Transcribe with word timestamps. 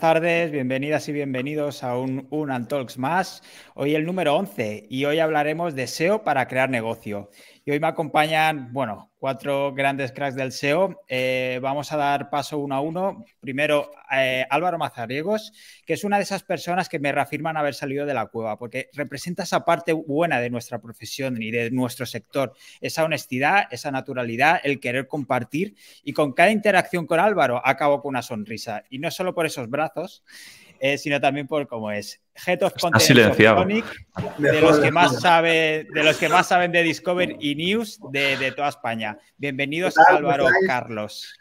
buenas 0.00 0.14
tardes, 0.14 0.50
bienvenidas 0.50 1.06
y 1.10 1.12
bienvenidos 1.12 1.84
a 1.84 1.98
un 1.98 2.26
Unan 2.30 2.68
Talks 2.68 2.96
más. 2.96 3.42
Hoy 3.74 3.94
el 3.94 4.06
número 4.06 4.34
11 4.34 4.86
y 4.88 5.04
hoy 5.04 5.18
hablaremos 5.18 5.74
de 5.74 5.86
SEO 5.86 6.24
para 6.24 6.48
crear 6.48 6.70
negocio. 6.70 7.28
Hoy 7.70 7.78
me 7.78 7.86
acompañan, 7.86 8.72
bueno, 8.72 9.12
cuatro 9.16 9.72
grandes 9.72 10.10
cracks 10.10 10.34
del 10.34 10.50
SEO. 10.50 11.02
Eh, 11.06 11.60
vamos 11.62 11.92
a 11.92 11.96
dar 11.96 12.28
paso 12.28 12.58
uno 12.58 12.74
a 12.74 12.80
uno. 12.80 13.24
Primero, 13.38 13.92
eh, 14.10 14.44
Álvaro 14.50 14.76
Mazariegos, 14.76 15.52
que 15.86 15.92
es 15.92 16.02
una 16.02 16.16
de 16.16 16.24
esas 16.24 16.42
personas 16.42 16.88
que 16.88 16.98
me 16.98 17.12
reafirman 17.12 17.56
haber 17.56 17.74
salido 17.74 18.06
de 18.06 18.14
la 18.14 18.26
cueva, 18.26 18.58
porque 18.58 18.88
representa 18.94 19.44
esa 19.44 19.64
parte 19.64 19.92
buena 19.92 20.40
de 20.40 20.50
nuestra 20.50 20.80
profesión 20.80 21.40
y 21.40 21.52
de 21.52 21.70
nuestro 21.70 22.06
sector, 22.06 22.54
esa 22.80 23.04
honestidad, 23.04 23.68
esa 23.70 23.92
naturalidad, 23.92 24.60
el 24.64 24.80
querer 24.80 25.06
compartir. 25.06 25.76
Y 26.02 26.12
con 26.12 26.32
cada 26.32 26.50
interacción 26.50 27.06
con 27.06 27.20
Álvaro 27.20 27.62
acabo 27.64 28.02
con 28.02 28.08
una 28.10 28.22
sonrisa. 28.22 28.82
Y 28.90 28.98
no 28.98 29.12
solo 29.12 29.32
por 29.32 29.46
esos 29.46 29.70
brazos, 29.70 30.24
eh, 30.82 30.96
sino 30.96 31.20
también 31.20 31.46
por 31.46 31.68
cómo 31.68 31.92
es. 31.92 32.18
Head 32.46 32.62
of 32.62 32.72
Content 32.80 33.36
de 34.38 34.60
los 34.62 34.78
que 34.78 34.90
más 34.90 35.20
sabe, 35.20 35.86
de 35.92 36.02
los 36.02 36.16
que 36.16 36.30
más 36.30 36.48
saben 36.48 36.72
de 36.72 36.82
Discover 36.82 37.36
y 37.38 37.54
News 37.54 38.00
de, 38.10 38.50
toda 38.56 38.70
España. 38.70 39.18
Bienvenidos 39.36 39.98
Álvaro 39.98 40.46
Carlos. 40.66 41.34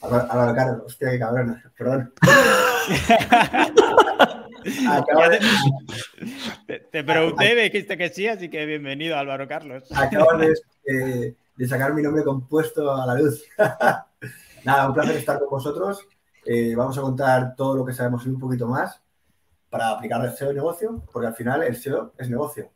Álvaro 0.00 0.54
Carlos, 0.54 0.82
hostia, 0.86 1.10
qué 1.10 1.18
cabrón, 1.18 1.62
perdón. 1.76 2.10
te, 6.90 7.04
pregunté, 7.04 7.54
me 7.54 7.64
dijiste 7.64 7.98
que 7.98 8.08
sí, 8.08 8.28
así 8.28 8.48
que 8.48 8.64
bienvenido 8.64 9.18
Álvaro 9.18 9.46
Carlos. 9.46 9.84
Acabo 9.94 10.38
de, 10.38 10.54
sacar 11.68 11.92
mi 11.92 12.02
nombre 12.02 12.24
compuesto 12.24 12.90
a 12.90 13.04
la 13.04 13.14
luz. 13.14 13.44
Nada, 14.64 14.88
un 14.88 14.94
placer 14.94 15.16
estar 15.16 15.38
con 15.38 15.50
vosotros. 15.50 16.00
Eh, 16.46 16.74
vamos 16.76 16.96
a 16.96 17.02
contar 17.02 17.56
todo 17.56 17.76
lo 17.76 17.84
que 17.84 17.92
sabemos 17.92 18.24
y 18.24 18.28
un 18.28 18.38
poquito 18.38 18.68
más 18.68 19.02
para 19.68 19.90
aplicar 19.90 20.24
el 20.24 20.32
SEO 20.32 20.50
en 20.50 20.56
negocio, 20.56 21.02
porque 21.12 21.26
al 21.26 21.34
final 21.34 21.62
el 21.62 21.76
SEO 21.76 22.12
es 22.16 22.30
negocio. 22.30 22.70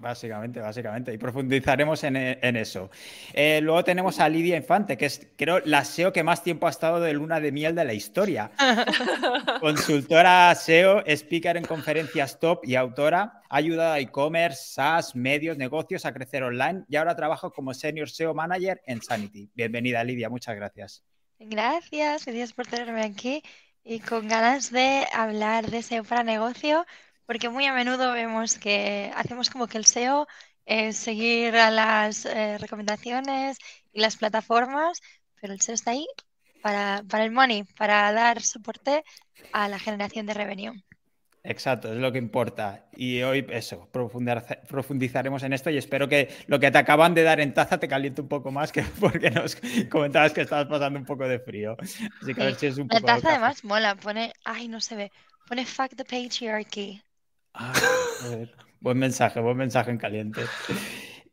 Básicamente, 0.00 0.60
básicamente. 0.60 1.12
Y 1.12 1.18
profundizaremos 1.18 2.04
en, 2.04 2.16
eso. 2.16 2.88
Eh, 3.32 3.60
luego 3.60 3.82
tenemos 3.82 4.20
a 4.20 4.28
Lidia 4.28 4.56
Infante, 4.56 4.96
que 4.96 5.06
es, 5.06 5.26
creo, 5.36 5.60
la 5.64 5.84
SEO 5.84 6.12
que 6.12 6.22
más 6.22 6.44
tiempo 6.44 6.68
ha 6.68 6.70
estado 6.70 7.00
de 7.00 7.12
luna 7.14 7.40
de 7.40 7.50
miel 7.50 7.74
de 7.74 7.84
la 7.84 7.94
historia. 7.94 8.52
Consultora 9.60 10.54
SEO, 10.54 11.02
speaker 11.04 11.56
en 11.56 11.64
conferencias 11.64 12.38
top 12.38 12.60
y 12.62 12.76
autora. 12.76 13.42
Ha 13.48 13.56
ayudado 13.56 13.94
a 13.94 13.98
e-commerce, 13.98 14.74
SaaS, 14.74 15.16
medios, 15.16 15.56
negocios 15.56 16.04
a 16.04 16.12
crecer 16.12 16.44
online 16.44 16.84
y 16.88 16.94
ahora 16.94 17.16
trabaja 17.16 17.50
como 17.50 17.74
Senior 17.74 18.08
SEO 18.08 18.34
Manager 18.34 18.80
en 18.86 19.02
Sanity. 19.02 19.50
Bienvenida, 19.52 20.04
Lidia. 20.04 20.28
Muchas 20.28 20.54
gracias. 20.54 21.02
Gracias, 21.40 22.24
gracias 22.26 22.52
por 22.52 22.66
tenerme 22.66 23.02
aquí 23.04 23.42
y 23.84 24.00
con 24.00 24.28
ganas 24.28 24.70
de 24.70 25.06
hablar 25.12 25.70
de 25.70 25.78
SEO 25.82 26.04
para 26.04 26.22
negocio, 26.24 26.84
porque 27.26 27.48
muy 27.48 27.64
a 27.66 27.72
menudo 27.72 28.12
vemos 28.12 28.58
que 28.58 29.12
hacemos 29.14 29.48
como 29.50 29.68
que 29.68 29.78
el 29.78 29.84
SEO 29.84 30.26
es 30.66 30.96
seguir 30.96 31.56
a 31.56 31.70
las 31.70 32.24
eh, 32.26 32.58
recomendaciones 32.58 33.58
y 33.92 34.00
las 34.00 34.16
plataformas, 34.16 35.00
pero 35.40 35.52
el 35.52 35.60
SEO 35.60 35.74
está 35.74 35.92
ahí 35.92 36.06
para, 36.60 37.02
para 37.08 37.24
el 37.24 37.30
money, 37.32 37.64
para 37.64 38.12
dar 38.12 38.42
soporte 38.42 39.04
a 39.52 39.68
la 39.68 39.78
generación 39.78 40.26
de 40.26 40.34
revenue. 40.34 40.87
Exacto, 41.44 41.92
es 41.92 41.98
lo 41.98 42.12
que 42.12 42.18
importa. 42.18 42.86
Y 42.92 43.22
hoy 43.22 43.46
eso, 43.50 43.88
profundizaremos 43.90 45.42
en 45.42 45.52
esto 45.52 45.70
y 45.70 45.78
espero 45.78 46.08
que 46.08 46.28
lo 46.46 46.58
que 46.58 46.70
te 46.70 46.78
acaban 46.78 47.14
de 47.14 47.22
dar 47.22 47.40
en 47.40 47.54
taza 47.54 47.78
te 47.78 47.88
caliente 47.88 48.20
un 48.20 48.28
poco 48.28 48.50
más 48.50 48.72
que 48.72 48.82
porque 49.00 49.30
nos 49.30 49.56
comentabas 49.90 50.32
que 50.32 50.42
estabas 50.42 50.66
pasando 50.66 50.98
un 50.98 51.04
poco 51.04 51.26
de 51.26 51.38
frío. 51.38 51.76
Así 52.20 52.34
que 52.34 52.42
a 52.42 52.46
ver 52.46 52.54
si 52.56 52.66
es 52.66 52.78
un 52.78 52.88
La 52.90 53.00
taza 53.00 53.30
además 53.30 53.64
mola, 53.64 53.94
pone, 53.94 54.32
ay, 54.44 54.68
no 54.68 54.80
se 54.80 54.96
ve, 54.96 55.12
pone 55.46 55.64
fuck 55.64 55.94
the 55.96 56.04
patriarchy. 56.04 57.02
Ah, 57.54 57.72
buen 58.80 58.98
mensaje, 58.98 59.40
buen 59.40 59.56
mensaje 59.56 59.90
en 59.90 59.98
caliente. 59.98 60.42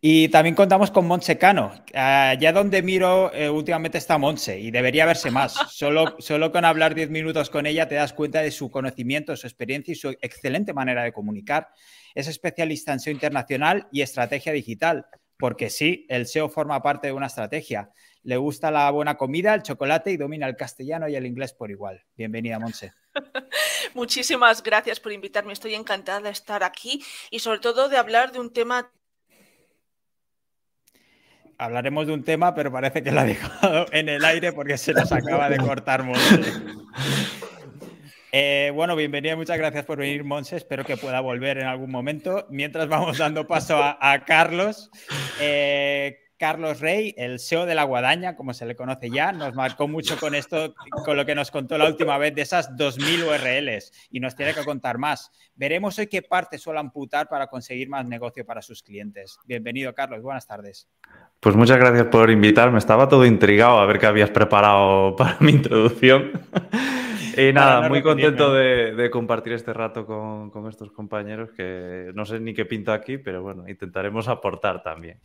Y 0.08 0.30
también 0.30 0.54
contamos 0.54 0.92
con 0.92 1.08
Montse 1.08 1.40
Cano. 1.40 1.74
Allá 1.96 2.54
donde 2.54 2.84
miro, 2.84 3.34
eh, 3.34 3.50
últimamente 3.50 3.98
está 3.98 4.20
Montse 4.20 4.60
y 4.60 4.70
debería 4.70 5.04
verse 5.08 5.32
más. 5.32 5.54
Solo, 5.72 6.16
solo 6.20 6.52
con 6.52 6.64
hablar 6.64 6.94
10 6.94 7.10
minutos 7.10 7.50
con 7.50 7.66
ella 7.66 7.88
te 7.88 7.96
das 7.96 8.14
cuenta 8.14 8.44
de 8.44 8.52
su 8.52 8.70
conocimiento, 8.70 9.36
su 9.36 9.48
experiencia 9.48 9.94
y 9.94 9.96
su 9.96 10.10
excelente 10.22 10.76
manera 10.76 11.02
de 11.02 11.12
comunicar. 11.12 11.70
Es 12.14 12.28
especialista 12.28 12.94
en 12.94 13.00
SEO 13.00 13.14
internacional 13.14 13.88
y 13.92 14.04
estrategia 14.04 14.54
digital, 14.54 15.08
porque 15.40 15.72
sí, 15.72 16.06
el 16.08 16.28
SEO 16.28 16.50
forma 16.50 16.84
parte 16.84 17.08
de 17.08 17.14
una 17.14 17.26
estrategia. 17.26 17.90
Le 18.22 18.38
gusta 18.38 18.70
la 18.70 18.92
buena 18.92 19.18
comida, 19.18 19.56
el 19.56 19.64
chocolate 19.64 20.12
y 20.12 20.18
domina 20.18 20.46
el 20.46 20.56
castellano 20.56 21.10
y 21.10 21.16
el 21.16 21.26
inglés 21.26 21.54
por 21.54 21.72
igual. 21.72 22.04
Bienvenida, 22.16 22.60
Montse. 22.60 22.94
Muchísimas 23.96 24.62
gracias 24.62 25.00
por 25.00 25.14
invitarme. 25.14 25.54
Estoy 25.54 25.74
encantada 25.74 26.20
de 26.22 26.30
estar 26.30 26.64
aquí 26.64 27.04
y 27.32 27.40
sobre 27.40 27.58
todo 27.58 27.90
de 27.90 27.98
hablar 27.98 28.32
de 28.32 28.40
un 28.40 28.54
tema 28.54 28.92
hablaremos 31.58 32.08
de 32.08 32.14
un 32.14 32.24
tema, 32.24 32.54
pero 32.56 32.72
parece 32.72 33.04
que 33.04 33.12
lo 33.12 33.22
ha 33.22 33.26
dejado 33.26 33.86
en 33.92 34.10
el 34.10 34.24
aire 34.26 34.54
porque 34.54 34.78
se 34.78 34.94
nos 34.94 35.12
acaba 35.12 35.50
de 35.50 35.58
cortar 35.58 36.06
eh, 38.38 38.72
bueno, 38.76 38.98
bienvenida, 38.98 39.38
muchas 39.38 39.58
gracias 39.58 39.86
por 39.86 39.98
venir, 39.98 40.26
Monse. 40.26 40.58
Espero 40.58 40.84
que 40.84 40.98
pueda 40.98 41.22
volver 41.22 41.58
en 41.58 41.68
algún 41.68 41.90
momento. 41.90 42.46
Mientras 42.50 42.90
vamos 42.90 43.18
dando 43.18 43.48
paso 43.48 43.78
a, 43.82 44.24
Carlos. 44.26 44.92
Eh, 45.40 46.20
Carlos 46.38 46.82
Rey, 46.82 47.14
el 47.18 47.40
SEO 47.40 47.66
de 47.66 47.76
la 47.76 47.84
guadaña, 47.84 48.36
como 48.36 48.54
se 48.54 48.66
le 48.66 48.76
conoce 48.76 49.10
ya, 49.10 49.32
nos 49.32 49.54
marcó 49.54 49.88
mucho 49.88 50.18
con 50.20 50.36
esto, 50.36 50.76
con 51.06 51.16
lo 51.16 51.26
que 51.26 51.34
nos 51.34 51.50
contó 51.50 51.78
la 51.78 51.88
última 51.88 52.18
vez 52.18 52.36
de 52.36 52.42
esas 52.42 52.72
2.000 52.72 53.24
URLs 53.24 53.92
y 54.10 54.20
nos 54.20 54.36
tiene 54.36 54.54
que 54.54 54.66
contar 54.66 54.98
más. 54.98 55.32
Veremos 55.56 55.98
hoy 55.98 56.08
qué 56.08 56.22
parte 56.22 56.58
suele 56.58 56.82
amputar 56.82 57.30
para 57.30 57.48
conseguir 57.48 57.88
más 57.88 58.06
negocio 58.06 58.46
para 58.46 58.62
sus 58.62 58.84
clientes. 58.84 59.38
Bienvenido, 59.46 59.94
Carlos. 59.94 60.22
Buenas 60.22 60.46
tardes. 60.46 60.90
Pues 61.46 61.56
muchas 61.56 61.78
gracias 61.78 62.08
por 62.08 62.32
invitarme. 62.32 62.80
Estaba 62.80 63.08
todo 63.08 63.24
intrigado 63.24 63.78
a 63.78 63.86
ver 63.86 64.00
qué 64.00 64.08
habías 64.08 64.32
preparado 64.32 65.16
para 65.18 65.38
mi 65.42 65.52
introducción. 65.52 66.32
Y 67.38 67.52
nada, 67.52 67.90
muy 67.90 68.02
contento 68.02 68.54
de, 68.54 69.10
compartir 69.12 69.52
este 69.52 69.74
rato 69.74 70.06
con, 70.06 70.70
estos 70.70 70.90
compañeros 70.92 71.50
que 71.52 72.12
no 72.16 72.26
sé 72.26 72.40
ni 72.40 72.54
qué 72.54 72.64
pinto 72.64 72.94
aquí, 72.94 73.18
pero 73.18 73.44
bueno, 73.44 73.68
intentaremos 73.68 74.30
aportar 74.30 74.82
también. 74.82 75.20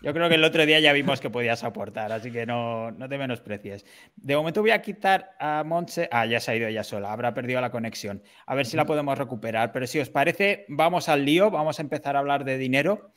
Yo 0.00 0.14
creo 0.14 0.30
que 0.30 0.36
el 0.36 0.44
otro 0.44 0.64
día 0.64 0.80
ya 0.80 0.94
vimos 0.94 1.20
que 1.20 1.28
podías 1.28 1.62
aportar, 1.62 2.12
así 2.12 2.32
que 2.32 2.46
no, 2.46 2.92
no 2.92 3.06
te 3.10 3.18
menosprecies. 3.18 3.84
De 4.16 4.34
momento 4.36 4.62
voy 4.62 4.70
a 4.70 4.80
quitar 4.80 5.32
a 5.38 5.62
Montse. 5.62 6.08
Ah, 6.10 6.24
ya 6.24 6.40
se 6.40 6.50
ha 6.50 6.56
ido 6.56 6.66
ella 6.66 6.82
sola, 6.82 7.12
habrá 7.12 7.34
perdido 7.34 7.60
la 7.60 7.70
conexión. 7.70 8.22
A 8.46 8.54
ver 8.54 8.64
si 8.64 8.78
la 8.78 8.86
podemos 8.86 9.18
recuperar. 9.18 9.70
Pero 9.70 9.86
si 9.86 10.00
os 10.00 10.08
parece, 10.08 10.64
vamos 10.68 11.10
al 11.10 11.26
lío, 11.26 11.50
vamos 11.50 11.78
a 11.78 11.82
empezar 11.82 12.16
a 12.16 12.20
hablar 12.20 12.44
de 12.44 12.56
dinero. 12.56 13.10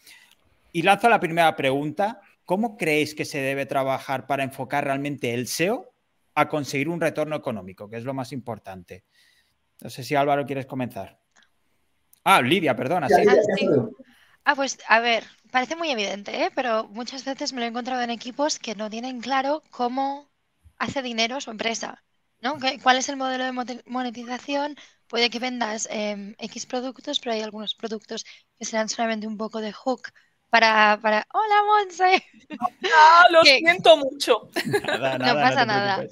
Y 0.74 0.82
lanzo 0.82 1.08
la 1.08 1.22
primera 1.22 1.56
pregunta. 1.56 2.20
¿Cómo 2.46 2.78
creéis 2.78 3.16
que 3.16 3.26
se 3.26 3.40
debe 3.40 3.66
trabajar 3.66 4.28
para 4.28 4.44
enfocar 4.44 4.84
realmente 4.84 5.34
el 5.34 5.48
SEO 5.48 5.94
a 6.36 6.50
conseguir 6.50 6.90
un 6.90 7.02
retorno 7.02 7.36
económico, 7.36 7.90
que 7.90 7.98
es 7.98 8.04
lo 8.04 8.14
más 8.14 8.32
importante. 8.32 9.06
No 9.82 9.90
sé 9.90 10.04
si 10.04 10.16
Álvaro 10.16 10.46
quieres 10.46 10.66
comenzar. 10.66 11.20
Ah, 12.24 12.42
Lidia, 12.42 12.76
perdona. 12.76 13.08
Ah, 14.46 14.56
pues 14.56 14.78
a 14.88 15.00
ver, 15.00 15.24
parece 15.52 15.76
muy 15.76 15.90
evidente, 15.90 16.44
¿eh? 16.44 16.52
pero 16.54 16.86
muchas 16.90 17.24
veces 17.24 17.54
me 17.54 17.60
lo 17.60 17.66
he 17.66 17.70
encontrado 17.70 18.02
en 18.02 18.10
equipos 18.10 18.60
que 18.60 18.76
no 18.76 18.90
tienen 18.90 19.22
claro 19.22 19.62
cómo 19.70 20.30
hace 20.78 21.02
dinero 21.02 21.40
su 21.40 21.52
empresa. 21.52 22.04
¿no? 22.42 22.58
¿Cuál 22.82 22.98
es 22.98 23.08
el 23.08 23.16
modelo 23.16 23.46
de 23.46 23.84
monetización? 23.86 24.76
Puede 25.08 25.30
que 25.30 25.40
vendas 25.40 25.88
em, 25.90 26.36
X 26.40 26.66
productos, 26.66 27.22
pero 27.22 27.34
hay 27.34 27.42
algunos 27.42 27.74
productos 27.74 28.26
que 28.58 28.66
serán 28.66 28.90
solamente 28.90 29.28
un 29.28 29.38
poco 29.38 29.62
de 29.62 29.72
hook 29.72 30.10
para, 30.54 31.00
para... 31.02 31.26
Hola, 31.34 31.64
Monse. 31.66 32.24
Ah, 32.96 33.26
lo 33.32 33.42
siento 33.44 33.98
mucho. 33.98 34.52
no 34.64 35.34
pasa 35.34 35.66
nada. 35.66 36.06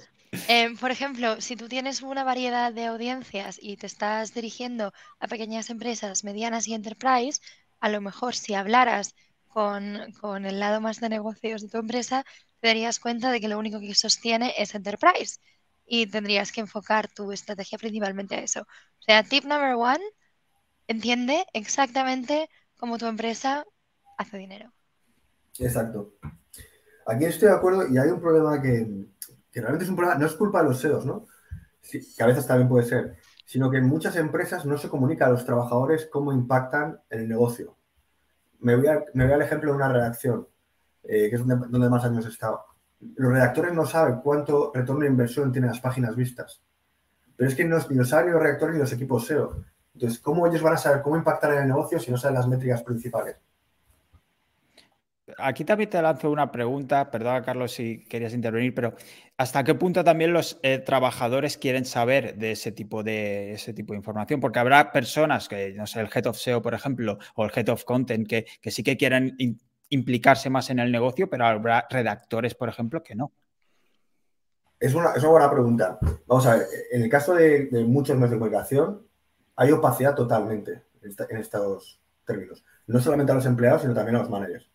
Em, 0.48 0.76
por 0.78 0.90
ejemplo, 0.90 1.40
si 1.40 1.56
tú 1.56 1.68
tienes 1.68 2.02
una 2.02 2.24
variedad 2.24 2.74
de 2.74 2.88
audiencias 2.88 3.60
y 3.62 3.78
te 3.78 3.86
estás 3.86 4.34
dirigiendo 4.34 4.94
a 5.20 5.28
pequeñas 5.28 5.70
empresas, 5.70 6.24
medianas 6.24 6.68
y 6.68 6.74
enterprise, 6.74 7.40
a 7.82 7.90
lo 7.90 8.02
mejor 8.02 8.34
si 8.34 8.56
hablaras 8.56 9.14
con, 9.48 10.12
con 10.20 10.48
el 10.48 10.60
lado 10.60 10.82
más 10.82 11.00
de 11.00 11.10
negocios 11.10 11.62
de 11.62 11.70
tu 11.70 11.78
empresa, 11.78 12.26
te 12.62 12.70
darías 12.70 13.00
cuenta 13.00 13.32
de 13.32 13.42
que 13.42 13.48
lo 13.48 13.60
único 13.60 13.80
que 13.80 13.94
sostiene 13.94 14.56
es 14.58 14.74
enterprise 14.74 15.38
y 15.86 16.08
tendrías 16.08 16.52
que 16.52 16.62
enfocar 16.62 17.08
tu 17.10 17.32
estrategia 17.32 17.78
principalmente 17.78 18.38
a 18.38 18.40
eso. 18.40 18.62
O 18.62 19.04
sea, 19.04 19.22
tip 19.22 19.44
number 19.44 19.76
one, 19.76 20.04
entiende 20.88 21.46
exactamente 21.54 22.50
cómo 22.76 22.98
tu 22.98 23.06
empresa 23.06 23.66
hace 24.22 24.38
dinero. 24.38 24.72
Exacto. 25.60 26.14
Aquí 27.06 27.26
estoy 27.26 27.50
de 27.50 27.56
acuerdo 27.56 27.88
y 27.88 27.98
hay 27.98 28.10
un 28.10 28.22
problema 28.22 28.62
que, 28.62 29.08
realmente 29.54 29.84
es 29.84 29.90
un 29.90 29.96
problema, 29.96 30.18
no 30.18 30.26
es 30.26 30.34
culpa 30.34 30.62
de 30.62 30.70
los 30.70 30.80
SEOs, 30.80 31.06
¿no? 31.06 31.28
que 31.92 32.24
a 32.24 32.28
veces 32.28 32.48
también 32.48 32.70
puede 32.70 32.86
ser, 32.86 33.18
sino 33.46 33.70
que 33.70 33.78
en 33.78 33.86
muchas 33.86 34.16
empresas 34.16 34.66
no 34.66 34.78
se 34.78 34.88
comunica 34.88 35.26
a 35.26 35.30
los 35.30 35.44
trabajadores 35.44 36.08
cómo 36.10 36.32
impactan 36.32 37.02
en 37.10 37.22
el 37.22 37.28
negocio. 37.28 37.76
Me 38.60 38.76
voy, 38.76 38.88
al 38.88 39.42
ejemplo 39.42 39.72
de 39.72 39.76
una 39.76 39.92
redacción, 39.92 40.48
eh, 41.04 41.30
que 41.30 41.36
es 41.36 41.46
donde, 41.46 41.90
más 41.90 42.06
años 42.06 42.26
he 42.26 42.30
estado. 42.30 42.64
Los 43.16 43.34
redactores 43.34 43.74
no 43.74 43.86
saben 43.86 44.20
cuánto 44.22 44.72
retorno 44.74 45.02
de 45.02 45.08
inversión 45.08 45.52
tienen 45.52 45.72
las 45.72 45.82
páginas 45.82 46.16
vistas, 46.16 46.62
pero 47.36 47.50
es 47.50 47.56
que 47.56 47.66
no, 47.66 47.78
ni 47.90 47.96
lo 47.96 48.06
saben 48.06 48.32
los 48.32 48.42
reactores 48.42 48.76
ni 48.76 48.82
los 48.82 48.94
equipos 48.94 49.26
SEO. 49.26 49.66
Entonces, 49.96 50.20
¿cómo 50.20 50.46
ellos 50.46 50.62
van 50.62 50.74
a 50.74 50.78
saber 50.78 51.02
cómo 51.02 51.18
impactar 51.18 51.54
en 51.54 51.64
el 51.64 51.68
negocio 51.68 52.00
si 52.00 52.12
no 52.12 52.18
saben 52.18 52.36
las 52.38 52.48
métricas 52.48 52.84
principales? 52.84 53.38
Aquí 55.42 55.66
también 55.66 55.90
te 55.90 56.02
lanzo 56.02 56.30
una 56.30 56.52
pregunta, 56.52 57.10
perdona 57.12 57.42
Carlos 57.42 57.74
si 57.74 58.06
querías 58.06 58.34
intervenir, 58.34 58.74
pero 58.74 58.96
¿hasta 59.38 59.64
qué 59.64 59.76
punto 59.76 60.04
también 60.04 60.34
los 60.34 60.60
eh, 60.64 60.80
trabajadores 60.80 61.58
quieren 61.58 61.86
saber 61.86 62.36
de 62.38 62.52
ese 62.52 62.72
tipo 62.72 63.04
de 63.04 63.54
ese 63.54 63.74
tipo 63.74 63.94
de 63.94 63.98
información? 63.98 64.40
Porque 64.40 64.60
habrá 64.60 64.92
personas 64.92 65.48
que, 65.48 65.74
no 65.74 65.88
sé, 65.88 66.02
el 66.02 66.10
Head 66.14 66.28
of 66.28 66.38
SEO, 66.38 66.62
por 66.62 66.74
ejemplo, 66.74 67.18
o 67.36 67.46
el 67.46 67.52
Head 67.54 67.70
of 67.70 67.84
Content, 67.84 68.28
que, 68.28 68.46
sí 68.72 68.84
que 68.84 68.98
quieren 68.98 69.36
implicarse 69.90 70.50
más 70.50 70.70
en 70.70 70.80
el 70.80 70.92
negocio, 70.92 71.30
pero 71.30 71.46
habrá 71.46 71.86
redactores, 71.90 72.56
por 72.56 72.70
ejemplo, 72.70 73.04
que 73.04 73.16
no. 73.16 73.32
Es 74.80 74.96
una, 74.96 75.14
buena 75.14 75.52
pregunta. 75.52 76.00
Vamos 76.26 76.48
a 76.48 76.56
ver, 76.56 76.68
en 76.92 77.04
el 77.04 77.10
caso 77.10 77.36
de, 77.36 77.70
muchos 77.88 78.16
medios 78.16 78.32
de 78.32 78.38
comunicación, 78.38 79.06
hay 79.56 79.72
opacidad 79.72 80.16
totalmente 80.16 80.84
en, 81.02 81.38
estos 81.38 82.02
términos. 82.26 82.64
No 82.88 83.00
solamente 83.00 83.32
a 83.32 83.36
los 83.36 83.46
empleados, 83.46 83.84
sino 83.84 83.94
también 83.94 84.16
a 84.16 84.20
los 84.20 84.30
managers. 84.30 84.71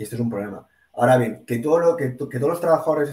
Y 0.00 0.04
este 0.04 0.14
es 0.14 0.20
un 0.22 0.30
problema. 0.30 0.66
Ahora 0.94 1.18
bien, 1.18 1.44
¿que, 1.44 1.58
todo 1.58 1.78
lo, 1.78 1.94
que, 1.94 2.08
todos 2.08 2.48
los 2.48 2.58
trabajadores 2.58 3.10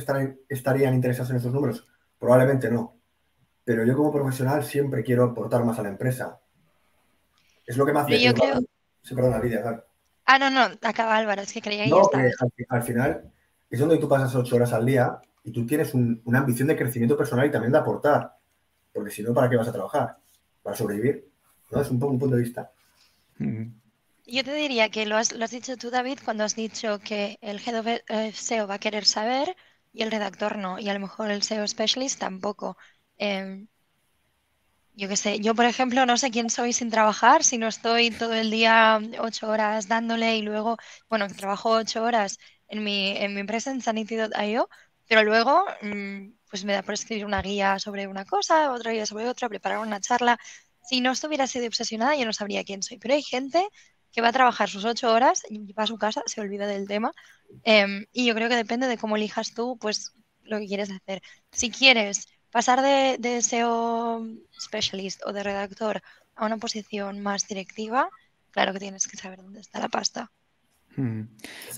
estarían 0.48 0.94
interesados 0.94 1.32
en 1.32 1.36
estos 1.36 1.52
números? 1.52 1.86
Probablemente 2.18 2.72
no. 2.72 2.98
Pero 3.66 3.84
yo 3.84 3.94
como 3.94 4.10
profesional 4.10 4.64
siempre 4.64 5.04
quiero 5.04 5.26
aportar 5.26 5.66
más 5.66 5.78
a 5.80 5.84
la 5.84 5.90
empresa. 5.90 6.40
Es 7.66 7.76
lo 7.76 7.86
que 7.86 7.92
me 7.92 8.00
hace... 8.00 8.24
Yo 8.24 8.34
creo... 8.34 8.62
Sí, 9.02 9.14
perdona, 9.14 9.38
Lidia, 9.40 9.84
Ah, 10.24 10.40
no, 10.40 10.50
no, 10.50 10.62
acaba 10.82 11.18
Álvaro, 11.18 11.42
es 11.42 11.52
que 11.52 11.62
creía 11.62 11.84
que 11.84 11.90
no, 11.90 12.10
al, 12.14 12.32
al, 12.70 12.84
final 12.84 13.34
es 13.70 13.80
donde 13.82 13.98
tú 13.98 14.08
pasas 14.08 14.34
ocho 14.34 14.56
horas 14.56 14.72
al 14.72 14.86
día 14.86 15.20
y 15.44 15.52
tú 15.52 15.66
tienes 15.66 15.94
una 15.94 16.40
ambición 16.40 16.70
de 16.70 16.78
crecimiento 16.78 17.18
personal 17.18 17.48
y 17.48 17.52
también 17.52 17.74
de 17.74 17.80
aportar. 17.80 18.32
Porque 18.94 19.12
si 19.12 19.24
no, 19.24 19.34
¿para 19.34 19.50
qué 19.50 19.58
vas 19.58 19.68
a 19.68 19.74
trabajar? 19.74 20.18
¿Para 20.64 20.78
sobrevivir? 20.78 21.30
¿No? 21.70 21.82
Es 21.82 21.92
un, 21.92 22.00
poco 22.00 22.14
un 22.14 22.20
punto 22.20 22.38
de 22.38 22.44
vista. 22.44 22.72
Yo 24.28 24.44
te 24.44 24.54
diría 24.54 24.90
que 24.92 25.08
lo 25.08 25.16
has, 25.18 25.30
dicho 25.50 25.76
tú, 25.78 25.90
David, 25.90 26.20
cuando 26.24 26.44
has 26.44 26.56
dicho 26.56 27.00
que 27.00 27.38
el 27.42 27.60
Head 27.60 27.80
of 27.80 27.88
eh, 27.88 28.32
SEO 28.34 28.68
va 28.68 28.76
a 28.76 28.80
querer 28.80 29.06
saber 29.06 29.56
y 29.94 30.04
el 30.04 30.12
redactor 30.12 30.58
no, 30.58 30.78
y 30.80 30.88
a 30.90 30.94
lo 30.94 31.00
mejor 31.00 31.32
el 31.32 31.42
SEO 31.42 31.68
Specialist 31.68 32.20
tampoco. 32.20 32.78
Em, 33.18 33.68
yo 34.96 35.08
qué 35.08 35.16
sé, 35.16 35.40
yo 35.40 35.54
por 35.56 35.66
ejemplo 35.66 36.06
no 36.06 36.18
sé 36.18 36.32
quién 36.32 36.50
soy 36.50 36.74
sin 36.74 36.90
trabajar, 36.90 37.44
si 37.44 37.58
no 37.58 37.68
estoy 37.68 38.10
todo 38.12 38.34
el 38.34 38.50
día 38.52 39.00
ocho 39.20 39.48
horas 39.50 39.88
dándole 39.88 40.38
y 40.38 40.42
luego, 40.42 40.78
bueno, 41.10 41.28
trabajo 41.28 41.72
ocho 41.72 42.04
horas 42.04 42.40
en 42.68 42.84
mi, 42.84 43.12
en 43.16 43.34
mi 43.36 43.42
empresa 43.42 43.72
en 43.72 43.82
Sanity.io, 43.82 44.70
pero 45.08 45.24
luego 45.24 45.66
mm, 45.84 46.32
pues 46.50 46.66
me 46.66 46.74
da 46.74 46.82
por 46.84 46.96
escribir 46.96 47.26
una 47.26 47.42
guía 47.42 47.78
sobre 47.80 48.08
una 48.08 48.26
cosa, 48.26 48.72
otra 48.74 48.92
guía 48.92 49.06
sobre 49.06 49.28
otra, 49.30 49.50
preparar 49.50 49.80
una 49.80 50.00
charla. 50.02 50.40
Si 50.82 51.02
no 51.02 51.12
estuviera 51.12 51.44
así 51.46 51.60
de 51.60 51.68
obsesionada, 51.68 52.16
yo 52.16 52.26
no 52.26 52.34
sabría 52.34 52.64
quién 52.64 52.82
soy. 52.82 52.98
Pero 52.98 53.14
hay 53.14 53.22
gente 53.24 53.68
que 54.12 54.22
va 54.22 54.30
a 54.30 54.34
trabajar 54.34 54.70
sus 54.70 54.86
ocho 54.86 55.12
horas 55.12 55.44
y 55.50 55.74
va 55.74 55.84
a 55.84 55.88
su 55.88 55.98
casa, 55.98 56.24
se 56.26 56.42
olvida 56.42 56.68
del 56.68 56.88
tema. 56.88 57.12
Em, 57.64 58.06
y 58.14 58.26
yo 58.26 58.36
creo 58.36 58.50
que 58.50 58.56
depende 58.56 58.88
de 58.88 58.98
cómo 58.98 59.16
elijas 59.16 59.54
tú, 59.54 59.78
pues 59.80 60.14
lo 60.44 60.60
que 60.60 60.68
quieres 60.68 60.92
hacer. 60.92 61.22
Si 61.52 61.70
quieres 61.70 62.28
pasar 62.52 62.82
de, 62.82 63.42
SEO 63.42 64.26
specialist 64.60 65.22
o 65.26 65.34
de 65.34 65.44
redactor 65.44 66.02
a 66.36 66.46
una 66.46 66.58
posición 66.58 67.20
más 67.20 67.48
directiva, 67.48 68.10
claro 68.52 68.74
que 68.74 68.80
tienes 68.80 69.08
que 69.08 69.18
saber 69.18 69.42
dónde 69.42 69.62
está 69.62 69.80
la 69.80 69.90
pasta. 69.90 70.32
Hmm. 70.96 71.24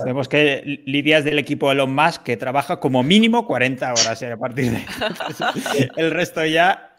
Vemos 0.05 0.29
que 0.29 0.81
Lidia 0.85 1.17
es 1.17 1.25
del 1.25 1.39
equipo 1.39 1.67
de 1.67 1.73
Elon 1.73 1.93
Musk 1.93 2.23
que 2.23 2.37
trabaja 2.37 2.79
como 2.79 3.03
mínimo 3.03 3.45
40 3.45 3.91
horas 3.91 4.21
y 4.21 4.25
a 4.25 4.37
partir 4.37 4.71
de 4.71 4.85
el 5.97 6.11
resto 6.11 6.45
ya. 6.45 6.95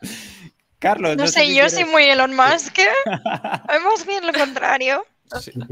Carlos. 0.79 1.17
No, 1.17 1.27
sé, 1.27 1.55
yo 1.55 1.69
soy 1.69 1.85
muy 1.85 2.05
Elon 2.05 2.35
Musk. 2.35 2.79
Vemos 3.69 4.07
bien 4.07 4.27
lo 4.27 4.33
contrario. 4.33 5.05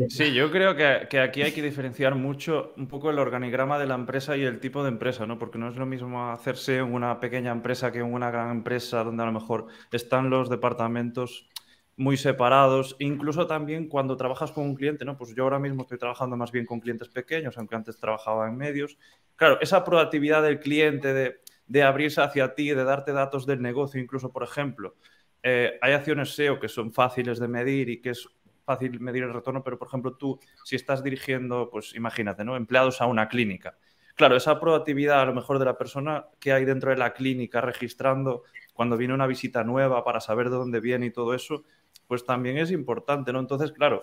Sí, 0.08 0.32
yo 0.32 0.50
creo 0.50 0.76
que, 0.76 1.18
aquí 1.18 1.42
hay 1.42 1.52
que 1.52 1.62
diferenciar 1.62 2.14
mucho 2.14 2.74
un 2.76 2.86
poco 2.86 3.10
el 3.10 3.18
organigrama 3.18 3.78
de 3.78 3.86
la 3.86 3.96
empresa 3.96 4.36
y 4.36 4.44
el 4.44 4.60
tipo 4.60 4.82
de 4.82 4.90
empresa, 4.90 5.26
¿no? 5.26 5.38
Porque 5.38 5.58
no 5.58 5.68
es 5.68 5.76
lo 5.76 5.84
mismo 5.84 6.30
hacerse 6.30 6.78
en 6.78 6.94
una 6.94 7.18
pequeña 7.18 7.50
empresa 7.50 7.90
que 7.90 7.98
en 7.98 8.12
una 8.12 8.30
gran 8.30 8.50
empresa 8.50 9.02
donde 9.02 9.22
a 9.22 9.26
lo 9.26 9.32
mejor 9.32 9.66
están 9.90 10.30
los 10.30 10.48
departamentos 10.48 11.48
muy 11.96 12.16
separados. 12.16 12.94
Incluso 13.00 13.48
también 13.48 13.88
cuando 13.88 14.16
trabajas 14.16 14.52
con 14.52 14.64
un 14.64 14.76
cliente, 14.76 15.04
¿no? 15.04 15.16
Pues 15.16 15.34
yo 15.34 15.42
ahora 15.42 15.58
mismo 15.58 15.82
estoy 15.82 15.98
trabajando 15.98 16.36
más 16.36 16.52
bien 16.52 16.64
con 16.64 16.78
clientes 16.78 17.08
pequeños, 17.08 17.58
aunque 17.58 17.74
antes 17.74 17.98
trabajaba 17.98 18.48
en 18.48 18.56
medios. 18.56 18.96
Claro, 19.34 19.58
esa 19.60 19.84
proactividad 19.84 20.42
del 20.42 20.60
cliente 20.60 21.12
de, 21.12 21.40
de 21.66 21.82
abrirse 21.82 22.20
hacia 22.20 22.54
ti, 22.54 22.68
de 22.70 22.84
darte 22.84 23.12
datos 23.12 23.44
del 23.44 23.60
negocio, 23.60 24.00
incluso, 24.00 24.32
por 24.32 24.44
ejemplo, 24.44 24.94
eh, 25.42 25.78
hay 25.80 25.92
acciones 25.92 26.30
SEO 26.34 26.58
que 26.58 26.68
son 26.68 26.92
fáciles 26.92 27.38
de 27.38 27.48
medir 27.48 27.88
y 27.88 28.00
que 28.00 28.10
es 28.10 28.28
fácil 28.68 29.00
medir 29.00 29.22
el 29.24 29.32
retorno, 29.32 29.64
pero 29.64 29.78
por 29.78 29.88
ejemplo 29.88 30.16
tú, 30.16 30.38
si 30.62 30.76
estás 30.76 31.02
dirigiendo, 31.02 31.70
pues 31.70 31.94
imagínate, 31.94 32.44
¿no? 32.44 32.54
Empleados 32.54 33.00
a 33.00 33.06
una 33.06 33.28
clínica. 33.28 33.78
Claro, 34.14 34.36
esa 34.36 34.60
proactividad 34.60 35.22
a 35.22 35.24
lo 35.24 35.34
mejor 35.34 35.58
de 35.58 35.64
la 35.64 35.78
persona 35.78 36.26
que 36.38 36.52
hay 36.52 36.64
dentro 36.64 36.90
de 36.90 36.96
la 36.96 37.14
clínica 37.14 37.60
registrando 37.60 38.42
cuando 38.74 38.96
viene 38.96 39.14
una 39.14 39.26
visita 39.26 39.64
nueva 39.64 40.04
para 40.04 40.20
saber 40.20 40.50
de 40.50 40.56
dónde 40.56 40.80
viene 40.80 41.06
y 41.06 41.10
todo 41.10 41.34
eso, 41.34 41.64
pues 42.06 42.24
también 42.24 42.58
es 42.58 42.70
importante, 42.70 43.32
¿no? 43.32 43.40
Entonces, 43.40 43.72
claro, 43.72 44.00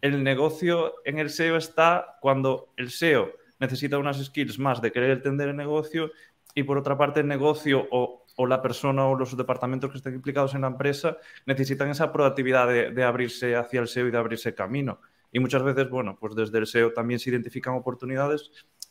el 0.00 0.22
negocio 0.22 0.94
en 1.04 1.18
el 1.18 1.30
SEO 1.30 1.56
está 1.56 2.18
cuando 2.20 2.72
el 2.76 2.90
SEO 2.90 3.32
necesita 3.60 3.98
unas 3.98 4.22
skills 4.22 4.58
más 4.58 4.82
de 4.82 4.92
querer 4.92 5.12
entender 5.12 5.48
el 5.48 5.56
negocio 5.56 6.10
y 6.54 6.64
por 6.64 6.76
otra 6.76 6.98
parte 6.98 7.20
el 7.20 7.28
negocio 7.28 7.86
o 7.90 8.21
o 8.36 8.46
la 8.46 8.62
persona 8.62 9.06
o 9.06 9.14
los 9.14 9.36
departamentos 9.36 9.90
que 9.90 9.98
estén 9.98 10.14
implicados 10.14 10.54
en 10.54 10.62
la 10.62 10.68
empresa 10.68 11.18
necesitan 11.46 11.90
esa 11.90 12.12
proactividad 12.12 12.68
de, 12.68 13.04
abrirse 13.04 13.56
hacia 13.56 13.80
el 13.80 13.88
SEO 13.88 14.08
y 14.08 14.10
de 14.10 14.18
abrirse 14.18 14.54
camino. 14.54 15.00
Y 15.30 15.40
muchas 15.40 15.62
veces, 15.62 15.88
bueno, 15.88 16.16
pues 16.20 16.34
desde 16.34 16.58
el 16.58 16.66
SEO 16.66 16.92
también 16.92 17.18
se 17.20 17.30
identifican 17.30 17.74
oportunidades 17.74 18.50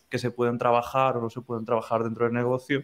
que 0.10 0.18
se 0.18 0.32
pueden 0.32 0.58
trabajar 0.58 1.18
o 1.18 1.22
no 1.22 1.30
se 1.30 1.42
pueden 1.42 1.66
trabajar 1.66 2.04
dentro 2.04 2.26
del 2.26 2.34
negocio. 2.34 2.82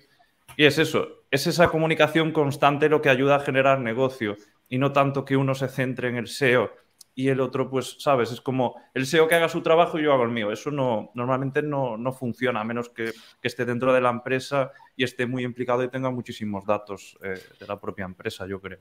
Y 0.55 0.65
es 0.65 0.77
eso, 0.77 1.07
es 1.29 1.45
esa 1.47 1.69
comunicación 1.69 2.31
constante 2.31 2.89
lo 2.89 3.01
que 3.01 3.09
ayuda 3.09 3.35
a 3.35 3.39
generar 3.39 3.79
negocio 3.79 4.37
y 4.69 4.77
no 4.77 4.91
tanto 4.91 5.25
que 5.25 5.37
uno 5.37 5.55
se 5.55 5.67
centre 5.67 6.09
en 6.09 6.15
el 6.15 6.27
SEO 6.27 6.71
y 7.17 7.29
el 7.29 7.41
otro, 7.41 7.67
pues, 7.67 7.95
sabes, 7.97 8.31
es 8.31 8.41
como 8.41 8.79
el 8.93 9.07
SEO 9.07 9.27
que 9.27 9.33
haga 9.33 9.49
su 9.49 9.63
trabajo 9.63 9.97
y 9.97 10.03
yo 10.03 10.13
hago 10.13 10.23
el 10.23 10.29
mío. 10.29 10.51
Eso 10.51 10.69
no, 10.69 11.09
normalmente 11.15 11.63
no, 11.63 11.97
funciona, 12.13 12.61
a 12.61 12.63
menos 12.63 12.89
que, 12.89 13.11
esté 13.41 13.65
dentro 13.65 13.91
de 13.91 14.01
la 14.01 14.11
empresa 14.11 14.71
y 14.95 15.03
esté 15.03 15.25
muy 15.25 15.43
implicado 15.43 15.83
y 15.83 15.89
tenga 15.89 16.11
muchísimos 16.11 16.63
datos 16.67 17.17
eh, 17.23 17.41
de 17.59 17.65
la 17.65 17.81
propia 17.81 18.05
empresa, 18.05 18.45
yo 18.45 18.61
creo. 18.61 18.77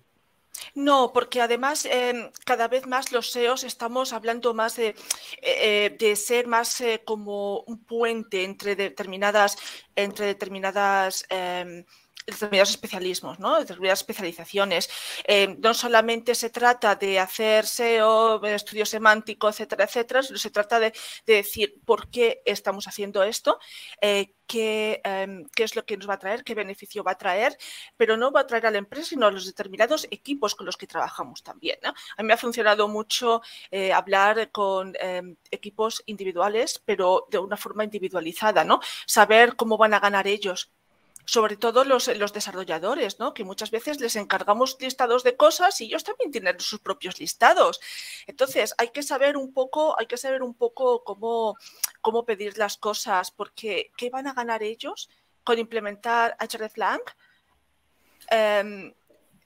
No, 0.75 1.13
porque 1.15 1.41
además 1.41 1.87
em, 1.87 2.31
cada 2.45 2.69
vez 2.69 2.87
más 2.87 3.11
los 3.11 3.31
SEOs 3.31 3.65
estamos 3.65 4.13
hablando 4.13 4.53
más 4.53 4.77
de, 4.77 4.95
eh, 5.41 5.97
de 5.99 6.15
ser 6.15 6.47
más 6.47 6.79
eh, 6.83 7.01
como 7.07 7.61
un 7.61 7.85
puente 7.85 8.45
entre 8.45 8.77
determinadas, 8.77 9.57
entre 9.95 10.27
determinadas 10.27 11.25
em, 11.31 11.87
determinados 12.27 12.71
especialismos, 12.71 13.39
¿no? 13.39 13.59
determinadas 13.59 14.01
especializaciones. 14.01 14.91
Eh, 15.25 15.57
no 15.61 15.75
solamente 15.75 16.35
se 16.35 16.51
trata 16.51 16.97
de 16.97 17.21
hacer 17.21 17.67
SEO, 17.67 18.45
estudio 18.45 18.85
semántico, 18.85 19.49
etcétera, 19.49 19.85
etcétera, 19.85 20.23
sino 20.23 20.39
se 20.39 20.51
trata 20.51 20.81
de, 20.81 20.93
decir 21.27 21.81
por 21.85 22.09
qué 22.09 22.43
estamos 22.45 22.89
haciendo 22.89 23.23
esto, 23.23 23.59
eh, 24.01 24.33
em, 24.49 25.45
qué, 25.55 25.65
es 25.65 25.77
lo 25.77 25.85
que 25.85 25.97
nos 25.97 26.09
va 26.09 26.15
a 26.15 26.19
traer, 26.19 26.45
qué 26.45 26.55
beneficio 26.55 27.03
va 27.05 27.13
a 27.13 27.19
traer, 27.19 27.57
pero 27.97 28.17
no 28.17 28.31
va 28.33 28.41
a 28.41 28.47
traer 28.47 28.67
a 28.67 28.71
la 28.71 28.79
empresa, 28.79 29.11
sino 29.11 29.27
a 29.27 29.31
los 29.31 29.47
determinados 29.47 30.07
equipos 30.11 30.55
con 30.55 30.67
los 30.67 30.77
que 30.77 30.87
trabajamos 30.87 31.43
también. 31.43 31.79
A 31.85 32.23
mí 32.23 32.27
me 32.27 32.35
ha 32.35 32.37
funcionado 32.37 32.89
mucho 32.89 33.43
eh, 33.71 33.93
hablar 33.93 34.51
con 34.51 34.95
em, 35.01 35.37
equipos 35.51 36.03
individuales, 36.07 36.81
pero 36.85 37.27
de 37.31 37.39
una 37.39 37.57
forma 37.57 37.85
individualizada, 37.85 38.65
¿no? 38.65 38.81
Saber 39.07 39.57
cómo 39.57 39.77
van 39.79 39.95
a 39.95 40.01
ganar 40.01 40.27
ellos 40.27 40.71
sobre 41.27 41.57
todo 41.57 41.85
los, 41.85 42.07
los, 42.17 42.33
desarrolladores, 42.33 43.19
¿no? 43.19 43.35
que 43.35 43.45
muchas 43.45 43.73
veces 43.73 44.01
les 44.01 44.15
encargamos 44.15 44.77
listados 44.81 45.25
de 45.25 45.37
cosas 45.37 45.81
y 45.81 45.87
ellos 45.87 46.05
también 46.05 46.31
tienen 46.31 46.61
sus 46.61 46.79
propios 46.79 47.19
listados. 47.19 47.81
Entonces, 48.29 48.75
hay 48.79 48.91
que 48.91 49.03
saber 49.03 49.37
un 49.37 49.53
poco, 49.53 49.99
hay 49.99 50.07
que 50.07 50.17
saber 50.17 50.43
un 50.45 50.55
poco 50.55 51.03
cómo, 51.03 51.57
cómo 52.01 52.25
pedir 52.25 52.57
las 52.57 52.77
cosas, 52.77 53.33
porque 53.33 53.91
¿qué 53.97 54.09
van 54.09 54.29
a 54.29 54.35
ganar 54.35 54.63
ellos 54.63 55.11
con 55.43 55.59
implementar 55.59 56.37
hreflang? 56.39 57.03
Em, 58.31 58.95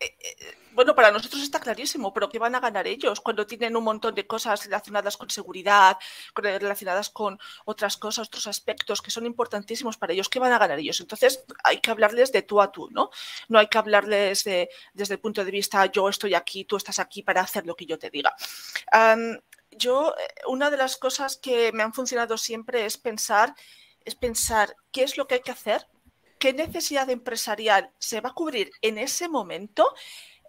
eh, 0.01 0.17
eh, 0.19 0.55
bueno, 0.73 0.95
para 0.95 1.11
nosotros 1.11 1.43
está 1.43 1.61
clarísimo, 1.61 2.15
pero 2.15 2.29
¿qué 2.29 2.39
van 2.39 2.55
a 2.55 2.61
ganar 2.61 2.87
ellos 2.87 3.21
cuando 3.21 3.47
tienen 3.47 3.77
un 3.77 3.85
montón 3.85 4.15
de 4.15 4.27
cosas 4.27 4.65
relacionadas 4.65 5.17
con 5.17 5.29
seguridad, 5.29 5.99
relacionadas 6.35 7.11
con 7.11 7.39
otras 7.67 7.97
cosas, 7.97 8.29
otros 8.29 8.47
aspectos 8.47 9.03
que 9.03 9.11
son 9.11 9.27
importantísimos 9.27 9.99
para 9.99 10.13
ellos? 10.15 10.29
¿Qué 10.29 10.39
van 10.39 10.53
a 10.53 10.59
ganar 10.59 10.79
ellos? 10.79 11.01
Entonces 11.01 11.45
hay 11.65 11.81
que 11.81 11.91
hablarles 11.91 12.33
de 12.33 12.43
tú 12.43 12.61
a 12.61 12.73
tú, 12.73 12.89
¿no? 12.91 13.11
No 13.49 13.59
hay 13.59 13.67
que 13.67 13.79
hablarles 13.79 14.45
desde 14.45 15.15
el 15.15 15.21
punto 15.21 15.45
de 15.45 15.51
vista 15.51 15.85
yo 15.87 16.09
estoy 16.09 16.35
aquí, 16.35 16.65
tú 16.65 16.77
estás 16.77 16.99
aquí 16.99 17.23
para 17.23 17.43
hacer 17.43 17.67
lo 17.67 17.77
que 17.77 17.87
yo 17.87 17.99
te 17.99 18.11
diga. 18.11 18.35
yo, 19.73 20.15
eh, 20.19 20.29
una 20.47 20.71
de 20.71 20.77
las 20.77 20.97
cosas 20.97 21.37
que 21.37 21.73
me 21.73 21.83
han 21.83 21.93
funcionado 21.93 22.37
siempre 22.37 22.87
es 22.87 22.99
pensar, 22.99 23.55
es 24.05 24.15
pensar 24.15 24.75
qué 24.93 25.05
es 25.05 25.17
lo 25.17 25.27
que 25.27 25.37
hay 25.37 25.43
que 25.43 25.53
hacer 25.53 25.87
qué 26.41 26.55
necesidad 26.55 27.09
empresarial 27.11 27.93
se 27.99 28.21
va 28.21 28.31
a 28.31 28.35
cubrir 28.35 28.73
en 28.81 28.99
ese 28.99 29.29
momento 29.29 29.87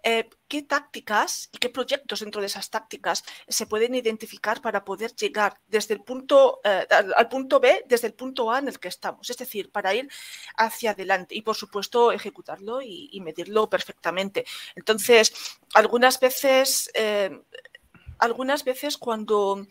eh, 0.02 0.28
qué 0.48 0.62
tácticas 0.62 1.48
y 1.52 1.58
qué 1.58 1.68
proyectos 1.68 2.20
dentro 2.20 2.40
de 2.40 2.48
esas 2.48 2.70
tácticas 2.70 3.22
se 3.46 3.66
pueden 3.66 3.94
identificar 3.94 4.60
para 4.60 4.84
poder 4.84 5.14
llegar 5.14 5.60
desde 5.68 5.94
el 5.94 6.02
punto 6.02 6.60
eh, 6.64 6.88
al, 6.90 7.28
punto 7.28 7.60
B 7.60 7.84
desde 7.86 8.08
el 8.08 8.14
punto 8.14 8.50
A 8.50 8.58
en 8.58 8.66
el 8.66 8.80
que 8.80 8.88
estamos, 8.88 9.30
es 9.30 9.36
decir, 9.36 9.70
para 9.70 9.94
ir 9.94 10.08
hacia 10.56 10.90
adelante 10.90 11.36
y 11.36 11.42
por 11.42 11.54
supuesto 11.54 12.10
ejecutarlo 12.10 12.82
y, 12.82 13.20
medirlo 13.20 13.70
perfectamente. 13.70 14.44
Entonces, 14.74 15.32
algunas 15.74 16.18
veces, 16.18 16.90
eh, 16.94 17.40
algunas 18.18 18.64
veces 18.64 18.96
cuando 18.98 19.66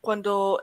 cuando 0.00 0.62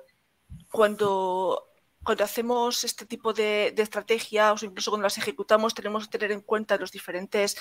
cuando 0.71 1.70
cuando 2.03 2.23
hacemos 2.23 2.83
este 2.83 3.05
tipo 3.05 3.33
de, 3.33 3.73
estrategias 3.77 4.61
o 4.61 4.65
incluso 4.65 4.91
cuando 4.91 5.05
las 5.05 5.17
ejecutamos 5.17 5.73
tenemos 5.73 6.07
que 6.07 6.17
tener 6.17 6.31
en 6.31 6.41
cuenta 6.41 6.77
los 6.77 6.91
diferentes 6.91 7.57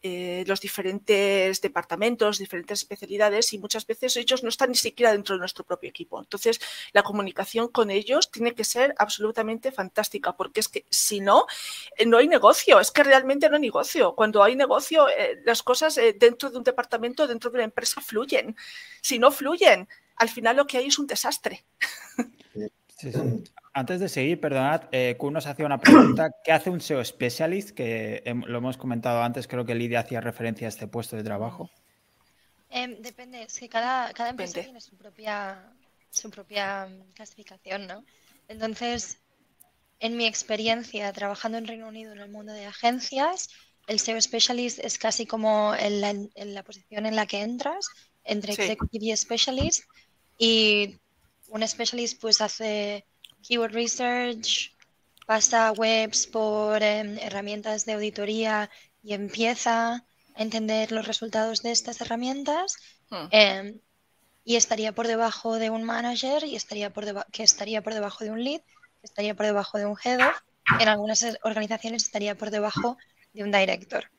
eh, 0.00 0.44
los 0.46 0.60
diferentes 0.60 1.60
departamentos, 1.60 2.38
diferentes 2.38 2.78
especialidades 2.78 3.52
y 3.52 3.58
muchas 3.58 3.84
veces 3.84 4.16
ellos 4.16 4.44
no 4.44 4.48
están 4.48 4.68
ni 4.68 4.76
siquiera 4.76 5.10
dentro 5.10 5.34
de 5.34 5.40
nuestro 5.40 5.64
propio 5.64 5.90
equipo. 5.90 6.20
Entonces, 6.20 6.60
la 6.92 7.02
comunicación 7.02 7.66
con 7.66 7.90
ellos 7.90 8.30
tiene 8.30 8.54
que 8.54 8.62
ser 8.62 8.94
absolutamente 8.96 9.72
fantástica 9.72 10.36
porque 10.36 10.60
es 10.60 10.68
que 10.68 10.84
si 10.88 11.18
no, 11.18 11.46
eh, 11.96 12.06
no 12.06 12.18
hay 12.18 12.28
negocio, 12.28 12.78
es 12.78 12.92
que 12.92 13.02
realmente 13.02 13.48
no 13.48 13.56
hay 13.56 13.62
negocio. 13.62 14.14
Cuando 14.14 14.44
hay 14.44 14.54
negocio, 14.54 15.08
eh, 15.08 15.42
las 15.44 15.64
cosas 15.64 15.98
dentro 16.20 16.48
de 16.50 16.58
un 16.58 16.64
departamento, 16.64 17.26
dentro 17.26 17.50
de 17.50 17.56
una 17.56 17.64
empresa 17.64 18.00
fluyen. 18.00 18.54
Si 19.02 19.18
no 19.18 19.32
fluyen, 19.32 19.88
al 20.14 20.28
final 20.28 20.56
lo 20.58 20.66
que 20.68 20.78
hay 20.78 20.86
es 20.86 20.98
un 21.00 21.08
desastre. 21.08 21.64
Sí, 22.98 23.12
sí. 23.12 23.44
Antes 23.78 24.00
de 24.00 24.08
seguir, 24.08 24.40
perdonad, 24.40 24.88
eh, 24.90 25.14
Kun 25.16 25.34
nos 25.34 25.46
hacía 25.46 25.64
una 25.64 25.78
pregunta. 25.78 26.30
¿Qué 26.44 26.50
hace 26.50 26.68
un 26.68 26.80
SEO 26.80 27.04
Specialist? 27.04 27.70
Que 27.70 28.24
lo 28.46 28.58
hemos 28.58 28.76
comentado 28.76 29.22
antes, 29.22 29.46
creo 29.46 29.64
que 29.64 29.76
Lidia 29.76 30.00
hacía 30.00 30.20
referencia 30.20 30.66
a 30.66 30.70
este 30.70 30.88
puesto 30.88 31.14
de 31.14 31.22
trabajo. 31.22 31.70
Em, 32.70 33.00
depende, 33.00 33.44
es 33.44 33.56
que 33.56 33.68
cada, 33.68 34.12
cada 34.14 34.30
empresa 34.30 34.62
tiene 34.62 34.80
su 34.80 34.96
propia, 34.96 35.62
su 36.10 36.28
propia 36.28 36.86
mm, 36.86 37.12
clasificación, 37.14 37.86
¿no? 37.86 38.04
Entonces, 38.48 39.18
en 40.00 40.16
mi 40.16 40.26
experiencia 40.26 41.12
trabajando 41.12 41.58
en 41.58 41.68
Reino 41.68 41.86
Unido 41.86 42.12
en 42.12 42.18
el 42.18 42.30
mundo 42.30 42.52
de 42.52 42.66
agencias, 42.66 43.48
el 43.86 44.00
SEO 44.00 44.20
Specialist 44.20 44.80
es 44.80 44.98
casi 44.98 45.24
como 45.24 45.72
en 45.76 46.00
la, 46.00 46.62
posición 46.64 47.06
en 47.06 47.14
la 47.14 47.26
que 47.26 47.42
entras, 47.42 47.86
entre 48.24 48.54
Executive 48.54 49.06
y 49.06 49.16
Specialist. 49.16 49.84
Y 50.36 50.96
un 51.46 51.66
Specialist 51.66 52.20
pues 52.20 52.40
hace 52.40 53.04
keyword 53.48 53.72
research, 53.72 54.76
pasa 55.26 55.72
webs 55.72 56.26
por 56.26 56.82
em, 56.82 57.18
herramientas 57.18 57.86
de 57.86 57.94
auditoría 57.94 58.70
y 59.02 59.14
empieza 59.14 60.04
a 60.34 60.42
entender 60.42 60.92
los 60.92 61.06
resultados 61.06 61.62
de 61.62 61.72
estas 61.72 62.00
herramientas. 62.02 62.76
Hmm. 63.10 63.28
Em, 63.30 63.80
y 64.44 64.56
estaría 64.56 64.92
por 64.92 65.06
debajo 65.06 65.58
de 65.58 65.70
un 65.70 65.82
manager 65.82 66.44
y 66.44 66.56
estaría 66.56 66.90
por 66.90 67.04
que 67.32 67.42
estaría 67.42 67.82
por 67.82 67.94
debajo 67.94 68.24
de 68.24 68.30
un 68.30 68.44
lead, 68.44 68.60
que 69.00 69.06
estaría 69.10 69.34
por 69.34 69.46
debajo 69.46 69.78
de 69.78 69.86
un 69.86 69.96
head 70.02 70.20
of, 70.20 70.36
en 70.80 70.88
algunas 70.88 71.24
organizaciones 71.42 72.04
estaría 72.04 72.34
por 72.36 72.50
debajo 72.50 72.96
de 73.32 73.44
un 73.44 73.52
director. 73.52 74.10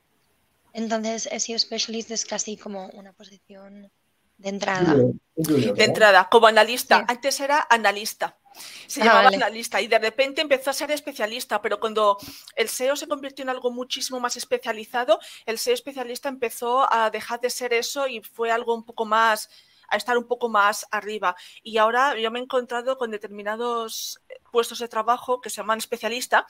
Entonces, 0.74 1.28
SEO 1.38 1.58
Specialist 1.58 2.12
es 2.12 2.26
casi 2.26 2.58
como 2.58 2.88
una 2.90 3.12
posición 3.14 3.92
de 4.38 4.50
entrada. 4.50 4.96
De 5.36 5.84
entrada, 5.84 6.30
como 6.30 6.48
analista. 6.48 7.06
Antes 7.08 7.40
era 7.40 7.66
analista. 7.70 8.38
Se 8.88 9.02
ah, 9.02 9.06
llamaba 9.06 9.28
analista 9.30 9.82
y 9.82 9.88
de 9.88 10.00
repente 10.00 10.42
empezó 10.42 10.70
a 10.70 10.74
ser 10.74 10.92
especialista, 10.92 11.62
pero 11.62 11.80
cuando 11.80 12.18
el 12.56 12.70
SEO 12.70 12.96
se 12.96 13.08
convirtió 13.08 13.44
en 13.44 13.50
algo 13.50 13.72
muchísimo 13.72 14.20
más 14.20 14.36
especializado, 14.36 15.20
el 15.46 15.60
SEO 15.60 15.74
especialista 15.74 16.30
empezó 16.30 16.92
a 16.92 17.10
dejar 17.10 17.40
de 17.42 17.50
ser 17.50 17.74
eso 17.74 18.08
y 18.08 18.22
fue 18.22 18.52
algo 18.52 18.74
un 18.74 18.84
poco 18.84 19.06
más 19.06 19.50
a 19.90 19.98
estar 19.98 20.18
un 20.18 20.28
poco 20.28 20.50
más 20.50 20.86
arriba. 20.92 21.36
Y 21.64 21.78
ahora 21.78 22.16
yo 22.18 22.32
me 22.32 22.40
he 22.40 22.44
encontrado 22.44 22.98
con 22.98 23.12
determinados 23.12 24.22
puestos 24.52 24.80
de 24.80 24.88
trabajo 24.88 25.42
que 25.42 25.50
se 25.50 25.58
llaman 25.58 25.80
especialista, 25.80 26.46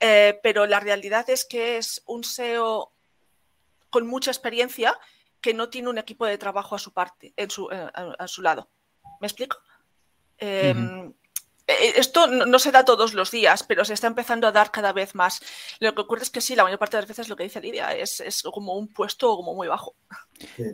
eh, 0.00 0.38
pero 0.42 0.66
la 0.66 0.80
realidad 0.80 1.28
es 1.30 1.44
que 1.44 1.78
es 1.78 2.02
un 2.06 2.24
SEO 2.24 2.92
con 3.90 4.06
mucha 4.06 4.30
experiencia 4.30 4.98
que 5.40 5.54
no 5.54 5.70
tiene 5.70 5.88
un 5.88 5.98
equipo 5.98 6.26
de 6.26 6.38
trabajo 6.38 6.74
a 6.74 6.78
su 6.78 6.92
parte, 6.92 7.32
en 7.36 7.50
su, 7.50 7.70
eh, 7.70 7.90
a, 7.94 8.28
su 8.28 8.42
lado. 8.42 8.68
¿Me 9.20 9.26
explico? 9.26 9.58
Em, 10.38 11.12
e, 11.68 12.00
esto 12.00 12.26
no, 12.26 12.58
se 12.58 12.72
da 12.72 12.84
todos 12.84 13.12
los 13.12 13.30
días, 13.30 13.62
pero 13.62 13.84
se 13.84 13.92
está 13.92 14.06
empezando 14.06 14.46
a 14.46 14.52
dar 14.52 14.70
cada 14.70 14.94
vez 14.94 15.14
más. 15.14 15.40
Lo 15.80 15.94
que 15.94 16.00
ocurre 16.00 16.22
es 16.22 16.30
que 16.30 16.40
sí, 16.40 16.56
la 16.56 16.64
mayor 16.64 16.78
parte 16.78 16.96
de 16.96 17.02
las 17.02 17.08
veces 17.08 17.28
lo 17.28 17.36
que 17.36 17.44
dice 17.44 17.60
Lidia 17.60 17.92
es, 17.92 18.42
como 18.42 18.74
un 18.74 18.88
puesto 18.88 19.36
como 19.36 19.54
muy 19.54 19.68
bajo. 19.68 19.94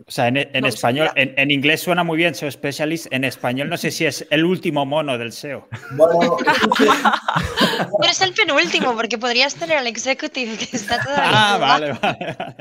O 0.07 0.11
sea, 0.11 0.29
en, 0.29 0.65
español, 0.65 1.11
en, 1.17 1.51
inglés 1.51 1.81
suena 1.81 2.05
muy 2.05 2.17
bien 2.17 2.35
SEO 2.35 2.51
Specialist, 2.51 3.09
en 3.11 3.25
español 3.25 3.69
no 3.69 3.77
sé 3.77 3.91
si 3.91 4.07
es 4.07 4.25
el 4.31 4.45
último 4.45 4.87
mono 4.87 5.19
del 5.19 5.33
SEO. 5.33 5.69
Bueno, 5.93 6.37
pero 8.01 8.11
es 8.11 8.21
el 8.21 8.33
penúltimo, 8.33 8.95
porque 8.95 9.19
podrías 9.19 9.57
tener 9.57 9.79
al 9.79 9.89
executive 9.89 10.57
que 10.59 10.77
está 10.77 11.03
todavía. 11.03 11.55
Ah, 11.55 11.59
vale, 11.59 11.93
vale. 11.95 12.57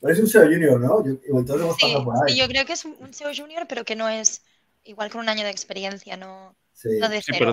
Pero 0.00 0.12
es 0.14 0.20
un 0.20 0.28
SEO 0.28 0.44
junior, 0.44 0.80
¿no? 0.80 1.04
Yo, 1.04 1.74
sí, 2.26 2.36
yo 2.36 2.48
creo 2.48 2.64
que 2.64 2.72
es 2.72 2.84
un 2.84 3.12
SEO 3.12 3.32
junior, 3.36 3.66
pero 3.68 3.84
que 3.84 3.96
no 3.96 4.08
es 4.08 4.42
igual 4.84 5.10
con 5.10 5.22
un 5.22 5.28
año 5.28 5.44
de 5.44 5.50
experiencia, 5.50 6.16
no, 6.16 6.54
de 6.82 7.22
cero. 7.22 7.38
pero 7.38 7.52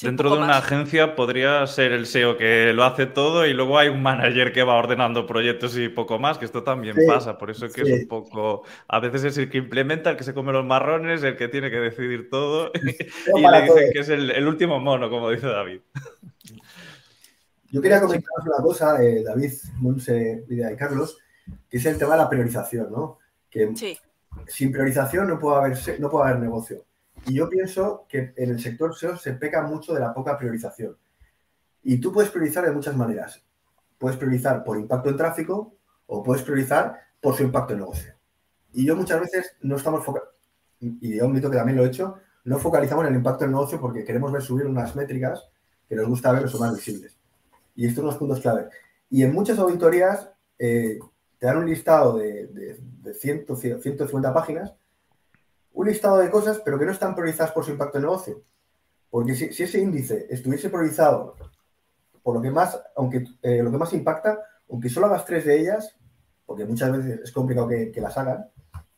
dentro 0.00 0.30
de 0.30 0.38
una 0.38 0.58
agencia 0.58 1.14
podría 1.14 1.66
ser 1.66 1.92
el 1.92 2.06
SEO 2.06 2.36
que 2.36 2.72
lo 2.72 2.84
hace 2.84 3.06
todo 3.06 3.46
y 3.46 3.52
luego 3.52 3.78
hay 3.78 3.88
un 3.88 4.02
manager 4.02 4.52
que 4.52 4.62
va 4.62 4.74
ordenando 4.74 5.26
proyectos 5.26 5.76
y 5.76 5.88
poco 5.88 6.18
más, 6.18 6.38
que 6.38 6.44
esto 6.44 6.62
también 6.62 6.96
pasa, 7.06 7.38
por 7.38 7.50
eso 7.50 7.68
que 7.68 7.82
es 7.82 8.02
un 8.02 8.08
poco, 8.08 8.62
a 8.88 9.00
veces 9.00 9.24
es 9.24 9.38
el 9.38 9.50
que 9.50 9.58
implementa, 9.58 10.10
el 10.10 10.16
que 10.16 10.24
se 10.24 10.34
come 10.34 10.52
los 10.52 10.64
marrones, 10.64 11.22
el 11.22 11.36
que 11.36 11.48
tiene 11.48 11.70
que 11.70 11.78
decidir 11.78 12.30
todo 12.30 12.72
y 12.74 13.40
le 13.40 13.62
dicen 13.62 13.92
que 13.92 14.00
es 14.00 14.08
el, 14.08 14.46
último 14.46 14.80
mono, 14.80 15.10
como 15.10 15.30
dice 15.30 15.46
David. 15.46 15.80
Yo 17.70 17.80
quería 17.80 18.00
comentaros 18.00 18.46
una 18.46 18.62
cosa, 18.62 19.02
eh, 19.02 19.22
David, 19.22 19.52
Monse, 19.76 20.44
Lidia 20.48 20.70
y 20.72 20.76
Carlos, 20.76 21.18
que 21.68 21.78
es 21.78 21.86
el 21.86 21.96
tema 21.96 22.12
de 22.12 22.18
la 22.18 22.28
priorización, 22.28 22.92
¿no? 22.92 23.18
Que 23.48 23.72
sin 24.46 24.72
priorización 24.72 25.28
no 25.28 25.38
puede, 25.38 25.56
haber, 25.56 26.00
no 26.00 26.10
puede 26.10 26.28
haber 26.28 26.40
negocio. 26.40 26.84
Y 27.26 27.34
yo 27.34 27.48
pienso 27.48 28.06
que 28.08 28.32
en 28.36 28.50
el 28.50 28.60
sector 28.60 28.96
SEO 28.96 29.16
se 29.16 29.34
peca 29.34 29.62
mucho 29.62 29.94
de 29.94 30.00
la 30.00 30.12
poca 30.12 30.36
priorización. 30.36 30.96
Y 31.82 31.98
tú 31.98 32.12
puedes 32.12 32.30
priorizar 32.30 32.64
de 32.64 32.72
muchas 32.72 32.96
maneras. 32.96 33.42
Puedes 33.98 34.16
priorizar 34.16 34.64
por 34.64 34.78
impacto 34.78 35.10
en 35.10 35.16
tráfico 35.16 35.74
o 36.06 36.22
puedes 36.22 36.42
priorizar 36.42 37.00
por 37.20 37.36
su 37.36 37.42
impacto 37.42 37.72
en 37.72 37.80
negocio. 37.80 38.14
Y 38.72 38.86
yo 38.86 38.96
muchas 38.96 39.20
veces 39.20 39.56
no 39.60 39.76
estamos 39.76 40.04
y 40.80 41.16
yo 41.16 41.26
admito 41.26 41.48
que 41.48 41.56
también 41.56 41.76
lo 41.76 41.84
he 41.84 41.88
hecho, 41.88 42.16
no 42.44 42.58
focalizamos 42.58 43.04
en 43.04 43.12
el 43.12 43.18
impacto 43.18 43.44
en 43.44 43.52
negocio 43.52 43.80
porque 43.80 44.04
queremos 44.04 44.32
ver 44.32 44.42
subir 44.42 44.66
unas 44.66 44.96
métricas 44.96 45.48
que 45.88 45.94
nos 45.94 46.08
gusta 46.08 46.32
ver 46.32 46.42
que 46.42 46.48
son 46.48 46.60
más 46.60 46.74
visibles. 46.74 47.16
Y 47.76 47.86
estos 47.86 48.02
son 48.02 48.06
los 48.06 48.16
puntos 48.16 48.40
clave. 48.40 48.68
Y 49.08 49.22
en 49.22 49.32
muchas 49.32 49.58
auditorías 49.58 50.28
eh, 50.58 50.98
te 51.42 51.48
dan 51.48 51.56
un 51.56 51.66
listado 51.66 52.18
de, 52.18 52.46
de, 53.02 53.14
150 53.14 54.32
páginas, 54.32 54.74
un 55.72 55.88
listado 55.88 56.18
de 56.18 56.30
cosas, 56.30 56.62
pero 56.64 56.78
que 56.78 56.84
no 56.84 56.92
están 56.92 57.16
priorizadas 57.16 57.50
por 57.50 57.64
su 57.64 57.72
impacto 57.72 57.98
en 57.98 58.04
negocio. 58.04 58.44
Porque 59.10 59.34
si, 59.34 59.46
ese 59.46 59.80
índice 59.80 60.28
estuviese 60.30 60.70
priorizado 60.70 61.34
por 62.22 62.36
lo 62.36 62.40
que 62.40 62.52
más, 62.52 62.80
aunque 62.94 63.24
eh, 63.42 63.60
lo 63.60 63.72
que 63.72 63.76
más 63.76 63.92
impacta, 63.92 64.38
aunque 64.70 64.88
solo 64.88 65.06
hagas 65.06 65.24
tres 65.24 65.44
de 65.44 65.58
ellas, 65.58 65.96
porque 66.46 66.64
muchas 66.64 66.92
veces 66.96 67.20
es 67.24 67.32
complicado 67.32 67.66
que, 67.66 67.92
las 67.96 68.16
hagan, 68.16 68.48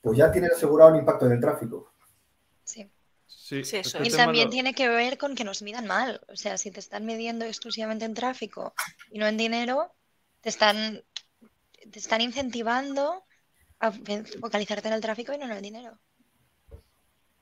pues 0.02 0.18
ya 0.18 0.30
tienes 0.30 0.52
asegurado 0.52 0.90
un 0.90 0.98
impacto 0.98 1.24
en 1.24 1.32
el 1.32 1.40
tráfico. 1.40 1.94
Sí. 2.62 2.90
Sí, 3.26 3.62
eso. 3.72 4.04
Y 4.04 4.10
también 4.10 4.50
tiene 4.50 4.74
que 4.74 4.88
ver 4.88 5.16
con 5.16 5.34
que 5.34 5.44
nos 5.44 5.62
midan 5.62 5.86
mal. 5.86 6.20
O 6.28 6.36
sea, 6.36 6.58
si 6.58 6.70
te 6.70 6.80
están 6.80 7.06
midiendo 7.06 7.46
exclusivamente 7.46 8.04
en 8.04 8.12
tráfico 8.12 8.74
y 9.10 9.18
no 9.18 9.26
en 9.26 9.38
dinero, 9.38 9.94
te 10.42 10.50
están 10.50 11.02
te 11.90 11.98
están 11.98 12.20
incentivando 12.20 13.24
a 13.80 13.92
focalizarte 14.40 14.88
en 14.88 14.94
el 14.94 15.00
tráfico 15.00 15.32
y 15.32 15.38
no 15.38 15.44
en 15.46 15.52
el 15.52 15.62
dinero. 15.62 15.98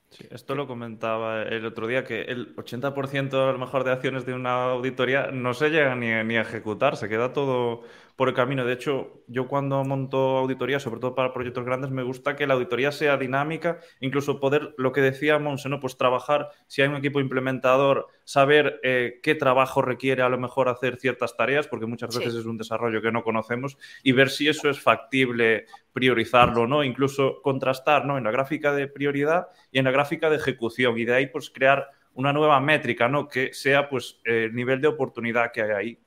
Sí, 0.09 0.27
esto 0.29 0.53
lo 0.53 0.67
comentaba 0.67 1.41
el 1.41 1.65
otro 1.65 1.87
día, 1.87 2.03
que 2.03 2.21
el 2.21 2.55
80% 2.55 3.49
a 3.49 3.51
lo 3.51 3.57
mejor 3.57 3.83
de 3.83 3.91
acciones 3.91 4.25
de 4.27 4.35
una 4.35 4.65
auditoría 4.65 5.31
no 5.31 5.55
se 5.55 5.69
llega 5.69 5.95
ni, 5.95 6.07
ni 6.23 6.37
a 6.37 6.41
ejecutar, 6.41 6.97
se 6.97 7.09
queda 7.09 7.33
todo 7.33 7.83
por 8.15 8.29
el 8.29 8.35
camino. 8.35 8.65
De 8.65 8.73
hecho, 8.73 9.23
yo 9.27 9.47
cuando 9.47 9.83
monto 9.83 10.37
auditoría, 10.37 10.79
sobre 10.79 10.99
todo 10.99 11.15
para 11.15 11.33
proyectos 11.33 11.65
grandes, 11.65 11.91
me 11.91 12.03
gusta 12.03 12.35
que 12.35 12.45
la 12.45 12.53
auditoría 12.53 12.91
sea 12.91 13.17
dinámica, 13.17 13.79
incluso 13.99 14.39
poder, 14.39 14.73
lo 14.77 14.91
que 14.91 15.01
decía 15.01 15.39
Monse, 15.39 15.69
¿no? 15.69 15.79
pues 15.79 15.97
trabajar, 15.97 16.49
si 16.67 16.81
hay 16.81 16.89
un 16.89 16.95
equipo 16.95 17.19
implementador, 17.19 18.07
saber 18.23 18.79
eh, 18.83 19.19
qué 19.23 19.35
trabajo 19.35 19.81
requiere 19.81 20.21
a 20.21 20.29
lo 20.29 20.37
mejor 20.37 20.69
hacer 20.69 20.97
ciertas 20.97 21.35
tareas, 21.35 21.67
porque 21.67 21.87
muchas 21.87 22.15
veces 22.15 22.35
es 22.35 22.45
un 22.45 22.57
desarrollo 22.57 23.01
que 23.01 23.11
no 23.11 23.23
conocemos, 23.23 23.77
y 24.03 24.11
ver 24.11 24.29
si 24.29 24.47
eso 24.47 24.69
es 24.69 24.79
factible 24.79 25.65
priorizarlo, 25.91 26.67
¿no? 26.67 26.83
Incluso 26.83 27.41
contrastar, 27.41 28.05
¿no? 28.05 28.17
En 28.17 28.23
la 28.23 28.31
gráfica 28.31 28.73
de 28.73 28.87
prioridad 28.87 29.47
y 29.71 29.79
en 29.79 29.85
la 29.85 29.91
gráfica 29.91 30.29
de 30.29 30.37
ejecución, 30.37 30.97
y 30.97 31.05
de 31.05 31.15
ahí 31.15 31.27
pues 31.27 31.49
crear 31.49 31.89
una 32.13 32.31
nueva 32.31 32.59
métrica, 32.59 33.09
¿no? 33.09 33.27
Que 33.27 33.53
sea 33.53 33.89
pues 33.89 34.19
el 34.23 34.53
nivel 34.53 34.81
de 34.81 34.87
oportunidad 34.87 35.51
que 35.51 35.61
hay 35.63 35.71
ahí, 35.71 35.99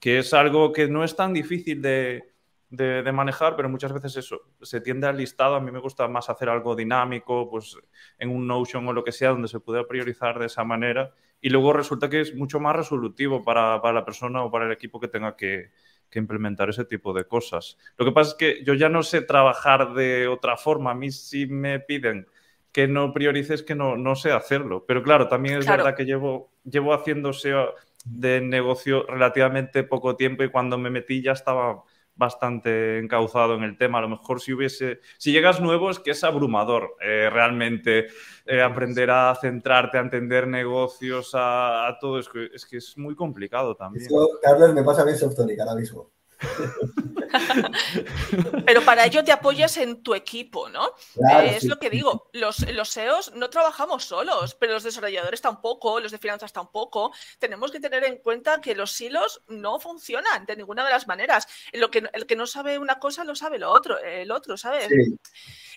que 0.00 0.18
es 0.18 0.34
algo 0.34 0.72
que 0.72 0.88
no 0.88 1.04
es 1.04 1.16
tan 1.16 1.32
difícil 1.32 1.82
de, 1.82 2.32
de, 2.70 3.12
manejar, 3.12 3.56
pero 3.56 3.68
muchas 3.68 3.92
veces 3.92 4.16
eso, 4.16 4.42
se 4.62 4.80
tiende 4.80 5.06
al 5.06 5.16
listado, 5.16 5.54
a 5.54 5.60
mí 5.60 5.70
me 5.70 5.78
gusta 5.80 6.06
más 6.08 6.28
hacer 6.28 6.48
algo 6.48 6.76
dinámico, 6.76 7.48
pues 7.50 7.76
en 8.18 8.30
un 8.30 8.46
Notion 8.46 8.86
o 8.86 8.92
lo 8.92 9.04
que 9.04 9.12
sea, 9.12 9.30
donde 9.30 9.48
se 9.48 9.60
pueda 9.60 9.86
priorizar 9.86 10.38
de 10.38 10.46
esa 10.46 10.64
manera. 10.64 11.12
Y 11.40 11.50
luego 11.50 11.72
resulta 11.72 12.10
que 12.10 12.20
es 12.20 12.34
mucho 12.34 12.60
más 12.60 12.76
resolutivo 12.76 13.42
para, 13.44 13.80
para 13.80 13.94
la 13.94 14.04
persona 14.04 14.42
o 14.42 14.50
para 14.50 14.66
el 14.66 14.72
equipo 14.72 15.00
que 15.00 15.08
tenga 15.08 15.36
que, 15.36 15.70
que, 16.10 16.18
implementar 16.18 16.68
ese 16.68 16.84
tipo 16.84 17.12
de 17.12 17.24
cosas. 17.26 17.78
Lo 17.96 18.04
que 18.04 18.12
pasa 18.12 18.30
es 18.32 18.36
que 18.36 18.64
yo 18.64 18.74
ya 18.74 18.88
no 18.88 19.02
sé 19.02 19.22
trabajar 19.22 19.94
de 19.94 20.26
otra 20.28 20.56
forma, 20.56 20.90
a 20.90 20.94
mí 20.94 21.10
si 21.10 21.46
me 21.46 21.80
piden 21.80 22.26
que 22.72 22.86
no 22.86 23.12
priorices 23.12 23.62
que 23.62 23.74
no, 23.74 23.96
no 23.96 24.14
sé 24.14 24.30
hacerlo, 24.30 24.84
pero 24.86 25.02
claro, 25.02 25.28
también 25.28 25.58
es 25.58 25.66
verdad 25.66 25.96
que 25.96 26.04
llevo, 26.04 26.52
llevo 26.64 26.92
haciendo 26.92 27.32
SEO 27.32 27.74
de 28.10 28.40
negocio 28.40 29.04
relativamente 29.06 29.84
poco 29.84 30.16
tiempo 30.16 30.42
y 30.42 30.50
cuando 30.50 30.78
me 30.78 30.90
metí 30.90 31.22
ya 31.22 31.32
estaba 31.32 31.84
bastante 32.18 32.98
encauzado 32.98 33.54
en 33.54 33.62
el 33.62 33.78
tema. 33.78 33.98
A 33.98 34.02
lo 34.02 34.08
mejor 34.08 34.40
si 34.40 34.52
hubiese, 34.52 35.00
si 35.16 35.32
llegas 35.32 35.60
nuevo 35.60 35.88
es 35.88 35.98
que 36.00 36.10
es 36.10 36.24
abrumador 36.24 36.96
eh, 37.00 37.30
realmente 37.32 38.08
eh, 38.44 38.60
aprender 38.60 39.10
a 39.10 39.34
centrarte, 39.40 39.98
a 39.98 40.00
entender 40.00 40.48
negocios, 40.48 41.30
a, 41.34 41.96
todo. 42.00 42.18
Es 42.18 42.28
que, 42.28 42.50
es 42.52 42.66
que 42.66 42.78
es 42.78 42.98
muy 42.98 43.14
complicado 43.14 43.76
también. 43.76 44.08
Carlos, 44.42 44.74
me 44.74 44.82
pasa 44.82 45.04
bien 45.04 45.16
Softonic 45.16 45.60
ahora 45.60 45.76
mismo. 45.76 46.10
Pero 48.66 48.84
para 48.84 49.06
ello 49.06 49.24
te 49.24 49.32
apoyas 49.32 49.76
en 49.76 50.02
tu 50.02 50.14
equipo, 50.14 50.68
¿no? 50.68 50.94
Eh, 51.30 51.56
es 51.56 51.64
lo 51.64 51.78
que 51.78 51.90
digo, 51.90 52.30
los, 52.32 52.60
los 52.72 52.90
SEOs 52.90 53.32
no 53.34 53.50
trabajamos 53.50 54.04
solos, 54.04 54.54
pero 54.54 54.74
los 54.74 54.84
desarrolladores 54.84 55.40
tampoco, 55.40 56.00
los 56.00 56.12
de 56.12 56.18
finanzas 56.18 56.52
tampoco. 56.52 57.12
Tenemos 57.38 57.70
que 57.70 57.80
tener 57.80 58.04
en 58.04 58.18
cuenta 58.18 58.60
que 58.60 58.74
los 58.74 58.92
silos 58.92 59.42
no 59.48 59.80
funcionan 59.80 60.46
de 60.46 60.56
ninguna 60.56 60.84
de 60.84 60.90
las 60.90 61.06
maneras. 61.06 61.48
Lo 61.72 61.90
que, 61.90 62.08
el 62.12 62.26
que 62.26 62.36
no 62.36 62.46
sabe 62.46 62.78
una 62.78 62.98
cosa 62.98 63.24
lo 63.24 63.34
sabe 63.34 63.58
lo 63.58 63.70
otro, 63.70 63.98
el 63.98 64.30
otro, 64.30 64.56
¿sabes? 64.56 64.88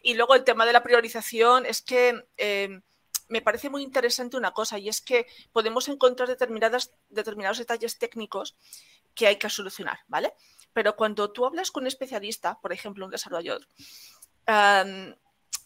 Y 0.02 0.14
luego 0.14 0.36
el 0.36 0.44
tema 0.44 0.66
de 0.66 0.74
la 0.74 0.84
priorización 0.84 1.66
es 1.66 1.82
que... 1.82 2.26
Eh, 2.38 2.82
me 3.32 3.42
parece 3.42 3.70
muy 3.70 3.82
interesante 3.82 4.36
una 4.36 4.52
cosa 4.52 4.78
y 4.78 4.90
es 4.90 5.00
que 5.00 5.26
podemos 5.54 5.88
encontrar 5.88 6.28
determinadas, 6.28 6.92
determinados 7.08 7.60
detalles 7.60 7.98
técnicos 7.98 8.58
que 9.14 9.28
hay 9.28 9.38
que 9.38 9.50
solucionar, 9.50 10.00
¿vale? 10.08 10.34
Pero 10.74 10.96
cuando 10.96 11.32
tú 11.32 11.46
hablas 11.46 11.72
con 11.72 11.84
un 11.84 11.88
especialista, 11.88 12.60
por 12.62 12.74
ejemplo, 12.74 13.06
un 13.06 13.12
desarrollador, 13.12 13.68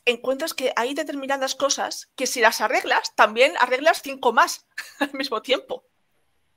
encuentras 0.05 0.53
que 0.53 0.71
hay 0.75 0.93
determinadas 0.93 1.55
cosas 1.55 2.09
que 2.15 2.27
si 2.27 2.41
las 2.41 2.61
arreglas, 2.61 3.15
también 3.15 3.53
arreglas 3.59 4.01
cinco 4.01 4.31
más 4.33 4.65
al 4.99 5.13
mismo 5.13 5.41
tiempo. 5.41 5.85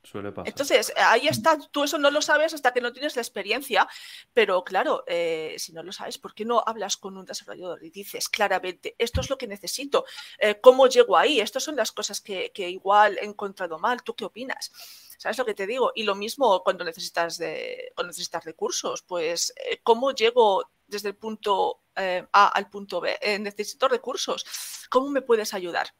Suele 0.01 0.31
pasar. 0.31 0.47
Entonces, 0.47 0.93
ahí 0.95 1.27
está, 1.27 1.57
tú 1.71 1.83
eso 1.83 1.97
no 1.97 2.09
lo 2.09 2.21
sabes 2.21 2.53
hasta 2.53 2.71
que 2.71 2.79
no 2.79 2.93
tienes 2.93 3.17
la 3.17 3.21
experiencia, 3.21 3.87
pero 4.33 4.63
claro, 4.63 5.03
eh, 5.07 5.55
si 5.57 5.73
no 5.73 5.83
lo 5.83 5.91
sabes, 5.91 6.17
¿por 6.17 6.33
qué 6.33 6.45
no 6.45 6.63
hablas 6.65 6.95
con 6.95 7.17
un 7.17 7.25
desarrollador 7.25 7.83
y 7.83 7.89
dices 7.89 8.29
claramente, 8.29 8.95
esto 8.97 9.19
es 9.19 9.29
lo 9.29 9.37
que 9.37 9.45
necesito, 9.45 10.05
eh, 10.37 10.59
cómo 10.61 10.87
llego 10.87 11.17
ahí, 11.17 11.41
estas 11.41 11.63
son 11.63 11.75
las 11.75 11.91
cosas 11.91 12.21
que, 12.21 12.51
que 12.53 12.69
igual 12.69 13.17
he 13.17 13.25
encontrado 13.25 13.77
mal, 13.77 14.01
¿tú 14.01 14.15
qué 14.15 14.23
opinas? 14.23 14.71
¿Sabes 15.19 15.37
lo 15.37 15.43
que 15.45 15.53
te 15.53 15.67
digo? 15.67 15.91
Y 15.95 16.03
lo 16.03 16.15
mismo 16.15 16.63
cuando 16.63 16.85
necesitas, 16.85 17.37
de, 17.37 17.91
cuando 17.93 18.11
necesitas 18.11 18.45
recursos, 18.45 19.01
pues 19.01 19.53
eh, 19.57 19.81
¿cómo 19.83 20.11
llego 20.11 20.63
desde 20.87 21.09
el 21.09 21.17
punto 21.17 21.81
eh, 21.93 22.25
A 22.31 22.47
al 22.47 22.69
punto 22.69 23.01
B? 23.01 23.19
Eh, 23.21 23.37
necesito 23.37 23.89
recursos. 23.89 24.45
¿Cómo 24.89 25.09
me 25.09 25.21
puedes 25.21 25.53
ayudar? 25.53 25.93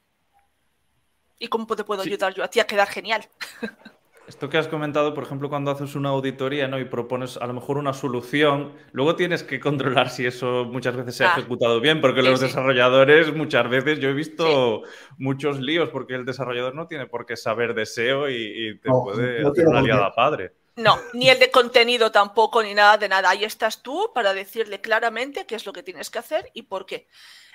¿Y 1.38 1.50
cómo 1.50 1.68
te 1.68 1.84
puedo 1.84 2.02
ayudar 2.02 2.34
yo 2.34 2.46
a 2.46 2.48
ti 2.48 2.62
a 2.62 2.66
quedar 2.66 2.88
genial? 2.88 3.30
Esto 4.30 4.48
que 4.48 4.60
has 4.60 4.68
comentado, 4.68 5.16
por 5.16 5.24
ejemplo, 5.24 5.50
cuando 5.50 5.72
haces 5.72 5.96
una 5.96 6.10
auditoría 6.10 6.68
¿no? 6.68 6.78
y 6.80 6.86
propones 6.86 7.36
a 7.38 7.48
lo 7.48 7.54
mejor 7.56 7.80
una 7.80 7.94
solución, 7.94 8.76
luego 8.92 9.16
tienes 9.16 9.42
que 9.42 9.60
controlar 9.60 10.12
si 10.12 10.28
eso 10.28 10.66
muchas 10.66 10.96
veces 10.96 11.16
se 11.16 11.24
ha 11.26 11.34
ah. 11.34 11.38
ejecutado 11.40 11.82
bien, 11.82 12.00
porque 12.00 12.22
los 12.22 12.40
desarrolladores 12.40 13.34
muchas 13.34 13.68
veces, 13.68 13.98
yo 13.98 14.10
he 14.10 14.14
visto 14.14 14.84
muchos 15.18 15.60
líos, 15.60 15.90
porque 15.90 16.14
el 16.14 16.26
desarrollador 16.26 16.76
no 16.76 16.86
tiene 16.86 17.08
por 17.08 17.26
qué 17.26 17.36
saber 17.36 17.74
de 17.74 17.88
SEO 17.88 18.30
y, 18.30 18.80
te 18.80 18.90
puede 18.90 19.48
hacer 19.48 19.68
una 19.68 19.82
liada 19.82 20.14
padre. 20.14 20.54
No, 20.76 21.00
ni 21.14 21.28
el 21.28 21.40
de 21.40 21.50
contenido 21.50 22.12
tampoco, 22.12 22.62
ni 22.62 22.76
nada 22.76 23.00
de 23.00 23.10
nada. 23.10 23.32
Ahí 23.32 23.44
estás 23.44 23.82
tú 23.82 24.12
para 24.14 24.36
decirle 24.36 24.80
claramente 24.80 25.48
qué 25.48 25.56
es 25.56 25.66
lo 25.66 25.74
que 25.74 25.82
tienes 25.82 26.12
que 26.12 26.20
hacer 26.20 26.52
y 26.54 26.62
por 26.62 26.86
qué. 26.86 27.08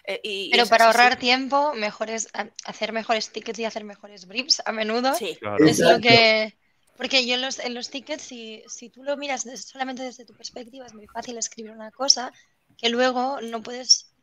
Eh, 0.06 0.48
Pero 0.50 0.66
para 0.66 0.86
ahorrar 0.86 1.20
tiempo, 1.20 1.72
mejor 1.72 2.10
es 2.10 2.28
hacer 2.64 2.92
mejores 2.92 3.30
tickets 3.30 3.60
y 3.60 3.64
hacer 3.64 3.84
mejores 3.84 4.26
briefs 4.26 4.60
a 4.66 4.72
menudo. 4.72 5.14
Sí, 5.14 5.36
claro. 5.40 5.64
Es 5.64 5.78
lo 5.78 6.00
que 6.00 6.52
porque 6.96 7.26
yo 7.26 7.34
en 7.34 7.42
los, 7.42 7.58
en 7.58 7.74
los 7.74 7.90
tickets, 7.90 8.22
si, 8.22 8.62
si 8.68 8.88
tú 8.88 9.02
lo 9.02 9.16
miras 9.16 9.46
solamente 9.64 10.02
desde 10.02 10.24
tu 10.24 10.34
perspectiva, 10.34 10.86
es 10.86 10.94
muy 10.94 11.06
fácil 11.06 11.36
escribir 11.36 11.72
una 11.72 11.90
cosa 11.90 12.32
que 12.76 12.88
luego 12.88 13.40
no 13.40 13.62
puedes, 13.62 14.14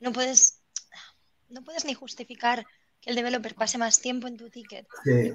no 0.00 0.12
puedes, 0.12 0.60
no 1.50 1.62
puedes 1.62 1.84
ni 1.84 1.94
justificar 1.94 2.66
que 3.00 3.10
el 3.10 3.16
developer 3.16 3.54
pase 3.54 3.76
más 3.76 4.00
tiempo 4.00 4.26
en 4.26 4.38
tu 4.38 4.48
ticket. 4.48 4.86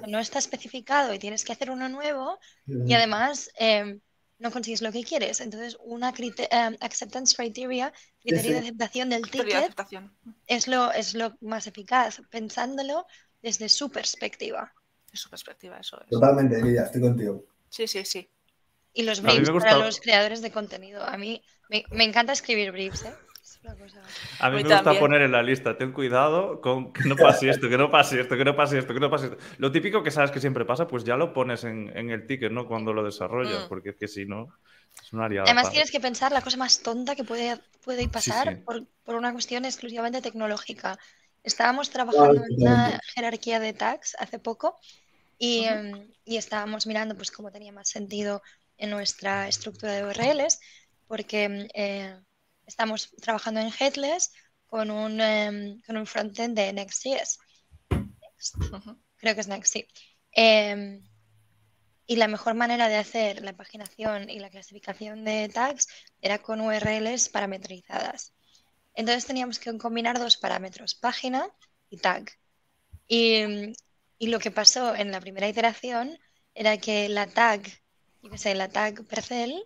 No 0.08 0.18
está 0.18 0.40
especificado 0.40 1.14
y 1.14 1.20
tienes 1.20 1.44
que 1.44 1.52
hacer 1.52 1.70
uno 1.70 1.88
nuevo 1.88 2.38
y 2.66 2.92
además 2.94 3.50
em, 3.56 4.00
no 4.38 4.50
consigues 4.50 4.82
lo 4.82 4.90
que 4.90 5.04
quieres. 5.04 5.40
Entonces, 5.40 5.76
una 5.84 6.12
em, 6.18 6.76
acceptance 6.80 7.36
criteria, 7.36 7.92
criterio 8.20 8.52
de 8.54 8.58
aceptación 8.58 9.10
del 9.10 9.30
ticket, 9.30 9.72
es 10.48 10.66
lo, 10.66 10.90
es 10.90 11.14
lo 11.14 11.36
más 11.40 11.68
eficaz, 11.68 12.20
pensándolo 12.30 13.06
desde 13.40 13.68
su 13.68 13.90
perspectiva 13.90 14.74
su 15.16 15.30
perspectiva, 15.30 15.78
eso 15.78 16.00
es. 16.00 16.08
Totalmente, 16.08 16.62
Lidia, 16.62 16.84
estoy 16.84 17.00
contigo. 17.00 17.44
Sí, 17.68 17.86
sí, 17.86 18.04
sí. 18.04 18.28
Y 18.92 19.04
los 19.04 19.20
briefs 19.22 19.50
para 19.50 19.78
los 19.78 20.00
creadores 20.00 20.42
de 20.42 20.50
contenido. 20.50 21.04
A 21.04 21.16
mí 21.16 21.42
me, 21.68 22.04
encanta 22.04 22.32
escribir 22.32 22.72
briefs, 22.72 23.04
¿eh? 23.04 23.14
A 24.38 24.50
mí 24.50 24.64
me 24.64 24.74
gusta 24.74 24.98
poner 24.98 25.20
en 25.22 25.32
la 25.32 25.42
lista, 25.42 25.76
ten 25.76 25.92
cuidado 25.92 26.60
con 26.60 26.92
que 26.92 27.06
no 27.08 27.14
pase 27.14 27.50
esto, 27.50 27.68
que 27.68 27.76
no 27.76 27.90
pase 27.90 28.20
esto, 28.20 28.36
que 28.36 28.44
no 28.44 28.56
pase 28.56 28.78
esto, 28.78 28.94
que 28.94 29.00
no 29.00 29.10
pase 29.10 29.26
esto. 29.26 29.38
Lo 29.58 29.70
típico 29.70 30.02
que 30.02 30.10
sabes 30.10 30.30
que 30.30 30.40
siempre 30.40 30.64
pasa, 30.64 30.86
pues 30.86 31.04
ya 31.04 31.16
lo 31.16 31.32
pones 31.32 31.64
en, 31.64 31.90
el 31.94 32.26
ticket, 32.26 32.50
¿no? 32.52 32.66
Cuando 32.66 32.92
lo 32.92 33.04
desarrollas, 33.04 33.66
mm. 33.66 33.68
porque 33.68 33.90
es 33.90 33.96
que 33.96 34.08
si 34.08 34.24
no, 34.24 34.48
es 35.02 35.12
una 35.12 35.26
aliada. 35.26 35.44
Además 35.44 35.70
tienes 35.70 35.90
que 35.90 36.00
pensar 36.00 36.32
la 36.32 36.40
cosa 36.40 36.56
más 36.56 36.82
tonta 36.82 37.14
que 37.14 37.24
puede, 37.24 37.58
puede 37.84 38.08
pasar 38.08 38.62
Por, 38.64 38.86
por, 39.04 39.14
una 39.14 39.32
cuestión 39.32 39.64
exclusivamente 39.64 40.22
tecnológica. 40.22 40.98
Estábamos 41.42 41.90
trabajando 41.90 42.44
en 42.44 42.62
una 42.62 43.00
jerarquía 43.14 43.60
de 43.60 43.72
tags 43.72 44.16
hace 44.18 44.38
poco 44.38 44.76
Em, 45.40 46.12
y, 46.26 46.36
estábamos 46.36 46.86
mirando 46.86 47.16
pues 47.16 47.30
cómo 47.30 47.50
tenía 47.50 47.72
más 47.72 47.88
sentido 47.88 48.42
en 48.76 48.90
nuestra 48.90 49.48
estructura 49.48 49.94
de 49.94 50.04
URLs, 50.04 50.60
porque 51.08 51.44
em, 51.44 51.68
eh, 51.74 52.20
estamos 52.66 53.10
trabajando 53.22 53.60
en 53.60 53.72
Headless 53.72 54.32
con 54.66 54.90
un, 54.90 55.18
em, 55.20 55.80
con 55.86 55.96
un 55.96 56.06
frontend 56.06 56.54
de 56.56 56.72
Next.js. 56.74 57.38
Creo 59.16 59.34
que 59.34 59.40
es 59.40 59.48
Next, 59.48 59.72
sí. 59.72 59.86
y 62.06 62.16
la 62.16 62.28
mejor 62.28 62.54
manera 62.54 62.88
de 62.88 62.96
hacer 62.96 63.42
la 63.42 63.54
paginación 63.54 64.28
y 64.28 64.40
la 64.40 64.50
clasificación 64.50 65.24
de 65.24 65.48
tags 65.48 65.86
era 66.20 66.38
con 66.38 66.60
URLs 66.60 67.28
parametrizadas. 67.28 68.34
Entonces 69.00 69.24
teníamos 69.24 69.58
que 69.58 69.76
combinar 69.78 70.18
dos 70.18 70.36
parámetros, 70.36 70.94
página 70.94 71.48
y 71.88 71.96
tag. 71.96 72.30
Y, 73.08 73.72
y 74.18 74.26
lo 74.26 74.38
que 74.38 74.50
pasó 74.50 74.94
en 74.94 75.10
la 75.10 75.22
primera 75.22 75.48
iteración 75.48 76.18
era 76.54 76.76
que 76.76 77.08
la 77.08 77.26
tag, 77.26 77.62
yo 78.22 78.28
qué 78.30 78.36
sé, 78.36 78.54
la 78.54 78.68
tag 78.68 79.06
Percel, 79.06 79.64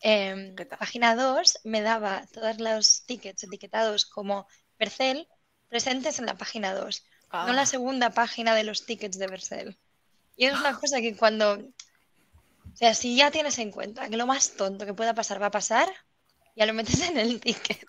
eh, 0.00 0.54
página 0.78 1.14
2 1.14 1.60
me 1.64 1.82
daba 1.82 2.26
todos 2.32 2.58
los 2.58 3.04
tickets 3.04 3.44
etiquetados 3.44 4.06
como 4.06 4.46
Percel 4.78 5.28
presentes 5.68 6.18
en 6.18 6.24
la 6.24 6.38
página 6.38 6.72
2, 6.72 7.04
no 7.32 7.52
la 7.52 7.62
ah. 7.62 7.66
segunda 7.66 8.10
página 8.14 8.54
de 8.54 8.64
los 8.64 8.86
tickets 8.86 9.18
de 9.18 9.28
Percel. 9.28 9.78
Y 10.38 10.46
es 10.46 10.54
una 10.54 10.70
ah. 10.70 10.78
cosa 10.80 11.02
que 11.02 11.14
cuando, 11.14 11.52
o 11.52 12.76
sea, 12.76 12.94
si 12.94 13.14
ya 13.14 13.30
tienes 13.30 13.58
en 13.58 13.70
cuenta 13.70 14.08
que 14.08 14.16
lo 14.16 14.26
más 14.26 14.52
tonto 14.56 14.86
que 14.86 14.94
pueda 14.94 15.12
pasar 15.12 15.42
va 15.42 15.48
a 15.48 15.58
pasar, 15.60 15.86
ya 16.56 16.64
lo 16.64 16.72
metes 16.72 17.02
en 17.02 17.18
el 17.18 17.40
ticket. 17.42 17.86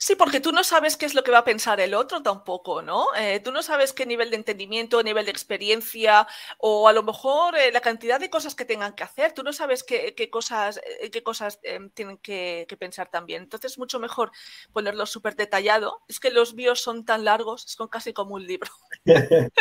Sí, 0.00 0.14
porque 0.14 0.38
tú 0.38 0.52
no 0.52 0.62
sabes 0.62 0.96
qué 0.96 1.06
es 1.06 1.14
lo 1.14 1.24
que 1.24 1.32
va 1.32 1.38
a 1.38 1.44
pensar 1.44 1.80
el 1.80 1.92
otro 1.92 2.22
tampoco, 2.22 2.82
¿no? 2.82 3.08
Eh, 3.16 3.40
tú 3.40 3.50
no 3.50 3.64
sabes 3.64 3.92
qué 3.92 4.06
nivel 4.06 4.30
de 4.30 4.36
entendimiento, 4.36 5.02
nivel 5.02 5.24
de 5.24 5.32
experiencia 5.32 6.28
o 6.58 6.86
a 6.86 6.92
lo 6.92 7.02
mejor 7.02 7.56
eh, 7.56 7.72
la 7.72 7.80
cantidad 7.80 8.20
de 8.20 8.30
cosas 8.30 8.54
que 8.54 8.64
tengan 8.64 8.94
que 8.94 9.02
hacer. 9.02 9.32
Tú 9.32 9.42
no 9.42 9.52
sabes 9.52 9.82
qué, 9.82 10.14
cosas, 10.30 10.80
eh, 11.00 11.10
qué 11.10 11.24
cosas 11.24 11.58
em, 11.64 11.90
tienen 11.90 12.16
que, 12.18 12.66
pensar 12.78 13.10
también. 13.10 13.42
Entonces 13.42 13.72
es 13.72 13.78
mucho 13.78 13.98
mejor 13.98 14.30
ponerlo 14.72 15.04
súper 15.04 15.34
detallado. 15.34 16.00
Es 16.06 16.20
que 16.20 16.30
los 16.30 16.54
bios 16.54 16.80
son 16.80 17.04
tan 17.04 17.24
largos, 17.24 17.62
son 17.62 17.88
casi 17.88 18.12
como 18.12 18.36
un 18.36 18.46
libro. 18.46 18.70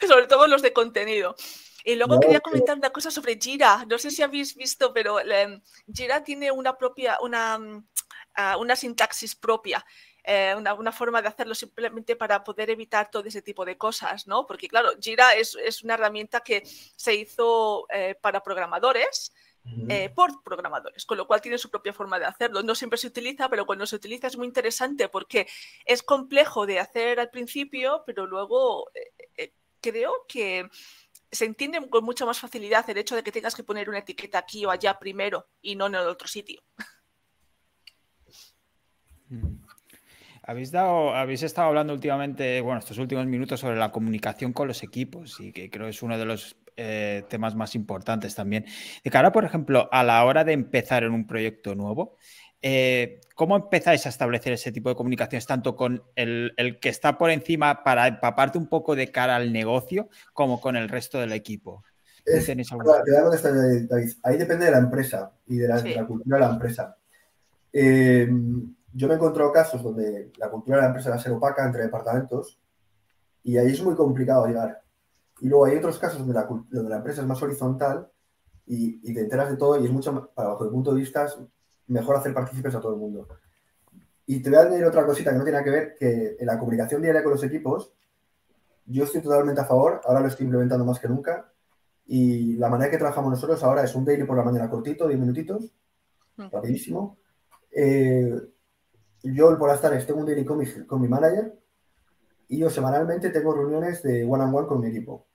Sobre 0.06 0.28
todo 0.28 0.46
los 0.46 0.62
de 0.62 0.72
contenido. 0.72 1.34
Y 1.82 1.96
luego 1.96 2.20
quería 2.20 2.40
comentar 2.40 2.76
una 2.76 2.90
cosa 2.90 3.10
sobre 3.10 3.38
Jira. 3.40 3.84
No 3.88 3.98
sé 3.98 4.10
si 4.10 4.22
habéis 4.22 4.54
visto, 4.54 4.92
pero 4.92 5.18
em, 5.18 5.60
Jira 5.92 6.22
tiene 6.22 6.52
una 6.52 6.76
propia, 6.76 7.18
una, 7.22 7.58
una 8.58 8.76
sintaxis 8.76 9.34
propia. 9.34 9.84
eh, 10.24 10.54
una, 10.56 10.92
forma 10.92 11.22
de 11.22 11.28
hacerlo 11.28 11.54
simplemente 11.54 12.14
para 12.14 12.44
poder 12.44 12.70
evitar 12.70 13.10
todo 13.10 13.24
ese 13.24 13.42
tipo 13.42 13.64
de 13.64 13.78
cosas, 13.78 14.26
¿no? 14.26 14.46
Porque 14.46 14.68
claro, 14.68 14.90
Jira 15.00 15.34
es, 15.34 15.82
una 15.82 15.94
herramienta 15.94 16.40
que 16.40 16.62
se 16.64 17.14
hizo 17.14 17.86
eh, 17.90 18.14
para 18.20 18.42
programadores, 18.42 19.32
eh, 19.88 20.10
por 20.14 20.42
programadores, 20.42 21.04
con 21.04 21.18
lo 21.18 21.26
cual 21.26 21.40
tiene 21.40 21.58
su 21.58 21.70
propia 21.70 21.92
forma 21.92 22.18
de 22.18 22.24
hacerlo. 22.24 22.62
No 22.62 22.74
siempre 22.74 22.98
se 22.98 23.06
utiliza, 23.06 23.48
pero 23.48 23.66
cuando 23.66 23.86
se 23.86 23.96
utiliza 23.96 24.26
es 24.26 24.36
muy 24.36 24.46
interesante 24.46 25.08
porque 25.08 25.46
es 25.84 26.02
complejo 26.02 26.66
de 26.66 26.80
hacer 26.80 27.20
al 27.20 27.30
principio, 27.30 28.02
pero 28.06 28.26
luego 28.26 28.90
creo 29.80 30.12
que 30.28 30.68
se 31.30 31.44
entiende 31.44 31.88
con 31.88 32.04
mucha 32.04 32.26
más 32.26 32.40
facilidad 32.40 32.88
el 32.90 32.98
hecho 32.98 33.16
de 33.16 33.22
que 33.22 33.32
tengas 33.32 33.54
que 33.54 33.64
poner 33.64 33.88
una 33.88 33.98
etiqueta 33.98 34.38
aquí 34.38 34.64
o 34.64 34.70
allá 34.70 34.98
primero 34.98 35.48
y 35.62 35.76
no 35.76 35.86
en 35.86 35.94
el 35.94 36.08
otro 36.08 36.26
sitio. 36.26 36.62
Habéis, 40.42 40.72
dado, 40.72 41.14
habéis 41.14 41.42
estado 41.42 41.68
hablando 41.68 41.92
últimamente, 41.92 42.60
bueno, 42.60 42.80
estos 42.80 42.98
últimos 42.98 43.26
minutos 43.26 43.60
sobre 43.60 43.76
la 43.76 43.92
comunicación 43.92 44.52
con 44.52 44.68
los 44.68 44.82
equipos 44.82 45.38
y 45.38 45.52
que 45.52 45.70
creo 45.70 45.86
es 45.86 46.02
uno 46.02 46.18
de 46.18 46.24
los 46.24 46.56
eh, 46.76 47.24
temas 47.28 47.54
más 47.54 47.74
importantes 47.74 48.34
también. 48.34 48.64
De 49.04 49.10
cara, 49.10 49.32
por 49.32 49.44
ejemplo, 49.44 49.88
a 49.92 50.02
la 50.02 50.24
hora 50.24 50.44
de 50.44 50.52
empezar 50.52 51.04
en 51.04 51.12
un 51.12 51.26
proyecto 51.26 51.74
nuevo, 51.74 52.16
eh, 52.62 53.20
¿cómo 53.34 53.56
empezáis 53.56 54.06
a 54.06 54.08
establecer 54.08 54.54
ese 54.54 54.72
tipo 54.72 54.88
de 54.88 54.94
comunicaciones, 54.94 55.46
tanto 55.46 55.76
con 55.76 56.02
el, 56.16 56.52
que 56.80 56.88
está 56.88 57.18
por 57.18 57.30
encima 57.30 57.84
para 57.84 58.08
empaparte 58.08 58.58
un 58.58 58.66
poco 58.66 58.96
de 58.96 59.10
cara 59.10 59.36
al 59.36 59.52
negocio, 59.52 60.08
como 60.32 60.60
con 60.60 60.74
el 60.74 60.88
resto 60.88 61.20
del 61.20 61.32
equipo? 61.32 61.84
Ahí 64.22 64.36
depende 64.36 64.66
de 64.66 64.70
la 64.70 64.78
empresa 64.78 65.32
y 65.46 65.56
de 65.56 65.68
la, 65.68 66.06
cultura 66.06 66.38
de 66.38 66.44
la 66.44 66.50
empresa. 66.50 66.96
Eh, 67.72 68.28
yo 68.92 69.06
me 69.06 69.14
he 69.14 69.16
encontrado 69.16 69.52
casos 69.52 69.82
donde 69.82 70.32
la 70.36 70.50
cultura 70.50 70.76
de 70.76 70.82
la 70.82 70.88
empresa 70.88 71.10
va 71.10 71.16
a 71.16 71.20
ser 71.20 71.32
opaca 71.32 71.64
entre 71.64 71.82
departamentos 71.82 72.60
y 73.42 73.56
ahí 73.56 73.72
es 73.72 73.82
muy 73.82 73.94
complicado 73.94 74.46
llegar. 74.46 74.82
Y 75.40 75.48
luego 75.48 75.64
hay 75.64 75.76
otros 75.76 75.98
casos 75.98 76.18
donde 76.18 76.34
la, 76.34 76.44
donde 76.44 76.90
la 76.90 76.96
empresa 76.96 77.22
es 77.22 77.26
más 77.26 77.42
horizontal 77.42 78.10
y, 78.66 79.00
y, 79.08 79.14
te 79.14 79.20
enteras 79.20 79.50
de 79.50 79.56
todo 79.56 79.80
y 79.80 79.86
es 79.86 79.90
mucho, 79.90 80.30
para 80.34 80.50
bajo 80.50 80.64
el 80.64 80.70
punto 80.70 80.92
de 80.92 81.00
vista, 81.00 81.24
es 81.24 81.38
mejor 81.86 82.16
hacer 82.16 82.34
partícipes 82.34 82.74
a 82.74 82.80
todo 82.80 82.92
el 82.92 82.98
mundo. 82.98 83.26
Y 84.26 84.40
te 84.40 84.50
voy 84.50 84.58
a 84.58 84.62
añadir 84.62 84.84
otra 84.84 85.04
cosita 85.04 85.32
que 85.32 85.38
no 85.38 85.44
tiene 85.44 85.64
que 85.64 85.70
ver, 85.70 85.94
que 85.98 86.36
en 86.38 86.46
la 86.46 86.58
comunicación 86.58 87.02
diaria 87.02 87.22
con 87.22 87.32
los 87.32 87.42
equipos, 87.42 87.92
yo 88.86 89.04
estoy 89.04 89.22
totalmente 89.22 89.60
a 89.60 89.64
favor, 89.64 90.00
ahora 90.04 90.20
lo 90.20 90.28
estoy 90.28 90.44
implementando 90.44 90.84
más 90.84 91.00
que 91.00 91.08
nunca, 91.08 91.52
y 92.06 92.54
la 92.56 92.68
manera 92.68 92.90
que 92.90 92.98
trabajamos 92.98 93.30
nosotros 93.30 93.62
ahora 93.64 93.84
es 93.84 93.94
un 93.94 94.04
daily 94.04 94.24
por 94.24 94.36
la 94.36 94.44
mañana 94.44 94.68
cortito, 94.68 95.08
10 95.08 95.18
minutitos, 95.18 95.72
mm. 96.36 96.48
rapidísimo. 96.50 97.18
Eh, 97.70 98.36
yo 99.22 99.58
por 99.58 99.68
las 99.68 99.80
tardes 99.80 100.06
tengo 100.06 100.20
un 100.20 100.26
daily 100.26 100.44
con 100.44 100.58
mi, 100.58 100.66
con 100.86 101.00
mi 101.00 101.08
manager 101.08 101.58
y 102.48 102.58
yo 102.58 102.68
semanalmente 102.68 103.30
tengo 103.30 103.54
reuniones 103.54 104.02
de 104.02 104.24
one 104.24 104.42
on 104.42 104.54
one 104.54 104.66
con 104.66 104.80
mi 104.80 104.88
equipo, 104.88 105.28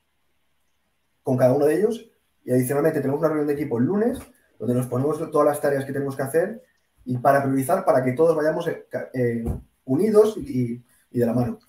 con 1.24 1.38
cada 1.38 1.54
uno 1.54 1.66
de 1.66 1.78
ellos. 1.78 2.10
Y 2.44 2.52
adicionalmente 2.52 3.00
tenemos 3.00 3.20
una 3.20 3.30
reunión 3.30 3.48
de 3.48 3.54
equipo 3.54 3.78
el 3.78 3.86
lunes, 3.86 4.20
donde 4.60 4.74
nos 4.74 4.88
ponemos 4.88 5.18
todas 5.32 5.48
las 5.48 5.62
tareas 5.62 5.86
que 5.86 5.94
tenemos 5.94 6.16
que 6.16 6.24
hacer 6.24 6.64
y 7.06 7.18
para 7.18 7.42
priorizar, 7.44 7.86
para 7.86 8.04
que 8.04 8.12
todos 8.12 8.36
vayamos 8.36 8.68
eh, 8.68 8.86
eh, 9.14 9.46
unidos 9.86 10.36
y, 10.38 10.84
de 11.12 11.26
la 11.26 11.34
mano. 11.34 11.60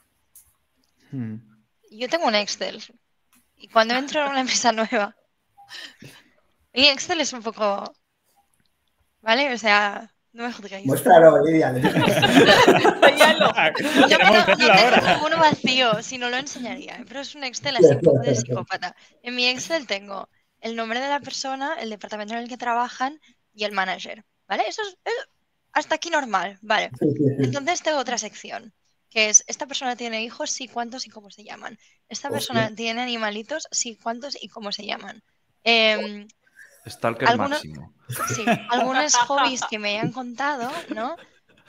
Hmm. 1.12 1.36
Yo 1.92 2.08
tengo 2.08 2.26
un 2.26 2.34
Excel. 2.34 2.82
Y 3.56 3.68
cuando 3.68 3.94
entro 3.94 4.24
en 4.24 4.30
una 4.30 4.40
empresa 4.40 4.72
nueva, 4.72 5.14
mi 6.74 6.88
Excel 6.88 7.20
es 7.20 7.32
un 7.32 7.42
poco. 7.42 7.94
¿Vale? 9.22 9.52
O 9.54 9.58
sea, 9.58 10.12
no 10.36 10.44
me 10.44 10.52
juzguéis. 10.52 10.86
Muéstralo, 10.86 11.34
Olivia. 11.34 11.72
no, 11.72 11.80
tengo 14.06 15.26
uno 15.26 15.38
vacío, 15.38 16.02
si 16.02 16.18
no 16.18 16.28
lo 16.28 16.36
enseñaría. 16.36 17.02
Pero 17.08 17.20
es 17.20 17.34
un 17.34 17.44
Excel 17.44 17.76
así 17.76 17.96
como 18.04 18.20
de 18.20 18.34
psicópata. 18.34 18.94
En 19.22 19.34
mi 19.34 19.48
Excel 19.48 19.86
tengo 19.86 20.28
el 20.60 20.76
nombre 20.76 21.00
de 21.00 21.08
la 21.08 21.20
persona, 21.20 21.76
el 21.80 21.88
departamento 21.88 22.34
en 22.34 22.40
el 22.40 22.48
que 22.48 22.58
trabajan 22.58 23.18
y 23.54 23.64
el 23.64 23.72
manager. 23.72 24.24
¿Vale? 24.46 24.64
Eso 24.68 24.82
es, 24.82 25.14
hasta 25.72 25.94
aquí 25.94 26.10
normal. 26.10 26.58
Vale. 26.60 26.90
Entonces 27.38 27.82
tengo 27.82 27.98
otra 27.98 28.18
sección 28.18 28.74
que 29.08 29.30
es, 29.30 29.44
esta 29.46 29.66
persona 29.66 29.96
tiene 29.96 30.22
hijos, 30.22 30.50
sí, 30.50 30.68
cuántos 30.68 31.06
y 31.06 31.10
cómo 31.10 31.30
se 31.30 31.44
llaman. 31.44 31.78
Esta 32.10 32.28
persona 32.28 32.74
tiene 32.74 33.00
animalitos, 33.00 33.66
sí, 33.70 33.96
cuántos 33.96 34.36
y 34.42 34.48
cómo 34.48 34.72
se 34.72 34.84
llaman. 34.84 35.22
Eh, 35.64 36.26
Stalker 36.86 37.28
algunos, 37.28 37.50
máximo. 37.50 37.94
Sí, 38.34 38.44
algunos 38.70 39.14
hobbies 39.14 39.62
que 39.68 39.78
me 39.78 39.98
han 39.98 40.12
contado, 40.12 40.70
¿no? 40.94 41.16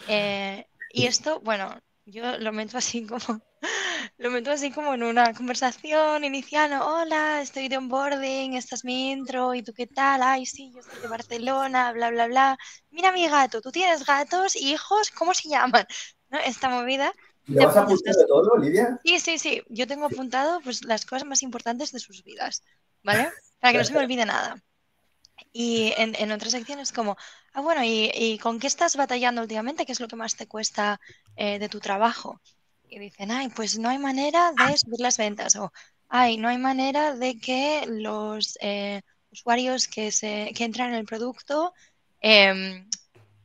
Eh, 0.07 0.65
y 0.91 1.05
esto, 1.05 1.39
bueno, 1.41 1.79
yo 2.05 2.37
lo 2.37 2.53
meto 2.53 2.77
así 2.77 3.05
como 3.05 3.41
lo 4.17 4.31
meto 4.31 4.51
así 4.51 4.71
como 4.71 4.93
en 4.93 5.03
una 5.03 5.33
conversación 5.33 6.23
inicial, 6.23 6.71
hola, 6.81 7.41
estoy 7.41 7.67
de 7.67 7.77
onboarding, 7.77 8.53
esta 8.53 8.75
es 8.75 8.85
mi 8.85 9.11
intro, 9.11 9.53
¿y 9.53 9.63
tú 9.63 9.73
qué 9.73 9.87
tal? 9.87 10.21
Ay, 10.21 10.45
sí, 10.45 10.71
yo 10.73 10.79
estoy 10.79 11.01
de 11.01 11.07
Barcelona, 11.07 11.91
bla, 11.91 12.09
bla, 12.09 12.27
bla. 12.27 12.57
Mira 12.89 13.11
mi 13.11 13.27
gato, 13.27 13.61
¿tú 13.61 13.71
tienes 13.71 14.05
gatos, 14.05 14.55
hijos? 14.55 15.11
¿Cómo 15.11 15.33
se 15.33 15.49
llaman? 15.49 15.85
¿No? 16.29 16.39
Esta 16.39 16.69
movida. 16.69 17.11
¿Le 17.45 17.65
vas 17.65 17.77
apuntando 17.77 18.25
todo, 18.27 18.51
Olivia? 18.53 18.99
Sí, 19.03 19.19
sí, 19.19 19.37
sí. 19.37 19.63
Yo 19.69 19.87
tengo 19.87 20.05
apuntado 20.05 20.59
pues, 20.61 20.83
las 20.83 21.05
cosas 21.05 21.27
más 21.27 21.43
importantes 21.43 21.91
de 21.91 21.99
sus 21.99 22.23
vidas, 22.23 22.63
¿vale? 23.03 23.29
Para 23.59 23.71
que 23.71 23.77
no 23.79 23.83
se 23.83 23.93
me 23.93 23.99
olvide 23.99 24.25
nada. 24.25 24.61
Y 25.51 25.93
en, 25.97 26.15
en 26.15 26.31
otras 26.31 26.51
secciones 26.51 26.91
como, 26.91 27.17
ah, 27.53 27.61
bueno, 27.61 27.81
¿y, 27.83 28.37
con 28.39 28.59
qué 28.59 28.67
estás 28.67 28.95
batallando 28.95 29.41
últimamente? 29.41 29.85
¿Qué 29.85 29.91
es 29.91 29.99
lo 29.99 30.07
que 30.07 30.15
más 30.15 30.35
te 30.35 30.47
cuesta 30.47 30.99
eh, 31.35 31.59
de 31.59 31.69
tu 31.69 31.79
trabajo? 31.79 32.41
Y 32.89 32.99
dicen, 32.99 33.31
ay, 33.31 33.49
pues 33.49 33.77
no 33.77 33.89
hay 33.89 33.97
manera 33.97 34.51
de 34.53 34.77
subir 34.77 34.99
las 34.99 35.17
ventas. 35.17 35.55
O, 35.55 35.71
ay, 36.09 36.37
no 36.37 36.47
hay 36.47 36.57
manera 36.57 37.15
de 37.15 37.39
que 37.39 37.85
los 37.87 38.57
eh, 38.61 39.01
usuarios 39.31 39.87
que, 39.87 40.11
se, 40.11 40.51
que 40.55 40.63
entran 40.63 40.89
en 40.89 40.95
el 40.95 41.05
producto 41.05 41.73
eh, 42.21 42.85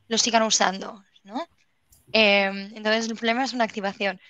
lo 0.09 0.19
sigan 0.19 0.43
usando, 0.43 1.03
¿no? 1.25 1.47
Em, 2.13 2.71
entonces 2.77 3.09
el 3.09 3.17
problema 3.17 3.45
es 3.45 3.53
una 3.53 3.65
activación. 3.65 4.21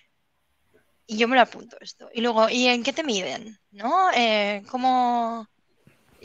Y 1.07 1.17
yo 1.17 1.29
me 1.29 1.37
lo 1.37 1.43
apunto 1.43 1.77
esto. 1.81 2.09
Y 2.15 2.21
luego, 2.21 2.49
¿y 2.49 2.69
en 2.69 2.83
qué 2.83 2.93
te 2.93 3.03
miden? 3.03 3.59
¿No? 3.73 4.11
Eh, 4.15 4.63
¿Cómo, 4.71 5.49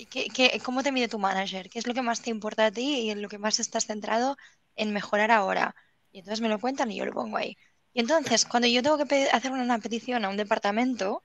¿Qué, 0.05 0.61
cómo 0.63 0.83
te 0.83 0.91
mide 0.91 1.07
tu 1.07 1.19
manager? 1.19 1.69
¿Qué 1.69 1.79
es 1.79 1.87
lo 1.87 1.93
que 1.93 2.01
más 2.01 2.21
te 2.21 2.29
importa 2.29 2.67
a 2.67 2.71
ti 2.71 3.01
y 3.01 3.09
en 3.09 3.21
lo 3.21 3.29
que 3.29 3.39
más 3.39 3.59
estás 3.59 3.87
centrado 3.87 4.37
en 4.75 4.93
mejorar 4.93 5.31
ahora? 5.31 5.75
Y 6.11 6.19
entonces 6.19 6.41
me 6.41 6.49
lo 6.49 6.59
cuentan 6.59 6.91
y 6.91 6.97
yo 6.97 7.05
lo 7.05 7.13
pongo 7.13 7.37
ahí. 7.37 7.57
Y 7.93 7.99
entonces, 8.01 8.45
cuando 8.45 8.67
yo 8.67 8.83
tengo 8.83 8.97
que 8.97 9.29
hacer 9.31 9.51
una 9.51 9.79
petición 9.79 10.23
a 10.23 10.29
un 10.29 10.37
departamento, 10.37 11.23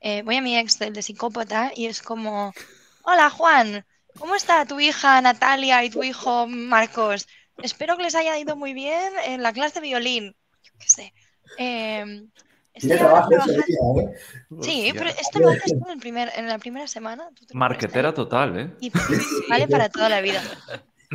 eh, 0.00 0.22
voy 0.22 0.36
a 0.36 0.42
mi 0.42 0.56
Excel 0.56 0.92
de 0.92 1.02
psicópata 1.02 1.72
y 1.74 1.86
es 1.86 2.00
como, 2.02 2.52
hola 3.02 3.28
Juan, 3.30 3.84
¿cómo 4.18 4.36
está 4.36 4.64
tu 4.66 4.78
hija 4.78 5.20
Natalia 5.20 5.84
y 5.84 5.90
tu 5.90 6.02
hijo 6.04 6.46
Marcos? 6.46 7.26
Espero 7.58 7.96
que 7.96 8.04
les 8.04 8.14
haya 8.14 8.38
ido 8.38 8.56
muy 8.56 8.72
bien 8.72 9.12
en 9.24 9.42
la 9.42 9.52
clase 9.52 9.80
de 9.80 9.88
violín. 9.88 10.36
Yo 10.62 10.72
qué 10.78 10.88
sé. 10.88 11.14
Eh, 11.58 12.04
¿eh? 12.74 14.16
Sí, 14.62 14.92
pero 14.94 15.10
esto 15.10 15.38
lo 15.40 15.50
haces 15.50 15.72
en, 15.72 15.90
el 15.90 15.98
primer, 15.98 16.30
en 16.36 16.48
la 16.48 16.58
primera 16.58 16.86
semana. 16.86 17.28
Marquetera 17.52 18.12
total, 18.14 18.58
¿eh? 18.58 18.70
Y 18.80 18.90
vale 19.48 19.68
para 19.68 19.88
toda 19.88 20.08
la 20.08 20.20
vida. 20.20 20.42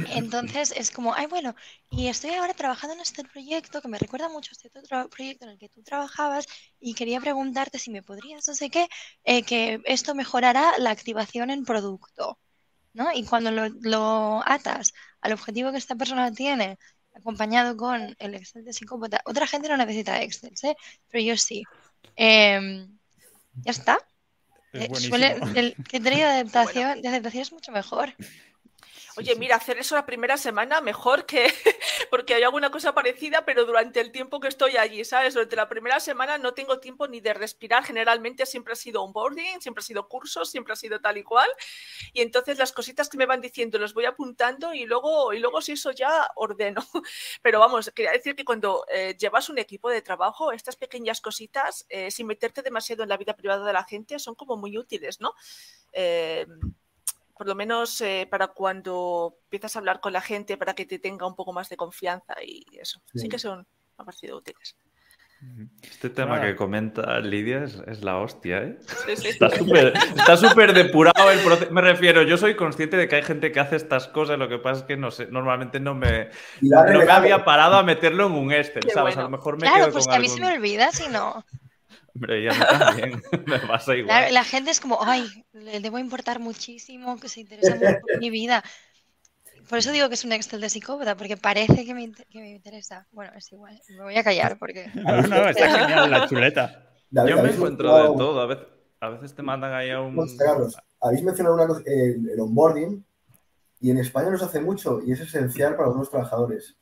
Entonces 0.09 0.73
es 0.75 0.91
como, 0.91 1.13
ay, 1.13 1.25
bueno, 1.25 1.55
y 1.89 2.07
estoy 2.07 2.31
ahora 2.31 2.53
trabajando 2.53 2.93
en 2.93 3.01
este 3.01 3.23
proyecto 3.23 3.81
que 3.81 3.87
me 3.87 3.97
recuerda 3.97 4.29
mucho 4.29 4.51
a 4.51 4.53
este 4.53 4.79
otro 4.79 5.09
proyecto 5.09 5.45
en 5.45 5.51
el 5.51 5.57
que 5.57 5.69
tú 5.69 5.81
trabajabas 5.81 6.45
y 6.79 6.93
quería 6.93 7.19
preguntarte 7.19 7.79
si 7.79 7.89
me 7.89 8.03
podrías, 8.03 8.47
no 8.47 8.53
sé 8.53 8.69
qué, 8.69 8.87
eh, 9.23 9.43
que 9.43 9.81
esto 9.85 10.13
mejorará 10.13 10.77
la 10.77 10.91
activación 10.91 11.49
en 11.49 11.65
producto, 11.65 12.37
¿no? 12.93 13.11
Y 13.13 13.25
cuando 13.25 13.49
lo, 13.51 13.69
lo 13.81 14.43
atas 14.45 14.93
al 15.21 15.33
objetivo 15.33 15.71
que 15.71 15.77
esta 15.77 15.95
persona 15.95 16.31
tiene 16.31 16.77
acompañado 17.17 17.75
con 17.77 18.15
el 18.19 18.35
Excel 18.35 18.63
de 18.63 18.73
psicópata. 18.73 19.21
Otra 19.25 19.47
gente 19.47 19.69
no 19.69 19.77
necesita 19.77 20.21
Excel, 20.21 20.53
¿eh? 20.63 20.75
pero 21.09 21.23
yo 21.23 21.37
sí. 21.37 21.63
Em, 22.15 22.97
ya 23.63 23.71
está. 23.71 23.97
Eh, 24.73 24.89
el 25.55 25.75
criterio 25.89 26.19
de 26.19 26.33
adaptación, 26.33 27.01
de 27.01 27.07
aceptación 27.07 27.41
es 27.41 27.51
mucho 27.51 27.71
mejor. 27.71 28.13
Oye, 29.17 29.35
mira, 29.35 29.55
hacer 29.55 29.79
eso 29.79 29.95
la 29.95 30.05
primera 30.05 30.37
semana 30.37 30.79
mejor 30.79 31.25
que 31.25 31.47
porque 32.11 32.35
hay 32.35 32.43
alguna 32.43 32.69
cosa 32.69 32.93
parecida, 32.93 33.45
pero 33.45 33.65
durante 33.65 33.99
el 33.99 34.11
tiempo 34.11 34.39
que 34.39 34.47
estoy 34.47 34.77
allí, 34.77 35.03
¿sabes? 35.03 35.33
Durante 35.33 35.55
la 35.55 35.67
primera 35.67 35.99
semana 35.99 36.37
no 36.37 36.53
tengo 36.53 36.79
tiempo 36.79 37.07
ni 37.07 37.19
de 37.19 37.33
respirar. 37.33 37.83
Generalmente 37.83 38.45
siempre 38.45 38.73
ha 38.73 38.75
sido 38.75 39.01
onboarding, 39.01 39.59
siempre 39.59 39.81
ha 39.81 39.85
sido 39.85 40.07
cursos, 40.07 40.51
siempre 40.51 40.73
ha 40.73 40.75
sido 40.75 41.01
tal 41.01 41.17
y 41.17 41.23
cual. 41.23 41.49
Y 42.13 42.21
entonces 42.21 42.59
las 42.59 42.71
cositas 42.71 43.09
que 43.09 43.17
me 43.17 43.25
van 43.25 43.41
diciendo 43.41 43.79
los 43.79 43.95
voy 43.95 44.05
apuntando 44.05 44.71
y 44.75 44.85
luego, 44.85 45.33
y 45.33 45.39
luego 45.39 45.61
si 45.61 45.71
eso 45.71 45.89
ya 45.89 46.29
ordeno. 46.35 46.85
Pero 47.41 47.59
vamos, 47.59 47.89
quería 47.95 48.11
decir 48.11 48.35
que 48.35 48.45
cuando 48.45 48.85
eh, 48.93 49.15
llevas 49.17 49.49
un 49.49 49.57
equipo 49.57 49.89
de 49.89 50.03
trabajo, 50.03 50.51
estas 50.51 50.75
pequeñas 50.75 51.21
cositas, 51.21 51.87
eh, 51.89 52.11
sin 52.11 52.27
meterte 52.27 52.61
demasiado 52.61 53.01
en 53.01 53.09
la 53.09 53.17
vida 53.17 53.35
privada 53.35 53.65
de 53.65 53.73
la 53.73 53.83
gente, 53.83 54.19
son 54.19 54.35
como 54.35 54.57
muy 54.57 54.77
útiles, 54.77 55.19
¿no? 55.19 55.33
Eh, 55.91 56.45
por 57.37 57.47
lo 57.47 57.55
menos 57.55 58.01
eh, 58.01 58.27
para 58.29 58.47
cuando 58.47 59.37
empiezas 59.43 59.75
a 59.75 59.79
hablar 59.79 59.99
con 59.99 60.13
la 60.13 60.21
gente, 60.21 60.57
para 60.57 60.73
que 60.73 60.85
te 60.85 60.99
tenga 60.99 61.27
un 61.27 61.35
poco 61.35 61.53
más 61.53 61.69
de 61.69 61.77
confianza 61.77 62.35
y 62.43 62.65
eso. 62.79 63.01
Sí, 63.13 63.29
que 63.29 63.39
son 63.39 63.65
ha 63.97 64.03
parecido 64.03 64.37
útiles. 64.37 64.75
Este 65.83 66.09
tema 66.09 66.41
que 66.41 66.55
comenta 66.55 67.19
Lidia 67.19 67.63
es, 67.63 68.03
la 68.03 68.17
hostia, 68.17 68.63
¿eh? 68.63 68.79
Está 69.07 70.35
súper 70.35 70.73
depurado 70.73 71.29
el 71.29 71.39
proceso. 71.41 71.71
Me 71.71 71.81
refiero, 71.81 72.23
yo 72.23 72.37
soy 72.37 72.55
consciente 72.55 72.97
de 72.97 73.07
que 73.07 73.17
hay 73.17 73.23
gente 73.23 73.51
que 73.51 73.59
hace 73.59 73.75
estas 73.75 74.07
cosas, 74.07 74.39
lo 74.39 74.49
que 74.49 74.57
pasa 74.57 74.81
es 74.81 74.87
que 74.87 74.97
no 74.97 75.11
sé, 75.11 75.27
normalmente 75.27 75.79
no 75.79 75.93
me, 75.93 76.29
no 76.61 76.83
me 77.05 77.11
había 77.11 77.45
parado 77.45 77.75
a 77.75 77.83
meterlo 77.83 78.25
en 78.25 78.31
un 78.31 78.51
Excel, 78.51 78.89
¿sabes? 78.91 79.15
A 79.17 79.23
lo 79.23 79.29
mejor 79.29 79.61
me 79.61 79.67
claro, 79.67 79.91
pues 79.91 80.07
que 80.07 80.15
a 80.15 80.19
mí 80.19 80.27
se 80.27 80.41
me 80.41 80.55
olvida 80.55 80.91
si 80.91 81.07
no. 81.07 81.45
Hombre, 82.17 82.43
ya 82.45 82.79
también, 82.79 83.21
me 83.45 83.59
pasa 83.59 83.95
igual. 83.95 84.33
la 84.33 84.43
gente 84.43 84.71
es 84.71 84.79
como, 84.79 84.97
ay, 85.03 85.27
le 85.53 85.79
debo 85.79 85.99
importar 85.99 86.39
muchísimo, 86.39 87.19
que 87.19 87.29
se 87.29 87.41
interesa 87.41 87.75
mucho 87.75 87.99
por 88.01 88.19
mi 88.19 88.31
vida. 88.31 88.63
Por 89.69 89.77
eso 89.77 89.91
digo 89.91 90.07
que 90.07 90.15
es 90.15 90.25
un 90.25 90.31
Excel 90.31 90.61
de 90.61 90.69
psicópata, 90.69 91.15
porque 91.15 91.37
parece 91.37 91.85
que 91.85 91.93
me, 91.93 92.11
interesa. 92.33 93.05
Bueno, 93.11 93.33
es 93.35 93.51
igual. 93.51 93.79
Me 93.89 94.03
voy 94.03 94.15
a 94.15 94.23
callar 94.23 94.57
porque. 94.57 94.89
No, 94.95 95.21
no, 95.21 95.49
está 95.49 95.79
genial 95.79 96.09
la 96.09 96.27
chuleta. 96.27 96.89
Yo 97.11 97.43
me 97.43 97.51
encuentro 97.51 97.95
de 97.95 98.17
todo. 98.17 98.41
A 98.41 98.47
veces, 98.47 98.65
a 98.99 99.09
veces 99.09 99.35
te 99.35 99.43
mandan 99.43 99.73
ahí 99.73 99.91
a 99.91 100.01
un. 100.01 100.15
Carlos, 100.37 100.75
habéis 100.99 101.21
mencionado 101.21 101.55
una 101.55 101.67
cosa, 101.67 101.83
el, 101.85 102.39
onboarding, 102.39 103.05
y 103.79 103.91
en 103.91 103.97
España 103.99 104.31
nos 104.31 104.41
hace 104.41 104.59
mucho 104.59 105.01
y 105.05 105.11
es 105.11 105.19
esencial 105.19 105.75
para 105.75 105.87
los 105.87 105.95
nuevos 105.95 106.09
trabajadores. 106.09 106.77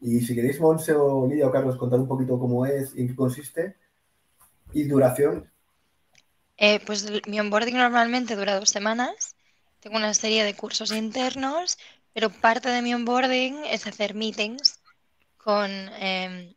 Y 0.00 0.20
si 0.20 0.34
queréis, 0.34 0.58
Monse 0.58 0.94
o 0.94 1.26
Lidia 1.26 1.48
o 1.48 1.52
Carlos, 1.52 1.76
contar 1.76 2.00
un 2.00 2.08
poquito 2.08 2.38
cómo 2.38 2.64
es 2.64 2.96
y 2.96 3.02
en 3.02 3.08
qué 3.08 3.14
consiste 3.14 3.76
y 4.72 4.84
duración. 4.84 5.50
Eh, 6.56 6.80
pues 6.84 7.06
mi 7.26 7.40
onboarding 7.40 7.76
normalmente 7.76 8.36
dura 8.36 8.58
dos 8.58 8.70
semanas. 8.70 9.34
Tengo 9.80 9.96
una 9.96 10.12
serie 10.12 10.44
de 10.44 10.54
cursos 10.54 10.92
internos 10.92 11.78
pero 12.12 12.30
parte 12.30 12.68
de 12.68 12.82
mi 12.82 12.94
onboarding 12.94 13.64
es 13.64 13.86
hacer 13.86 14.14
meetings 14.14 14.80
con 15.36 15.70
em, 15.70 16.54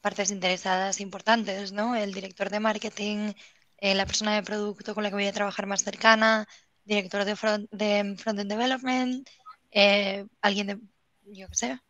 partes 0.00 0.30
interesadas 0.30 1.00
importantes, 1.00 1.72
¿no? 1.72 1.96
El 1.96 2.12
director 2.12 2.50
de 2.50 2.60
marketing, 2.60 3.32
eh, 3.78 3.94
la 3.94 4.06
persona 4.06 4.34
de 4.34 4.42
producto 4.42 4.94
con 4.94 5.02
la 5.02 5.10
que 5.10 5.16
voy 5.16 5.26
a 5.26 5.32
trabajar 5.32 5.66
más 5.66 5.84
cercana, 5.84 6.46
director 6.84 7.24
de, 7.24 7.36
front, 7.36 7.70
de 7.70 8.16
front-end 8.18 8.50
development, 8.50 9.28
eh, 9.70 10.26
alguien 10.40 10.66
de, 10.66 10.78
yo 11.26 11.48
qué 11.48 11.54
sé, 11.54 11.80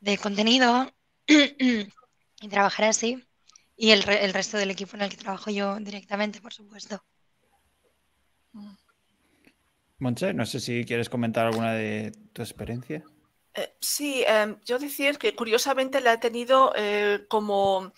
de 0.00 0.18
contenido, 0.18 0.92
y 1.26 2.48
trabajar 2.48 2.86
así. 2.86 3.24
Y 3.82 3.92
el, 3.92 4.06
el 4.06 4.34
resto 4.34 4.58
del 4.58 4.70
equipo 4.70 4.94
en 4.96 5.00
el 5.00 5.08
que 5.08 5.16
trabajo 5.16 5.50
yo 5.50 5.76
directamente, 5.76 6.42
por 6.42 6.52
supuesto. 6.52 7.02
Monche, 9.98 10.34
no 10.34 10.44
sé 10.44 10.60
si 10.60 10.84
quieres 10.84 11.08
comentar 11.08 11.46
alguna 11.46 11.72
de 11.72 12.12
tu 12.34 12.42
experiencia. 12.42 13.02
Eh, 13.54 13.74
sí, 13.80 14.22
em, 14.26 14.60
yo 14.66 14.78
decir 14.78 15.16
que 15.16 15.34
curiosamente 15.34 16.02
la 16.02 16.12
he 16.12 16.18
tenido 16.18 16.74
eh, 16.76 17.24
como 17.26 17.94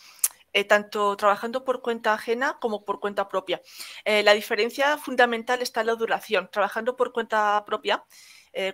eh, 0.52 0.62
tanto 0.62 1.16
trabajando 1.16 1.64
por 1.64 1.82
cuenta 1.82 2.14
ajena 2.14 2.58
como 2.60 2.84
por 2.84 3.00
cuenta 3.00 3.26
propia. 3.28 3.60
la 4.04 4.34
diferencia 4.34 4.96
fundamental 4.98 5.62
está 5.62 5.80
en 5.80 5.88
la 5.88 5.96
duración. 5.96 6.48
Trabajando 6.52 6.94
por 6.94 7.12
cuenta 7.12 7.64
propia, 7.66 8.04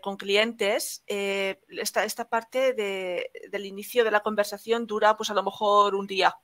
con 0.02 0.18
clientes, 0.18 1.04
esta, 1.06 2.04
esta 2.04 2.28
parte 2.28 2.74
del 2.74 3.64
inicio 3.64 4.04
de 4.04 4.10
la 4.10 4.20
conversación 4.20 4.86
dura 4.86 5.16
pues 5.16 5.30
a 5.30 5.34
lo 5.34 5.42
mejor 5.42 5.94
un 5.94 6.06
día. 6.06 6.36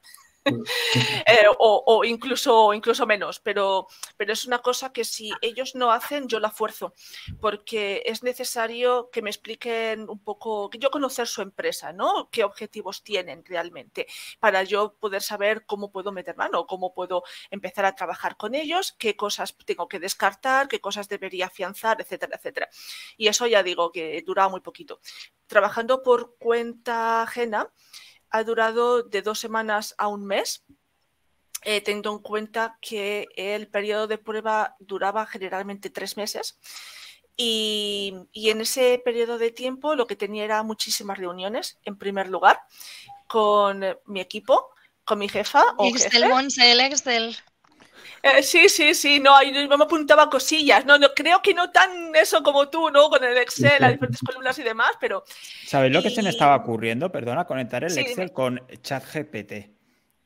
Eh, 1.26 1.46
o, 1.58 2.04
incluso, 2.04 2.72
incluso 2.74 3.06
menos, 3.06 3.40
pero, 3.40 3.86
pero 4.16 4.32
es 4.32 4.46
una 4.46 4.58
cosa 4.58 4.92
que 4.92 5.04
si 5.04 5.32
ellos 5.40 5.74
no 5.74 5.90
hacen, 5.90 6.28
yo 6.28 6.38
la 6.38 6.50
fuerzo, 6.50 6.92
porque 7.40 8.02
es 8.06 8.22
necesario 8.22 9.10
que 9.10 9.22
me 9.22 9.30
expliquen 9.30 10.08
un 10.08 10.18
poco, 10.22 10.70
que 10.70 10.78
yo 10.78 10.90
conocer 10.90 11.26
su 11.26 11.42
empresa, 11.42 11.92
¿no? 11.92 12.28
¿Qué 12.30 12.44
objetivos 12.44 13.02
tienen 13.02 13.44
realmente? 13.44 14.06
Para 14.38 14.62
yo 14.62 14.94
poder 15.00 15.22
saber 15.22 15.64
cómo 15.66 15.90
puedo 15.90 16.12
meter 16.12 16.36
mano, 16.36 16.66
cómo 16.66 16.94
puedo 16.94 17.24
empezar 17.50 17.84
a 17.86 17.94
trabajar 17.94 18.36
con 18.36 18.54
ellos, 18.54 18.92
qué 18.98 19.16
cosas 19.16 19.56
tengo 19.64 19.88
que 19.88 19.98
descartar, 19.98 20.68
qué 20.68 20.80
cosas 20.80 21.08
debería 21.08 21.46
afianzar, 21.46 22.00
etcétera, 22.00 22.36
etcétera. 22.36 22.68
Y 23.16 23.28
eso 23.28 23.46
ya 23.46 23.62
digo 23.62 23.90
que 23.92 24.22
dura 24.26 24.48
muy 24.48 24.60
poquito. 24.60 25.00
Trabajando 25.46 26.02
por 26.02 26.36
cuenta 26.38 27.22
ajena, 27.22 27.70
ha 28.34 28.42
durado 28.42 29.04
de 29.04 29.22
dos 29.22 29.38
semanas 29.38 29.94
a 29.96 30.08
un 30.08 30.26
mes, 30.26 30.64
eh, 31.62 31.80
teniendo 31.80 32.10
en 32.10 32.18
cuenta 32.18 32.76
que 32.80 33.28
el 33.36 33.68
periodo 33.68 34.08
de 34.08 34.18
prueba 34.18 34.74
duraba 34.80 35.24
generalmente 35.24 35.88
tres 35.88 36.16
meses. 36.16 36.58
Y, 37.36 38.12
en 38.34 38.60
ese 38.60 39.00
periodo 39.04 39.38
de 39.38 39.52
tiempo 39.52 39.94
lo 39.94 40.08
que 40.08 40.16
tenía 40.16 40.42
era 40.44 40.64
muchísimas 40.64 41.16
reuniones, 41.16 41.78
en 41.84 41.96
primer 41.96 42.28
lugar, 42.28 42.58
con 43.28 43.84
mi 44.06 44.20
equipo, 44.20 44.68
con 45.04 45.20
mi 45.20 45.28
jefa. 45.28 45.62
O 45.76 45.86
Excel, 45.86 46.24
el 46.24 46.80
Excel. 46.80 47.36
Eh, 48.24 48.42
sí, 48.42 48.70
sí, 48.70 48.94
sí, 48.94 49.20
no, 49.20 49.34
yo 49.42 49.76
me 49.76 49.84
apuntaba 49.84 50.30
cosillas. 50.30 50.86
No, 50.86 50.96
no, 50.96 51.08
creo 51.14 51.42
que 51.42 51.52
no 51.52 51.70
tan 51.70 52.16
eso 52.16 52.42
como 52.42 52.70
tú, 52.70 52.88
¿no? 52.88 53.10
Con 53.10 53.22
el 53.22 53.36
Excel, 53.36 53.76
las 53.78 53.92
diferentes 53.92 54.22
columnas 54.22 54.58
y 54.58 54.62
demás, 54.62 54.92
pero. 54.98 55.24
¿Sabes 55.66 55.92
lo 55.92 56.02
que 56.02 56.08
se 56.08 56.22
me 56.22 56.30
estaba 56.30 56.56
ocurriendo? 56.56 57.12
Perdona, 57.12 57.44
conectar 57.44 57.84
el 57.84 57.98
Excel 57.98 58.32
con 58.32 58.66
ChatGPT. 58.80 59.52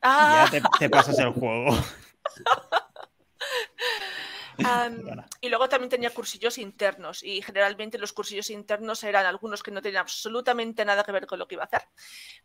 Ah. 0.01 0.49
ya 0.49 0.61
te, 0.79 0.89
pasas 0.89 1.19
el 1.19 1.31
juego. 1.31 1.75
y 5.41 5.49
luego 5.49 5.67
también 5.67 5.89
tenía 5.89 6.11
cursillos 6.11 6.57
internos 6.57 7.21
y 7.21 7.41
generalmente 7.41 7.97
los 7.97 8.13
cursillos 8.13 8.49
internos 8.49 9.03
eran 9.03 9.25
algunos 9.25 9.61
que 9.61 9.71
no 9.71 9.81
tenían 9.81 10.03
absolutamente 10.03 10.85
nada 10.85 11.03
que 11.03 11.11
ver 11.11 11.27
con 11.27 11.37
lo 11.37 11.49
que 11.49 11.55
iba 11.55 11.63
a 11.63 11.65
hacer, 11.65 11.81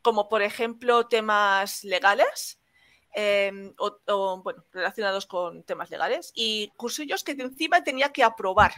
como 0.03 0.29
por 0.29 0.43
ejemplo 0.43 1.07
temas 1.07 1.85
legales, 1.85 2.59
Em, 3.17 3.73
o, 3.79 4.43
bueno, 4.43 4.65
relacionados 4.73 5.27
con 5.27 5.63
temas 5.63 5.89
legales 5.89 6.33
y 6.35 6.73
cursillos 6.77 7.23
que 7.23 7.33
encima 7.33 7.85
tenía 7.85 8.13
que 8.13 8.25
aprobar. 8.25 8.75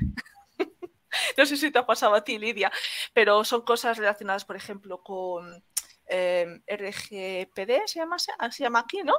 no 1.38 1.46
sé 1.46 1.57
si 1.57 1.70
te 1.70 1.79
ha 1.79 1.87
pasado 1.87 2.14
a 2.14 2.22
ti, 2.22 2.38
Lidia, 2.38 2.70
pero 3.14 3.44
son 3.44 3.62
cosas 3.62 3.96
relacionadas, 3.96 4.44
por 4.44 4.57
ejemplo, 4.57 5.03
con 5.03 5.64
em, 6.07 6.62
RGPD, 6.66 7.87
se 7.87 7.99
llama, 7.99 8.18
se 8.18 8.62
llama 8.62 8.81
aquí, 8.81 9.03
¿no? 9.03 9.14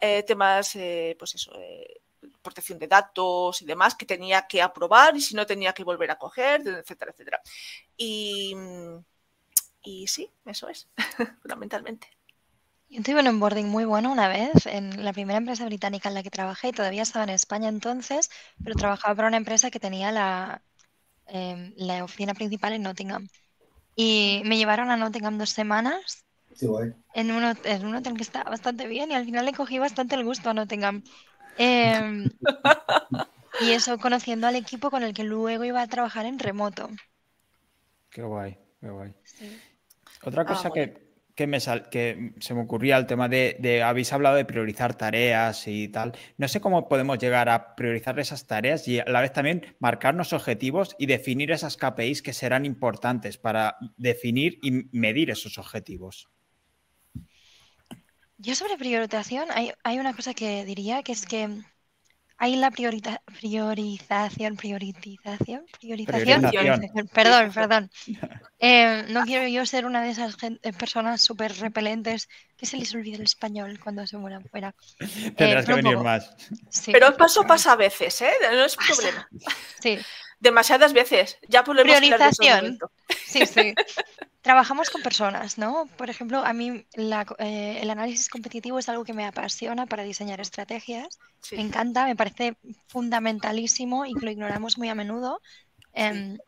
Eh, 0.00 0.24
temas, 0.24 0.74
eh, 0.74 1.14
pues 1.16 1.36
eso, 1.36 1.52
eh, 1.60 2.00
protección 2.42 2.80
de 2.80 2.88
datos 2.88 3.62
y 3.62 3.64
demás 3.64 3.94
que 3.94 4.06
tenía 4.06 4.48
que 4.48 4.60
aprobar 4.60 5.16
y 5.16 5.20
si 5.20 5.36
no 5.36 5.46
tenía 5.46 5.72
que 5.72 5.84
volver 5.84 6.10
a 6.10 6.18
coger, 6.18 6.66
etcétera, 6.66 7.12
etcétera. 7.12 7.40
Y, 7.96 8.56
y 9.82 10.08
sí, 10.08 10.32
eso 10.44 10.68
es, 10.68 10.88
fundamentalmente. 11.42 12.17
Yo 12.90 13.02
tuve 13.02 13.20
un 13.20 13.26
onboarding 13.28 13.68
muy 13.68 13.84
bueno 13.84 14.10
una 14.10 14.28
vez 14.28 14.66
en 14.66 15.04
la 15.04 15.12
primera 15.12 15.38
empresa 15.38 15.64
británica 15.66 16.08
en 16.08 16.14
la 16.14 16.22
que 16.22 16.30
trabajé 16.30 16.68
y 16.68 16.72
todavía 16.72 17.02
estaba 17.02 17.24
en 17.24 17.30
España 17.30 17.68
entonces, 17.68 18.30
pero 18.62 18.76
trabajaba 18.76 19.14
para 19.14 19.28
una 19.28 19.36
empresa 19.36 19.70
que 19.70 19.80
tenía 19.80 20.10
la, 20.12 20.62
em, 21.26 21.74
la 21.76 22.04
oficina 22.04 22.34
principal 22.34 22.74
en 22.74 22.82
Nottingham. 22.82 23.28
Y 23.96 24.42
me 24.46 24.58
llevaron 24.58 24.90
a 24.90 24.96
Nottingham 24.98 25.38
dos 25.38 25.50
semanas 25.50 26.26
En, 27.12 27.30
un, 27.32 27.44
en 27.64 27.86
un 27.86 27.96
hotel 27.96 28.14
que 28.16 28.22
estaba 28.22 28.50
bastante 28.50 28.86
bien 28.86 29.10
y 29.10 29.14
al 29.14 29.24
final 29.24 29.44
le 29.46 29.54
cogí 29.54 29.78
bastante 29.78 30.14
el 30.14 30.24
gusto 30.24 30.50
a 30.50 30.54
Nottingham. 30.54 31.02
Em, 31.56 32.30
y 33.58 33.72
eso 33.72 33.98
conociendo 33.98 34.46
al 34.46 34.56
equipo 34.56 34.90
con 34.90 35.02
el 35.02 35.14
que 35.14 35.24
luego 35.24 35.64
iba 35.64 35.82
a 35.82 35.88
trabajar 35.88 36.26
en 36.26 36.38
remoto. 36.38 36.88
Qué 38.10 38.22
guay, 38.22 38.58
qué 38.80 38.90
guay. 38.90 39.14
Otra 40.22 40.44
cosa 40.44 40.68
ah, 40.68 40.72
que, 40.72 41.07
que, 41.38 42.32
se 42.40 42.54
me 42.54 42.62
ocurría 42.62 42.96
el 42.96 43.06
tema 43.06 43.28
de, 43.28 43.82
habéis 43.84 44.12
hablado 44.12 44.36
de 44.36 44.44
priorizar 44.44 44.94
tareas 44.96 45.68
y 45.68 45.88
tal. 45.88 46.12
No 46.36 46.48
sé 46.48 46.60
cómo 46.60 46.88
podemos 46.88 47.18
llegar 47.18 47.48
a 47.48 47.76
priorizar 47.76 48.18
esas 48.18 48.46
tareas 48.46 48.88
y 48.88 48.98
a 48.98 49.04
la 49.04 49.20
vez 49.20 49.32
también 49.32 49.76
marcarnos 49.78 50.32
objetivos 50.32 50.96
y 50.98 51.06
definir 51.06 51.52
esas 51.52 51.76
KPIs 51.76 52.22
que 52.22 52.32
serán 52.32 52.66
importantes 52.66 53.38
para 53.38 53.76
definir 53.96 54.58
y 54.62 54.88
medir 54.92 55.30
esos 55.30 55.58
objetivos. 55.58 56.28
Yo 58.36 58.54
sobre 58.54 58.76
priorización 58.76 59.48
hay, 59.52 59.72
hay 59.84 59.98
una 59.98 60.14
cosa 60.14 60.34
que 60.34 60.64
diría 60.64 61.02
que 61.02 61.12
es 61.12 61.26
que 61.26 61.48
hay 62.38 62.54
la 62.54 62.70
priorización, 62.70 63.20
priorización, 64.56 64.56
priorización, 64.56 65.66
priorización. 65.78 67.08
Perdón, 67.12 67.52
perdón. 67.52 67.90
Eh, 68.60 69.04
no 69.10 69.22
quiero 69.22 69.46
yo 69.46 69.64
ser 69.66 69.86
una 69.86 70.02
de 70.02 70.10
esas 70.10 70.36
eh, 70.42 70.72
personas 70.72 71.22
súper 71.22 71.56
repelentes 71.58 72.28
que 72.56 72.66
se 72.66 72.76
les 72.76 72.92
olvida 72.92 73.14
el 73.14 73.22
español 73.22 73.78
cuando 73.78 74.04
se 74.04 74.16
mueran 74.16 74.44
fuera. 74.46 74.74
Tendrás 75.36 75.64
que 75.64 75.74
venir 75.74 75.96
más. 75.98 76.34
Pero 76.86 77.06
el 77.06 77.14
paso 77.14 77.44
pasa 77.44 77.70
a 77.70 77.76
veces, 77.76 78.20
¿eh? 78.20 78.32
No 78.50 78.64
es 78.64 78.74
problema. 78.74 79.28
Sí. 79.80 79.96
Demasiadas 80.40 80.92
veces. 80.92 81.38
Ya 81.48 81.64
podemos 81.64 81.96
Priorización. 81.98 82.78
Sí, 83.26 83.46
sí. 83.46 83.74
Trabajamos 84.42 84.88
con 84.90 85.02
personas, 85.02 85.58
¿no? 85.58 85.86
Por 85.96 86.10
ejemplo, 86.10 86.44
a 86.44 86.52
mí 86.52 86.86
eh, 86.96 87.78
el 87.82 87.90
análisis 87.90 88.28
competitivo 88.28 88.78
es 88.78 88.88
algo 88.88 89.04
que 89.04 89.12
me 89.12 89.26
apasiona 89.26 89.86
para 89.86 90.04
diseñar 90.04 90.40
estrategias. 90.40 91.18
Me 91.52 91.60
encanta, 91.60 92.06
me 92.06 92.16
parece 92.16 92.56
fundamentalísimo 92.86 94.06
y 94.06 94.14
lo 94.14 94.30
ignoramos 94.30 94.78
muy 94.78 94.88
a 94.88 94.94
menudo. 94.94 95.40
Em, 95.92 96.38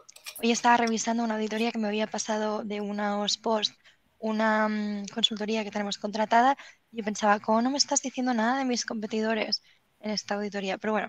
hoy 0.43 0.53
estaba 0.53 0.77
revisando 0.77 1.25
una 1.25 1.35
auditoría 1.35 1.73
que 1.73 1.79
me 1.79 1.89
había 1.89 2.07
pasado 2.07 2.63
de 2.63 2.81
unos 2.81 3.37
posts 3.39 3.77
una 4.21 4.69
mm, 4.69 5.07
consultoría 5.13 5.65
que 5.65 5.71
tenemos 5.71 5.99
contratada. 5.99 6.57
Yo 6.93 7.03
pensaba, 7.03 7.41
¿cómo 7.41 7.61
no 7.63 7.71
me 7.71 7.79
estás 7.79 8.03
diciendo 8.03 8.33
nada 8.35 8.59
de 8.59 8.65
mis 8.65 8.85
competidores 8.85 9.63
en 10.01 10.13
esta 10.13 10.37
auditoría? 10.37 10.79
Pero 10.79 10.93
bueno, 10.93 11.09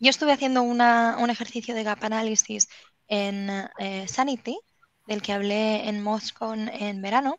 yo 0.00 0.10
estuve 0.10 0.32
haciendo 0.32 0.62
un 0.62 0.80
ejercicio 1.30 1.74
de 1.74 1.84
gap 1.84 2.02
analysis 2.04 2.68
en 3.06 3.50
eh, 3.78 4.08
Sanity, 4.08 4.58
del 5.06 5.22
que 5.22 5.32
hablé 5.32 5.88
en 5.88 6.02
Moscone 6.02 6.88
en 6.88 7.02
verano, 7.02 7.38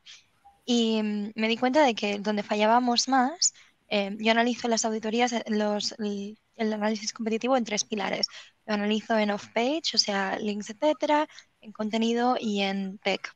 y 0.65 1.01
mm, 1.01 1.31
me 1.35 1.47
di 1.47 1.57
cuenta 1.57 1.83
de 1.83 1.95
que 1.95 2.19
donde 2.19 2.43
fallábamos 2.43 3.07
más, 3.07 3.53
eh, 3.89 4.15
yo 4.19 4.31
analizo 4.31 4.67
las 4.67 4.85
auditorías, 4.85 5.33
los, 5.47 5.95
el, 5.99 6.37
análisis 6.73 7.13
competitivo 7.13 7.57
en 7.57 7.65
tres 7.65 7.83
pilares. 7.83 8.27
Lo 8.65 8.75
analizo 8.75 9.17
en 9.17 9.31
off-page, 9.31 9.95
o 9.95 9.97
sea, 9.97 10.37
links, 10.37 10.69
etcétera, 10.69 11.27
en 11.61 11.71
contenido 11.71 12.37
y 12.39 12.61
en 12.61 12.99
tech. 12.99 13.33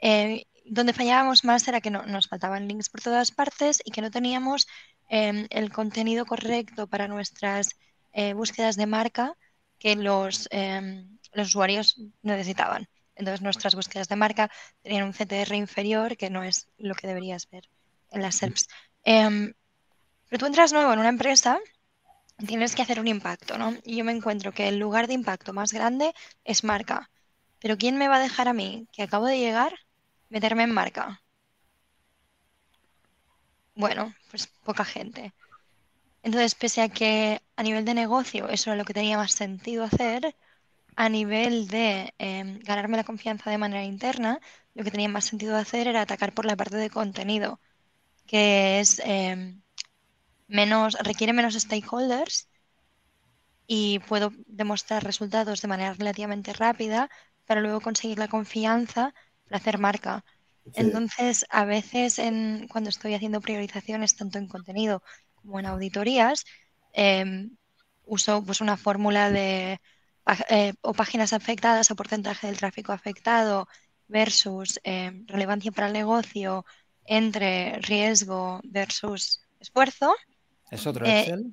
Eh, 0.00 0.44
donde 0.64 0.92
fallábamos 0.92 1.44
más 1.44 1.66
era 1.68 1.80
que 1.80 1.90
no, 1.90 2.04
nos 2.06 2.28
faltaban 2.28 2.68
links 2.68 2.88
por 2.90 3.00
todas 3.02 3.32
partes 3.32 3.80
y 3.84 3.90
que 3.90 4.02
no 4.02 4.10
teníamos 4.10 4.66
em, 5.08 5.46
el 5.50 5.72
contenido 5.72 6.26
correcto 6.26 6.86
para 6.86 7.08
nuestras 7.08 7.70
eh, 8.12 8.34
búsquedas 8.34 8.76
de 8.76 8.86
marca 8.86 9.36
que 9.78 9.96
los, 9.96 10.48
em, 10.50 11.18
los 11.32 11.48
usuarios 11.48 11.96
necesitaban. 12.22 12.88
Entonces 13.14 13.42
nuestras 13.42 13.74
búsquedas 13.74 14.08
de 14.08 14.16
marca 14.16 14.50
tenían 14.82 15.04
un 15.04 15.14
CTR 15.14 15.56
inferior, 15.56 16.16
que 16.16 16.30
no 16.30 16.42
es 16.42 16.68
lo 16.78 16.94
que 16.94 17.06
deberías 17.06 17.48
ver 17.50 17.68
en 18.10 18.22
las 18.22 18.36
SERPs. 18.36 18.68
Em, 19.04 19.52
pero 20.28 20.40
tú 20.40 20.46
entras 20.46 20.72
nuevo 20.72 20.92
en 20.92 21.00
una 21.00 21.08
empresa, 21.10 21.58
tienes 22.46 22.74
que 22.74 22.82
hacer 22.82 23.00
un 23.00 23.08
impacto, 23.08 23.58
¿no? 23.58 23.74
Y 23.84 23.96
yo 23.96 24.04
me 24.04 24.12
encuentro 24.12 24.52
que 24.52 24.68
el 24.68 24.78
lugar 24.78 25.06
de 25.08 25.14
impacto 25.14 25.52
más 25.52 25.72
grande 25.72 26.12
es 26.44 26.64
marca. 26.64 27.10
Pero 27.60 27.78
¿quién 27.78 27.96
me 27.98 28.08
va 28.08 28.16
a 28.16 28.20
dejar 28.20 28.48
a 28.48 28.54
mí, 28.54 28.88
que 28.92 29.02
acabo 29.02 29.26
de 29.26 29.38
llegar, 29.38 29.74
meterme 30.30 30.64
en 30.64 30.72
marca? 30.72 31.22
Bueno, 33.74 34.14
pues 34.30 34.46
poca 34.62 34.84
gente. 34.84 35.32
Entonces, 36.22 36.54
pese 36.54 36.82
a 36.82 36.88
que 36.88 37.40
a 37.56 37.62
nivel 37.62 37.84
de 37.84 37.94
negocio 37.94 38.48
eso 38.48 38.70
era 38.70 38.76
lo 38.78 38.84
que 38.84 38.94
tenía 38.94 39.16
más 39.16 39.32
sentido 39.32 39.84
hacer, 39.84 40.36
a 40.96 41.08
nivel 41.08 41.68
de 41.68 42.14
em, 42.18 42.60
ganarme 42.60 42.96
la 42.98 43.04
confianza 43.04 43.50
de 43.50 43.58
manera 43.58 43.84
interna, 43.84 44.40
lo 44.74 44.84
que 44.84 44.90
tenía 44.92 45.08
más 45.08 45.26
sentido 45.26 45.56
hacer 45.56 45.88
era 45.88 46.02
atacar 46.02 46.34
por 46.34 46.46
la 46.46 46.56
parte 46.56 46.76
de 46.78 46.90
contenido, 46.90 47.60
que 48.26 48.80
es 48.80 49.00
em, 49.04 49.62
menos, 50.48 50.94
requiere 51.00 51.32
menos 51.34 51.54
stakeholders 51.54 52.48
y 53.66 54.00
puedo 54.00 54.32
demostrar 54.46 55.04
resultados 55.04 55.62
de 55.62 55.68
manera 55.68 55.94
relativamente 55.94 56.52
rápida 56.52 57.08
para 57.46 57.60
luego 57.60 57.80
conseguir 57.80 58.18
la 58.18 58.28
confianza 58.28 59.14
para 59.44 59.58
hacer 59.58 59.78
marca. 59.78 60.24
Entonces, 60.72 61.46
a 61.50 61.64
veces 61.64 62.18
en, 62.18 62.68
cuando 62.68 62.90
estoy 62.90 63.14
haciendo 63.14 63.40
priorizaciones 63.40 64.16
tanto 64.16 64.38
en 64.38 64.48
contenido 64.48 65.02
como 65.42 65.60
en 65.60 65.66
auditorías, 65.66 66.44
em, 66.92 67.50
uso 68.04 68.42
pues 68.44 68.60
una 68.60 68.76
fórmula 68.76 69.30
de 69.30 69.80
eh, 70.48 70.74
o 70.82 70.92
páginas 70.92 71.32
afectadas 71.32 71.90
o 71.90 71.96
porcentaje 71.96 72.46
del 72.46 72.58
tráfico 72.58 72.92
afectado 72.92 73.68
versus 74.08 74.78
em, 74.84 75.26
relevancia 75.26 75.72
para 75.72 75.86
el 75.86 75.92
negocio 75.92 76.64
entre 77.04 77.78
riesgo 77.80 78.60
versus 78.64 79.40
esfuerzo. 79.58 80.14
¿Es 80.70 80.86
otro 80.86 81.06
eh, 81.06 81.20
Excel? 81.20 81.52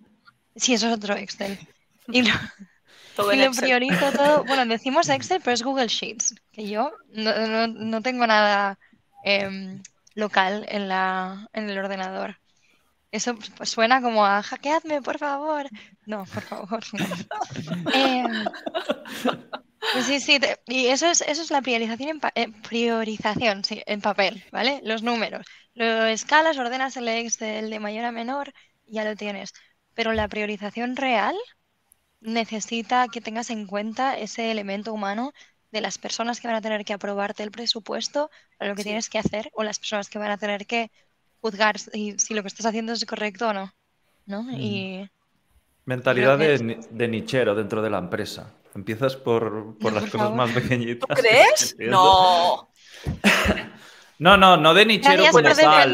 sí, 0.55 0.73
eso 0.73 0.87
es 0.87 0.93
otro 0.93 1.15
Excel. 1.15 1.57
Y 2.09 2.21
lo, 2.21 3.51
priorizo 3.51 4.11
todo. 4.13 4.43
Bueno, 4.47 4.65
decimos 4.65 5.09
Excel, 5.09 5.41
pero 5.43 5.53
es 5.55 5.61
Google 5.61 5.87
Sheets, 5.87 6.35
que 6.53 6.69
yo 6.69 6.93
no, 7.09 8.01
tengo 8.01 8.25
nada 8.25 8.79
em, 9.25 9.81
local 10.15 10.65
en, 10.69 10.87
la, 10.87 11.49
en 11.51 11.69
el 11.69 11.77
ordenador. 11.77 12.37
Eso 13.17 13.35
suena 13.63 13.99
como 13.99 14.23
a 14.25 14.43
hackeadme, 14.43 15.01
por 15.01 15.17
favor. 15.17 15.65
No, 16.05 16.25
por 16.25 16.43
favor. 16.43 16.83
Em, 17.93 18.45
pues 19.93 20.05
sí, 20.05 20.19
sí, 20.19 20.39
y 20.67 20.87
eso 20.87 21.07
es, 21.07 21.21
eso 21.21 21.41
es 21.41 21.49
la 21.49 21.61
priorización 21.61 22.09
en, 22.09 22.19
eh, 22.35 22.53
priorización, 22.69 23.63
sí, 23.63 23.81
en 23.87 24.01
papel, 24.01 24.43
¿vale? 24.51 24.81
Los 24.83 25.01
números. 25.01 25.47
Lo 25.73 26.05
escalas, 26.05 26.57
ordenas 26.57 26.95
el 26.97 27.07
Excel 27.07 27.69
de 27.71 27.79
mayor 27.79 28.05
a 28.05 28.11
menor 28.11 28.53
ya 28.85 29.03
lo 29.03 29.15
tienes. 29.15 29.53
Pero 29.95 30.13
la 30.13 30.27
priorización 30.27 30.95
real 30.95 31.35
necesita 32.19 33.07
que 33.07 33.21
tengas 33.21 33.49
en 33.49 33.65
cuenta 33.65 34.17
ese 34.17 34.51
elemento 34.51 34.93
humano 34.93 35.33
de 35.71 35.81
las 35.81 35.97
personas 35.97 36.39
que 36.39 36.47
van 36.47 36.57
a 36.57 36.61
tener 36.61 36.85
que 36.85 36.93
aprobarte 36.93 37.41
el 37.43 37.51
presupuesto 37.51 38.29
para 38.57 38.69
lo 38.69 38.75
que 38.75 38.83
tienes 38.83 39.09
que 39.09 39.19
hacer 39.19 39.49
o 39.53 39.63
las 39.63 39.79
personas 39.79 40.09
que 40.09 40.19
van 40.19 40.31
a 40.31 40.37
tener 40.37 40.67
que 40.67 40.91
juzgar 41.41 41.79
si, 41.79 42.17
si 42.17 42.33
lo 42.33 42.41
que 42.41 42.47
estás 42.47 42.65
haciendo 42.65 42.93
es 42.93 43.05
correcto 43.05 43.49
o 43.49 43.53
no. 43.53 43.73
¿no? 44.27 44.43
Mm. 44.43 44.55
Y 44.59 45.09
Mentalidad 45.85 46.37
de, 46.37 46.79
de, 46.91 47.07
nichero 47.07 47.55
dentro 47.55 47.81
de 47.81 47.89
la 47.89 47.97
empresa. 47.97 48.53
Empiezas 48.75 49.15
por, 49.15 49.77
por 49.77 49.93
las 49.93 50.09
cosas 50.09 50.33
más 50.33 50.51
pequeñitas. 50.51 51.07
¿Tú 51.07 51.15
crees? 51.15 51.75
no. 51.79 52.69
No, 54.19 54.35
no, 54.35 54.57
no 54.57 54.73
de 54.73 54.85
nichero 54.85 55.23
como 55.31 55.43
tal. 55.43 55.93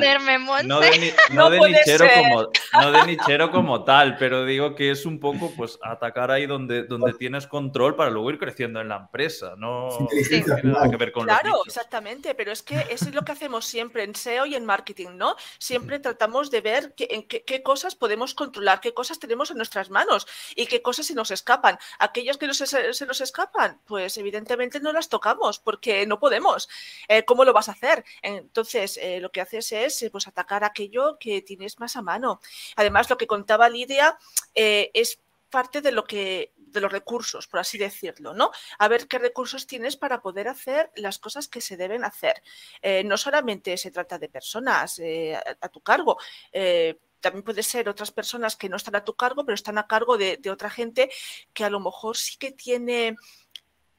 No 0.65 0.79
de, 0.79 1.13
no, 1.31 1.49
de 1.49 1.59
nichero 1.59 2.05
como, 2.15 2.49
no 2.81 2.91
de 2.91 3.05
nichero 3.05 3.51
como 3.51 3.83
tal, 3.83 4.17
pero 4.17 4.45
digo 4.45 4.75
que 4.75 4.91
es 4.91 5.05
un 5.05 5.19
poco 5.19 5.51
pues 5.57 5.77
atacar 5.81 6.31
ahí 6.31 6.45
donde, 6.45 6.83
donde 6.83 7.13
tienes 7.13 7.47
control 7.47 7.95
para 7.95 8.09
luego 8.09 8.29
ir 8.31 8.39
creciendo 8.39 8.79
en 8.79 8.89
la 8.89 8.97
empresa. 8.97 9.55
No, 9.57 9.89
tiene 10.09 10.63
nada 10.63 10.89
que 10.89 10.95
ver 10.95 11.11
con 11.11 11.25
Claro, 11.25 11.61
exactamente, 11.65 12.33
pero 12.33 12.51
es 12.51 12.63
que 12.63 12.85
eso 12.89 13.09
es 13.09 13.15
lo 13.15 13.23
que 13.23 13.31
hacemos 13.33 13.65
siempre 13.65 14.03
en 14.03 14.15
SEO 14.15 14.45
y 14.45 14.55
en 14.55 14.65
marketing, 14.65 15.11
¿no? 15.15 15.35
Siempre 15.57 15.99
tratamos 15.99 16.49
de 16.49 16.61
ver 16.61 16.93
qué, 16.95 17.07
en 17.11 17.23
qué, 17.27 17.63
cosas 17.63 17.95
podemos 17.95 18.33
controlar, 18.33 18.79
qué 18.79 18.93
cosas 18.93 19.19
tenemos 19.19 19.51
en 19.51 19.57
nuestras 19.57 19.89
manos 19.89 20.27
y 20.55 20.67
qué 20.67 20.81
cosas 20.81 21.07
se 21.07 21.13
nos 21.13 21.31
escapan. 21.31 21.77
Aquellas 21.99 22.37
que 22.37 22.53
se, 22.53 23.05
nos 23.05 23.21
escapan, 23.21 23.79
pues 23.85 24.17
evidentemente 24.17 24.79
no 24.79 24.93
las 24.93 25.09
tocamos 25.09 25.59
porque 25.59 26.05
no 26.05 26.19
podemos. 26.19 26.69
Eh, 27.09 27.23
¿Cómo 27.25 27.43
lo 27.43 27.51
vas 27.51 27.67
a 27.67 27.73
hacer? 27.73 28.05
Entonces, 28.21 28.97
eh, 29.01 29.19
lo 29.19 29.31
que 29.31 29.41
haces 29.41 29.71
es 29.71 30.01
eh, 30.01 30.09
pues, 30.09 30.27
atacar 30.27 30.63
aquello 30.63 31.17
que 31.19 31.41
tienes 31.41 31.79
más 31.79 31.95
a 31.95 32.01
mano. 32.01 32.41
Además, 32.75 33.09
lo 33.09 33.17
que 33.17 33.27
contaba 33.27 33.69
Lidia 33.69 34.17
eh, 34.53 34.91
es 34.93 35.19
parte 35.49 35.81
de 35.81 35.91
lo 35.91 36.03
que 36.03 36.51
de 36.57 36.81
los 36.81 36.91
recursos, 36.91 37.45
por 37.45 37.59
así 37.59 37.77
decirlo, 37.77 38.33
¿no? 38.33 38.49
A 38.79 38.87
ver 38.87 39.07
qué 39.07 39.19
recursos 39.19 39.67
tienes 39.67 39.95
para 39.95 40.21
poder 40.21 40.47
hacer 40.47 40.91
las 40.95 41.19
cosas 41.19 41.47
que 41.47 41.61
se 41.61 41.77
deben 41.77 42.03
hacer. 42.03 42.41
no 43.05 43.15
solamente 43.15 43.77
se 43.77 43.91
trata 43.91 44.17
de 44.17 44.29
personas 44.29 44.99
a, 45.61 45.69
tu 45.69 45.81
cargo, 45.81 46.17
también 47.19 47.43
puede 47.43 47.61
ser 47.61 47.87
otras 47.87 48.11
personas 48.11 48.55
que 48.55 48.67
no 48.67 48.77
están 48.77 48.95
a 48.95 49.03
tu 49.05 49.15
cargo, 49.15 49.45
pero 49.45 49.53
están 49.53 49.77
a 49.77 49.85
cargo 49.85 50.17
de, 50.17 50.37
de 50.37 50.49
otra 50.49 50.71
gente 50.71 51.11
que 51.53 51.63
a 51.63 51.69
lo 51.69 51.79
mejor 51.79 52.17
sí 52.17 52.37
que 52.37 52.51
tiene 52.51 53.15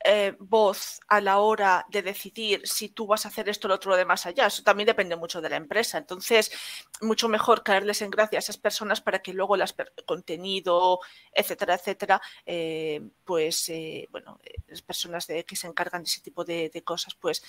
eh, 0.05 0.37
voz 0.39 1.01
a 1.09 1.21
la 1.21 1.39
hora 1.39 1.87
de 1.89 2.03
decidir 2.03 2.61
si 2.65 2.91
tú 2.91 3.07
vas 3.07 3.25
a 3.25 3.29
hacer 3.29 3.49
esto 3.49 3.67
o 3.67 3.71
lo 3.71 3.75
otro 3.77 3.97
de 3.97 4.05
más 4.05 4.27
allá. 4.27 4.47
Eso 4.47 4.63
también 4.63 4.87
depende 4.87 5.17
mucho 5.17 5.41
de 5.41 5.49
la 5.49 5.57
empresa. 5.57 5.99
Entonces, 5.99 6.53
mucho 7.01 7.29
mejor 7.29 7.63
caerles 7.63 8.03
en 8.03 8.11
gracia 8.11 8.39
a 8.39 8.41
esas 8.41 8.59
personas 8.59 9.01
para 9.01 9.21
que 9.21 9.33
luego 9.33 9.57
las 9.57 9.75
contenido, 10.07 11.01
etcétera, 11.33 11.75
etcétera, 11.75 12.21
eh, 12.45 13.01
pues, 13.25 13.69
eh, 13.71 14.09
bueno, 14.11 14.39
las 14.67 14.83
personas 14.83 15.27
de, 15.27 15.45
que 15.45 15.57
se 15.57 15.67
encargan 15.67 16.03
de 16.03 16.09
ese 16.09 16.21
tipo 16.21 16.45
de, 16.45 16.71
de 16.71 16.85
cosas, 16.85 17.15
pues 17.15 17.43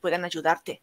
puedan 0.00 0.24
ayudarte 0.24 0.82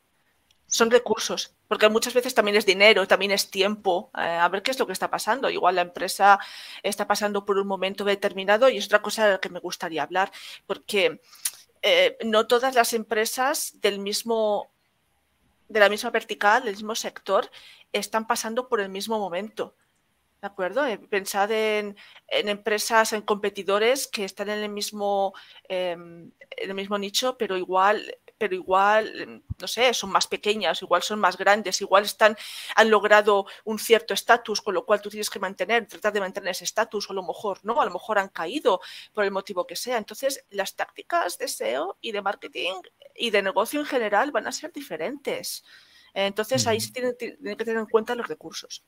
son 0.72 0.90
recursos, 0.90 1.54
porque 1.68 1.90
muchas 1.90 2.14
veces 2.14 2.34
también 2.34 2.56
es 2.56 2.66
dinero, 2.66 3.06
también 3.06 3.32
es 3.32 3.52
tiempo. 3.52 4.10
Eh, 4.18 4.22
a 4.22 4.48
ver 4.48 4.64
qué 4.64 4.72
es 4.72 4.80
lo 4.80 4.88
que 4.88 4.94
está 4.94 5.12
pasando. 5.12 5.50
Igual 5.50 5.76
la 5.76 5.82
empresa 5.82 6.40
está 6.82 7.06
pasando 7.06 7.46
por 7.46 7.58
un 7.58 7.68
momento 7.68 8.06
determinado 8.06 8.70
y 8.70 8.78
es 8.78 8.86
otra 8.86 9.02
cosa 9.02 9.26
de 9.26 9.32
la 9.34 9.40
que 9.40 9.50
me 9.50 9.60
gustaría 9.60 10.02
hablar, 10.02 10.32
porque 10.66 11.20
eh, 11.82 12.18
no 12.24 12.48
todas 12.48 12.74
las 12.74 12.94
empresas 12.94 13.82
del 13.82 14.00
mismo, 14.00 14.72
de 15.68 15.82
la 15.82 15.90
misma 15.90 16.10
vertical, 16.10 16.64
del 16.64 16.76
mismo 16.76 16.96
sector, 16.96 17.52
están 17.92 18.26
pasando 18.26 18.70
por 18.70 18.80
el 18.80 18.88
mismo 18.88 19.20
momento. 19.20 19.76
¿De 20.42 20.48
acuerdo? 20.48 20.86
Eh, 20.88 20.98
pensad 20.98 21.52
en, 21.52 21.98
empresas, 22.30 23.12
en 23.12 23.24
competidores 23.24 24.08
que 24.08 24.24
están 24.24 24.50
en 24.50 24.60
el 24.60 24.70
mismo, 24.70 25.34
em, 25.68 26.32
en 26.52 26.70
el 26.70 26.76
mismo 26.76 26.98
nicho, 26.98 27.38
pero 27.38 27.58
igual 27.58 28.18
pero 28.42 28.56
igual, 28.56 29.44
no 29.60 29.68
sé, 29.68 29.94
son 29.94 30.10
más 30.10 30.26
pequeñas, 30.26 30.82
igual 30.82 31.04
son 31.04 31.20
más 31.20 31.38
grandes, 31.38 31.80
igual 31.80 32.06
están, 32.06 32.36
han 32.76 32.90
logrado 32.90 33.46
un 33.66 33.78
cierto 33.78 34.16
estatus, 34.16 34.62
con 34.62 34.74
lo 34.74 34.84
cual 34.84 35.00
tú 35.00 35.12
tienes 35.12 35.30
que 35.30 35.38
mantener, 35.38 35.86
tratar 35.86 36.12
de 36.12 36.22
mantener 36.22 36.50
ese 36.50 36.64
estatus, 36.64 37.08
o 37.08 37.14
a 37.14 37.16
lo 37.18 37.22
mejor 37.22 37.60
no, 37.62 37.80
a 37.80 37.86
lo 37.86 37.92
mejor 37.92 38.18
han 38.18 38.30
caído 38.30 38.82
por 39.14 39.26
el 39.26 39.30
motivo 39.30 39.68
que 39.68 39.76
sea. 39.76 40.00
Entonces, 40.00 40.44
las 40.50 40.76
tácticas 40.76 41.38
de 41.38 41.48
SEO 41.48 42.00
y 42.02 42.14
de 42.14 42.24
marketing 42.24 42.82
y 43.16 43.30
de 43.30 43.44
negocio 43.44 43.80
en 43.80 43.86
general 43.86 44.32
van 44.32 44.48
a 44.48 44.52
ser 44.52 44.74
diferentes. 44.74 45.64
Entonces, 46.16 46.66
ahí 46.66 46.82
se 46.82 46.92
tienen, 46.92 47.16
que 47.16 47.64
tener 47.64 47.78
en 47.78 47.86
cuenta 47.86 48.16
los 48.16 48.28
recursos. 48.28 48.84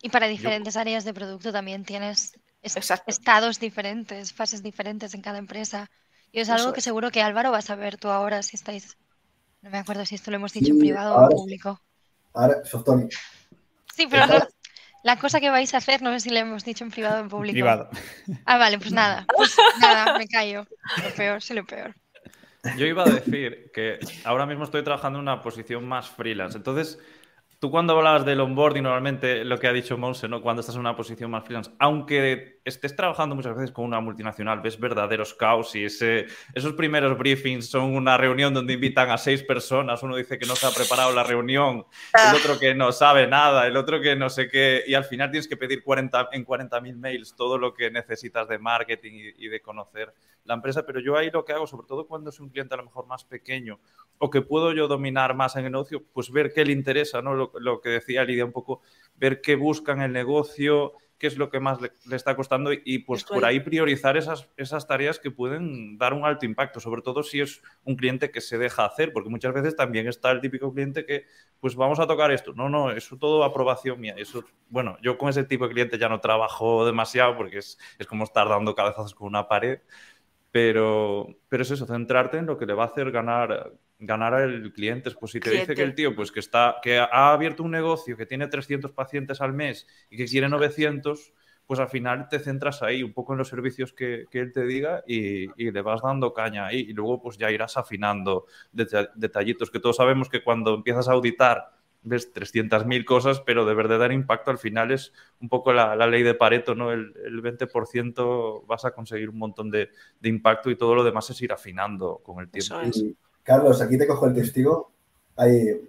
Y 0.00 0.08
para 0.08 0.26
diferentes 0.26 0.78
áreas 0.78 1.04
de 1.04 1.12
producto 1.12 1.52
también 1.52 1.84
tienes 1.84 2.32
estados 2.62 3.60
diferentes, 3.60 4.32
fases 4.32 4.62
diferentes 4.62 5.12
en 5.12 5.20
cada 5.20 5.36
empresa. 5.36 5.90
Y 6.32 6.40
es 6.40 6.50
algo 6.50 6.72
que 6.72 6.80
seguro 6.80 7.10
que 7.10 7.22
Álvaro 7.22 7.50
va 7.50 7.58
a 7.58 7.62
saber 7.62 7.96
tú 7.96 8.08
ahora 8.08 8.42
si 8.42 8.56
estáis 8.56 8.96
No 9.62 9.70
me 9.70 9.78
acuerdo 9.78 10.04
si 10.04 10.14
esto 10.14 10.30
lo 10.30 10.36
hemos 10.36 10.52
dicho 10.52 10.72
en 10.72 10.78
privado 10.78 11.16
o 11.16 11.22
en 11.24 11.28
público. 11.28 11.80
Ahora, 12.34 12.64
Softoni. 12.64 13.08
Sí, 13.94 14.06
pero 14.08 14.24
la 15.02 15.18
cosa 15.18 15.40
que 15.40 15.50
vais 15.50 15.74
a 15.74 15.78
hacer, 15.78 16.02
no 16.02 16.12
sé 16.12 16.20
si 16.20 16.30
le 16.30 16.40
hemos 16.40 16.64
dicho 16.64 16.84
en 16.84 16.90
privado 16.90 17.18
o 17.18 17.20
en 17.20 17.28
público. 17.28 17.54
Privado. 17.54 17.90
Ah, 18.44 18.58
vale, 18.58 18.78
pues 18.78 18.92
nada. 18.92 19.26
Pues 19.36 19.56
nada, 19.80 20.18
me 20.18 20.28
callo. 20.28 20.66
Lo 21.02 21.14
peor, 21.16 21.42
sí, 21.42 21.54
lo 21.54 21.64
peor. 21.64 21.94
Yo 22.76 22.86
iba 22.86 23.02
a 23.02 23.10
decir 23.10 23.70
que 23.72 23.98
ahora 24.24 24.46
mismo 24.46 24.64
estoy 24.64 24.84
trabajando 24.84 25.18
en 25.18 25.22
una 25.22 25.40
posición 25.40 25.86
más 25.88 26.08
freelance. 26.10 26.56
Entonces, 26.56 26.98
Tú 27.60 27.70
cuando 27.70 27.94
hablabas 27.94 28.24
del 28.24 28.40
onboarding, 28.40 28.82
normalmente 28.82 29.44
lo 29.44 29.58
que 29.58 29.68
ha 29.68 29.72
dicho 29.74 29.98
Monse, 29.98 30.26
¿no? 30.26 30.40
Cuando 30.40 30.60
estás 30.60 30.76
en 30.76 30.80
una 30.80 30.96
posición 30.96 31.30
más 31.30 31.44
freelance, 31.44 31.70
aunque 31.78 32.62
estés 32.64 32.96
trabajando 32.96 33.34
muchas 33.34 33.54
veces 33.54 33.70
con 33.70 33.84
una 33.84 34.00
multinacional, 34.00 34.62
ves 34.62 34.80
verdaderos 34.80 35.34
caos 35.34 35.76
y 35.76 35.84
ese, 35.84 36.24
esos 36.54 36.72
primeros 36.72 37.18
briefings 37.18 37.68
son 37.68 37.94
una 37.94 38.16
reunión 38.16 38.54
donde 38.54 38.72
invitan 38.72 39.10
a 39.10 39.18
seis 39.18 39.42
personas, 39.42 40.02
uno 40.02 40.16
dice 40.16 40.38
que 40.38 40.46
no 40.46 40.56
se 40.56 40.66
ha 40.66 40.70
preparado 40.70 41.12
la 41.12 41.22
reunión, 41.22 41.84
el 42.14 42.34
otro 42.34 42.58
que 42.58 42.74
no 42.74 42.92
sabe 42.92 43.26
nada, 43.26 43.66
el 43.66 43.76
otro 43.76 44.00
que 44.00 44.16
no 44.16 44.30
sé 44.30 44.48
qué, 44.48 44.82
y 44.86 44.94
al 44.94 45.04
final 45.04 45.30
tienes 45.30 45.46
que 45.46 45.58
pedir 45.58 45.84
40, 45.84 46.30
en 46.32 46.46
40.000 46.46 46.96
mails 46.96 47.36
todo 47.36 47.58
lo 47.58 47.74
que 47.74 47.90
necesitas 47.90 48.48
de 48.48 48.58
marketing 48.58 49.12
y, 49.12 49.44
y 49.44 49.48
de 49.48 49.60
conocer 49.60 50.14
la 50.44 50.54
empresa, 50.54 50.86
pero 50.86 51.00
yo 51.00 51.16
ahí 51.16 51.30
lo 51.30 51.44
que 51.44 51.52
hago, 51.52 51.66
sobre 51.66 51.86
todo 51.86 52.06
cuando 52.06 52.30
es 52.30 52.40
un 52.40 52.48
cliente 52.48 52.72
a 52.72 52.78
lo 52.78 52.84
mejor 52.84 53.06
más 53.06 53.24
pequeño 53.24 53.78
o 54.18 54.30
que 54.30 54.42
puedo 54.42 54.72
yo 54.72 54.86
dominar 54.86 55.34
más 55.34 55.56
en 55.56 55.64
el 55.64 55.72
negocio, 55.72 56.02
pues 56.12 56.30
ver 56.30 56.52
qué 56.52 56.64
le 56.64 56.72
interesa, 56.72 57.22
¿no? 57.22 57.34
Lo, 57.34 57.49
que 57.82 57.88
decía 57.88 58.24
Lidia, 58.24 58.44
un 58.44 58.52
poco 58.52 58.82
ver 59.16 59.40
qué 59.40 59.56
busca 59.56 59.92
en 59.92 60.02
el 60.02 60.12
negocio, 60.12 60.94
qué 61.20 61.26
es 61.26 61.36
lo 61.36 61.50
que 61.50 61.60
más 61.60 61.78
le, 61.82 61.92
está 62.16 62.34
costando 62.34 62.72
y, 62.72 63.00
pues 63.00 63.24
por 63.24 63.44
ahí 63.44 63.60
priorizar 63.60 64.16
esas, 64.16 64.48
esas 64.56 64.86
tareas 64.86 65.18
que 65.18 65.30
pueden 65.30 65.98
dar 65.98 66.14
un 66.14 66.24
alto 66.24 66.46
impacto, 66.46 66.80
sobre 66.80 67.02
todo 67.02 67.22
si 67.22 67.42
es 67.42 67.62
un 67.84 67.94
cliente 67.94 68.30
que 68.30 68.40
se 68.40 68.56
deja 68.56 68.86
hacer, 68.86 69.12
porque 69.12 69.28
muchas 69.28 69.52
veces 69.52 69.76
también 69.76 70.08
está 70.08 70.30
el 70.30 70.40
típico 70.40 70.72
cliente 70.72 71.04
que 71.04 71.26
pues 71.60 71.76
vamos 71.76 72.00
a 72.00 72.06
tocar 72.06 72.30
esto. 72.30 72.54
No, 72.54 72.70
no, 72.70 72.90
eso 72.90 73.18
todo 73.18 73.44
aprobación 73.44 74.00
mía. 74.00 74.14
Eso, 74.16 74.44
bueno, 74.70 74.96
yo 75.02 75.18
con 75.18 75.28
ese 75.28 75.44
tipo 75.44 75.68
de 75.68 75.74
cliente 75.74 75.98
ya 75.98 76.08
no 76.08 76.20
trabajo 76.20 76.86
demasiado 76.86 77.36
porque 77.36 77.58
es, 77.58 77.78
es 77.98 78.06
como 78.06 78.24
estar 78.24 78.48
dando 78.48 78.74
cabezazos 78.74 79.14
con 79.14 79.28
una 79.28 79.46
pared. 79.46 79.80
Pero, 80.50 81.28
pero 81.48 81.62
es 81.62 81.70
eso, 81.70 81.86
centrarte 81.86 82.38
en 82.38 82.46
lo 82.46 82.58
que 82.58 82.66
le 82.66 82.74
va 82.74 82.84
a 82.84 82.86
hacer 82.86 83.10
ganar, 83.12 83.72
ganar 84.00 84.34
al 84.34 84.72
cliente. 84.72 85.10
Pues 85.12 85.32
si 85.32 85.40
te 85.40 85.50
dice 85.50 85.74
que 85.74 85.82
el 85.82 85.94
tío 85.94 86.14
pues, 86.16 86.32
que, 86.32 86.40
está, 86.40 86.76
que 86.82 86.98
ha 86.98 87.32
abierto 87.32 87.62
un 87.62 87.70
negocio, 87.70 88.16
que 88.16 88.26
tiene 88.26 88.48
300 88.48 88.92
pacientes 88.92 89.40
al 89.40 89.52
mes 89.52 89.86
y 90.10 90.16
que 90.16 90.26
quiere 90.26 90.48
900, 90.48 91.32
pues 91.66 91.78
al 91.78 91.88
final 91.88 92.28
te 92.28 92.40
centras 92.40 92.82
ahí 92.82 93.02
un 93.02 93.12
poco 93.12 93.32
en 93.32 93.38
los 93.38 93.48
servicios 93.48 93.92
que, 93.92 94.24
que 94.30 94.40
él 94.40 94.52
te 94.52 94.64
diga 94.64 95.04
y, 95.06 95.44
y, 95.62 95.70
le 95.70 95.82
vas 95.82 96.02
dando 96.02 96.32
caña 96.32 96.66
ahí. 96.66 96.80
Y 96.80 96.92
luego 96.92 97.22
pues 97.22 97.38
ya 97.38 97.50
irás 97.50 97.76
afinando 97.76 98.46
detallitos, 98.72 99.70
que 99.70 99.78
todos 99.78 99.96
sabemos 99.96 100.28
que 100.28 100.42
cuando 100.42 100.74
empiezas 100.74 101.08
a 101.08 101.12
auditar 101.12 101.80
ves 102.02 102.32
300.000 102.32 103.04
cosas, 103.04 103.40
pero 103.40 103.66
de 103.66 103.74
verdad 103.74 104.10
impacto 104.10 104.50
al 104.50 104.58
final 104.58 104.90
es 104.90 105.12
un 105.40 105.48
poco 105.48 105.72
la, 105.72 105.94
ley 106.06 106.22
de 106.22 106.34
Pareto, 106.34 106.74
¿no? 106.74 106.92
El, 106.92 107.12
20% 107.42 108.66
vas 108.66 108.84
a 108.84 108.92
conseguir 108.92 109.28
un 109.28 109.38
montón 109.38 109.70
de, 109.70 109.90
impacto 110.22 110.70
y 110.70 110.76
todo 110.76 110.94
lo 110.94 111.04
demás 111.04 111.28
es 111.30 111.40
ir 111.42 111.52
afinando 111.52 112.20
con 112.22 112.40
el 112.40 112.50
tiempo. 112.50 112.76
Carlos, 113.42 113.80
aquí 113.80 113.98
te 113.98 114.06
cojo 114.06 114.26
el 114.26 114.34
testigo. 114.34 114.92
Hay, 115.36 115.80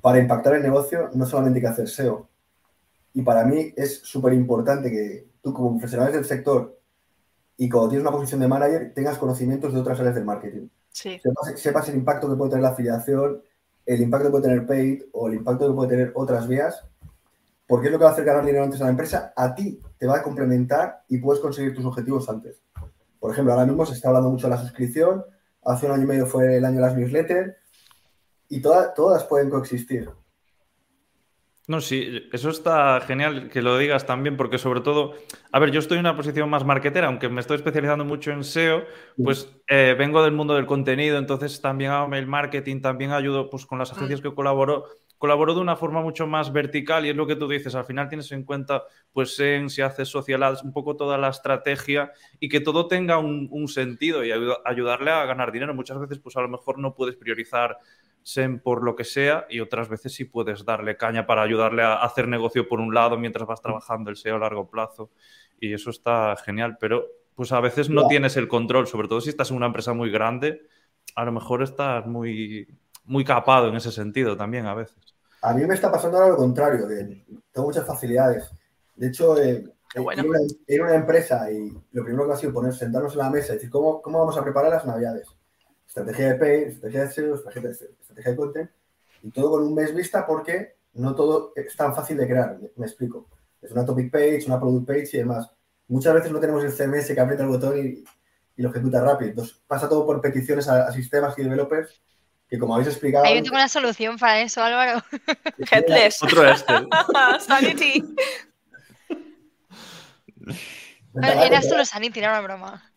para 0.00 0.18
impactar 0.18 0.54
el 0.54 0.62
negocio 0.62 1.10
no 1.14 1.26
solamente 1.26 1.58
hay 1.58 1.62
que 1.62 1.68
hacer 1.68 1.88
SEO. 1.88 2.28
Y 3.14 3.22
para 3.22 3.44
mí 3.44 3.72
es 3.76 4.00
súper 4.00 4.32
importante 4.32 4.90
que 4.90 5.28
tú 5.40 5.52
como 5.52 5.78
profesional 5.78 6.12
del 6.12 6.24
sector 6.24 6.78
y 7.56 7.68
cuando 7.68 7.90
tienes 7.90 8.02
una 8.02 8.16
posición 8.16 8.40
de 8.40 8.48
manager 8.48 8.92
tengas 8.94 9.18
conocimientos 9.18 9.72
de 9.72 9.80
otras 9.80 10.00
áreas 10.00 10.14
del 10.14 10.24
marketing. 10.24 10.68
Sí. 10.90 11.20
sepas 11.56 11.88
el 11.88 11.96
impacto 11.96 12.28
que 12.28 12.36
puede 12.36 12.50
tener 12.50 12.62
la 12.62 12.70
afiliación, 12.70 13.42
el 13.86 14.00
impacto 14.00 14.26
que 14.26 14.30
puede 14.30 14.48
tener 14.48 14.66
Paid 14.66 15.02
o 15.12 15.28
el 15.28 15.34
impacto 15.34 15.68
que 15.68 15.74
puede 15.74 15.90
tener 15.90 16.12
otras 16.14 16.48
vías, 16.48 16.84
porque 17.66 17.86
es 17.86 17.92
lo 17.92 17.98
que 17.98 18.04
va 18.04 18.10
a 18.10 18.12
hacer 18.12 18.24
ganar 18.24 18.44
dinero 18.44 18.64
antes 18.64 18.80
a 18.80 18.84
la 18.84 18.90
empresa, 18.90 19.32
a 19.36 19.54
ti 19.54 19.80
te 19.98 20.06
va 20.06 20.18
a 20.18 20.22
complementar 20.22 21.04
y 21.08 21.18
puedes 21.18 21.40
conseguir 21.40 21.74
tus 21.74 21.84
objetivos 21.84 22.28
antes. 22.28 22.60
Por 23.18 23.32
ejemplo, 23.32 23.52
ahora 23.52 23.66
mismo 23.66 23.86
se 23.86 23.94
está 23.94 24.08
hablando 24.08 24.30
mucho 24.30 24.46
de 24.46 24.54
la 24.54 24.60
suscripción, 24.60 25.24
hace 25.64 25.86
un 25.86 25.92
año 25.92 26.04
y 26.04 26.06
medio 26.06 26.26
fue 26.26 26.56
el 26.56 26.64
año 26.64 26.76
de 26.76 26.82
las 26.82 26.96
newsletters, 26.96 27.54
y 28.48 28.60
todas, 28.60 28.94
todas 28.94 29.24
pueden 29.24 29.50
coexistir. 29.50 30.08
No, 31.66 31.80
sí, 31.80 32.28
eso 32.30 32.50
está 32.50 33.00
genial 33.00 33.48
que 33.48 33.62
lo 33.62 33.78
digas 33.78 34.04
también, 34.04 34.36
porque 34.36 34.58
sobre 34.58 34.82
todo, 34.82 35.14
a 35.50 35.58
ver, 35.58 35.70
yo 35.70 35.80
estoy 35.80 35.96
en 35.96 36.00
una 36.00 36.14
posición 36.14 36.50
más 36.50 36.62
marketera, 36.62 37.06
aunque 37.06 37.30
me 37.30 37.40
estoy 37.40 37.56
especializando 37.56 38.04
mucho 38.04 38.32
en 38.32 38.44
SEO, 38.44 38.84
pues 39.22 39.50
eh, 39.68 39.96
vengo 39.98 40.22
del 40.22 40.32
mundo 40.32 40.54
del 40.54 40.66
contenido, 40.66 41.16
entonces 41.16 41.62
también 41.62 41.92
hago 41.92 42.06
mail 42.06 42.26
marketing, 42.26 42.82
también 42.82 43.12
ayudo 43.12 43.48
pues, 43.48 43.64
con 43.64 43.78
las 43.78 43.90
agencias 43.92 44.20
que 44.20 44.34
colaboro, 44.34 44.84
colaboro 45.24 45.54
de 45.54 45.60
una 45.62 45.74
forma 45.74 46.02
mucho 46.02 46.26
más 46.26 46.52
vertical 46.52 47.06
y 47.06 47.08
es 47.08 47.16
lo 47.16 47.26
que 47.26 47.34
tú 47.34 47.48
dices, 47.48 47.74
al 47.74 47.86
final 47.86 48.10
tienes 48.10 48.30
en 48.32 48.44
cuenta, 48.44 48.82
pues 49.10 49.40
en 49.40 49.70
si 49.70 49.80
haces 49.80 50.06
social 50.06 50.42
ads, 50.42 50.62
un 50.62 50.70
poco 50.74 50.96
toda 50.96 51.16
la 51.16 51.30
estrategia 51.30 52.12
y 52.38 52.50
que 52.50 52.60
todo 52.60 52.88
tenga 52.88 53.16
un, 53.16 53.48
un 53.50 53.66
sentido 53.68 54.22
y 54.22 54.32
ayudarle 54.32 55.10
a 55.10 55.24
ganar 55.24 55.50
dinero. 55.50 55.72
Muchas 55.72 55.98
veces, 55.98 56.18
pues 56.18 56.36
a 56.36 56.42
lo 56.42 56.50
mejor 56.50 56.78
no 56.78 56.94
puedes 56.94 57.16
priorizar 57.16 57.78
SEM 58.22 58.58
por 58.60 58.84
lo 58.84 58.94
que 58.94 59.04
sea 59.04 59.46
y 59.48 59.60
otras 59.60 59.88
veces 59.88 60.12
sí 60.12 60.26
puedes 60.26 60.66
darle 60.66 60.98
caña 60.98 61.26
para 61.26 61.40
ayudarle 61.40 61.84
a 61.84 61.94
hacer 61.94 62.28
negocio 62.28 62.68
por 62.68 62.78
un 62.78 62.92
lado 62.92 63.16
mientras 63.16 63.48
vas 63.48 63.62
trabajando 63.62 64.10
el 64.10 64.16
SEO 64.16 64.36
a 64.36 64.40
largo 64.40 64.68
plazo 64.68 65.10
y 65.58 65.72
eso 65.72 65.88
está 65.88 66.36
genial, 66.36 66.76
pero 66.78 67.06
pues 67.34 67.50
a 67.52 67.60
veces 67.60 67.88
no 67.88 68.08
tienes 68.08 68.36
el 68.36 68.46
control, 68.46 68.86
sobre 68.88 69.08
todo 69.08 69.22
si 69.22 69.30
estás 69.30 69.50
en 69.50 69.56
una 69.56 69.66
empresa 69.68 69.94
muy 69.94 70.10
grande, 70.10 70.66
a 71.14 71.24
lo 71.24 71.32
mejor 71.32 71.62
estás 71.62 72.04
muy, 72.04 72.68
muy 73.04 73.24
capado 73.24 73.68
en 73.68 73.76
ese 73.76 73.90
sentido 73.90 74.36
también 74.36 74.66
a 74.66 74.74
veces. 74.74 75.03
A 75.44 75.54
mí 75.54 75.64
me 75.66 75.74
está 75.74 75.90
pasando 75.90 76.16
ahora 76.16 76.30
lo 76.30 76.36
contrario, 76.36 76.88
que 76.88 77.24
tengo 77.52 77.66
muchas 77.66 77.86
facilidades. 77.86 78.50
De 78.96 79.08
hecho, 79.08 79.36
eh, 79.40 79.64
en 79.94 80.80
una, 80.80 80.94
empresa 80.94 81.50
y 81.50 81.70
lo 81.92 82.04
primero 82.04 82.26
que 82.26 82.32
ha 82.32 82.36
sido 82.36 82.52
poner, 82.52 82.74
sentarnos 82.74 83.12
en 83.12 83.18
la 83.18 83.30
mesa 83.30 83.52
y 83.52 83.56
decir, 83.56 83.70
¿cómo, 83.70 84.02
cómo 84.02 84.18
vamos 84.18 84.36
a 84.36 84.42
preparar 84.42 84.70
las 84.70 84.86
navidades? 84.86 85.28
estrategia 85.86 86.32
de 86.32 86.34
pay, 86.34 86.62
estrategia 86.64 87.04
de 87.04 87.10
SEO, 87.12 87.34
estrategia 87.36 88.32
de, 88.32 88.36
content, 88.36 88.70
y 89.22 89.30
todo 89.30 89.50
con 89.50 89.62
un 89.62 89.74
mes 89.74 89.94
vista 89.94 90.26
porque 90.26 90.76
no 90.94 91.14
todo 91.14 91.52
es 91.54 91.76
tan 91.76 91.94
fácil 91.94 92.16
de 92.16 92.26
crear, 92.26 92.58
me, 92.76 92.86
explico. 92.86 93.28
Es 93.62 93.70
una 93.70 93.84
topic 93.84 94.10
page, 94.10 94.44
una 94.46 94.60
product 94.60 94.86
page 94.86 95.10
y 95.12 95.18
demás. 95.18 95.50
Muchas 95.88 96.14
veces 96.14 96.32
no 96.32 96.40
tenemos 96.40 96.64
el 96.64 96.72
CMS 96.72 97.14
que 97.14 97.20
aprieta 97.20 97.44
el 97.44 97.48
botón 97.48 97.78
y, 97.78 98.04
lo 98.56 98.70
ejecuta 98.70 99.02
rápido. 99.02 99.30
Entonces 99.30 99.60
pasa 99.66 99.88
todo 99.88 100.06
por 100.06 100.20
peticiones 100.20 100.68
a, 100.68 100.90
sistemas 100.92 101.36
y 101.38 101.42
developers 101.42 102.00
que 102.54 102.60
como 102.60 102.74
habéis 102.74 102.88
explicado... 102.88 103.24
Hay 103.24 103.40
una 103.40 103.68
solución 103.68 104.16
para 104.16 104.40
eso, 104.40 104.62
Álvaro. 104.62 105.02
Headless. 105.70 106.22
Otro 106.22 106.48
este. 106.48 106.72
Sanity. 107.40 108.04
Era 111.22 111.62
solo 111.62 111.84
Sanity, 111.84 112.20
era 112.20 112.30
una 112.30 112.40
broma. 112.40 112.92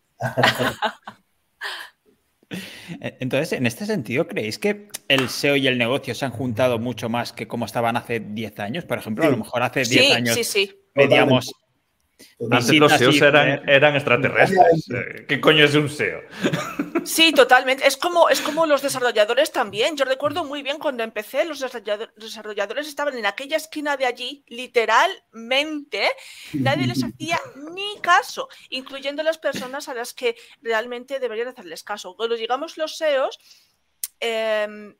Entonces, 3.00 3.52
en 3.52 3.66
este 3.66 3.84
sentido, 3.84 4.26
¿creéis 4.26 4.58
que 4.58 4.88
el 5.08 5.28
SEO 5.28 5.56
y 5.56 5.66
el 5.66 5.76
negocio 5.76 6.14
se 6.14 6.24
han 6.24 6.32
juntado 6.32 6.78
mucho 6.78 7.08
más 7.08 7.32
que 7.32 7.46
como 7.46 7.66
estaban 7.66 7.96
hace 7.96 8.20
10 8.20 8.60
años? 8.60 8.84
Por 8.84 8.98
ejemplo, 8.98 9.26
a 9.26 9.30
lo 9.30 9.36
mejor 9.36 9.62
hace 9.62 9.82
10 9.84 10.16
años 10.16 10.34
sí, 10.34 10.44
sí. 10.44 10.80
medíamos 10.94 11.52
antes 12.50 12.76
los 12.78 12.92
SEOs 12.92 13.20
eran, 13.20 13.68
eran 13.68 13.94
extraterrestres. 13.94 14.88
¿Qué 15.28 15.40
coño 15.40 15.64
es 15.64 15.74
un 15.74 15.88
SEO? 15.88 16.20
Sí, 17.04 17.32
totalmente. 17.32 17.86
Es 17.86 17.96
como, 17.96 18.28
es 18.28 18.40
como 18.40 18.66
los 18.66 18.82
desarrolladores 18.82 19.50
también. 19.50 19.96
Yo 19.96 20.04
recuerdo 20.04 20.44
muy 20.44 20.62
bien 20.62 20.78
cuando 20.78 21.02
empecé, 21.02 21.44
los 21.44 21.60
desarrolladores 22.16 22.86
estaban 22.86 23.16
en 23.16 23.26
aquella 23.26 23.56
esquina 23.56 23.96
de 23.96 24.06
allí, 24.06 24.44
literalmente, 24.46 26.08
nadie 26.52 26.86
les 26.86 27.02
hacía 27.02 27.40
ni 27.72 28.00
caso, 28.00 28.48
incluyendo 28.68 29.22
las 29.22 29.38
personas 29.38 29.88
a 29.88 29.94
las 29.94 30.12
que 30.12 30.36
realmente 30.60 31.18
deberían 31.18 31.48
hacerles 31.48 31.82
caso. 31.82 32.14
Cuando 32.16 32.36
llegamos 32.36 32.76
los 32.76 32.96
SEOs, 32.96 33.38
em, 34.20 34.94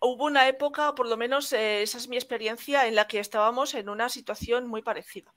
hubo 0.00 0.24
una 0.24 0.48
época, 0.48 0.90
o 0.90 0.94
por 0.94 1.08
lo 1.08 1.16
menos 1.16 1.52
eh, 1.52 1.82
esa 1.82 1.98
es 1.98 2.08
mi 2.08 2.16
experiencia, 2.16 2.86
en 2.86 2.94
la 2.94 3.06
que 3.06 3.18
estábamos 3.18 3.74
en 3.74 3.88
una 3.88 4.08
situación 4.08 4.66
muy 4.68 4.82
parecida 4.82 5.34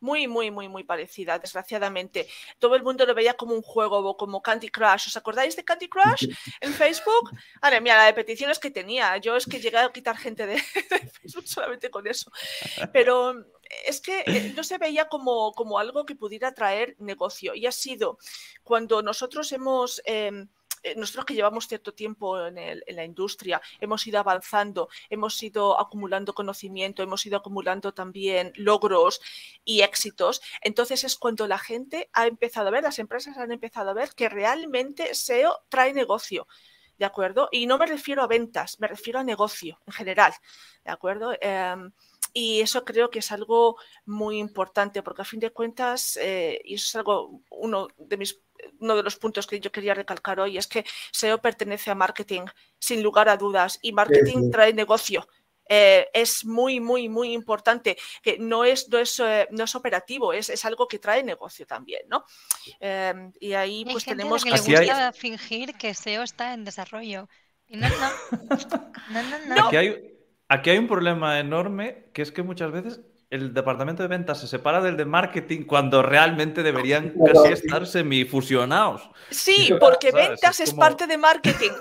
muy, 0.00 0.26
muy, 0.26 0.50
muy, 0.50 0.68
muy 0.68 0.84
parecida, 0.84 1.38
desgraciadamente. 1.38 2.28
Todo 2.58 2.74
el 2.76 2.82
mundo 2.82 3.06
lo 3.06 3.14
veía 3.14 3.34
como 3.34 3.54
un 3.54 3.62
juego 3.62 4.16
como 4.16 4.42
Candy 4.42 4.68
Crush. 4.68 5.08
¿Os 5.08 5.16
acordáis 5.16 5.56
de 5.56 5.64
Candy 5.64 5.88
Crush 5.88 6.28
en 6.60 6.72
Facebook? 6.72 7.30
Madre 7.62 7.80
mía, 7.80 7.96
la 7.96 8.04
de 8.06 8.14
peticiones 8.14 8.58
que 8.58 8.70
tenía. 8.70 9.16
Yo 9.18 9.36
es 9.36 9.46
que 9.46 9.60
llegué 9.60 9.78
a 9.78 9.92
quitar 9.92 10.16
gente 10.16 10.46
de, 10.46 10.58
Facebook 11.20 11.46
solamente 11.46 11.90
con 11.90 12.06
eso. 12.06 12.30
Pero 12.92 13.34
es 13.86 14.00
que 14.00 14.22
eh, 14.26 14.52
no 14.56 14.64
se 14.64 14.78
veía 14.78 15.08
como, 15.08 15.52
como 15.52 15.78
algo 15.78 16.04
que 16.04 16.14
pudiera 16.14 16.52
traer 16.54 16.96
negocio. 16.98 17.54
Y 17.54 17.66
ha 17.66 17.72
sido 17.72 18.18
cuando 18.62 19.02
nosotros 19.02 19.52
hemos... 19.52 20.00
Em, 20.04 20.42
eh, 20.42 20.57
nosotros 20.96 21.24
que 21.24 21.34
llevamos 21.34 21.68
cierto 21.68 21.92
tiempo 21.92 22.46
en, 22.46 22.82
la 22.88 23.04
industria, 23.04 23.60
hemos 23.80 24.06
ido 24.06 24.18
avanzando, 24.18 24.88
hemos 25.10 25.42
ido 25.42 25.78
acumulando 25.78 26.34
conocimiento, 26.34 27.02
hemos 27.02 27.24
ido 27.26 27.38
acumulando 27.38 27.92
también 27.92 28.52
logros 28.56 29.20
y 29.64 29.82
éxitos. 29.82 30.40
Entonces 30.62 31.04
es 31.04 31.16
cuando 31.16 31.46
la 31.46 31.58
gente 31.58 32.10
ha 32.12 32.26
empezado 32.26 32.68
a 32.68 32.70
ver, 32.70 32.82
las 32.82 32.98
empresas 32.98 33.36
han 33.38 33.52
empezado 33.52 33.90
a 33.90 33.94
ver 33.94 34.10
que 34.14 34.28
realmente 34.28 35.14
SEO 35.14 35.60
trae 35.68 35.92
negocio 35.92 36.46
¿de 36.98 37.04
acuerdo? 37.04 37.48
Y 37.52 37.66
no 37.66 37.78
me 37.78 37.86
refiero 37.86 38.22
a 38.22 38.26
ventas, 38.26 38.80
me 38.80 38.88
refiero 38.88 39.20
a 39.20 39.24
negocio 39.24 39.78
en 39.86 39.92
general, 39.92 40.32
¿de 40.84 40.90
acuerdo? 40.90 41.32
Em, 41.40 41.92
y 42.32 42.60
eso 42.60 42.84
creo 42.84 43.10
que 43.10 43.20
es 43.20 43.32
algo 43.32 43.76
muy 44.04 44.38
importante, 44.38 45.02
porque 45.02 45.22
a 45.22 45.24
fin 45.24 45.40
de 45.40 45.50
cuentas, 45.50 46.18
eh, 46.20 46.60
y 46.64 46.74
eso 46.74 46.86
es 46.86 46.96
algo, 46.96 47.42
uno 47.50 47.88
de 47.96 48.16
mis 48.16 48.40
uno 48.80 48.96
de 48.96 49.02
los 49.02 49.16
puntos 49.16 49.46
que 49.46 49.60
yo 49.60 49.72
quería 49.72 49.94
recalcar 49.94 50.40
hoy 50.40 50.58
es 50.58 50.66
que 50.66 50.84
SEO 51.10 51.38
pertenece 51.38 51.90
a 51.90 51.94
marketing, 51.94 52.42
sin 52.78 53.02
lugar 53.02 53.28
a 53.28 53.36
dudas, 53.36 53.78
y 53.82 53.92
marketing 53.92 54.50
trae 54.50 54.72
negocio. 54.72 55.26
Eh, 55.70 56.08
es 56.14 56.46
muy, 56.46 56.80
muy, 56.80 57.10
muy 57.10 57.32
importante, 57.32 57.98
que 58.22 58.38
no 58.38 58.64
es, 58.64 58.88
no 58.88 58.98
es, 58.98 59.20
eh, 59.20 59.46
no 59.50 59.64
es 59.64 59.74
operativo, 59.74 60.32
es, 60.32 60.48
es, 60.48 60.64
algo 60.64 60.88
que 60.88 60.98
trae 60.98 61.22
negocio 61.22 61.66
también, 61.66 62.02
¿no? 62.08 62.24
Em, 62.80 63.32
y 63.38 63.52
ahí 63.52 63.84
pues 63.84 64.04
tenemos 64.04 64.44
que... 64.44 64.50
Le 64.52 64.58
gusta 64.60 65.12
fingir 65.12 65.74
que 65.74 65.92
SEO 65.92 66.22
está 66.22 66.54
en 66.54 66.64
desarrollo. 66.64 67.28
Y 67.66 67.76
no, 67.76 67.88
no. 67.90 69.54
no, 69.56 69.66
Aquí, 69.66 69.76
hay, 69.76 70.18
aquí 70.48 70.70
hay 70.70 70.78
un 70.78 70.88
problema 70.88 71.38
enorme, 71.38 72.06
que 72.14 72.22
es 72.22 72.32
que 72.32 72.42
muchas 72.42 72.72
veces 72.72 73.02
el 73.30 73.52
departamento 73.52 74.02
de 74.02 74.08
ventas 74.08 74.40
se 74.40 74.46
separa 74.46 74.80
del 74.80 74.96
de 74.96 75.04
marketing 75.04 75.64
cuando 75.64 76.02
realmente 76.02 76.62
deberían 76.62 77.14
casi 77.26 77.52
estar 77.52 77.86
semifusionados. 77.86 79.10
Sí, 79.30 79.70
porque 79.80 80.12
ventas 80.12 80.60
es, 80.60 80.72
parte 80.72 81.06
de 81.06 81.18
marketing. 81.18 81.72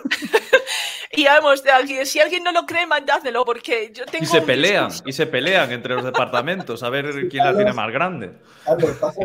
y 1.13 1.23
vamos, 1.25 1.63
si 2.03 2.19
alguien 2.19 2.43
no 2.43 2.51
lo 2.51 2.65
cree, 2.65 2.85
mandádelo, 2.85 3.45
porque 3.45 3.91
yo 3.93 4.05
tengo. 4.05 4.25
Y 4.25 4.27
se 4.27 4.41
pelean, 4.41 4.91
y 5.05 5.13
se 5.13 5.25
pelean 5.25 5.71
entre 5.71 5.95
los 5.95 6.03
departamentos 6.03 6.83
a 6.83 6.89
ver 6.89 7.29
quién 7.29 7.45
la 7.45 7.55
tiene 7.55 7.71
más 7.71 7.91
grande. 7.93 8.33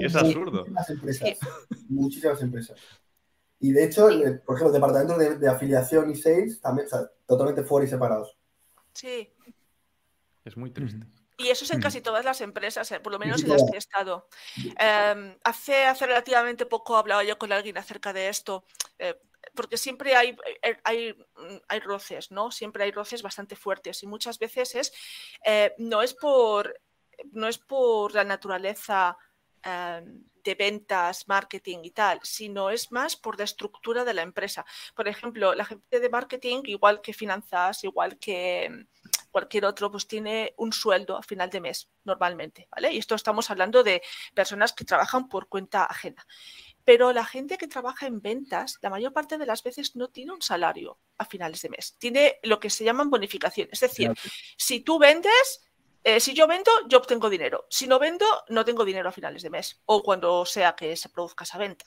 es 0.01 0.15
absurdo. 0.15 0.65
Muchísimas 0.65 0.91
empresas, 0.91 1.39
muchísimas 1.89 2.43
empresas. 2.43 2.81
Y 3.59 3.73
de 3.73 3.85
hecho, 3.85 4.09
por 4.45 4.57
ejemplo, 4.57 4.73
departamentos 4.73 5.19
de, 5.19 5.39
de, 5.39 5.49
afiliación 5.49 6.11
y 6.11 6.17
sales 6.17 6.61
también, 6.61 6.87
o 6.87 6.91
sea, 6.91 7.01
totalmente 7.27 7.63
fuera 7.63 7.87
y 7.87 7.91
separados. 7.91 8.37
Sí. 8.93 9.33
Es 10.45 10.57
muy 10.57 10.71
triste. 10.71 11.07
Y 11.43 11.51
eso 11.51 11.65
es 11.65 11.71
en 11.73 11.81
casi 11.81 12.01
todas 12.01 12.25
las 12.25 12.41
empresas, 12.41 12.91
eh, 12.93 13.01
por 13.01 13.13
lo 13.13 13.19
menos 13.19 13.43
en 13.43 13.49
las 13.49 13.63
que 13.65 13.77
he 13.77 13.79
estado. 13.79 14.29
Em, 14.79 15.37
hace, 15.43 15.85
hace 15.85 16.07
relativamente 16.07 16.67
poco 16.67 16.97
hablaba 16.97 17.25
yo 17.25 17.37
con 17.39 17.53
alguien 17.53 17.77
acerca 17.79 18.13
de 18.13 18.29
esto, 18.29 18.65
eh, 18.99 19.19
porque 19.55 19.77
siempre 19.77 20.15
hay, 20.15 20.37
eh, 20.63 20.79
hay, 20.85 21.13
mm, 21.13 21.57
hay, 21.69 21.81
roces, 21.81 22.31
¿no? 22.31 22.51
Siempre 22.53 22.85
hay 22.85 22.93
roces 22.93 23.23
bastante 23.23 23.57
fuertes 23.57 24.03
y 24.03 24.07
muchas 24.07 24.39
veces 24.39 24.75
es, 24.75 24.93
no, 25.79 26.03
es 26.03 26.15
por, 26.15 26.79
no 27.33 27.49
es 27.49 27.59
por 27.59 28.15
la 28.15 28.25
naturaleza 28.25 29.17
em, 29.65 30.25
de 30.45 30.55
ventas, 30.55 31.29
marketing 31.29 31.79
y 31.83 31.91
tal, 31.91 32.21
sino 32.23 32.71
es 32.71 32.91
más 32.93 33.17
por 33.17 33.39
la 33.39 33.45
estructura 33.45 34.05
de 34.05 34.15
la 34.15 34.23
empresa. 34.23 34.65
Por 34.95 35.09
ejemplo, 35.09 35.55
la 35.55 35.65
gente 35.65 36.01
de 36.01 36.09
marketing, 36.09 36.63
igual 36.65 37.01
que 37.01 37.13
finanzas, 37.13 37.85
igual 37.85 38.19
que 38.19 38.87
cualquier 39.33 39.65
otro, 39.65 39.91
pues 39.91 40.07
tiene 40.07 40.55
un 40.59 40.73
sueldo 40.73 41.17
a 41.17 41.23
final 41.23 41.51
de 41.51 41.61
mes 41.61 41.91
normalmente, 42.05 42.69
¿vale? 42.71 42.93
Y 42.93 42.99
esto 42.99 43.17
estamos 43.17 43.51
hablando 43.51 43.83
de 43.83 44.03
personas 44.35 44.73
que 44.73 44.85
trabajan 44.85 45.29
por 45.29 45.49
cuenta 45.49 45.85
ajena. 45.85 46.25
Pero 46.85 47.13
la 47.13 47.25
gente 47.25 47.59
que 47.59 47.67
trabaja 47.67 48.07
en 48.07 48.21
ventas, 48.21 48.79
la 48.83 48.91
mayor 48.91 49.13
parte 49.13 49.39
de 49.39 49.47
las 49.47 49.63
veces 49.63 49.97
no 49.97 50.09
tiene 50.09 50.33
un 50.33 50.43
salario 50.43 50.99
a 51.19 51.25
finales 51.25 51.63
de 51.63 51.71
mes. 51.71 51.97
Tiene 51.99 52.39
lo 52.43 52.61
que 52.61 52.71
se 52.71 52.85
llaman 52.85 53.11
bonificaciones. 53.11 53.83
Es 53.83 53.91
decir, 53.91 54.13
si 54.57 54.81
tú 54.81 54.99
vendes, 54.99 55.65
eh, 56.05 56.19
si 56.19 56.35
yo 56.35 56.49
vendo, 56.49 56.71
yo 56.89 56.99
obtengo 56.99 57.31
dinero. 57.31 57.67
Si 57.71 57.87
no 57.87 57.99
vendo, 57.99 58.27
no 58.49 58.65
tengo 58.65 58.85
dinero 58.85 59.09
a 59.09 59.13
finales 59.13 59.43
de 59.43 59.51
mes 59.51 59.81
o 59.87 60.03
cuando 60.03 60.45
sea 60.45 60.75
que 60.75 60.97
se 60.97 61.09
produzca 61.09 61.45
esa 61.45 61.59
venta. 61.59 61.85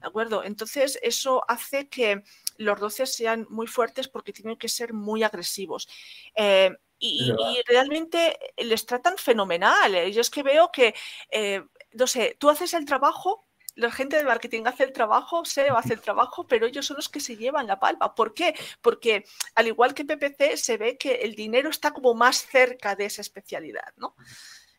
¿De 0.00 0.08
acuerdo? 0.08 0.42
Entonces, 0.42 0.98
eso 1.00 1.44
hace 1.46 1.88
que 1.88 2.24
los 2.56 2.78
roces 2.78 3.14
sean 3.14 3.46
muy 3.50 3.66
fuertes 3.66 4.08
porque 4.08 4.32
tienen 4.32 4.56
que 4.56 4.68
ser 4.68 4.92
muy 4.92 5.22
agresivos. 5.22 5.88
Eh, 6.34 6.70
y, 6.98 7.32
realmente 7.66 8.38
les 8.56 8.86
tratan 8.86 9.18
fenomenal. 9.18 9.94
¿eh? 9.94 10.12
Yo 10.12 10.20
es 10.20 10.30
que 10.30 10.44
veo 10.44 10.70
que, 10.70 10.94
eh, 11.30 11.64
no 11.92 12.06
sé, 12.06 12.36
tú 12.38 12.48
haces 12.48 12.74
el 12.74 12.84
trabajo, 12.84 13.44
la 13.74 13.90
gente 13.90 14.16
de 14.16 14.24
marketing 14.24 14.62
hace 14.66 14.84
el 14.84 14.92
trabajo, 14.92 15.44
SEO 15.44 15.76
hace 15.76 15.94
el 15.94 16.00
trabajo, 16.00 16.46
pero 16.46 16.66
ellos 16.66 16.86
son 16.86 16.96
los 16.96 17.08
que 17.08 17.20
se 17.20 17.36
llevan 17.36 17.66
la 17.66 17.80
palma. 17.80 18.14
¿Por 18.14 18.34
qué? 18.34 18.54
Porque 18.80 19.24
al 19.54 19.66
igual 19.66 19.94
que 19.94 20.04
PPC, 20.04 20.56
se 20.56 20.76
ve 20.76 20.96
que 20.96 21.14
el 21.16 21.34
dinero 21.34 21.70
está 21.70 21.90
como 21.90 22.14
más 22.14 22.46
cerca 22.46 22.94
de 22.94 23.06
esa 23.06 23.22
especialidad, 23.22 23.92
¿no? 23.96 24.14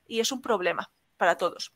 Y 0.07 0.19
es 0.19 0.31
un 0.31 0.41
problema 0.41 0.91
para 1.17 1.37
todos. 1.37 1.73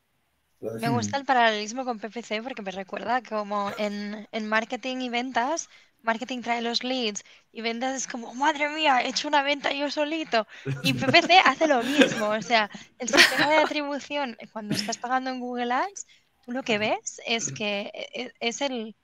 Me 0.60 0.88
gusta 0.88 1.16
el 1.16 1.24
paralelismo 1.24 1.84
con 1.84 2.00
PPC 2.00 2.42
porque 2.42 2.62
me 2.62 2.72
recuerda 2.72 3.22
como 3.22 3.70
en, 3.78 4.26
en 4.32 4.48
marketing 4.48 4.96
y 4.98 5.08
ventas, 5.08 5.68
marketing 6.02 6.42
trae 6.42 6.62
los 6.62 6.82
leads 6.82 7.24
y 7.52 7.60
ventas 7.60 7.94
es 7.96 8.06
como, 8.06 8.34
madre 8.34 8.68
mía, 8.68 9.02
he 9.02 9.08
hecho 9.08 9.28
una 9.28 9.42
venta 9.42 9.72
yo 9.72 9.90
solito. 9.90 10.46
Y 10.82 10.92
PPC 10.94 11.30
hace 11.44 11.66
lo 11.66 11.82
mismo. 11.82 12.28
O 12.28 12.42
sea, 12.42 12.70
el 12.98 13.08
sistema 13.08 13.50
de 13.50 13.58
atribución, 13.58 14.36
cuando 14.52 14.74
estás 14.74 14.98
pagando 14.98 15.30
en 15.30 15.40
Google 15.40 15.72
Ads, 15.72 16.06
tú 16.44 16.52
lo 16.52 16.62
que 16.62 16.78
ves 16.78 17.20
es 17.26 17.52
que 17.52 17.90
e, 17.92 18.22
e, 18.22 18.32
es 18.40 18.60
el, 18.60 18.96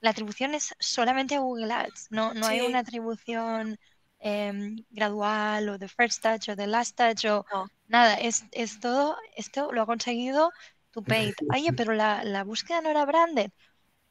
la 0.00 0.10
atribución 0.10 0.54
es 0.54 0.74
solamente 0.78 1.34
a 1.34 1.40
Google 1.40 1.72
Ads. 1.72 2.08
No, 2.10 2.32
no 2.34 2.46
hay 2.46 2.60
una 2.60 2.80
atribución 2.80 3.78
em, 4.18 4.76
gradual 4.90 5.68
o 5.68 5.78
de 5.78 5.88
first 5.88 6.22
touch 6.22 6.48
o 6.48 6.56
de 6.56 6.66
last 6.66 6.96
touch 6.96 7.24
o 7.26 7.44
nada. 7.88 8.14
Es, 8.14 8.44
es 8.52 8.80
todo, 8.80 9.16
esto 9.36 9.72
lo 9.72 9.82
ha 9.82 9.86
conseguido 9.86 10.52
tu 10.90 11.02
paid. 11.04 11.34
Oye, 11.52 11.72
pero 11.72 11.92
la, 11.92 12.24
la, 12.24 12.44
búsqueda 12.44 12.80
no 12.80 12.90
era 12.90 13.04
branded. 13.04 13.50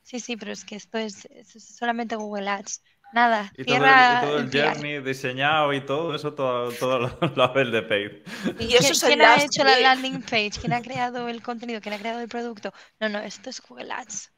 Sí, 0.09 0.19
sí, 0.19 0.37
pero 0.37 0.51
es 0.51 0.65
que 0.65 0.75
esto 0.75 0.97
es, 0.97 1.27
solamente 1.45 2.15
Google 2.15 2.49
Ads. 2.49 2.81
Nada, 3.13 3.51
y 3.55 3.63
todo 3.63 4.39
el, 4.39 4.49
journey 4.51 5.01
diseñado 5.03 5.71
y 5.71 5.81
todo 5.81 6.15
eso, 6.15 6.33
todo, 6.33 6.71
todo 6.71 6.97
lo, 6.99 7.09
lo 7.35 7.71
de 7.71 7.83
paid. 7.83 8.11
¿Y 8.59 8.73
eso 8.73 9.05
¿Quién, 9.05 9.21
ha 9.21 9.35
hecho 9.35 9.63
la 9.63 9.79
landing 9.79 10.23
page? 10.23 10.53
¿Quién 10.59 10.73
ha 10.73 10.81
creado 10.81 11.27
el 11.27 11.43
contenido? 11.43 11.79
¿Quién 11.79 11.93
ha 11.93 11.99
creado 11.99 12.21
el 12.21 12.27
producto? 12.27 12.73
No, 12.99 13.07
no, 13.07 13.19
esto 13.19 13.51
es 13.51 13.61
Google 13.61 13.91
Ads. 13.91 14.31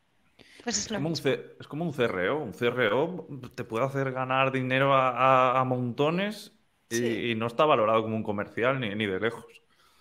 Pues 0.63 0.78
es, 0.78 0.88
como 0.89 1.07
un 1.07 1.13
es, 1.13 1.67
como 1.67 1.86
un 1.86 1.93
CRO. 1.93 2.43
Un 2.43 2.51
CRO 2.51 3.28
te 3.55 3.63
puede 3.63 3.86
hacer 3.86 4.11
ganar 4.11 4.51
dinero 4.51 4.93
a, 4.93 5.57
a, 5.57 5.63
montones 5.63 6.51
y, 6.89 7.34
no 7.36 7.47
está 7.47 7.63
valorado 7.63 8.03
como 8.03 8.17
un 8.17 8.24
comercial 8.24 8.78
ni, 8.78 8.93
ni 8.93 9.05
de 9.05 9.19
lejos. 9.22 9.45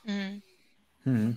Mm. 0.04 0.38
Mm 1.04 1.34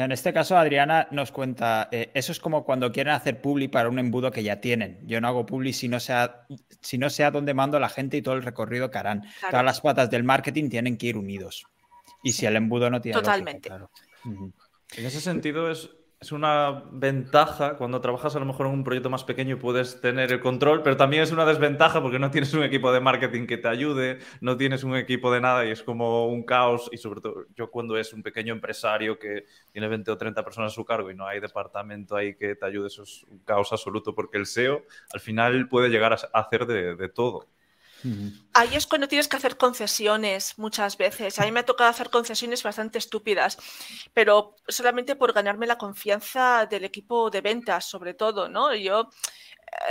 en 0.00 0.10
este 0.10 0.32
caso, 0.32 0.56
Adriana 0.56 1.06
nos 1.10 1.32
cuenta, 1.32 1.88
eh, 1.92 2.10
eso 2.14 2.32
es 2.32 2.40
como 2.40 2.64
cuando 2.64 2.90
quieren 2.90 3.12
hacer 3.12 3.42
publi 3.42 3.68
para 3.68 3.90
un 3.90 3.98
embudo 3.98 4.30
que 4.30 4.42
ya 4.42 4.58
tienen. 4.58 4.98
Yo 5.04 5.20
no 5.20 5.28
hago 5.28 5.44
publi 5.44 5.74
si 5.74 5.86
no 5.86 6.00
sea, 6.00 6.46
si 6.80 6.96
no 6.96 7.10
sea 7.10 7.30
donde 7.30 7.52
mando 7.52 7.78
la 7.78 7.90
gente 7.90 8.16
y 8.16 8.22
todo 8.22 8.34
el 8.34 8.42
recorrido 8.42 8.90
que 8.90 8.96
harán. 8.96 9.22
Todas 9.50 9.64
las 9.64 9.82
patas 9.82 10.10
del 10.10 10.24
marketing 10.24 10.70
tienen 10.70 10.96
que 10.96 11.08
ir 11.08 11.18
unidos. 11.18 11.66
Y 12.22 12.32
si 12.32 12.46
el 12.46 12.56
embudo 12.56 12.88
no 12.88 13.02
tiene... 13.02 13.18
Totalmente. 13.18 13.70
En 14.24 15.06
ese 15.06 15.20
sentido 15.20 15.70
es, 15.70 15.90
es 16.22 16.30
una 16.30 16.84
ventaja 16.92 17.76
cuando 17.76 18.00
trabajas 18.00 18.36
a 18.36 18.38
lo 18.38 18.44
mejor 18.44 18.66
en 18.66 18.74
un 18.74 18.84
proyecto 18.84 19.10
más 19.10 19.24
pequeño 19.24 19.58
puedes 19.58 20.00
tener 20.00 20.30
el 20.30 20.38
control, 20.38 20.84
pero 20.84 20.96
también 20.96 21.24
es 21.24 21.32
una 21.32 21.44
desventaja 21.44 22.00
porque 22.00 22.20
no 22.20 22.30
tienes 22.30 22.54
un 22.54 22.62
equipo 22.62 22.92
de 22.92 23.00
marketing 23.00 23.48
que 23.48 23.58
te 23.58 23.66
ayude, 23.66 24.20
no 24.40 24.56
tienes 24.56 24.84
un 24.84 24.94
equipo 24.94 25.32
de 25.32 25.40
nada 25.40 25.66
y 25.66 25.72
es 25.72 25.82
como 25.82 26.28
un 26.28 26.44
caos. 26.44 26.88
Y 26.92 26.98
sobre 26.98 27.20
todo 27.20 27.46
yo 27.56 27.72
cuando 27.72 27.98
es 27.98 28.12
un 28.12 28.22
pequeño 28.22 28.52
empresario 28.54 29.18
que 29.18 29.46
tiene 29.72 29.88
20 29.88 30.12
o 30.12 30.16
30 30.16 30.44
personas 30.44 30.70
a 30.70 30.74
su 30.76 30.84
cargo 30.84 31.10
y 31.10 31.16
no 31.16 31.26
hay 31.26 31.40
departamento 31.40 32.14
ahí 32.14 32.36
que 32.36 32.54
te 32.54 32.66
ayude, 32.66 32.86
eso 32.86 33.02
es 33.02 33.24
un 33.24 33.40
caos 33.40 33.72
absoluto 33.72 34.14
porque 34.14 34.38
el 34.38 34.46
SEO 34.46 34.84
al 35.12 35.20
final 35.20 35.68
puede 35.68 35.88
llegar 35.88 36.12
a 36.12 36.38
hacer 36.38 36.66
de 36.66 37.08
todo. 37.08 37.48
Ahí 38.54 38.74
es 38.74 38.86
cuando 38.86 39.08
tienes 39.08 39.28
que 39.28 39.36
hacer 39.36 39.56
concesiones 39.56 40.58
muchas 40.58 40.96
veces. 40.96 41.38
A 41.38 41.44
mí 41.44 41.52
me 41.52 41.60
ha 41.60 41.64
tocado 41.64 41.90
hacer 41.90 42.10
concesiones 42.10 42.62
bastante 42.62 42.98
estúpidas, 42.98 43.58
pero 44.12 44.56
solamente 44.68 45.16
por 45.16 45.32
ganarme 45.32 45.66
la 45.66 45.78
confianza 45.78 46.66
del 46.66 46.84
equipo 46.84 47.30
de 47.30 47.40
ventas, 47.40 47.84
sobre 47.86 48.14
todo, 48.14 48.48
¿no? 48.48 48.74
Yo 48.74 49.08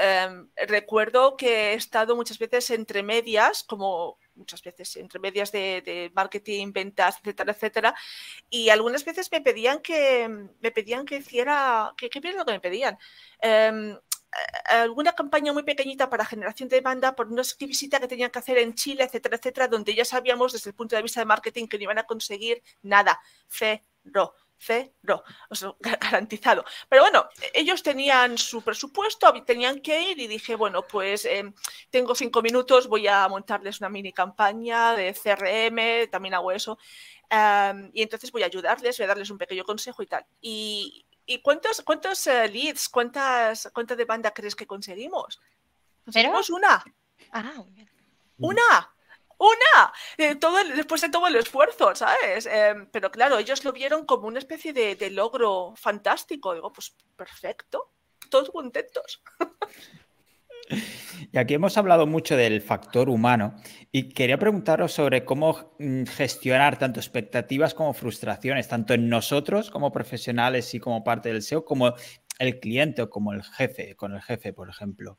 em, 0.02 0.50
recuerdo 0.68 1.38
que 1.38 1.72
he 1.72 1.74
estado 1.74 2.16
muchas 2.16 2.38
veces 2.38 2.70
entre 2.72 3.04
medias, 3.04 3.64
como 3.64 4.18
muchas 4.36 4.62
veces 4.62 4.96
entre 4.98 5.20
medias 5.20 5.52
de, 5.52 6.12
marketing, 6.14 6.72
ventas, 6.72 7.18
etcétera, 7.20 7.54
etcétera, 7.54 7.96
y 8.50 8.70
algunas 8.70 9.06
veces 9.06 9.32
me 9.32 9.42
pedían 9.42 9.80
que 9.80 10.28
me 10.60 10.72
pedían 10.72 11.06
que 11.06 11.18
hiciera, 11.18 11.94
que, 11.98 12.10
¿qué 12.10 12.20
es 12.24 12.36
lo 12.36 12.46
que 12.46 12.54
me 12.54 12.60
pedían? 12.60 12.98
Em, 13.42 13.98
alguna 14.66 15.14
campaña 15.14 15.54
muy 15.54 15.64
pequeñita 15.64 16.10
para 16.10 16.26
generación 16.26 16.70
de 16.70 16.78
demanda 16.78 17.16
por 17.16 17.28
una 17.28 17.44
visita 17.60 18.00
que 18.00 18.08
tenían 18.08 18.32
que 18.32 18.40
hacer 18.40 18.58
en 18.58 18.74
Chile, 18.74 19.04
etcétera, 19.04 19.38
etcétera, 19.38 19.68
donde 19.68 19.94
ya 19.94 20.06
sabíamos 20.06 20.54
desde 20.54 20.70
el 20.70 20.76
punto 20.76 20.96
de 20.96 21.02
vista 21.02 21.20
de 21.20 21.26
marketing 21.26 21.68
que 21.68 21.78
no 21.78 21.84
iban 21.84 21.98
a 21.98 22.04
conseguir 22.04 22.64
nada, 22.82 23.20
cero, 23.48 24.34
cero, 24.62 25.24
garantizado. 25.80 26.64
Pero 26.88 27.02
bueno, 27.02 27.28
ellos 27.54 27.84
tenían 27.84 28.38
su 28.38 28.62
presupuesto, 28.62 29.34
tenían 29.44 29.82
que 29.82 30.12
ir 30.12 30.20
y 30.20 30.28
dije, 30.28 30.56
bueno, 30.56 30.84
pues 30.84 31.26
em, 31.26 31.54
tengo 31.90 32.16
cinco 32.16 32.42
minutos, 32.42 32.88
voy 32.88 33.08
a 33.08 33.28
montarles 33.28 33.80
una 33.80 33.90
mini 33.90 34.14
campaña 34.14 34.94
de 34.94 35.14
CRM, 35.14 36.10
también 36.12 36.36
hago 36.36 36.52
eso, 36.52 36.78
em, 37.30 37.90
y 37.94 38.04
entonces 38.04 38.32
voy 38.32 38.44
a 38.44 38.46
ayudarles, 38.46 38.98
voy 38.98 39.06
a 39.06 39.08
darles 39.08 39.32
un 39.32 39.38
pequeño 39.38 39.64
consejo 39.64 40.04
y 40.04 40.08
tal. 40.08 40.26
Y, 40.42 41.06
¿Y 41.26 41.42
cuántos, 41.42 41.82
cuántos 41.82 42.26
eh, 42.28 42.48
leads, 42.48 42.90
cuántas, 42.90 43.70
cuánta 43.74 43.96
demanda 43.96 44.32
crees 44.32 44.56
que 44.56 44.68
conseguimos? 44.68 45.40
Conseguimos 46.04 46.50
una. 46.50 46.84
Ah, 47.32 47.54
muy 47.56 47.72
bien. 47.72 47.90
¡Una! 48.38 48.94
¡Una! 49.38 49.94
Eh, 50.18 50.36
todo 50.36 50.64
después 50.64 51.02
de 51.02 51.10
todo 51.10 51.28
el 51.28 51.36
esfuerzo, 51.36 51.96
¿sabes? 51.96 52.46
Em, 52.46 52.88
pero 52.92 53.12
claro, 53.12 53.38
ellos 53.38 53.64
lo 53.64 53.72
vieron 53.72 54.06
como 54.06 54.28
una 54.28 54.40
especie 54.40 54.74
de, 54.74 55.10
logro 55.12 55.74
fantástico. 55.76 56.54
Digo, 56.54 56.72
pues 56.72 56.96
perfecto, 57.16 57.92
todos 58.30 58.50
contentos. 58.52 59.22
Y 61.34 61.38
aquí 61.38 61.54
hemos 61.54 61.78
hablado 61.78 62.06
mucho 62.08 62.36
del 62.36 62.62
factor 62.62 63.10
humano 63.10 63.56
y 63.92 64.10
quería 64.10 64.38
preguntaros 64.38 64.92
sobre 64.92 65.24
cómo 65.24 65.76
mm, 65.80 66.04
gestionar 66.04 66.78
tanto 66.78 67.00
expectativas 67.00 67.74
como 67.74 67.94
frustraciones, 67.94 68.68
tanto 68.68 68.94
en 68.94 69.08
nosotros 69.08 69.72
como 69.72 69.94
profesionales 69.94 70.74
y 70.74 70.80
como 70.80 71.06
parte 71.06 71.30
del 71.30 71.42
SEO, 71.42 71.64
como 71.64 71.94
el 72.38 72.60
cliente 72.60 73.02
o 73.02 73.10
como 73.10 73.32
el 73.32 73.44
jefe, 73.44 73.96
con 73.96 74.14
el 74.14 74.22
jefe, 74.22 74.52
por 74.52 74.70
ejemplo. 74.70 75.18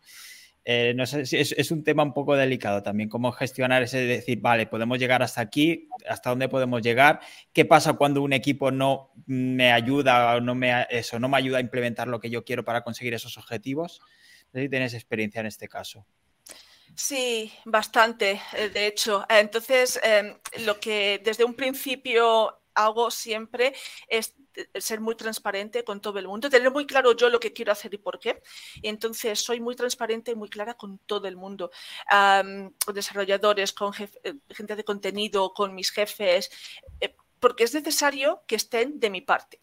Eh, 0.64 0.92
no 0.94 1.06
sé 1.06 1.26
si 1.26 1.38
es, 1.38 1.70
un 1.72 1.82
tema 1.82 2.04
un 2.04 2.12
poco 2.12 2.36
delicado 2.36 2.82
también, 2.82 3.08
cómo 3.08 3.32
gestionar 3.32 3.82
ese 3.82 3.98
decir, 3.98 4.40
vale, 4.40 4.66
podemos 4.66 4.98
llegar 4.98 5.22
hasta 5.22 5.40
aquí, 5.40 5.88
hasta 6.08 6.30
dónde 6.30 6.48
podemos 6.48 6.82
llegar, 6.82 7.20
qué 7.52 7.64
pasa 7.64 7.94
cuando 7.94 8.22
un 8.22 8.32
equipo 8.32 8.70
no 8.70 9.12
me 9.26 9.72
ayuda 9.72 10.36
o 10.36 10.40
no 10.40 10.54
me, 10.54 10.86
eso, 10.90 11.18
no 11.18 11.28
me 11.28 11.38
ayuda 11.38 11.58
a 11.58 11.62
implementar 11.62 12.06
lo 12.06 12.20
que 12.20 12.30
yo 12.30 12.44
quiero 12.44 12.64
para 12.64 12.82
conseguir 12.82 13.14
esos 13.14 13.38
objetivos. 13.38 14.00
No 14.52 14.60
sé 14.60 14.68
tienes 14.68 14.94
experiencia 14.94 15.40
en 15.40 15.46
este 15.46 15.68
caso. 15.68 16.06
Sí, 16.94 17.50
bastante, 17.64 18.40
eh, 18.52 18.68
de 18.68 18.86
hecho. 18.86 19.24
Entonces, 19.28 19.98
em, 20.02 20.36
lo 20.64 20.78
que 20.78 21.20
desde 21.24 21.44
un 21.44 21.54
principio 21.54 22.58
hago 22.74 23.10
siempre 23.10 23.74
es 24.08 24.34
ser 24.74 25.00
muy 25.00 25.14
transparente 25.16 25.84
con 25.84 26.00
todo 26.00 26.18
el 26.18 26.28
mundo, 26.28 26.50
tener 26.50 26.70
muy 26.70 26.86
claro 26.86 27.16
yo 27.16 27.30
lo 27.30 27.40
que 27.40 27.52
quiero 27.52 27.72
hacer 27.72 27.94
y 27.94 27.98
por 27.98 28.18
qué. 28.18 28.42
Y 28.82 28.88
entonces 28.88 29.40
soy 29.40 29.60
muy 29.60 29.74
transparente 29.74 30.32
y 30.32 30.34
muy 30.34 30.48
clara 30.48 30.74
con 30.74 30.98
todo 30.98 31.26
el 31.28 31.36
mundo, 31.36 31.70
con 32.08 32.94
desarrolladores, 32.94 33.72
con 33.72 33.92
eh, 33.98 34.34
gente 34.50 34.76
de 34.76 34.84
contenido, 34.84 35.54
con 35.54 35.74
mis 35.74 35.90
jefes, 35.90 36.50
eh, 37.00 37.16
porque 37.40 37.64
es 37.64 37.74
necesario 37.74 38.42
que 38.46 38.56
estén 38.56 39.00
de 39.00 39.10
mi 39.10 39.22
parte. 39.22 39.61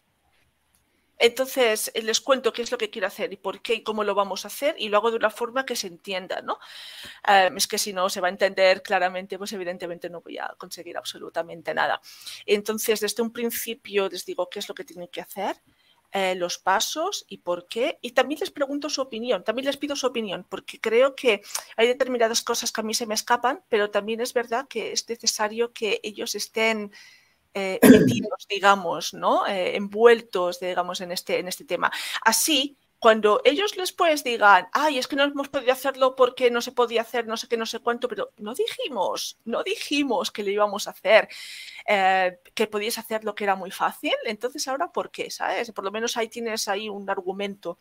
Entonces 1.20 1.92
eh, 1.94 2.02
les 2.02 2.22
cuento 2.22 2.54
qué 2.54 2.62
es 2.64 2.72
lo 2.72 2.78
que 2.78 2.90
quiero 2.90 3.08
hacer 3.08 3.32
y 3.34 3.38
por 3.38 3.62
qué 3.62 3.76
y 3.76 3.84
cómo 3.84 4.04
lo 4.04 4.16
vamos 4.16 4.46
a 4.46 4.48
hacer 4.48 4.76
y 4.80 4.90
lo 4.90 4.98
hago 4.98 5.12
de 5.12 5.18
una 5.18 5.30
forma 5.30 5.66
que 5.66 5.76
se 5.76 5.88
entienda, 5.88 6.42
¿no? 6.42 6.58
es 7.56 7.68
que 7.68 7.78
si 7.78 7.94
no 7.94 8.10
se 8.10 8.22
va 8.22 8.28
a 8.28 8.32
entender 8.32 8.82
claramente, 8.82 9.38
pues 9.38 9.52
evidentemente 9.54 10.10
no 10.10 10.22
voy 10.22 10.38
a 10.38 10.54
conseguir 10.58 10.98
absolutamente 10.98 11.74
nada. 11.74 12.02
Entonces, 12.46 13.00
desde 13.02 13.22
un 13.22 13.32
principio 13.32 14.10
les 14.10 14.26
digo 14.26 14.50
qué 14.50 14.60
es 14.60 14.70
lo 14.70 14.76
que 14.76 14.84
tienen 14.84 15.10
que 15.10 15.22
hacer, 15.22 15.62
eh, 16.12 16.34
los 16.34 16.58
pasos 16.58 17.26
y 17.30 17.38
por 17.38 17.68
qué. 17.68 18.00
Y 18.02 18.12
también 18.12 18.40
les 18.40 18.50
pregunto 18.50 18.90
su 18.90 19.00
opinión, 19.02 19.44
también 19.44 19.68
les 19.68 19.78
pido 19.78 19.96
su 19.96 20.08
opinión, 20.08 20.44
porque 20.50 20.80
creo 20.80 21.16
que 21.16 21.42
hay 21.78 21.88
determinadas 21.88 22.42
cosas 22.42 22.72
que 22.72 22.82
a 22.82 22.84
mí 22.84 22.96
se 22.96 23.06
me 23.06 23.14
escapan, 23.14 23.62
pero 23.70 23.92
también 23.92 24.20
es 24.20 24.34
verdad 24.34 24.68
que 24.68 24.92
es 24.92 25.08
necesario 25.08 25.72
que 25.72 26.00
ellos 26.02 26.34
estén 26.34 26.92
eh, 27.54 27.80
digamos, 28.50 29.14
¿no? 29.14 29.47
Eh, 29.47 29.76
envueltos, 29.76 30.60
digamos, 30.60 31.02
en 31.02 31.12
este, 31.12 31.39
en 31.39 31.47
este 31.47 31.66
tema. 31.66 31.91
Así, 32.22 32.78
cuando 33.00 33.41
ellos 33.45 33.74
después 33.78 34.26
digan, 34.26 34.68
ay, 34.74 34.97
es 34.97 35.08
que 35.08 35.16
no 35.16 35.24
hemos 35.24 35.47
podido 35.47 35.72
hacerlo 35.72 36.16
porque 36.16 36.52
no 36.52 36.62
se 36.62 36.74
podía 36.74 37.02
hacer, 37.02 37.28
no 37.28 37.38
sé 37.38 37.47
qué, 37.47 37.56
no 37.56 37.66
sé 37.66 37.80
cuánto, 37.80 38.10
pero 38.10 38.32
no 38.38 38.54
dijimos, 38.54 39.39
no 39.45 39.64
dijimos 39.64 40.32
que 40.32 40.43
lo 40.43 40.52
íbamos 40.52 40.88
a 40.88 40.91
hacer, 40.91 41.30
eh, 41.88 42.39
que 42.54 42.68
podías 42.68 42.97
hacer 42.97 43.24
lo 43.24 43.36
que 43.36 43.45
era 43.45 43.56
muy 43.56 43.72
fácil, 43.72 44.14
entonces 44.26 44.68
ahora, 44.68 44.91
¿por 44.91 45.12
qué? 45.12 45.32
¿Sabes? 45.32 45.72
Por 45.72 45.86
lo 45.86 45.91
menos 45.91 46.18
ahí 46.18 46.28
tienes 46.28 46.68
ahí 46.68 46.89
un 46.89 47.10
argumento 47.10 47.80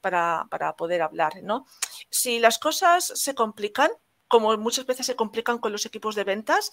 para, 0.00 0.46
para 0.50 0.76
poder 0.76 1.02
hablar, 1.02 1.42
¿no? 1.42 1.66
Si 2.08 2.38
las 2.38 2.58
cosas 2.60 3.06
se 3.06 3.34
complican, 3.34 3.90
como 4.28 4.56
muchas 4.56 4.86
veces 4.86 5.06
se 5.06 5.16
complican 5.16 5.58
con 5.58 5.72
los 5.72 5.84
equipos 5.84 6.14
de 6.14 6.24
ventas, 6.24 6.70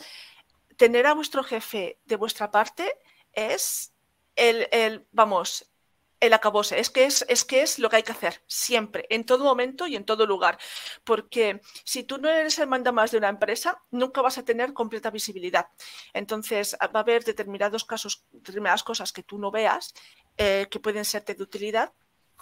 tener 0.81 1.05
a 1.05 1.13
vuestro 1.13 1.43
jefe 1.43 1.99
de 2.05 2.15
vuestra 2.15 2.49
parte 2.49 2.97
es 3.33 3.93
el, 4.35 5.05
vamos, 5.11 5.71
el 6.19 6.33
acabose. 6.33 6.79
Es 6.79 6.89
que 6.89 7.03
es, 7.03 7.23
es 7.29 7.45
que 7.45 7.61
es 7.61 7.77
lo 7.77 7.87
que 7.87 7.97
hay 7.97 8.03
que 8.03 8.13
hacer 8.13 8.41
siempre, 8.47 9.05
en 9.11 9.23
todo 9.23 9.43
momento 9.43 9.85
y 9.85 9.95
en 9.95 10.05
todo 10.05 10.25
lugar. 10.25 10.57
Porque 11.03 11.61
si 11.83 12.03
tú 12.03 12.17
no 12.17 12.29
eres 12.29 12.57
el 12.57 12.65
manda 12.65 12.91
más 12.91 13.11
de 13.11 13.19
una 13.19 13.29
empresa, 13.29 13.79
nunca 13.91 14.23
vas 14.23 14.39
a 14.39 14.43
tener 14.43 14.73
completa 14.73 15.11
visibilidad. 15.11 15.67
Entonces, 16.13 16.75
va 16.81 16.99
a 17.01 17.03
haber 17.03 17.23
determinados 17.25 17.85
casos, 17.85 18.25
determinadas 18.31 18.81
cosas 18.81 19.13
que 19.13 19.21
tú 19.21 19.37
no 19.37 19.51
veas 19.51 19.93
eh, 20.35 20.65
que 20.71 20.79
pueden 20.79 21.05
serte 21.05 21.35
de 21.35 21.43
utilidad. 21.43 21.93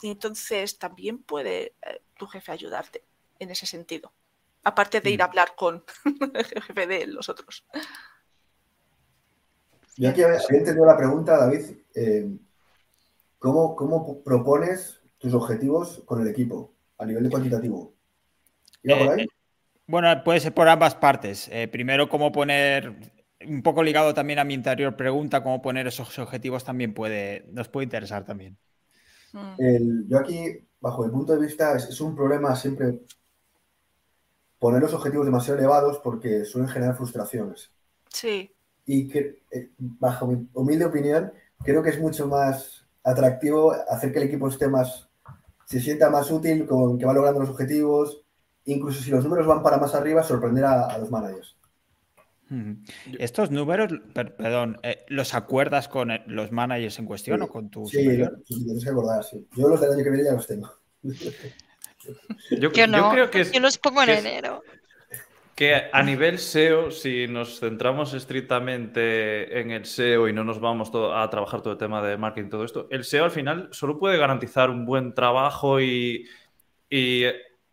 Y 0.01 0.11
entonces 0.11 0.79
también 0.79 1.23
puede 1.23 1.75
eh, 1.81 2.03
tu 2.17 2.25
jefe 2.25 2.53
ayudarte 2.53 3.03
en 3.37 3.49
ese 3.49 3.65
sentido. 3.65 4.13
Aparte 4.63 5.01
de 5.01 5.09
ir 5.09 5.21
a 5.21 5.25
mm. 5.25 5.29
hablar 5.29 5.55
con 5.57 5.83
el 6.33 6.45
jefe 6.45 6.87
de 6.87 7.05
los 7.07 7.27
otros. 7.27 7.65
Yo 9.99 10.09
aquí 10.09 10.23
había 10.23 10.39
entendido 10.49 10.85
la 10.85 10.95
pregunta, 10.95 11.37
David. 11.37 11.65
Eh, 11.93 12.31
¿cómo, 13.37 14.23
propones 14.23 15.01
tus 15.17 15.33
objetivos 15.33 16.01
con 16.05 16.21
el 16.21 16.29
equipo 16.29 16.73
a 16.97 17.05
nivel 17.05 17.25
de 17.25 17.29
cuantitativo? 17.29 17.93
Eh, 18.81 19.27
bueno, 19.87 20.23
puede 20.23 20.39
ser 20.39 20.53
por 20.53 20.69
ambas 20.69 20.95
partes. 20.95 21.49
Eh, 21.51 21.67
primero, 21.67 22.07
cómo 22.07 22.31
poner, 22.31 23.11
un 23.45 23.61
poco 23.61 23.83
ligado 23.83 24.13
también 24.13 24.39
a 24.39 24.45
mi 24.45 24.53
anterior 24.53 24.95
pregunta, 24.95 25.43
cómo 25.43 25.61
poner 25.61 25.85
esos 25.87 26.17
objetivos 26.17 26.63
también 26.63 26.93
puede, 26.93 27.45
nos 27.51 27.67
puede 27.67 27.83
interesar 27.83 28.23
también. 28.23 28.57
Mm. 29.33 30.07
yo 30.07 30.17
aquí, 30.17 30.65
bajo 30.79 31.03
mi 31.03 31.11
punto 31.11 31.33
de 31.33 31.45
vista, 31.45 31.75
es, 31.75 31.99
un 31.99 32.15
problema 32.15 32.55
siempre 32.55 33.01
poner 34.59 34.81
los 34.81 34.93
objetivos 34.93 35.25
demasiado 35.25 35.59
elevados 35.59 35.99
porque 35.99 36.45
suelen 36.45 36.69
generar 36.69 36.95
frustraciones. 36.95 37.69
Sí 38.07 38.55
y 38.91 39.07
que, 39.07 39.43
eh, 39.51 39.69
bajo 39.77 40.25
mi 40.25 40.47
humilde 40.51 40.85
opinión, 40.85 41.31
creo 41.63 41.83
que 41.83 41.91
es 41.91 41.99
mucho 41.99 42.27
más 42.27 42.87
atractivo 43.03 43.71
hacer 43.87 44.11
que 44.11 44.17
el 44.17 44.25
equipo 44.25 44.47
esté 44.47 44.67
más, 44.67 45.07
se 45.65 45.79
sienta 45.79 46.09
más 46.09 46.31
útil, 46.31 46.65
con 46.65 46.97
que 46.97 47.05
va 47.05 47.13
logrando 47.13 47.39
los 47.39 47.51
objetivos, 47.51 48.23
incluso 48.65 49.03
si 49.03 49.11
los 49.11 49.23
números 49.23 49.45
van 49.45 49.61
para 49.61 49.77
más 49.77 49.93
arriba, 49.93 50.23
sorprender 50.23 50.65
a, 50.65 50.97
los 50.97 51.11
managers. 51.11 51.55
Estos 53.19 53.51
números, 53.51 53.93
perdón, 54.11 54.79
eh, 54.81 55.05
¿los 55.07 55.35
acuerdas 55.35 55.87
con 55.87 56.09
eh, 56.09 56.23
los 56.25 56.51
managers 56.51 56.97
en 56.97 57.05
cuestión 57.05 57.43
o 57.43 57.47
con 57.47 57.69
tu 57.69 57.85
sí, 57.85 57.99
Sí, 58.43 58.63
tienes 58.63 58.83
que 58.83 58.89
acordar, 58.89 59.23
sí. 59.23 59.47
Yo 59.55 59.69
los 59.69 59.79
del 59.81 59.91
año 59.91 60.03
que 60.03 60.09
viene 60.09 60.25
ya 60.25 60.33
los 60.33 60.47
tengo. 60.47 60.67
Yo, 62.59 62.71
creo 62.71 63.29
que 63.29 63.43
yo 63.43 63.59
los 63.59 63.77
pongo 63.77 64.01
en 64.01 64.09
enero 64.09 64.63
que 65.60 65.76
a 65.91 66.03
nivel 66.03 66.39
SEO, 66.39 66.89
si 66.89 67.28
nos 67.28 67.60
centramos 67.60 68.14
estrictamente 68.14 69.60
en 69.60 69.72
el 69.72 69.84
SEO 69.84 70.30
y 70.30 70.32
no 70.32 70.45
nos 70.45 70.62
vamos 70.62 70.89
a 70.93 71.30
trabajar 71.30 71.62
todo 71.62 71.74
el 71.74 71.78
tema 71.78 72.01
de 72.01 72.16
marketing 72.16 72.47
y 72.47 72.49
todo 72.49 72.64
esto, 72.64 72.88
el 72.89 73.03
SEO 73.03 73.26
al 73.26 73.32
final 73.32 73.68
solo 73.74 73.99
puede 73.99 74.18
garantizar 74.18 74.70
un 74.70 74.86
buen 74.86 75.14
trabajo 75.14 75.82
y, 75.82 76.26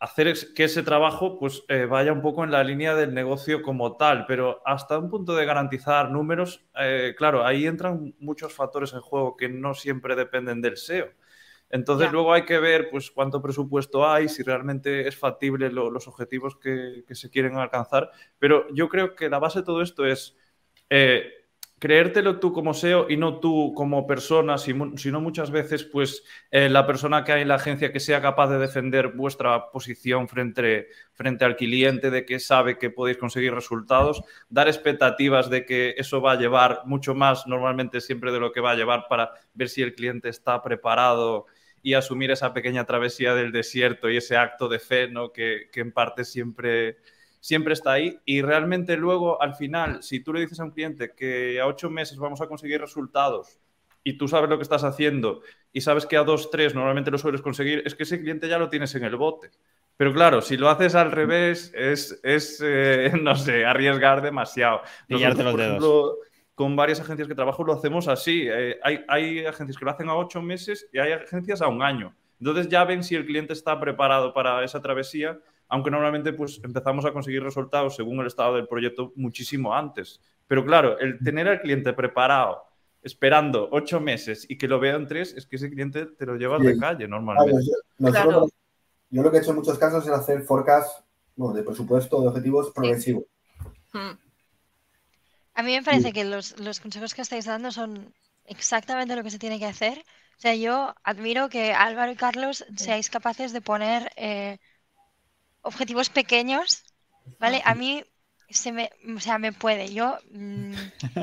hacer 0.01 0.35
que 0.57 0.65
ese 0.65 0.83
trabajo 0.83 1.39
pues, 1.39 1.63
eh, 1.69 1.87
vaya 1.87 2.13
un 2.13 2.23
poco 2.23 2.43
en 2.43 2.51
la 2.51 2.65
línea 2.65 2.97
del 2.97 3.15
negocio 3.15 3.63
como 3.63 3.97
tal, 3.97 4.27
pero 4.27 4.63
hasta 4.67 4.99
un 4.99 5.09
punto 5.09 5.37
de 5.37 5.47
garantizar 5.47 6.11
números, 6.11 6.67
eh, 6.81 7.15
claro, 7.17 7.47
ahí 7.47 7.67
entran 7.69 8.17
muchos 8.19 8.53
factores 8.53 8.95
en 8.95 9.01
juego 9.01 9.37
que 9.37 9.49
no 9.49 9.75
siempre 9.75 10.17
dependen 10.17 10.61
del 10.61 10.77
SEO. 10.77 11.07
Entonces 11.71 12.13
luego 12.13 12.33
hay 12.33 12.45
que 12.45 12.59
ver 12.59 12.89
pues 12.91 13.11
cuánto 13.11 13.43
presupuesto 13.43 14.09
hay, 14.09 14.29
si 14.29 14.43
realmente 14.43 15.09
es 15.09 15.17
factible 15.17 15.71
los 15.71 16.07
objetivos 16.09 16.57
que, 16.57 17.05
se 17.11 17.31
quieren 17.31 17.57
alcanzar. 17.57 18.11
Pero 18.39 18.67
yo 18.73 18.89
creo 18.89 19.15
que 19.15 19.29
la 19.29 19.39
base 19.39 19.61
de 19.61 19.65
todo 19.65 19.83
esto 19.83 20.07
es 20.07 20.37
eh, 20.91 21.37
creértelo 21.79 22.39
tú 22.41 22.53
como 22.53 22.73
SEO 22.73 23.07
y 23.11 23.17
no 23.17 23.39
tú 23.39 23.75
como 23.75 24.07
persona, 24.07 24.57
sino 24.59 25.21
muchas 25.21 25.51
veces 25.51 25.85
pues 25.85 26.23
eh, 26.51 26.69
la 26.71 26.87
persona 26.87 27.23
que 27.23 27.33
hay 27.33 27.43
en 27.43 27.49
la 27.49 27.57
agencia 27.57 27.93
que 27.93 28.01
sea 28.01 28.23
capaz 28.23 28.49
de 28.49 28.59
defender 28.59 29.09
vuestra 29.09 29.71
posición 29.71 30.27
frente, 30.29 30.89
frente 31.13 31.45
al 31.45 31.57
cliente, 31.57 32.11
de 32.11 32.25
que 32.25 32.41
sabe 32.41 32.79
que 32.79 32.91
podéis 32.91 33.19
conseguir 33.19 33.55
resultados, 33.55 34.23
dar 34.49 34.69
expectativas 34.69 35.51
de 35.51 35.67
que 35.67 35.95
eso 35.99 36.23
va 36.23 36.33
a 36.33 36.39
llevar 36.39 36.83
mucho 36.87 37.15
más 37.15 37.47
normalmente 37.47 38.01
siempre 38.01 38.33
de 38.33 38.41
lo 38.41 38.53
que 38.53 38.61
va 38.61 38.71
a 38.71 38.77
llevar 38.77 39.07
para 39.09 39.33
ver 39.53 39.69
si 39.69 39.83
el 39.83 39.95
cliente 39.95 40.29
está 40.31 40.63
preparado 40.63 41.47
y 41.87 41.95
asumir 41.95 42.33
esa 42.33 42.53
pequeña 42.53 42.85
travesía 42.85 43.33
del 43.37 43.53
desierto 43.53 44.11
y 44.11 44.17
ese 44.17 44.37
acto 44.37 44.67
de 44.67 44.81
fe, 44.81 45.07
¿no? 45.07 45.31
Que, 45.31 45.71
en 45.73 45.93
parte 45.93 46.25
siempre, 46.25 46.97
siempre 47.39 47.75
está 47.75 47.93
ahí. 47.93 48.19
Y 48.25 48.43
realmente 48.43 48.97
luego, 48.97 49.41
al 49.41 49.55
final, 49.55 50.03
si 50.03 50.19
tú 50.19 50.33
le 50.33 50.41
dices 50.41 50.59
a 50.59 50.65
un 50.65 50.73
cliente 50.73 51.15
que 51.15 51.61
a 51.61 51.67
ocho 51.69 51.89
meses 51.89 52.19
vamos 52.19 52.41
a 52.41 52.49
conseguir 52.49 52.81
resultados 52.81 53.61
y 54.03 54.19
tú 54.19 54.27
sabes 54.27 54.51
lo 54.51 54.57
que 54.57 54.65
estás 54.65 54.83
haciendo 54.83 55.43
y 55.73 55.81
sabes 55.83 56.07
que 56.07 56.17
a 56.17 56.25
dos, 56.25 56.51
tres 56.51 56.75
normalmente 56.75 57.13
lo 57.13 57.19
sueles 57.19 57.41
conseguir, 57.41 57.85
es 57.87 57.95
que 57.95 58.03
ese 58.03 58.21
cliente 58.21 58.49
ya 58.49 58.59
lo 58.59 58.69
tienes 58.69 58.93
en 58.97 59.05
el 59.05 59.15
bote. 59.15 59.53
Pero 59.97 60.13
claro, 60.13 60.43
si 60.43 60.57
lo 60.57 60.69
haces 60.69 60.97
al 60.97 61.13
revés, 61.13 61.73
es, 61.73 62.19
es 62.25 62.61
eh, 62.65 63.13
no 63.23 63.37
sé, 63.37 63.65
arriesgar 63.65 64.23
demasiado. 64.23 64.81
Nosotros, 65.09 65.45
los 65.45 65.57
dedos 65.57 66.17
con 66.57 66.75
varias 66.75 66.99
agencias 66.99 67.29
que 67.29 67.37
trabajo 67.37 67.63
lo 67.63 67.75
hacemos 67.75 68.09
así. 68.09 68.49
Eh, 68.51 68.81
hay, 68.83 69.05
hay, 69.07 69.47
agencias 69.47 69.79
que 69.79 69.85
lo 69.85 69.93
hacen 69.93 70.09
a 70.09 70.17
ocho 70.17 70.43
meses 70.43 70.89
y 70.93 70.99
hay 70.99 71.13
agencias 71.13 71.63
a 71.63 71.69
un 71.69 71.83
año. 71.83 72.17
Entonces 72.41 72.69
ya 72.69 72.83
ven 72.85 73.05
si 73.05 73.15
el 73.15 73.25
cliente 73.25 73.53
está 73.53 73.79
preparado 73.79 74.35
para 74.35 74.65
esa 74.65 74.83
travesía 74.83 75.39
aunque 75.69 75.91
normalmente 75.91 76.33
pues 76.33 76.61
empezamos 76.63 77.05
a 77.05 77.13
conseguir 77.13 77.43
resultados 77.43 77.97
según 77.97 78.21
el 78.21 78.27
estado 78.27 78.57
del 78.57 78.69
proyecto 78.69 79.13
muchísimo 79.17 79.75
antes. 79.75 80.21
Pero 80.47 80.65
claro, 80.65 80.99
el 80.99 81.19
tener 81.19 81.49
al 81.49 81.61
cliente 81.61 81.93
preparado, 81.93 82.65
esperando 83.03 83.69
ocho 83.73 84.01
meses 84.01 84.47
y 84.49 84.57
que 84.59 84.69
lo 84.69 84.79
vea 84.79 84.95
en 84.95 85.07
tres, 85.07 85.35
es 85.35 85.47
que 85.47 85.57
ese 85.57 85.71
cliente 85.71 86.07
te 86.07 86.27
lo 86.27 86.37
llevas 86.37 86.63
de 86.63 86.79
calle 86.79 87.09
normalmente. 87.09 87.65
yo, 89.11 89.23
lo 89.23 89.31
que 89.31 89.37
he 89.37 89.41
hecho 89.41 89.51
en 89.51 89.57
muchos 89.57 89.79
casos 89.79 90.05
es 90.05 90.13
hacer 90.13 90.43
forecast 90.43 91.05
de 91.37 91.63
presupuesto, 91.63 92.21
de 92.21 92.29
objetivos 92.29 92.71
progresivos. 92.71 93.25
Hmm. 93.93 94.26
A 95.57 95.63
mí 95.63 95.73
me 95.73 95.83
parece 95.83 96.13
que 96.13 96.25
los, 96.25 96.59
los 96.61 96.81
consejos 96.81 97.15
que 97.15 97.23
estáis 97.23 97.47
dando 97.47 97.73
son 97.73 98.15
exactamente 98.45 99.17
lo 99.17 99.23
que 99.25 99.31
se 99.31 99.39
tiene 99.39 99.59
que 99.59 99.67
hacer. 99.67 100.05
O 100.37 100.41
sea, 100.41 100.55
yo 100.55 100.95
admiro 101.03 101.49
que 101.49 101.73
Álvaro 101.73 102.13
y 102.13 102.17
Carlos 102.17 102.65
seáis 102.77 103.09
capaces 103.09 103.53
de 103.53 103.63
poner 103.63 104.13
eh, 104.17 104.59
objetivos 105.63 106.11
pequeños, 106.11 106.85
¿vale? 107.39 107.63
A 107.65 107.75
mí 107.75 108.05
se 108.51 108.71
me, 108.71 108.91
o 109.17 109.21
sea, 109.21 109.39
me 109.39 109.53
puede. 109.53 109.93
Yo 109.93 110.19
mm, 110.31 110.75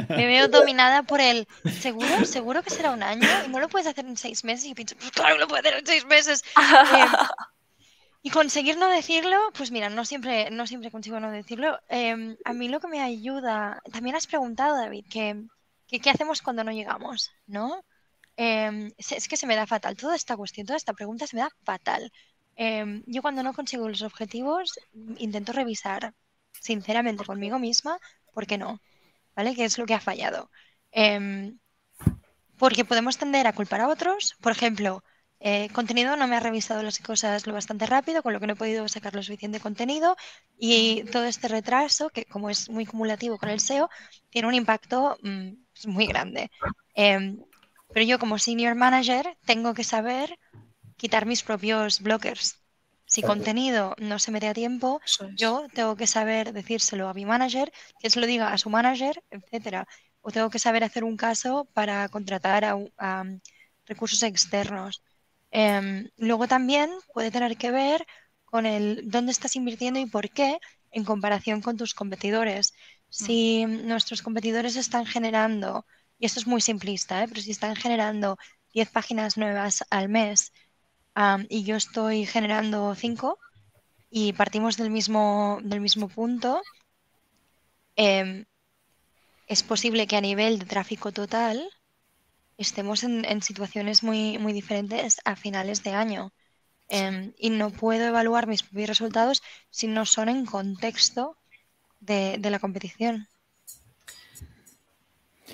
me 0.10 0.26
veo 0.26 0.48
dominada 0.58 1.04
por 1.04 1.22
el 1.22 1.48
seguro, 1.80 2.26
seguro 2.26 2.64
que 2.64 2.72
será 2.72 2.92
un 2.92 3.04
año 3.04 3.28
y 3.46 3.50
no 3.50 3.60
lo 3.60 3.70
puedes 3.70 3.88
hacer 3.88 4.06
en 4.06 4.18
seis 4.18 4.44
meses. 4.44 4.66
Y 4.66 4.74
pienso, 4.74 4.96
pues 4.98 5.12
claro, 5.12 5.38
lo 5.38 5.48
puedo 5.48 5.60
hacer 5.60 5.78
en 5.80 5.86
seis 5.86 6.06
meses. 6.06 6.44
Eh, 6.96 7.06
y 8.26 8.30
conseguir 8.30 8.78
no 8.78 8.88
decirlo, 8.90 9.38
pues 9.54 9.70
mira, 9.72 9.90
no 9.90 10.06
siempre, 10.06 10.50
no 10.50 10.66
siempre 10.66 10.92
consigo 10.92 11.20
no 11.20 11.30
decirlo. 11.30 11.80
Em, 11.90 12.38
a 12.46 12.54
mí 12.54 12.70
lo 12.70 12.80
que 12.80 12.88
me 12.88 13.02
ayuda, 13.02 13.82
también 13.92 14.16
has 14.16 14.28
preguntado, 14.28 14.78
David, 14.78 15.06
que, 15.10 15.46
qué 15.88 16.10
hacemos 16.10 16.42
cuando 16.42 16.64
no 16.64 16.72
llegamos, 16.72 17.32
¿no? 17.48 17.84
Em, 18.38 18.94
es 18.98 19.28
que 19.28 19.38
se 19.38 19.46
me 19.48 19.56
da 19.58 19.68
fatal. 19.68 19.98
Toda 19.98 20.16
esta 20.16 20.38
cuestión, 20.38 20.66
toda 20.66 20.78
esta 20.78 20.94
pregunta 20.94 21.28
se 21.28 21.36
me 21.36 21.42
da 21.44 21.50
fatal. 21.66 22.12
Em, 22.56 23.04
yo 23.08 23.22
cuando 23.22 23.44
no 23.44 23.54
consigo 23.54 23.90
los 23.90 24.02
objetivos 24.04 24.80
intento 25.18 25.52
revisar 25.54 26.14
sinceramente 26.62 27.26
conmigo 27.26 27.60
misma 27.60 27.98
por 28.34 28.48
qué 28.48 28.58
no, 28.58 28.80
¿vale? 29.36 29.56
¿Qué 29.56 29.66
es 29.66 29.78
lo 29.78 29.86
que 29.86 29.96
ha 29.96 30.00
fallado? 30.00 30.50
Porque 32.58 32.86
podemos 32.86 33.18
tender 33.18 33.48
a 33.48 33.54
culpar 33.54 33.82
a 33.82 33.90
otros. 33.90 34.36
Por 34.42 34.52
ejemplo, 34.54 35.04
eh, 35.46 35.68
contenido 35.74 36.16
no 36.16 36.26
me 36.26 36.38
ha 36.38 36.40
revisado 36.40 36.82
las 36.84 37.00
cosas 37.00 37.46
lo 37.46 37.54
bastante 37.54 37.86
rápido, 37.86 38.24
con 38.24 38.32
lo 38.32 38.40
que 38.40 38.48
no 38.48 38.54
he 38.54 38.56
podido 38.56 38.88
sacar 38.88 39.14
lo 39.14 39.22
suficiente 39.22 39.60
contenido 39.60 40.16
y 40.58 41.04
todo 41.12 41.26
este 41.26 41.50
retraso, 41.50 42.10
que 42.10 42.24
como 42.24 42.50
es 42.50 42.70
muy 42.70 42.86
cumulativo 42.86 43.38
con 43.38 43.50
el 43.50 43.60
SEO, 43.60 43.90
tiene 44.30 44.48
un 44.48 44.54
impacto 44.54 45.18
mm, 45.22 45.50
pues 45.74 45.88
muy 45.88 46.08
grande. 46.08 46.50
Em, 46.96 47.44
pero 47.92 48.06
yo 48.06 48.20
como 48.20 48.40
senior 48.40 48.76
manager 48.76 49.38
tengo 49.46 49.74
que 49.74 49.84
saber 49.84 50.40
quitar 50.96 51.26
mis 51.26 51.44
propios 51.44 52.00
blockers. 52.00 52.64
Si 53.06 53.22
contenido 53.22 53.96
no 54.00 54.20
se 54.20 54.32
me 54.32 54.40
da 54.40 54.54
tiempo, 54.54 55.02
yo 55.36 55.68
tengo 55.74 55.98
que 55.98 56.08
saber 56.08 56.54
decírselo 56.54 57.10
a 57.10 57.14
mi 57.14 57.26
manager, 57.26 57.74
que 58.00 58.10
se 58.10 58.22
lo 58.22 58.28
diga 58.28 58.54
a 58.54 58.58
su 58.58 58.70
manager, 58.70 59.22
etcétera. 59.30 59.88
O 60.22 60.32
tengo 60.32 60.50
que 60.50 60.58
saber 60.58 60.86
hacer 60.86 61.04
un 61.04 61.18
caso 61.18 61.68
para 61.74 62.08
contratar 62.08 62.64
a, 62.64 62.76
um, 62.76 63.42
recursos 63.86 64.24
externos. 64.24 65.04
Em, 65.56 66.10
luego 66.18 66.48
también 66.48 66.90
puede 67.14 67.30
tener 67.30 67.58
que 67.58 67.70
ver 67.72 68.06
con 68.46 68.66
el 68.66 69.08
dónde 69.10 69.32
estás 69.32 69.56
invirtiendo 69.56 70.00
y 70.00 70.08
por 70.08 70.32
qué 70.32 70.60
en 70.92 71.04
comparación 71.06 71.62
con 71.62 71.78
tus 71.78 71.94
competidores. 71.94 72.74
Si 73.10 73.66
nuestros 73.66 74.24
competidores 74.24 74.76
están 74.76 75.06
generando, 75.06 75.86
y 76.18 76.26
esto 76.26 76.40
es 76.40 76.48
muy 76.48 76.60
simplista, 76.62 77.24
¿eh? 77.24 77.28
pero 77.28 77.40
si 77.42 77.52
están 77.52 77.76
generando 77.76 78.38
10 78.74 78.90
páginas 78.90 79.38
nuevas 79.38 79.84
al 79.92 80.10
mes 80.10 80.52
y 81.50 81.64
yo 81.64 81.76
estoy 81.76 82.26
generando 82.26 82.96
5 82.96 83.38
y 84.10 84.34
partimos 84.34 84.76
del 84.78 84.90
mismo, 84.90 85.60
del 85.64 85.82
mismo 85.82 86.08
punto, 86.10 86.62
em, 87.96 88.46
es 89.48 89.62
posible 89.62 90.08
que 90.08 90.16
a 90.18 90.22
nivel 90.22 90.58
de 90.58 90.66
tráfico 90.66 91.12
total 91.12 91.70
estemos 92.58 93.04
en, 93.04 93.42
situaciones 93.42 94.04
muy, 94.04 94.38
muy 94.38 94.54
diferentes 94.54 95.20
a 95.26 95.36
finales 95.36 95.84
de 95.84 95.92
año. 95.92 96.34
Em, 96.90 97.34
y 97.38 97.50
no 97.50 97.72
puedo 97.72 98.06
evaluar 98.06 98.48
mis 98.48 98.64
propios 98.64 98.90
resultados 98.90 99.42
si 99.70 99.88
no 99.88 100.06
son 100.06 100.30
en 100.30 100.46
contexto 100.46 101.38
de 102.02 102.50
la 102.52 102.60
competición. 102.60 103.28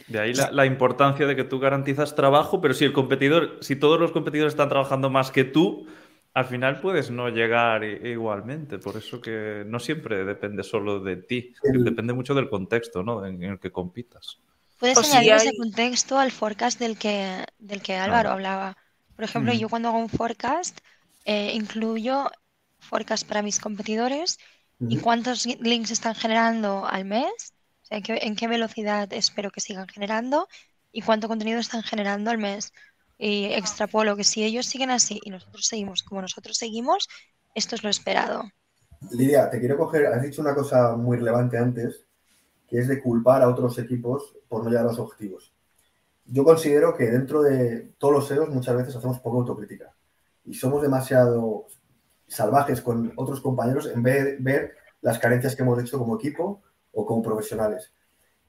De 0.10 0.20
ahí 0.20 0.34
la, 0.34 0.66
importancia 0.66 1.28
de 1.28 1.36
que 1.36 1.44
tú 1.44 1.60
garantizas 1.60 2.16
trabajo, 2.16 2.62
pero 2.62 2.74
si 2.74 2.84
el 2.84 2.94
competidor, 2.94 3.58
si 3.62 3.76
todos 3.76 4.00
los 4.00 4.12
competidores 4.12 4.54
están 4.54 4.68
trabajando 4.68 5.12
más 5.12 5.30
que 5.30 5.44
tú, 5.44 5.86
al 6.34 6.46
final 6.46 6.82
puedes 6.82 7.12
no 7.12 7.30
llegar 7.30 7.84
igualmente. 7.84 8.80
Por 8.80 8.98
eso 8.98 9.22
que 9.22 9.64
no 9.68 9.80
siempre 9.80 10.26
depende 10.26 10.64
solo 10.64 11.00
de 11.00 11.18
ti, 11.18 11.54
depende 11.64 12.14
mucho 12.14 12.34
del 12.34 12.50
contexto 12.50 13.04
¿no? 13.04 13.24
en, 13.24 13.44
el 13.44 13.60
que 13.60 13.72
compitas. 13.72 14.40
Puedes 14.80 14.98
añadir 14.98 15.34
ese 15.34 15.58
contexto 15.58 16.18
al 16.18 16.32
forecast 16.32 16.80
del 16.80 16.98
que, 16.98 17.46
del 17.60 17.82
que 17.82 17.96
Álvaro 17.96 18.32
hablaba. 18.32 18.78
Por 19.16 19.26
ejemplo, 19.26 19.54
yo 19.54 19.68
cuando 19.70 19.90
hago 19.90 19.98
un 19.98 20.10
forecast, 20.10 20.80
eh, 21.26 21.52
incluyo 21.54 22.32
forecast 22.80 23.28
para 23.28 23.42
mis 23.42 23.60
competidores 23.60 24.40
y 24.80 24.98
cuántos 24.98 25.46
links 25.46 25.92
están 25.92 26.16
generando 26.16 26.86
al 26.86 27.04
mes 27.04 27.54
en 27.90 28.36
qué, 28.36 28.48
velocidad 28.48 29.12
espero 29.14 29.52
que 29.52 29.62
sigan 29.62 29.88
generando 29.88 30.48
y 30.92 31.02
cuánto 31.02 31.28
contenido 31.28 31.60
están 31.60 31.84
generando 31.84 32.32
al 32.32 32.38
mes. 32.38 32.72
Y 33.18 33.46
extrapolo 33.48 34.16
que 34.16 34.24
si 34.24 34.44
ellos 34.44 34.66
siguen 34.66 34.92
así 34.92 35.20
y 35.24 35.30
nosotros 35.30 35.66
seguimos 35.66 36.04
como 36.04 36.22
nosotros 36.22 36.56
seguimos, 36.58 37.10
esto 37.54 37.76
es 37.76 37.84
lo 37.84 37.90
esperado. 37.90 38.50
Lidia, 39.12 39.50
te 39.50 39.60
quiero 39.60 39.78
coger, 39.78 40.08
has 40.08 40.22
dicho 40.22 40.42
una 40.42 40.56
cosa 40.56 40.96
muy 40.96 41.18
relevante 41.18 41.58
antes, 41.58 42.06
que 42.70 42.80
es 42.80 42.88
de 42.88 43.02
culpar 43.02 43.42
a 43.42 43.50
otros 43.50 43.78
equipos 43.80 44.36
por 44.48 44.64
no 44.64 44.70
llegar 44.70 44.86
a 44.86 44.90
los 44.90 45.00
objetivos. 45.00 45.54
Yo 46.26 46.44
considero 46.44 46.96
que 46.96 47.10
dentro 47.10 47.42
de 47.42 47.94
todos 47.98 48.14
los 48.14 48.28
SEOs 48.28 48.50
muchas 48.50 48.78
veces 48.78 48.96
hacemos 48.96 49.20
poca 49.20 49.38
autocrítica 49.38 49.96
y 50.46 50.54
somos 50.54 50.82
demasiado 50.82 51.66
salvajes 52.28 52.82
con 52.82 53.12
otros 53.16 53.42
compañeros 53.42 53.90
en 53.94 54.04
vez 54.04 54.24
de 54.24 54.38
ver 54.40 54.74
las 55.02 55.18
carencias 55.18 55.56
que 55.56 55.64
hemos 55.64 55.82
hecho 55.82 55.98
como 55.98 56.16
equipo 56.16 56.62
o 56.94 57.06
como 57.06 57.24
profesionales. 57.24 57.94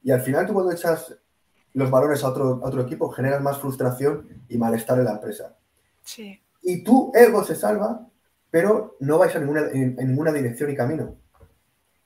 Y 0.02 0.10
al 0.10 0.20
final 0.20 0.46
tú 0.46 0.52
cuando 0.52 0.72
echas 0.72 1.16
los 1.72 1.90
valores 1.90 2.24
a 2.24 2.28
otro, 2.28 2.60
otro 2.62 2.82
equipo 2.82 3.10
generas 3.10 3.42
más 3.42 3.58
frustración 3.58 4.44
y 4.48 4.58
malestar 4.58 4.98
en 4.98 5.04
la 5.04 5.12
empresa. 5.12 5.56
Sí. 6.02 6.40
Y 6.62 6.82
tu 6.82 7.12
ego 7.14 7.44
se 7.44 7.54
salva, 7.54 8.06
pero 8.50 8.96
no 9.00 9.18
vais 9.18 9.34
a 9.36 9.38
ninguna, 9.38 9.68
en, 9.72 9.96
ninguna 9.96 10.32
dirección 10.32 10.70
y 10.70 10.76
camino. 10.76 11.16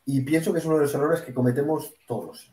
Y 0.07 0.21
pienso 0.21 0.53
que 0.53 0.59
es 0.59 0.65
uno 0.65 0.77
de 0.77 0.83
los 0.83 0.95
errores 0.95 1.23
que 1.23 1.33
cometemos 1.33 1.95
todos. 2.07 2.53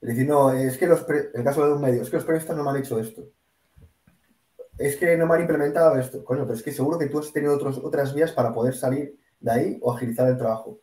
Es 0.00 0.08
decir, 0.08 0.26
no, 0.26 0.52
es 0.52 0.78
que 0.78 0.86
los 0.86 1.04
el 1.08 1.44
caso 1.44 1.66
de 1.66 1.74
un 1.74 1.80
medio, 1.80 2.02
es 2.02 2.10
que 2.10 2.16
los 2.16 2.24
periodistas 2.24 2.56
no 2.56 2.64
me 2.64 2.70
han 2.70 2.76
hecho 2.76 2.98
esto. 2.98 3.22
Es 4.78 4.96
que 4.96 5.16
no 5.16 5.26
me 5.26 5.34
han 5.34 5.42
implementado 5.42 5.98
esto. 5.98 6.24
Coño, 6.24 6.44
pero 6.44 6.54
es 6.54 6.62
que 6.62 6.72
seguro 6.72 6.98
que 6.98 7.08
tú 7.08 7.18
has 7.18 7.32
tenido 7.32 7.54
otros, 7.54 7.78
otras 7.78 8.14
vías 8.14 8.32
para 8.32 8.54
poder 8.54 8.74
salir 8.74 9.18
de 9.40 9.50
ahí 9.50 9.78
o 9.82 9.92
agilizar 9.92 10.28
el 10.28 10.38
trabajo. 10.38 10.80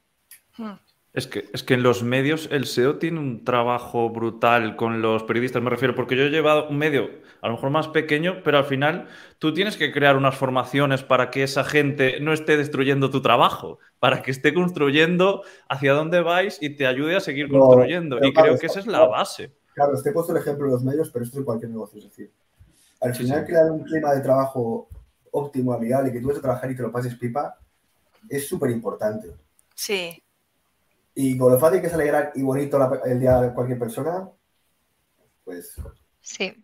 Hmm. 0.55 0.73
Es 1.13 1.25
que, 1.25 1.49
es 1.51 1.63
que 1.63 1.73
en 1.73 1.81
los 1.81 2.03
medios 2.03 2.47
el 2.51 2.65
SEO 2.65 2.97
tiene 2.97 3.19
un 3.19 3.43
trabajo 3.43 4.09
brutal 4.09 4.75
con 4.75 5.01
los 5.01 5.23
periodistas, 5.23 5.63
me 5.63 5.69
refiero, 5.69 5.95
porque 5.95 6.15
yo 6.15 6.23
he 6.23 6.29
llevado 6.29 6.67
un 6.69 6.77
medio 6.77 7.09
a 7.41 7.47
lo 7.47 7.53
mejor 7.53 7.69
más 7.69 7.87
pequeño, 7.87 8.41
pero 8.43 8.57
al 8.57 8.65
final 8.65 9.07
tú 9.39 9.53
tienes 9.53 9.77
que 9.77 9.91
crear 9.91 10.15
unas 10.15 10.35
formaciones 10.35 11.03
para 11.03 11.31
que 11.31 11.43
esa 11.43 11.63
gente 11.63 12.19
no 12.19 12.33
esté 12.33 12.57
destruyendo 12.57 13.09
tu 13.09 13.21
trabajo, 13.21 13.79
para 13.99 14.21
que 14.21 14.31
esté 14.31 14.53
construyendo 14.53 15.43
hacia 15.69 15.93
dónde 15.93 16.21
vais 16.21 16.57
y 16.61 16.71
te 16.71 16.85
ayude 16.87 17.15
a 17.15 17.19
seguir 17.19 17.49
construyendo. 17.49 18.19
y 18.21 18.33
creo 18.33 18.57
que 18.57 18.67
esa 18.67 18.79
es 18.79 18.87
la 18.87 19.05
base. 19.05 19.51
Claro, 19.73 20.01
te 20.01 20.09
he 20.09 20.13
puesto 20.13 20.33
el 20.33 20.39
ejemplo 20.39 20.65
de 20.65 20.71
los 20.73 20.83
medios, 20.83 21.09
pero 21.11 21.23
esto 21.23 21.37
es 21.37 21.39
en 21.39 21.45
cualquier 21.45 21.71
negocio. 21.71 21.99
Es 21.99 22.05
decir, 22.05 22.31
al 22.99 23.13
final 23.13 23.45
crear 23.45 23.71
un 23.71 23.83
clima 23.83 24.13
de 24.13 24.21
trabajo 24.21 24.89
óptimo, 25.31 25.73
amigable, 25.73 26.09
y 26.09 26.13
que 26.13 26.19
tú 26.19 26.29
vas 26.29 26.37
a 26.37 26.41
trabajar 26.41 26.71
y 26.71 26.75
te 26.75 26.81
lo 26.81 26.91
pases 26.91 27.15
pipa, 27.15 27.57
es 28.27 28.47
súper 28.47 28.71
importante. 28.71 29.29
Sí. 29.75 30.23
Y 31.19 31.35
con 31.35 31.51
lo 31.51 31.59
fácil 31.59 31.81
que 31.81 31.87
es 31.87 31.93
alegrar 31.95 32.31
y 32.35 32.43
bonito 32.43 32.77
el 33.03 33.19
día 33.19 33.41
de 33.41 33.51
cualquier 33.51 33.79
persona, 33.79 34.29
pues... 35.43 35.73
Sí. 36.21 36.63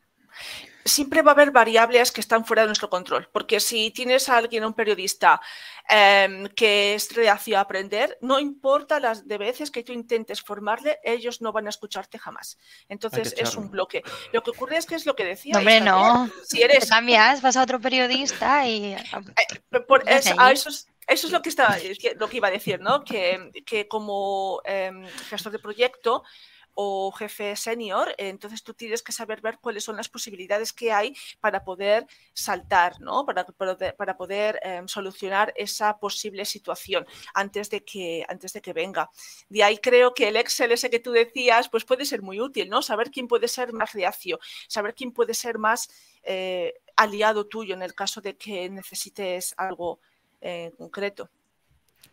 Siempre 0.85 1.23
va 1.23 1.31
a 1.31 1.33
haber 1.33 1.49
variables 1.49 2.11
que 2.11 2.21
están 2.21 2.45
fuera 2.45 2.61
de 2.61 2.67
nuestro 2.67 2.87
control, 2.87 3.27
porque 3.33 3.59
si 3.59 3.89
tienes 3.89 4.29
a 4.29 4.37
alguien, 4.37 4.63
un 4.63 4.73
periodista, 4.73 5.41
em, 5.89 6.47
que 6.49 6.93
es 6.93 7.15
reacio 7.15 7.57
a 7.57 7.61
aprender, 7.61 8.15
no 8.21 8.39
importa 8.39 8.99
las 8.99 9.27
de 9.27 9.39
veces 9.39 9.71
que 9.71 9.83
tú 9.83 9.91
intentes 9.91 10.41
formarle, 10.41 10.99
ellos 11.03 11.41
no 11.41 11.51
van 11.51 11.65
a 11.65 11.69
escucharte 11.69 12.19
jamás. 12.19 12.59
Entonces 12.87 13.33
es 13.35 13.55
un 13.55 13.71
bloque. 13.71 14.03
Lo 14.33 14.43
que 14.43 14.51
ocurre 14.51 14.77
es 14.77 14.85
que 14.85 14.93
es 14.93 15.07
lo 15.07 15.15
que 15.15 15.25
decía. 15.25 15.57
Hombre, 15.57 15.81
no. 15.81 16.29
Si 16.45 16.61
eres. 16.61 16.89
cambias, 16.89 17.41
vas 17.41 17.57
a 17.57 17.63
otro 17.63 17.79
periodista 17.79 18.67
y. 18.67 18.93
Eh, 18.93 19.81
por, 19.87 20.03
a 20.07 20.51
esos, 20.51 20.87
eso 21.07 21.27
es 21.27 21.33
lo 21.33 21.41
que, 21.41 21.49
está, 21.49 21.77
lo 22.17 22.27
que 22.27 22.37
iba 22.37 22.47
a 22.47 22.51
decir, 22.51 22.79
¿no? 22.79 23.03
Que, 23.03 23.87
como 23.89 24.61
em, 24.65 25.05
gestor 25.29 25.51
de 25.51 25.59
proyecto, 25.59 26.23
o 26.75 27.11
jefe 27.11 27.55
senior, 27.55 28.13
entonces 28.17 28.63
tú 28.63 28.73
tienes 28.73 29.03
que 29.03 29.11
saber 29.11 29.41
ver 29.41 29.59
cuáles 29.59 29.83
son 29.83 29.95
las 29.95 30.09
posibilidades 30.09 30.73
que 30.73 30.91
hay 30.91 31.15
para 31.39 31.63
poder 31.63 32.07
saltar, 32.33 32.99
¿no? 32.99 33.25
Para, 33.25 33.45
para 33.45 34.17
poder 34.17 34.59
em, 34.63 34.87
solucionar 34.87 35.53
esa 35.55 35.99
posible 35.99 36.45
situación 36.45 37.05
antes 37.33 37.69
de, 37.69 37.83
que, 37.83 38.25
antes 38.27 38.53
de 38.53 38.61
que 38.61 38.73
venga. 38.73 39.09
De 39.49 39.63
ahí 39.63 39.77
creo 39.77 40.13
que 40.13 40.27
el 40.27 40.35
Excel 40.35 40.71
ese 40.71 40.89
que 40.89 40.99
tú 40.99 41.11
decías, 41.11 41.69
pues 41.69 41.85
puede 41.85 42.05
ser 42.05 42.21
muy 42.21 42.39
útil, 42.39 42.69
¿no? 42.69 42.81
Saber 42.81 43.11
quién 43.11 43.27
puede 43.27 43.47
ser 43.47 43.73
más 43.73 43.93
reacio, 43.93 44.39
saber 44.67 44.95
quién 44.95 45.11
puede 45.11 45.33
ser 45.33 45.59
más 45.59 45.89
eh, 46.23 46.73
aliado 46.95 47.47
tuyo 47.47 47.75
en 47.75 47.83
el 47.83 47.93
caso 47.93 48.21
de 48.21 48.35
que 48.37 48.69
necesites 48.69 49.53
algo 49.57 49.99
eh, 50.43 50.71
concreto. 50.77 51.29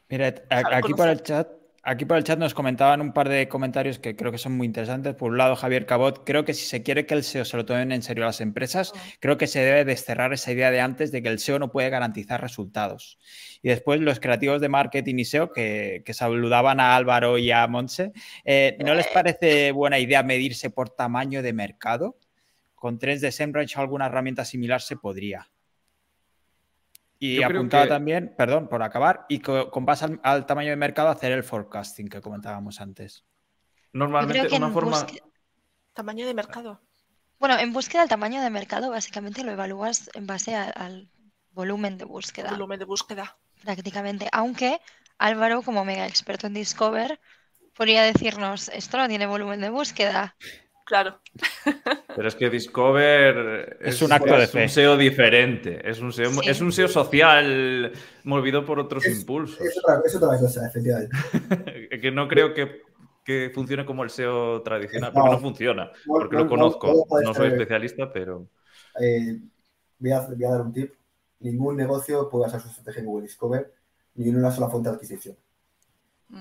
Mira, 0.09 0.35
aquí 0.49 0.95
por 0.95 1.09
el 1.09 1.23
chat 1.23 1.61
Aquí 1.83 2.05
por 2.05 2.19
el 2.19 2.25
chat 2.25 2.39
nos 2.39 2.53
comentaban 2.53 3.01
un 3.01 3.15
par 3.15 3.31
de 3.31 3.49
comentarios 3.49 3.99
que 3.99 4.15
creo 4.15 4.31
que 4.31 4.37
son 4.37 4.53
muy 4.53 4.67
interesantes. 4.67 5.15
Por 5.15 5.31
un 5.31 5.39
lado, 5.39 5.57
Javier 5.57 5.87
Cabot, 5.87 6.25
creo 6.27 6.45
que 6.45 6.53
si 6.53 6.67
se 6.67 6.83
quiere 6.83 7.07
que 7.07 7.15
el 7.15 7.25
SEO 7.25 7.47
se 7.47 7.57
lo 7.57 7.65
tomen 7.65 7.91
en 7.91 8.03
serio 8.03 8.27
las 8.27 8.43
empresas, 8.43 8.93
creo 9.19 9.39
que 9.39 9.47
se 9.47 9.61
debe 9.61 9.87
desterrar 9.87 10.35
esa 10.35 10.53
idea 10.53 10.71
de 10.71 10.81
antes 10.81 11.11
de 11.11 11.23
que 11.23 11.31
el 11.31 11.39
SEO 11.39 11.59
no 11.59 11.73
puede 11.73 11.89
garantizar 11.89 12.43
resultados. 12.43 13.19
Y 13.63 13.71
después 13.71 13.99
los 14.03 14.21
creativos 14.21 14.61
de 14.61 14.69
marketing 14.69 15.21
y 15.21 15.25
SEO 15.25 15.53
que, 15.53 16.05
saludaban 16.13 16.81
a 16.81 16.97
Álvaro 16.97 17.39
y 17.39 17.51
a 17.51 17.67
Monse, 17.67 18.13
eh, 18.45 18.77
¿no 18.85 18.95
les 18.95 19.07
parece 19.07 19.73
buena 19.73 19.99
idea 19.99 20.23
medirse 20.23 20.69
por 20.69 20.91
tamaño 20.91 21.41
de 21.41 21.55
mercado? 21.55 22.19
Con 22.75 22.99
Trends 22.99 23.23
de 23.23 23.33
SEMrush 23.33 23.79
o 23.79 23.81
alguna 23.81 24.07
herramienta 24.07 24.45
similar 24.45 24.83
se 24.83 24.97
podría. 24.97 25.49
Y 27.23 27.43
apuntaba 27.43 27.87
también, 27.87 28.35
perdón, 28.37 28.67
por 28.69 28.83
acabar, 28.83 29.27
y 29.29 29.41
con, 29.41 29.85
base 29.85 30.19
al, 30.23 30.47
tamaño 30.47 30.71
de 30.71 30.77
mercado 30.77 31.11
hacer 31.11 31.33
el 31.33 31.45
forecasting 31.45 32.09
que 32.09 32.23
comentábamos 32.23 32.81
antes. 32.81 33.27
Normalmente 33.93 34.57
una 34.57 34.71
forma... 34.71 35.07
Tamaño 35.93 36.27
de 36.27 36.33
mercado. 36.33 36.81
Bueno, 37.39 37.59
en 37.59 37.75
búsqueda 37.75 38.03
el 38.03 38.09
tamaño 38.09 38.41
de 38.41 38.49
mercado 38.49 38.91
básicamente 38.91 39.45
lo 39.45 39.53
evalúas 39.53 40.09
en 40.15 40.27
base 40.27 40.55
al 40.55 41.11
volumen 41.53 41.99
de 41.99 42.07
búsqueda. 42.07 42.51
Volumen 42.53 42.79
de 42.79 42.87
búsqueda. 42.87 43.37
Prácticamente. 43.63 44.29
Aunque 44.33 44.81
Álvaro, 45.19 45.61
como 45.63 45.85
mega 45.85 46.07
experto 46.07 46.47
en 46.47 46.55
Discover, 46.55 47.21
podría 47.75 48.03
decirnos, 48.03 48.71
esto 48.71 48.97
no 48.97 49.09
tiene 49.09 49.27
volumen 49.27 49.61
de 49.61 49.69
búsqueda. 49.69 50.37
Claro. 50.91 51.21
Pero 52.17 52.27
es 52.27 52.35
que 52.35 52.51
Discover 52.51 53.79
es, 53.81 54.03
un 54.03 54.11
acto 54.11 54.37
de 54.37 54.49
fe. 54.49 54.65
un 54.65 54.69
SEO 54.69 54.97
diferente. 54.97 55.89
Es 55.89 56.01
un 56.01 56.13
SEO, 56.13 56.33
es 56.45 56.61
un 56.61 56.73
SEO 56.73 56.89
social 56.89 57.93
movido 58.25 58.67
por 58.67 58.81
otros 58.81 59.07
impulsos. 59.07 59.61
Es 59.61 59.79
otra, 59.79 60.37
cosa, 60.37 60.67
efectivamente. 60.67 61.17
que 62.03 62.11
no 62.11 62.27
creo 62.27 62.53
que, 62.53 62.83
que, 63.25 63.53
funcione 63.55 63.87
como 63.87 64.03
el 64.03 64.11
SEO 64.11 64.63
tradicional, 64.63 65.13
porque 65.13 65.31
no 65.31 65.39
funciona. 65.39 65.93
Porque 66.05 66.37
lo 66.37 66.49
conozco. 66.49 67.07
No 67.23 67.35
soy 67.35 67.51
especialista, 67.51 68.13
pero. 68.13 68.49
Eh, 69.01 69.39
voy, 69.97 70.11
a, 70.11 70.23
voy, 70.23 70.45
a, 70.45 70.51
dar 70.51 70.63
un 70.63 70.73
tip. 70.73 70.93
Ningún 71.39 71.77
negocio 71.77 72.29
puede 72.29 72.47
hacer 72.47 72.63
su 72.63 72.69
estrategia 72.69 72.99
en 72.99 73.07
Google 73.07 73.29
Discover 73.29 73.73
ni 74.17 74.29
en 74.29 74.39
una 74.39 74.51
sola 74.51 74.69
fuente 74.69 74.89
de 74.89 74.97
adquisición. 74.97 75.37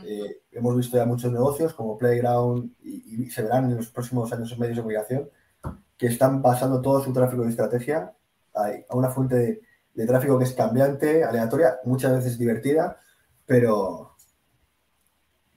Eh, 0.06 0.44
hemos 0.52 0.78
visto 0.78 0.98
ya 0.98 1.06
muchos 1.06 1.32
negocios 1.32 1.74
como 1.74 1.98
Playground 1.98 2.72
y, 2.84 3.30
se 3.30 3.42
verán 3.42 3.66
en 3.66 3.78
los 3.78 3.88
próximos 3.88 4.32
años 4.32 4.52
en 4.52 4.60
medios 4.60 4.78
de 4.78 4.84
comunicación 4.84 5.30
que 5.98 6.08
están 6.08 6.42
basando 6.42 6.82
todo 6.82 7.04
su 7.04 7.12
tráfico 7.12 7.44
de 7.44 7.50
estrategia 7.50 8.14
a, 8.54 8.96
una 8.96 9.10
fuente 9.10 9.62
de, 9.94 10.08
tráfico 10.08 10.38
que 10.38 10.46
es 10.46 10.54
cambiante, 10.54 11.24
aleatoria, 11.24 11.80
muchas 11.84 12.14
veces 12.14 12.38
divertida, 12.38 12.98
pero 13.46 14.16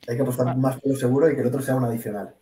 hay 0.09 0.16
que 0.16 0.22
apostar 0.22 0.57
más 0.57 0.80
por 0.80 0.93
lo 0.93 0.99
seguro 0.99 1.30
y 1.30 1.35
que 1.35 1.43
el 1.43 1.47
otro 1.47 1.62
sea 1.62 1.76
un 1.76 1.85
adicional. 1.85 2.35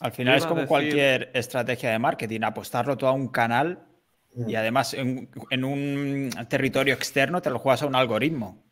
Al 0.00 0.12
final 0.12 0.36
es 0.36 0.46
como 0.46 0.66
cualquier 0.66 1.30
estrategia 1.32 1.90
de 1.90 1.98
marketing, 1.98 2.40
apostarlo 2.42 2.96
todo 2.96 3.10
a 3.10 3.12
un 3.12 3.28
canal 3.28 3.86
y 4.34 4.54
mm. 4.54 4.56
además 4.56 4.94
en, 4.94 5.64
un 5.64 6.30
territorio 6.48 6.94
externo 6.94 7.40
te 7.40 7.50
lo 7.50 7.58
juegas 7.58 7.82
a 7.82 7.86
un 7.86 7.94
algoritmo. 7.94 8.63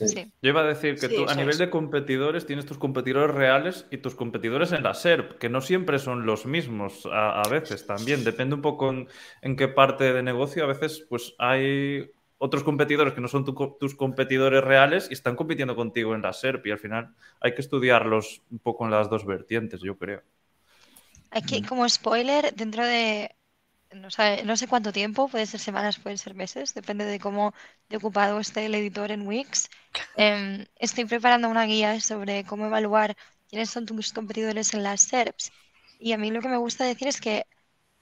Yo 0.00 0.50
iba 0.50 0.60
a 0.60 0.64
decir 0.64 0.98
que 0.98 1.08
tú 1.08 1.28
a 1.28 1.34
nivel 1.34 1.58
de 1.58 1.70
competidores 1.70 2.46
tienes 2.46 2.66
tus 2.66 2.78
competidores 2.78 3.34
reales 3.34 3.86
y 3.90 3.98
tus 3.98 4.14
competidores 4.14 4.72
en 4.72 4.82
la 4.82 4.94
SERP, 4.94 5.38
que 5.38 5.48
no 5.48 5.60
siempre 5.60 5.98
son 5.98 6.26
los 6.26 6.46
mismos 6.46 7.08
a, 7.10 7.42
veces 7.50 7.86
también. 7.86 8.24
Depende 8.24 8.54
un 8.54 8.62
poco 8.62 8.90
en, 8.90 9.56
qué 9.56 9.68
parte 9.68 10.12
de 10.12 10.22
negocio. 10.22 10.64
A 10.64 10.66
veces 10.68 11.04
pues 11.08 11.34
hay 11.38 12.10
otros 12.38 12.62
competidores 12.62 13.14
que 13.14 13.20
no 13.20 13.28
son 13.28 13.44
tus 13.44 13.94
competidores 13.96 14.62
reales 14.62 15.08
y 15.10 15.14
están 15.14 15.34
compitiendo 15.34 15.74
contigo 15.74 16.14
en 16.14 16.22
la 16.22 16.32
SERP 16.32 16.66
y 16.66 16.70
al 16.70 16.78
final 16.78 17.14
hay 17.40 17.54
que 17.54 17.62
estudiarlos 17.62 18.42
un 18.50 18.60
poco 18.60 18.84
en 18.84 18.92
las 18.92 19.10
dos 19.10 19.26
vertientes, 19.26 19.80
yo 19.80 19.98
creo. 19.98 20.22
Aquí, 21.30 21.62
como 21.62 21.86
spoiler, 21.88 22.54
dentro 22.54 22.86
de 22.86 23.34
no, 23.92 24.08
no 24.44 24.56
sé 24.56 24.68
cuánto 24.68 24.92
tiempo, 24.92 25.28
puede 25.28 25.46
ser 25.46 25.60
semanas, 25.60 25.98
pueden 25.98 26.18
ser 26.18 26.34
meses, 26.34 26.74
depende 26.74 27.04
de 27.04 27.18
cómo 27.18 27.54
de 27.88 27.96
ocupado 27.96 28.38
esté 28.40 28.66
el 28.66 28.74
editor 28.74 29.10
en 29.10 29.26
Wix. 29.26 29.68
Em, 30.16 30.66
estoy 30.76 31.04
preparando 31.04 31.48
una 31.48 31.64
guía 31.64 32.00
sobre 32.00 32.44
cómo 32.44 32.66
evaluar 32.66 33.16
quiénes 33.48 33.70
son 33.70 33.86
tus 33.86 34.12
competidores 34.12 34.74
en 34.74 34.82
las 34.82 35.02
SERPs. 35.02 35.52
Y 35.98 36.12
a 36.12 36.18
mí 36.18 36.30
lo 36.30 36.40
que 36.40 36.48
me 36.48 36.56
gusta 36.56 36.84
decir 36.84 37.08
es 37.08 37.20
que 37.20 37.46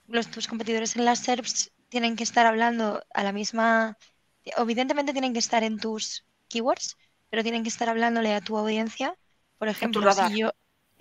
los, 0.07 0.27
tus 0.27 0.47
competidores 0.47 0.95
en 0.95 1.05
las 1.05 1.19
SERPs 1.19 1.71
tienen 1.89 2.15
que 2.15 2.23
estar 2.23 2.45
hablando 2.45 3.03
a 3.13 3.23
la 3.23 3.31
misma... 3.31 3.97
Evidentemente 4.43 5.13
tienen 5.13 5.33
que 5.33 5.39
estar 5.39 5.63
en 5.63 5.79
tus 5.79 6.25
keywords, 6.49 6.97
pero 7.29 7.43
tienen 7.43 7.63
que 7.63 7.69
estar 7.69 7.89
hablándole 7.89 8.33
a 8.33 8.41
tu 8.41 8.57
audiencia. 8.57 9.15
Por 9.57 9.67
ejemplo, 9.67 10.11
si 10.13 10.39
yo... 10.39 10.51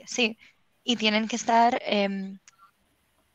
Sí, 0.06 0.38
y 0.84 0.96
tienen 0.96 1.28
que 1.28 1.36
estar... 1.36 1.80
Em, 1.82 2.38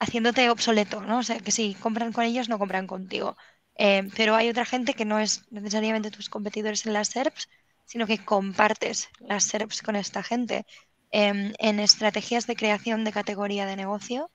haciéndote 0.02 0.50
obsoleto, 0.50 1.02
¿no? 1.02 1.20
O 1.20 1.24
sea, 1.24 1.40
que 1.40 1.52
si 1.52 1.76
compran 1.76 2.12
con 2.12 2.24
ellos, 2.26 2.50
no 2.50 2.58
compran 2.60 2.88
contigo. 2.88 3.38
Eh, 3.76 4.10
pero 4.18 4.36
hay 4.36 4.50
otra 4.50 4.66
gente 4.66 4.96
que 4.96 5.06
no 5.06 5.20
es 5.20 5.46
necesariamente 5.52 6.10
tus 6.12 6.28
competidores 6.30 6.86
en 6.86 6.94
las 6.94 7.10
SERPs, 7.10 7.48
sino 7.86 8.08
que 8.08 8.24
compartes 8.26 9.10
las 9.20 9.44
SERPs 9.46 9.82
con 9.84 9.96
esta 9.96 10.24
gente. 10.24 10.66
Em, 11.12 11.54
en 11.60 11.80
estrategias 11.80 12.48
de 12.48 12.56
creación 12.56 13.04
de 13.04 13.12
categoría 13.12 13.66
de 13.68 13.76
negocio, 13.76 14.32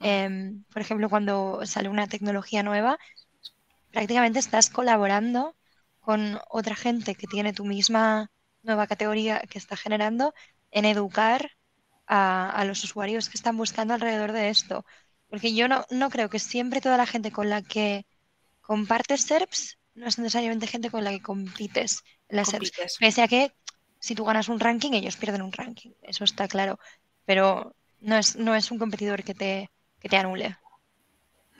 em, 0.00 0.64
por 0.72 0.82
ejemplo, 0.82 1.08
cuando 1.10 1.60
sale 1.66 1.88
una 1.88 2.06
tecnología 2.06 2.62
nueva, 2.62 2.98
prácticamente 3.92 4.38
estás 4.38 4.70
colaborando 4.70 5.56
con 6.00 6.40
otra 6.48 6.76
gente 6.76 7.14
que 7.16 7.26
tiene 7.26 7.52
tu 7.52 7.64
misma 7.64 8.30
nueva 8.62 8.86
categoría 8.86 9.40
que 9.50 9.58
está 9.58 9.76
generando 9.76 10.34
en 10.70 10.84
educar 10.84 11.50
a 12.10 12.64
los 12.66 12.82
usuarios 12.84 13.28
que 13.28 13.36
están 13.36 13.56
buscando 13.58 13.92
alrededor 13.94 14.32
de 14.32 14.48
esto. 14.48 14.84
Porque 15.28 15.54
yo 15.54 15.68
no, 15.68 15.84
no 15.90 16.10
creo 16.10 16.28
que 16.28 16.38
siempre 16.38 16.80
toda 16.80 16.96
la 16.96 17.06
gente 17.06 17.30
con 17.30 17.50
la 17.50 17.62
que 17.62 18.06
compartes 18.60 19.22
SERPs 19.22 19.78
no 19.94 20.06
es 20.06 20.18
necesariamente 20.18 20.66
gente 20.66 20.90
con 20.90 21.04
la 21.04 21.10
que 21.10 21.20
compites 21.20 22.02
en 22.28 22.36
las 22.36 22.48
SERPs. 22.48 22.98
Pese 22.98 23.22
a 23.22 23.28
que 23.28 23.52
si 23.98 24.14
tú 24.14 24.24
ganas 24.24 24.48
un 24.48 24.60
ranking, 24.60 24.92
ellos 24.92 25.16
pierden 25.16 25.42
un 25.42 25.52
ranking. 25.52 25.90
Eso 26.02 26.24
está 26.24 26.48
claro. 26.48 26.78
Pero 27.24 27.74
no 28.00 28.16
es, 28.16 28.36
no 28.36 28.54
es 28.54 28.70
un 28.70 28.78
competidor 28.78 29.24
que 29.24 29.34
te, 29.34 29.70
que 30.00 30.08
te 30.08 30.16
anule. 30.16 30.56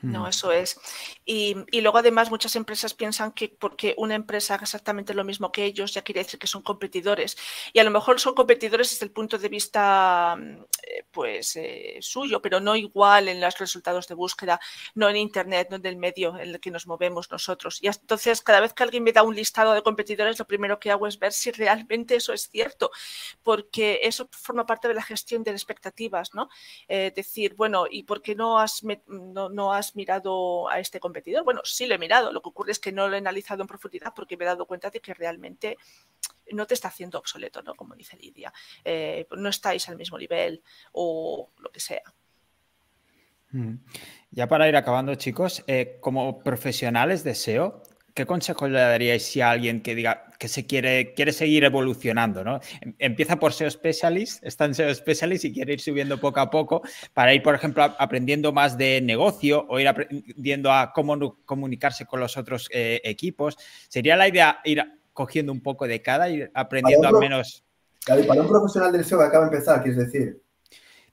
No, 0.01 0.27
eso 0.27 0.51
es. 0.51 0.79
Y, 1.25 1.55
luego 1.81 1.97
además 1.97 2.29
muchas 2.29 2.55
empresas 2.55 2.93
piensan 2.93 3.31
que 3.33 3.49
porque 3.49 3.95
una 3.97 4.15
empresa 4.15 4.53
haga 4.53 4.63
exactamente 4.63 5.13
lo 5.13 5.23
mismo 5.23 5.51
que 5.51 5.65
ellos 5.65 5.93
ya 5.93 6.03
quiere 6.03 6.23
decir 6.23 6.39
que 6.39 6.47
son 6.47 6.61
competidores. 6.61 7.37
Y 7.73 7.79
a 7.79 7.83
lo 7.83 7.91
mejor 7.91 8.19
son 8.19 8.33
competidores 8.33 8.89
desde 8.89 9.05
el 9.05 9.11
punto 9.11 9.37
de 9.37 9.49
vista 9.49 10.37
mm, 10.37 10.61
eh, 10.83 11.03
pues 11.11 11.55
eh, 11.57 11.97
suyo, 12.01 12.41
pero 12.41 12.59
no 12.59 12.75
igual 12.75 13.27
en 13.27 13.41
los 13.41 13.57
resultados 13.57 14.07
de 14.07 14.15
búsqueda, 14.15 14.59
no 14.95 15.09
en 15.09 15.17
Internet, 15.17 15.67
no 15.69 15.77
en 15.77 15.85
el 15.85 15.97
medio 15.97 16.37
en 16.37 16.49
el 16.49 16.59
que 16.59 16.71
nos 16.71 16.87
movemos 16.87 17.29
nosotros. 17.29 17.79
Y 17.81 17.87
entonces 17.87 18.41
cada 18.41 18.61
vez 18.61 18.73
que 18.73 18.83
alguien 18.83 19.03
me 19.03 19.11
da 19.11 19.23
un 19.23 19.35
listado 19.35 19.73
de 19.73 19.83
competidores, 19.83 20.39
lo 20.39 20.47
primero 20.47 20.79
que 20.79 20.91
hago 20.91 21.07
es 21.07 21.19
ver 21.19 21.33
si 21.33 21.51
realmente 21.51 22.15
eso 22.15 22.31
es 22.33 22.49
cierto, 22.49 22.91
porque 23.43 23.99
eso 24.03 24.29
forma 24.31 24.65
parte 24.65 24.87
de 24.87 24.93
la 24.93 25.03
gestión 25.03 25.43
de 25.43 25.51
expectativas, 25.51 26.33
¿no? 26.33 26.49
Eh, 26.87 27.11
decir, 27.15 27.55
bueno, 27.55 27.85
¿y 27.89 28.03
por 28.03 28.21
qué 28.21 28.35
no 28.35 28.59
has, 28.59 28.83
no, 29.07 29.49
no 29.49 29.73
has 29.73 29.88
mirado 29.95 30.69
a 30.69 30.79
este 30.79 30.99
competidor? 30.99 31.43
Bueno, 31.43 31.61
sí 31.63 31.87
lo 31.87 31.95
he 31.95 31.97
mirado, 31.97 32.31
lo 32.31 32.41
que 32.41 32.49
ocurre 32.49 32.71
es 32.71 32.79
que 32.79 32.91
no 32.91 33.07
lo 33.07 33.15
he 33.15 33.19
analizado 33.19 33.61
en 33.61 33.67
profundidad 33.67 34.13
porque 34.15 34.37
me 34.37 34.45
he 34.45 34.47
dado 34.47 34.65
cuenta 34.65 34.89
de 34.89 34.99
que 34.99 35.13
realmente 35.13 35.77
no 36.51 36.65
te 36.65 36.73
está 36.73 36.87
haciendo 36.87 37.19
obsoleto, 37.19 37.61
¿no? 37.61 37.75
Como 37.75 37.95
dice 37.95 38.17
Lidia. 38.17 38.51
Eh, 38.83 39.27
no 39.37 39.49
estáis 39.49 39.87
al 39.89 39.97
mismo 39.97 40.17
nivel 40.17 40.63
o 40.91 41.49
lo 41.59 41.71
que 41.71 41.79
sea. 41.79 42.03
Mm. 43.51 43.75
Ya 44.31 44.47
para 44.47 44.67
ir 44.69 44.75
acabando, 44.75 45.15
chicos, 45.15 45.63
eh, 45.67 45.97
como 46.01 46.39
profesionales 46.39 47.23
de 47.23 47.35
SEO, 47.35 47.83
¿qué 48.19 48.25
consejo 48.25 48.67
le 48.67 48.77
daríais 48.77 49.23
si 49.23 49.39
a 49.39 49.51
alguien 49.51 49.81
que 49.81 49.95
diga 49.95 50.25
que 50.37 50.49
se 50.49 50.65
quiere, 50.65 51.13
quiere 51.13 51.31
seguir 51.31 51.63
evolucionando, 51.63 52.43
¿no? 52.43 52.59
Em, 52.81 52.93
empieza 52.99 53.37
por 53.37 53.53
SEO 53.53 53.71
Specialist, 53.71 54.43
está 54.43 54.65
en 54.65 54.75
SEO 54.75 54.93
Specialist 54.93 55.45
y 55.45 55.53
quiere 55.53 55.71
ir 55.71 55.79
subiendo 55.79 56.19
poco 56.19 56.41
a 56.41 56.49
poco 56.49 56.81
para 57.13 57.33
ir, 57.33 57.41
por 57.41 57.55
ejemplo, 57.55 57.81
aprendiendo 57.97 58.51
más 58.51 58.77
de 58.77 58.99
negocio 58.99 59.65
o 59.69 59.79
ir 59.79 59.87
aprendiendo 59.87 60.69
a 60.69 60.91
cómo 60.91 61.37
comunicarse 61.45 62.05
con 62.05 62.19
los 62.19 62.35
otros 62.35 62.67
eh, 62.73 62.99
equipos. 63.05 63.57
¿Sería 63.87 64.17
la 64.17 64.27
idea 64.27 64.59
ir 64.65 64.83
cogiendo 65.13 65.53
un 65.53 65.61
poco 65.61 65.87
de 65.87 66.01
cada 66.01 66.29
y 66.29 66.45
aprendiendo 66.53 67.07
al 67.07 67.19
menos? 67.19 67.63
Para 68.05 68.41
un 68.41 68.49
profesional 68.49 68.91
del 68.91 69.05
SEO 69.05 69.19
que 69.19 69.25
acaba 69.25 69.45
de 69.45 69.55
empezar, 69.55 69.81
quieres 69.81 70.11
decir. 70.11 70.41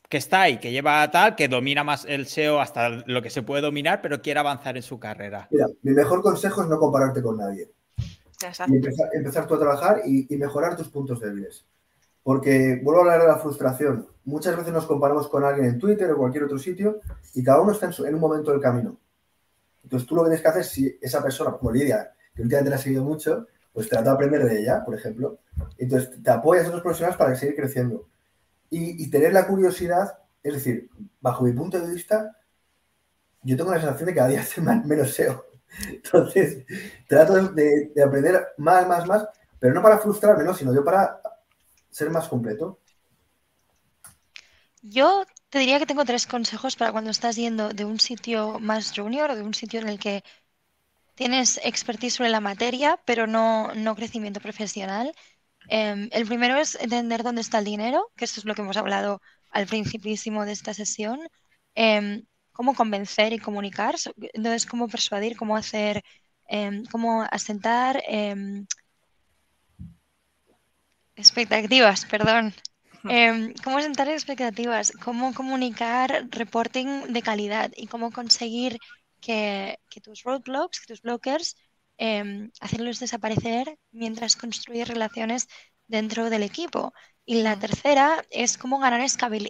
Que 0.09 0.19
está 0.19 0.43
ahí, 0.43 0.59
que 0.59 0.71
lleva 0.71 1.11
tal, 1.11 1.35
que 1.35 1.49
domina 1.49 1.83
más 1.83 2.05
el 2.05 2.27
SEO 2.27 2.61
hasta 2.61 2.89
lo 2.89 3.23
que 3.23 3.31
se 3.31 3.43
puede 3.43 3.63
dominar, 3.63 4.01
pero 4.01 4.23
quiere 4.23 4.41
avanzar 4.41 4.77
en 4.77 4.83
su 4.83 4.99
carrera. 4.99 5.49
Mira, 5.51 5.67
mi 5.83 5.93
mejor 5.93 6.23
consejo 6.23 6.63
es 6.63 6.69
no 6.69 6.79
compararte 6.79 7.23
con 7.23 7.37
nadie. 7.37 7.71
empezar, 9.13 9.47
tú 9.47 9.55
a 9.55 9.59
trabajar 9.59 10.03
y, 10.05 10.33
y, 10.33 10.37
mejorar 10.37 10.77
tus 10.77 10.89
puntos 10.89 11.21
débiles. 11.21 11.67
Porque 12.23 12.81
vuelvo 12.83 13.01
a 13.01 13.05
hablar 13.05 13.23
de 13.23 13.29
la 13.29 13.39
frustración. 13.39 14.07
Muchas 14.25 14.57
veces 14.57 14.73
nos 14.73 14.87
comparamos 14.87 15.29
con 15.29 15.45
alguien 15.45 15.67
en 15.67 15.79
Twitter 15.79 16.11
o 16.11 16.17
cualquier 16.17 16.45
otro 16.45 16.59
sitio 16.59 17.01
y 17.35 17.43
cada 17.43 17.61
uno 17.61 17.73
está 17.73 17.91
en, 18.07 18.15
un 18.15 18.21
momento 18.21 18.51
del 18.51 18.61
camino. 18.61 18.99
Entonces 19.85 20.09
tú 20.09 20.17
lo 20.17 20.23
que 20.23 20.31
tienes 20.31 20.43
que 20.43 20.49
hacer, 20.49 20.65
si 20.65 20.99
esa 21.01 21.23
persona, 21.23 21.53
como 21.53 21.71
Lidia, 21.71 22.13
que 22.35 22.43
últimamente 22.43 22.71
la 22.71 22.77
ha 22.77 22.81
seguido 22.81 23.05
mucho, 23.05 23.47
pues 23.73 23.89
trata 23.89 24.11
de 24.11 24.15
aprender 24.15 24.45
de 24.45 24.61
ella, 24.61 24.85
por 24.85 24.95
ejemplo. 24.95 25.39
Entonces 25.79 26.21
te 26.21 26.31
apoyas 26.31 26.65
a 26.65 26.69
otros 26.69 26.83
profesionales 26.83 27.17
para 27.17 27.35
seguir 27.37 27.55
creciendo 27.55 28.09
y, 28.79 29.11
tener 29.11 29.33
la 29.33 29.47
curiosidad, 29.47 30.19
es 30.43 30.55
decir, 30.55 30.91
bajo 31.21 31.45
mi 31.45 31.53
punto 31.53 31.81
de 31.81 31.95
vista, 31.95 32.37
yo 33.43 33.57
tengo 33.57 33.71
la 33.71 33.81
sensación 33.81 34.07
de 34.07 34.13
que 34.13 34.19
cada 34.19 34.29
día 34.29 34.41
hace 34.43 34.61
menos 34.61 35.15
SEO. 35.15 35.47
Entonces, 35.89 36.65
trato 37.09 37.35
de, 37.35 37.93
aprender 38.05 38.49
más, 38.59 38.87
más, 38.87 39.07
más, 39.07 39.29
pero 39.59 39.75
no 39.75 39.83
para 39.83 39.99
frustrarme, 39.99 40.45
¿no? 40.45 40.55
sino 40.55 40.75
yo 40.75 40.85
para 40.85 41.21
ser 41.91 42.11
más 42.11 42.29
completo. 42.29 42.81
Yo 44.83 45.25
te 45.49 45.59
diría 45.59 45.79
que 45.79 45.87
tengo 45.87 46.05
tres 46.05 46.27
consejos 46.27 46.77
para 46.77 46.93
cuando 46.93 47.11
estás 47.11 47.37
yendo 47.37 47.71
de 47.71 47.85
un 47.85 47.99
sitio 47.99 48.61
más 48.61 48.93
junior 48.95 49.31
o 49.31 49.37
de 49.37 49.43
un 49.43 49.55
sitio 49.55 49.81
en 49.81 49.89
el 49.89 49.99
que 49.99 50.23
tienes 51.15 51.59
expertise 51.65 52.15
sobre 52.15 52.31
la 52.31 52.41
materia, 52.41 53.01
pero 53.05 53.27
no, 53.27 53.75
no 53.75 53.97
crecimiento 53.97 54.41
profesional. 54.41 55.13
Em, 55.69 56.09
el 56.13 56.27
primero 56.27 56.57
es 56.59 56.77
entender 56.77 57.23
dónde 57.23 57.41
está 57.41 57.59
el 57.59 57.65
dinero, 57.65 58.11
que 58.17 58.25
esto 58.25 58.41
es 58.41 58.47
lo 58.47 58.55
que 58.55 58.63
hemos 58.63 58.77
hablado 58.77 59.21
al 59.51 59.67
principísimo 59.67 60.45
de 60.45 60.53
esta 60.53 60.75
sesión. 60.75 61.21
Em, 61.75 62.25
cómo 62.53 62.75
convencer 62.75 63.33
y 63.33 63.39
comunicar, 63.39 63.97
entonces 64.33 64.67
cómo 64.67 64.89
persuadir, 64.89 65.37
cómo 65.37 65.57
hacer, 65.57 66.03
em, 66.49 66.85
cómo 66.87 67.23
asentar 67.31 68.03
expectativas, 71.17 72.05
perdón. 72.07 72.55
cómo 73.65 73.79
asentar 73.79 74.09
expectativas, 74.09 74.93
cómo 75.05 75.35
comunicar 75.35 76.27
reporting 76.31 77.13
de 77.13 77.23
calidad 77.23 77.71
y 77.77 77.87
cómo 77.87 78.11
conseguir 78.11 78.79
que, 79.21 79.79
que 79.91 80.01
tus 80.01 80.23
roadblocks, 80.23 80.81
que 80.81 80.87
tus 80.87 81.03
blockers 81.03 81.57
Em, 81.99 82.51
hacerlos 82.61 83.01
desaparecer 83.01 83.79
mientras 83.91 84.37
construyes 84.37 84.89
relaciones 84.89 85.49
dentro 85.87 86.31
del 86.31 86.43
equipo. 86.43 86.93
Y 87.25 87.43
la 87.43 87.59
tercera 87.59 88.25
es 88.31 88.59
cómo 88.59 88.79
ganar 88.79 89.01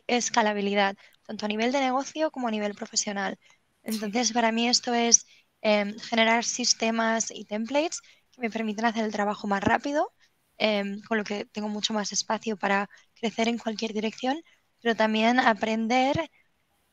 escalabilidad, 0.06 0.96
tanto 1.26 1.44
a 1.44 1.48
nivel 1.48 1.72
de 1.72 1.80
negocio 1.80 2.30
como 2.30 2.48
a 2.48 2.50
nivel 2.50 2.74
profesional. 2.74 3.38
Entonces, 3.82 4.32
para 4.32 4.52
mí 4.52 4.68
esto 4.68 4.94
es 4.94 5.26
em, 5.62 5.98
generar 5.98 6.44
sistemas 6.44 7.30
y 7.30 7.44
templates 7.44 8.00
que 8.30 8.40
me 8.40 8.50
permiten 8.50 8.84
hacer 8.84 9.04
el 9.04 9.12
trabajo 9.12 9.46
más 9.48 9.62
rápido, 9.64 10.12
em, 10.58 11.00
con 11.02 11.18
lo 11.18 11.24
que 11.24 11.44
tengo 11.46 11.68
mucho 11.68 11.92
más 11.94 12.12
espacio 12.12 12.56
para 12.56 12.88
crecer 13.14 13.48
en 13.48 13.58
cualquier 13.58 13.92
dirección, 13.92 14.40
pero 14.80 14.94
también 14.96 15.40
aprender 15.40 16.30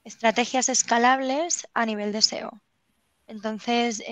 estrategias 0.04 0.70
escalables 0.70 1.68
a 1.74 1.86
nivel 1.86 2.12
de 2.12 2.20
SEO. 2.20 2.52
Entonces, 3.28 4.04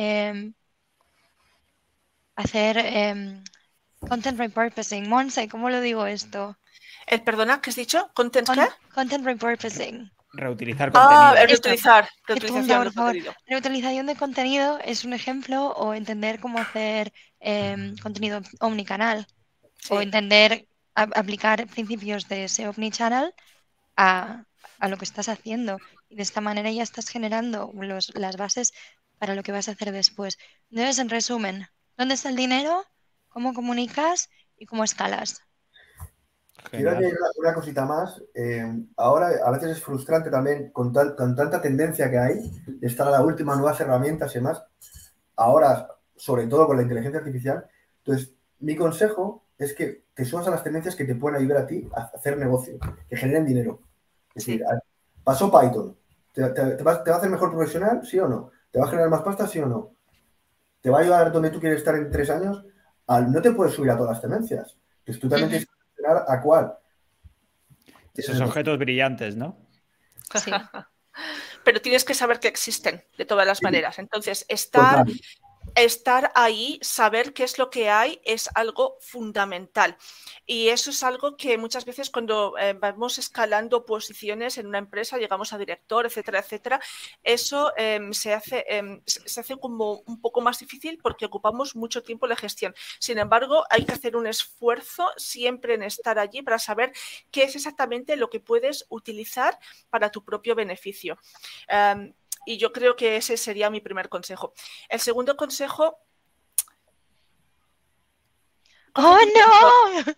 hacer 2.35 2.77
em, 2.77 3.43
content 3.99 4.37
repurposing. 4.37 5.07
Monse, 5.07 5.47
¿cómo 5.47 5.69
lo 5.69 5.81
digo 5.81 6.05
esto? 6.05 6.57
¿El 7.07 7.21
perdona, 7.21 7.61
qué 7.61 7.69
has 7.69 7.75
dicho? 7.75 8.09
¿Content 8.13 8.47
Content 8.93 9.25
repurposing. 9.25 10.11
Reutilizar 10.33 10.91
contenido. 10.91 11.21
Ah, 11.21 11.35
reutilizar. 11.45 12.09
Reutilización 12.25 12.85
de 12.85 12.93
contenido. 12.93 13.33
Reutilización 13.47 14.05
de 14.05 14.15
contenido 14.15 14.79
es 14.83 15.03
un 15.03 15.13
ejemplo 15.13 15.71
o 15.71 15.93
entender 15.93 16.39
cómo 16.39 16.59
hacer 16.59 17.11
em, 17.39 17.97
contenido 17.97 18.41
omnicanal 18.61 19.27
o 19.89 19.99
entender, 19.99 20.67
aplicar 20.93 21.67
principios 21.67 22.29
de 22.29 22.47
SEO 22.47 22.69
omnichannel 22.69 23.33
a, 23.97 24.45
a 24.79 24.87
lo 24.87 24.97
que 24.97 25.05
estás 25.05 25.27
haciendo. 25.27 25.79
Y 26.07 26.15
de 26.15 26.23
esta 26.23 26.39
manera 26.39 26.71
ya 26.71 26.83
estás 26.83 27.09
generando 27.09 27.73
las 27.73 28.37
bases 28.37 28.73
para 29.17 29.35
lo 29.35 29.43
que 29.43 29.51
vas 29.51 29.67
a 29.67 29.73
hacer 29.73 29.91
después. 29.91 30.37
Entonces, 30.69 30.99
en 30.99 31.09
resumen, 31.09 31.67
¿Dónde 31.97 32.15
está 32.15 32.29
el 32.29 32.35
dinero? 32.35 32.83
¿Cómo 33.29 33.53
comunicas? 33.53 34.29
¿Y 34.57 34.65
cómo 34.65 34.83
escalas? 34.83 35.41
Quiero 36.69 36.91
añadir 36.91 37.17
una, 37.37 37.53
cosita 37.53 37.85
más. 37.85 38.21
Eh, 38.33 38.85
ahora 38.97 39.31
a 39.43 39.51
veces 39.51 39.71
es 39.71 39.83
frustrante 39.83 40.29
también 40.29 40.71
con, 40.71 40.93
tanta 40.93 41.61
tendencia 41.61 42.09
que 42.09 42.19
hay 42.19 42.51
de 42.67 42.87
estar 42.87 43.07
a 43.07 43.11
la 43.11 43.21
última, 43.21 43.55
nuevas 43.55 43.79
herramientas 43.79 44.31
y 44.31 44.39
demás. 44.39 44.63
Ahora, 45.35 45.87
sobre 46.15 46.47
todo 46.47 46.67
con 46.67 46.77
la 46.77 46.83
inteligencia 46.83 47.19
artificial. 47.19 47.65
Entonces, 47.97 48.33
mi 48.59 48.75
consejo 48.75 49.47
es 49.57 49.73
que 49.73 50.05
te 50.13 50.25
subas 50.25 50.47
a 50.47 50.51
las 50.51 50.63
tendencias 50.63 50.95
que 50.95 51.05
te 51.05 51.15
pueden 51.15 51.39
ayudar 51.39 51.63
a 51.63 51.67
ti 51.67 51.89
a 51.95 52.11
hacer 52.13 52.37
negocio, 52.37 52.77
que 53.09 53.17
generen 53.17 53.45
dinero. 53.45 53.81
Es 54.35 54.45
decir, 54.45 54.63
pasó 55.23 55.51
Python. 55.51 55.97
¿Te, 56.33 56.41
va, 56.83 57.03
a 57.05 57.17
hacer 57.17 57.29
mejor 57.29 57.51
profesional? 57.51 58.05
¿Sí 58.05 58.19
o 58.19 58.27
no? 58.27 58.51
¿Te 58.71 58.79
va 58.79 58.85
a 58.85 58.89
generar 58.89 59.09
más 59.09 59.21
pasta? 59.21 59.47
¿Sí 59.47 59.59
o 59.59 59.65
no? 59.65 59.95
Te 60.81 60.89
va 60.89 60.99
a 60.99 61.01
ayudar 61.01 61.31
donde 61.31 61.49
tú 61.51 61.59
quieres 61.59 61.79
estar 61.79 61.95
en 61.95 62.09
tres 62.09 62.29
años, 62.29 62.65
no 63.07 63.41
te 63.41 63.51
puedes 63.51 63.73
subir 63.73 63.91
a 63.91 63.97
todas 63.97 64.13
las 64.13 64.21
tendencias. 64.21 64.77
Pues 65.05 65.19
tú 65.19 65.29
también 65.29 65.49
tienes 65.49 65.67
que 65.67 65.73
seleccionar 65.73 66.25
a 66.27 66.41
cuál. 66.41 66.73
Esos 68.13 68.41
objetos 68.41 68.77
brillantes, 68.77 69.35
¿no? 69.35 69.57
Sí. 70.35 70.51
Pero 71.63 71.81
tienes 71.81 72.03
que 72.03 72.13
saber 72.13 72.39
que 72.39 72.47
existen 72.47 73.03
de 73.17 73.25
todas 73.25 73.45
las 73.45 73.61
maneras. 73.61 73.99
Entonces, 73.99 74.45
estar, 74.47 75.05
estar 75.75 76.31
ahí, 76.35 76.79
saber 76.81 77.33
qué 77.33 77.43
es 77.43 77.57
lo 77.57 77.69
que 77.69 77.89
hay, 77.89 78.21
es 78.23 78.49
algo 78.55 78.97
fundamental. 78.99 79.97
Y 80.45 80.69
eso 80.69 80.89
es 80.89 81.03
algo 81.03 81.37
que 81.37 81.57
muchas 81.57 81.85
veces 81.85 82.09
cuando 82.09 82.57
eh, 82.57 82.73
vamos 82.73 83.17
escalando 83.17 83.85
posiciones 83.85 84.57
en 84.57 84.67
una 84.67 84.79
empresa, 84.79 85.17
llegamos 85.17 85.53
a 85.53 85.57
director, 85.57 86.05
etcétera, 86.05 86.39
etcétera, 86.39 86.81
eso 87.23 87.71
em, 87.77 88.13
se, 88.13 88.33
hace, 88.33 88.65
em, 88.67 89.01
se 89.05 89.39
hace 89.39 89.57
como 89.57 90.01
un 90.05 90.19
poco 90.21 90.41
más 90.41 90.59
difícil 90.59 90.99
porque 91.01 91.25
ocupamos 91.25 91.75
mucho 91.75 92.03
tiempo 92.03 92.27
la 92.27 92.35
gestión. 92.35 92.73
Sin 92.99 93.17
embargo, 93.17 93.63
hay 93.69 93.85
que 93.85 93.93
hacer 93.93 94.15
un 94.15 94.27
esfuerzo 94.27 95.09
siempre 95.17 95.75
en 95.75 95.83
estar 95.83 96.19
allí 96.19 96.41
para 96.41 96.59
saber 96.59 96.91
qué 97.31 97.43
es 97.43 97.55
exactamente 97.55 98.15
lo 98.15 98.29
que 98.29 98.39
puedes 98.39 98.85
utilizar 98.89 99.57
para 99.89 100.11
tu 100.11 100.23
propio 100.23 100.55
beneficio. 100.55 101.17
Em, 101.67 102.13
y 102.45 102.57
yo 102.57 102.71
creo 102.71 102.95
que 102.95 103.17
ese 103.17 103.37
sería 103.37 103.69
mi 103.69 103.81
primer 103.81 104.09
consejo. 104.09 104.53
El 104.89 104.99
segundo 104.99 105.35
consejo... 105.35 105.97
¡Oh, 108.93 109.17
no! 109.35 110.13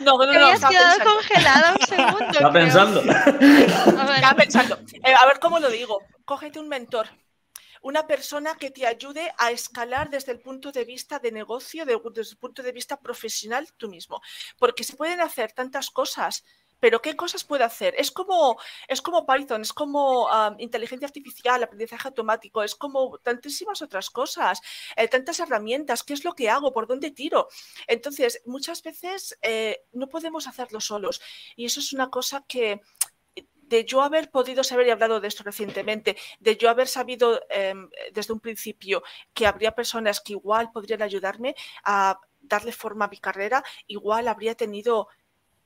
No, 0.00 0.18
no, 0.18 0.26
no. 0.26 0.32
Te 0.32 0.38
habías 0.38 0.64
quedado 0.64 1.14
congelada 1.14 1.72
un 1.72 1.86
segundo. 1.86 2.30
Está 2.30 2.52
pensando. 2.52 3.00
Está 3.00 4.34
pensando. 4.36 4.78
Eh, 5.02 5.14
a 5.18 5.26
ver 5.26 5.40
cómo 5.40 5.58
lo 5.58 5.70
digo. 5.70 6.02
Cógete 6.26 6.58
un 6.58 6.68
mentor 6.68 7.08
una 7.82 8.06
persona 8.06 8.54
que 8.56 8.70
te 8.70 8.86
ayude 8.86 9.32
a 9.38 9.50
escalar 9.50 10.10
desde 10.10 10.32
el 10.32 10.40
punto 10.40 10.72
de 10.72 10.84
vista 10.84 11.18
de 11.18 11.32
negocio, 11.32 11.84
desde 11.84 12.32
el 12.32 12.38
punto 12.38 12.62
de 12.62 12.72
vista 12.72 13.00
profesional 13.00 13.68
tú 13.76 13.88
mismo. 13.88 14.20
Porque 14.58 14.84
se 14.84 14.96
pueden 14.96 15.20
hacer 15.20 15.52
tantas 15.52 15.90
cosas 15.90 16.44
pero 16.80 17.02
¿qué 17.02 17.16
cosas 17.16 17.44
puede 17.44 17.64
hacer? 17.64 17.94
Es 17.98 18.10
como, 18.10 18.58
es 18.86 19.02
como 19.02 19.26
Python, 19.26 19.62
es 19.62 19.72
como 19.72 20.28
inteligencia 20.58 21.06
artificial, 21.06 21.62
aprendizaje 21.62 22.08
automático, 22.08 22.62
es 22.62 22.74
como 22.74 23.18
tantísimas 23.18 23.82
otras 23.82 24.10
cosas, 24.10 24.60
eh, 24.96 25.08
tantas 25.08 25.40
herramientas, 25.40 26.02
¿qué 26.02 26.14
es 26.14 26.24
lo 26.24 26.34
que 26.34 26.50
hago? 26.50 26.72
¿Por 26.72 26.86
dónde 26.86 27.10
tiro? 27.10 27.48
Entonces, 27.86 28.42
muchas 28.46 28.82
veces 28.82 29.38
eh, 29.42 29.84
no 29.92 30.08
podemos 30.08 30.46
hacerlo 30.46 30.80
solos 30.80 31.20
y 31.56 31.66
eso 31.66 31.80
es 31.80 31.92
una 31.92 32.10
cosa 32.10 32.44
que 32.46 32.80
de 33.68 33.84
yo 33.84 34.02
haber 34.02 34.30
podido 34.30 34.64
saber, 34.64 34.86
y 34.86 34.90
hablado 34.90 35.20
de 35.20 35.28
esto 35.28 35.42
recientemente, 35.44 36.16
de 36.40 36.56
yo 36.56 36.70
haber 36.70 36.88
sabido 36.88 37.40
em, 37.50 37.90
desde 38.12 38.32
un 38.32 38.40
principio 38.40 39.02
que 39.34 39.46
habría 39.46 39.74
personas 39.74 40.20
que 40.20 40.32
igual 40.32 40.72
podrían 40.72 41.02
ayudarme 41.02 41.54
a 41.84 42.18
darle 42.40 42.72
forma 42.72 43.04
a 43.04 43.08
mi 43.08 43.18
carrera, 43.18 43.62
igual 43.86 44.26
habría 44.28 44.54
tenido 44.54 45.08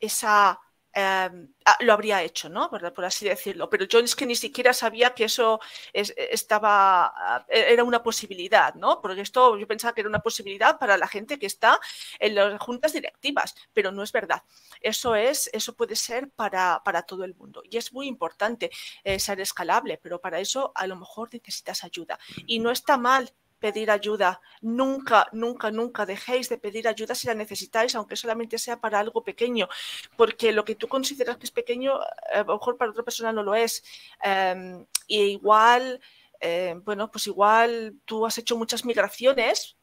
esa 0.00 0.60
Em, 0.94 1.48
ah, 1.64 1.76
lo 1.80 1.94
habría 1.94 2.22
hecho, 2.22 2.50
¿no? 2.50 2.68
Por 2.68 3.04
así 3.04 3.26
decirlo. 3.26 3.70
Pero 3.70 3.86
yo 3.86 3.98
es 4.00 4.14
que 4.14 4.26
ni 4.26 4.36
siquiera 4.36 4.74
sabía 4.74 5.14
que 5.14 5.24
eso 5.24 5.58
estaba, 5.92 7.06
ah, 7.06 7.46
e, 7.48 7.72
era 7.72 7.82
una 7.84 8.02
posibilidad, 8.02 8.74
¿no? 8.74 9.00
Porque 9.00 9.22
esto 9.22 9.56
yo 9.56 9.66
pensaba 9.66 9.94
que 9.94 10.02
era 10.02 10.08
una 10.10 10.20
posibilidad 10.20 10.78
para 10.78 10.98
la 10.98 11.08
gente 11.08 11.38
que 11.38 11.46
está 11.46 11.80
en 12.18 12.34
las 12.34 12.60
juntas 12.60 12.92
directivas, 12.92 13.54
pero 13.72 13.90
no 13.90 14.02
es 14.02 14.12
verdad. 14.12 14.42
Eso 14.80 15.14
es, 15.14 15.48
eso 15.52 15.74
puede 15.74 15.96
ser 15.96 16.30
para, 16.30 16.82
para 16.84 17.02
todo 17.02 17.24
el 17.24 17.34
mundo. 17.34 17.62
Y 17.64 17.78
es 17.78 17.92
muy 17.92 18.06
importante 18.06 18.70
eh, 19.04 19.18
ser 19.18 19.40
escalable, 19.40 19.98
pero 20.02 20.20
para 20.20 20.40
eso 20.40 20.72
a 20.74 20.86
lo 20.86 20.96
mejor 20.96 21.30
necesitas 21.32 21.84
ayuda. 21.84 22.18
Y 22.46 22.58
no 22.58 22.70
está 22.70 22.98
mal 22.98 23.32
pedir 23.62 23.92
ayuda. 23.92 24.40
Nunca, 24.60 25.28
nunca, 25.32 25.70
nunca 25.70 26.04
dejéis 26.04 26.48
de 26.48 26.58
pedir 26.58 26.88
ayuda 26.88 27.14
si 27.14 27.28
la 27.28 27.34
necesitáis, 27.34 27.94
aunque 27.94 28.16
solamente 28.16 28.58
sea 28.58 28.80
para 28.80 28.98
algo 28.98 29.22
pequeño, 29.22 29.68
porque 30.16 30.50
lo 30.52 30.64
que 30.64 30.74
tú 30.74 30.88
consideras 30.88 31.36
que 31.36 31.46
es 31.46 31.52
pequeño, 31.52 31.94
a 32.34 32.38
lo 32.38 32.54
mejor 32.54 32.76
para 32.76 32.90
otra 32.90 33.04
persona 33.04 33.32
no 33.32 33.44
lo 33.44 33.54
es. 33.54 33.84
Em, 34.20 34.84
y 35.06 35.20
igual, 35.38 36.00
em, 36.40 36.82
bueno, 36.82 37.08
pues 37.08 37.28
igual 37.28 37.94
tú 38.04 38.26
has 38.26 38.36
hecho 38.36 38.56
muchas 38.56 38.84
migraciones, 38.84 39.76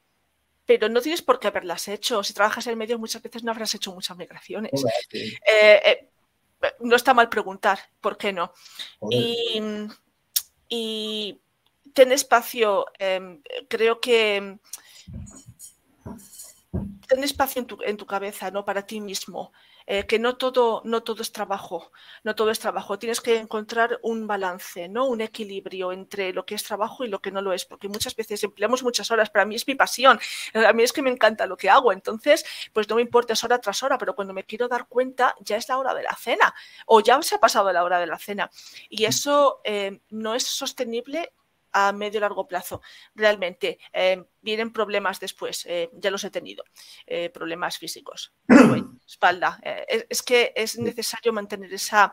pero 0.66 0.90
no 0.90 1.00
tienes 1.00 1.22
por 1.22 1.40
qué 1.40 1.48
haberlas 1.48 1.88
hecho. 1.88 2.22
Si 2.22 2.34
trabajas 2.34 2.68
en 2.68 2.78
medio, 2.78 3.00
muchas 3.00 3.24
veces 3.24 3.44
no 3.44 3.52
habrás 3.52 3.74
hecho 3.76 3.94
muchas 3.94 4.18
migraciones. 4.18 4.84
Eh, 5.14 5.82
eh, 5.86 6.10
no 6.82 6.98
está 6.98 7.14
mal 7.14 7.30
preguntar, 7.30 7.80
¿por 8.02 8.18
qué 8.18 8.34
no? 8.34 8.52
Y, 9.10 9.62
y 10.68 11.40
ten 11.94 12.12
espacio, 12.12 12.86
em, 13.00 13.42
creo 13.68 14.00
que 14.00 14.60
ten 17.08 17.24
espacio 17.24 17.62
en 17.62 17.68
tu, 17.68 17.78
en 17.84 17.98
tu, 17.98 18.06
cabeza, 18.06 18.52
¿no? 18.52 18.64
Para 18.64 18.86
ti 18.86 19.02
mismo. 19.02 19.52
Eh, 19.92 20.06
que 20.06 20.20
no 20.20 20.38
todo, 20.38 20.84
no 20.86 21.02
todo 21.02 21.24
es 21.24 21.32
trabajo, 21.32 21.92
no 22.24 22.36
todo 22.36 22.52
es 22.52 22.60
trabajo. 22.60 23.00
Tienes 23.00 23.22
que 23.22 23.38
encontrar 23.38 24.00
un 24.04 24.28
balance, 24.28 24.88
¿no? 24.88 25.08
Un 25.08 25.20
equilibrio 25.22 25.92
entre 25.92 26.32
lo 26.32 26.46
que 26.46 26.54
es 26.54 26.64
trabajo 26.64 27.04
y 27.04 27.08
lo 27.08 27.20
que 27.22 27.32
no 27.32 27.42
lo 27.42 27.54
es, 27.54 27.66
porque 27.66 27.88
muchas 27.88 28.16
veces 28.16 28.44
empleamos 28.44 28.84
muchas 28.84 29.10
horas. 29.10 29.32
Para 29.32 29.46
mí 29.46 29.56
es 29.56 29.68
mi 29.68 29.74
pasión, 29.74 30.20
a 30.54 30.74
mí 30.74 30.84
es 30.84 30.94
que 30.94 31.02
me 31.02 31.10
encanta 31.10 31.48
lo 31.48 31.58
que 31.58 31.72
hago, 31.72 31.92
entonces, 31.92 32.46
pues 32.72 32.88
no 32.88 32.98
me 32.98 33.02
importa, 33.02 33.34
es 33.34 33.44
hora 33.44 33.58
tras 33.58 33.82
hora, 33.82 33.98
pero 33.98 34.14
cuando 34.14 34.32
me 34.32 34.44
quiero 34.44 34.68
dar 34.68 34.88
cuenta, 34.88 35.34
ya 35.40 35.58
es 35.58 35.68
la 35.68 35.80
hora 35.80 35.96
de 35.96 36.04
la 36.04 36.16
cena 36.16 36.54
o 36.86 37.00
ya 37.00 37.20
se 37.24 37.36
ha 37.36 37.40
pasado 37.40 37.74
la 37.74 37.84
hora 37.84 38.00
de 38.00 38.06
la 38.06 38.20
cena. 38.20 38.52
Y 38.90 39.06
eso 39.06 39.60
eh, 39.64 40.02
no 40.12 40.36
es 40.36 40.44
sostenible 40.44 41.34
a 41.72 41.92
medio 41.92 42.20
largo 42.20 42.48
plazo. 42.48 42.82
Realmente 43.16 43.80
eh, 43.94 44.24
vienen 44.42 44.72
problemas 44.72 45.20
después, 45.20 45.66
eh, 45.68 45.90
ya 45.94 46.12
los 46.12 46.24
he 46.24 46.32
tenido, 46.32 46.64
eh, 47.06 47.30
problemas 47.30 47.78
físicos, 47.78 48.34
espalda. 49.08 49.60
Es, 49.88 50.22
que 50.22 50.54
es 50.56 50.78
necesario 50.78 51.34
mantener 51.34 51.74
esa, 51.74 52.12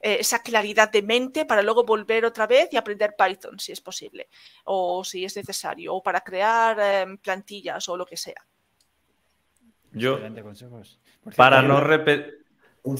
esa 0.00 0.42
claridad 0.42 0.90
de 0.90 1.02
mente 1.02 1.44
para 1.44 1.62
luego 1.62 1.84
volver 1.84 2.24
otra 2.24 2.46
vez 2.46 2.68
y 2.72 2.76
aprender 2.76 3.14
Python, 3.16 3.58
si 3.58 3.72
es 3.72 3.80
posible, 3.80 4.28
o 4.64 5.04
si 5.04 5.24
es 5.24 5.36
necesario, 5.36 5.94
o 5.94 6.02
para 6.02 6.20
crear 6.20 7.08
plantillas 7.18 7.88
o 7.88 7.96
lo 7.96 8.06
que 8.06 8.16
sea. 8.16 8.46
Yo, 9.92 10.18
para 11.36 11.62
no 11.62 11.80
repetir... 11.80 12.44
Un, 12.82 12.96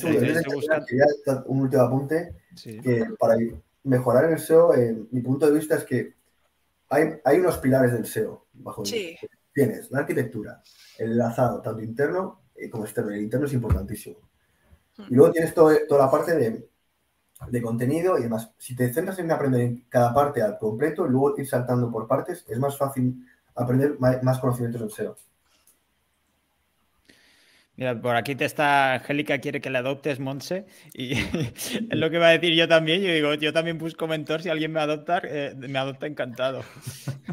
un 1.47 1.61
último 1.61 1.83
apunte, 1.83 2.35
que 2.61 3.05
para 3.21 3.37
mejorar 3.87 4.25
en 4.25 4.33
el 4.33 4.39
SEO, 4.41 4.75
en 4.75 5.09
mi 5.13 5.21
punto 5.21 5.47
de 5.47 5.53
vista 5.59 5.77
es 5.77 5.85
que 5.85 6.15
hay, 6.91 7.21
hay 7.25 7.39
unos 7.39 7.59
pilares 7.59 7.93
del 7.93 8.07
SEO. 8.07 8.47
Bajo 8.53 8.83
Tienes 9.53 9.91
la 9.91 10.01
arquitectura, 10.01 10.63
el 10.99 11.13
enlazado, 11.13 11.63
tanto 11.63 11.83
interno 11.83 12.43
eh, 12.55 12.69
como 12.69 12.85
externo. 12.85 13.11
El 13.11 13.23
interno 13.23 13.47
es 13.47 13.53
importantísimo. 13.55 14.19
Y 15.09 15.15
luego 15.15 15.33
tienes 15.33 15.55
toda 15.55 15.79
la 15.91 16.11
parte 16.11 16.37
de, 16.37 16.69
de, 17.49 17.63
contenido 17.63 18.19
y 18.19 18.23
demás. 18.23 18.51
Si 18.59 18.77
te 18.77 18.93
centras 18.93 19.19
en 19.19 19.31
aprender 19.31 19.77
cada 19.89 20.13
parte 20.13 20.43
al 20.43 20.59
completo 20.59 21.07
y 21.07 21.11
luego 21.11 21.39
ir 21.39 21.47
saltando 21.47 21.91
por 21.91 22.07
partes, 22.07 22.45
es 22.49 22.59
más 22.59 22.77
fácil 22.77 23.27
aprender 23.55 23.99
más 23.99 24.39
conocimientos 24.39 24.81
del 24.81 24.91
SEO. 24.91 25.17
Mira, 27.77 28.01
por 28.01 28.17
aquí 28.17 28.35
te 28.35 28.47
está 28.47 28.95
Angélica, 28.95 29.39
quiere 29.39 29.61
que 29.61 29.69
le 29.69 29.79
adoptes, 29.79 30.19
Monse, 30.19 30.65
y 30.95 31.13
es 31.13 31.83
lo 31.91 32.09
que 32.09 32.19
va 32.19 32.29
a 32.29 32.31
decir 32.31 32.55
yo 32.55 32.67
también. 32.67 33.03
Yo 33.03 33.13
digo, 33.13 33.35
yo 33.35 33.53
también 33.53 33.77
busco 33.77 34.07
mentor, 34.07 34.43
si 34.43 34.49
alguien 34.49 34.73
me 34.73 34.81
adopta, 34.81 35.21
eh, 35.25 35.55
me 35.57 35.79
adopta 35.79 36.07
encantado. 36.07 36.65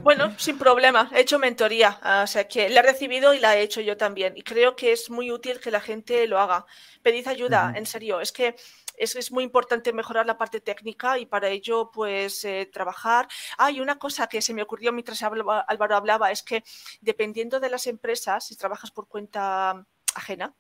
Bueno, 0.03 0.37
sin 0.37 0.57
problema, 0.57 1.09
he 1.15 1.21
hecho 1.21 1.39
mentoría, 1.39 1.97
o 2.23 2.27
sea 2.27 2.45
que 2.45 2.67
la 2.67 2.81
he 2.81 2.83
recibido 2.83 3.33
y 3.33 3.39
la 3.39 3.55
he 3.55 3.61
hecho 3.61 3.79
yo 3.79 3.95
también. 3.95 4.33
Y 4.35 4.41
creo 4.41 4.75
que 4.75 4.91
es 4.91 5.09
muy 5.09 5.31
útil 5.31 5.61
que 5.61 5.71
la 5.71 5.79
gente 5.79 6.27
lo 6.27 6.39
haga. 6.39 6.65
Pedid 7.01 7.25
ayuda, 7.29 7.71
en 7.73 7.85
serio, 7.85 8.19
es 8.19 8.33
que 8.33 8.53
es, 8.97 9.15
es, 9.15 9.31
muy 9.31 9.45
importante 9.45 9.93
mejorar 9.93 10.25
la 10.25 10.37
parte 10.37 10.59
técnica 10.59 11.17
y 11.19 11.25
para 11.25 11.47
ello, 11.47 11.89
pues, 11.89 12.43
eh, 12.43 12.69
trabajar. 12.71 13.29
Hay 13.57 13.79
una 13.79 13.97
cosa 13.97 14.27
que 14.27 14.41
se 14.41 14.53
me 14.53 14.61
ocurrió 14.61 14.91
mientras 14.91 15.23
Álvaro 15.23 15.95
hablaba, 15.95 16.31
es 16.31 16.43
que 16.43 16.65
dependiendo 16.99 17.61
de 17.61 17.69
las 17.69 17.87
empresas, 17.87 18.45
si 18.45 18.57
trabajas 18.57 18.91
por 18.91 19.07
cuenta 19.07 19.85
ajena, 20.15 20.55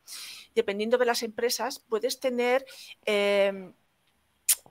dependiendo 0.55 0.97
de 0.97 1.05
las 1.05 1.23
empresas, 1.23 1.79
puedes 1.79 2.19
tener 2.19 2.65
em, 3.05 3.73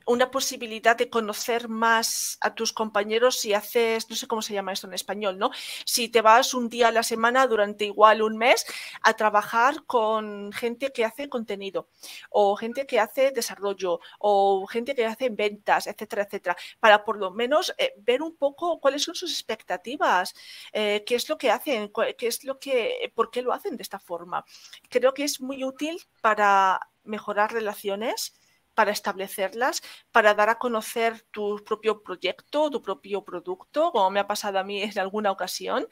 una 0.07 0.31
posibilidad 0.31 0.97
de 0.97 1.11
conocer 1.11 1.69
más 1.69 2.39
a 2.41 2.55
tus 2.55 2.73
compañeros 2.73 3.39
si 3.39 3.55
haces, 3.55 4.09
no 4.11 4.17
sé 4.17 4.27
cómo 4.27 4.43
se 4.43 4.55
llama 4.55 4.73
esto 4.73 4.87
en 4.87 4.95
español, 4.95 5.39
¿no? 5.39 5.51
Si 5.85 6.09
te 6.09 6.21
vas 6.21 6.55
un 6.55 6.69
día 6.69 6.89
a 6.89 6.93
la 6.93 7.03
semana 7.03 7.47
durante 7.47 7.85
igual 7.85 8.23
un 8.23 8.37
mes 8.37 8.65
a 9.03 9.15
trabajar 9.15 9.85
con 9.87 10.53
gente 10.53 10.93
que 10.93 11.05
hace 11.05 11.29
contenido 11.29 11.89
o 12.31 12.57
gente 12.57 12.87
que 12.87 13.01
hace 13.01 13.31
desarrollo 13.31 14.01
o 14.19 14.67
gente 14.67 14.95
que 14.95 15.07
hace 15.07 15.29
ventas, 15.31 15.87
etcétera, 15.87 16.23
etcétera, 16.25 16.57
para 16.81 17.05
por 17.05 17.19
lo 17.19 17.31
menos 17.31 17.75
eh, 17.79 17.93
ver 17.99 18.23
un 18.23 18.37
poco 18.37 18.81
cuáles 18.81 19.03
son 19.03 19.15
sus 19.15 19.33
expectativas, 19.33 20.35
eh, 20.73 21.03
qué 21.07 21.15
es 21.15 21.29
lo 21.29 21.39
que 21.39 21.51
hacen, 21.51 21.93
qué 22.19 22.27
es 22.27 22.45
lo 22.45 22.59
que, 22.59 23.13
por 23.15 23.31
qué 23.31 23.43
lo 23.43 23.53
hacen 23.53 23.77
de 23.77 23.83
esta 23.83 23.99
forma. 23.99 24.45
Creo 24.89 25.15
que 25.15 25.25
es 25.25 25.41
muy 25.41 25.65
útil 25.65 26.01
para 26.21 26.81
mejorar 27.05 27.53
relaciones 27.53 28.35
para 28.75 28.93
establecerlas, 28.93 29.83
para 30.11 30.35
dar 30.35 30.49
a 30.49 30.59
conocer 30.59 31.23
tu 31.31 31.63
propio 31.65 32.03
proyecto, 32.03 32.71
tu 32.71 32.83
propio 32.83 33.25
producto, 33.25 33.93
como 33.93 34.11
me 34.11 34.21
ha 34.21 34.27
pasado 34.27 34.59
a 34.59 34.65
mí 34.65 34.83
en 34.83 34.99
alguna 34.99 35.31
ocasión, 35.31 35.87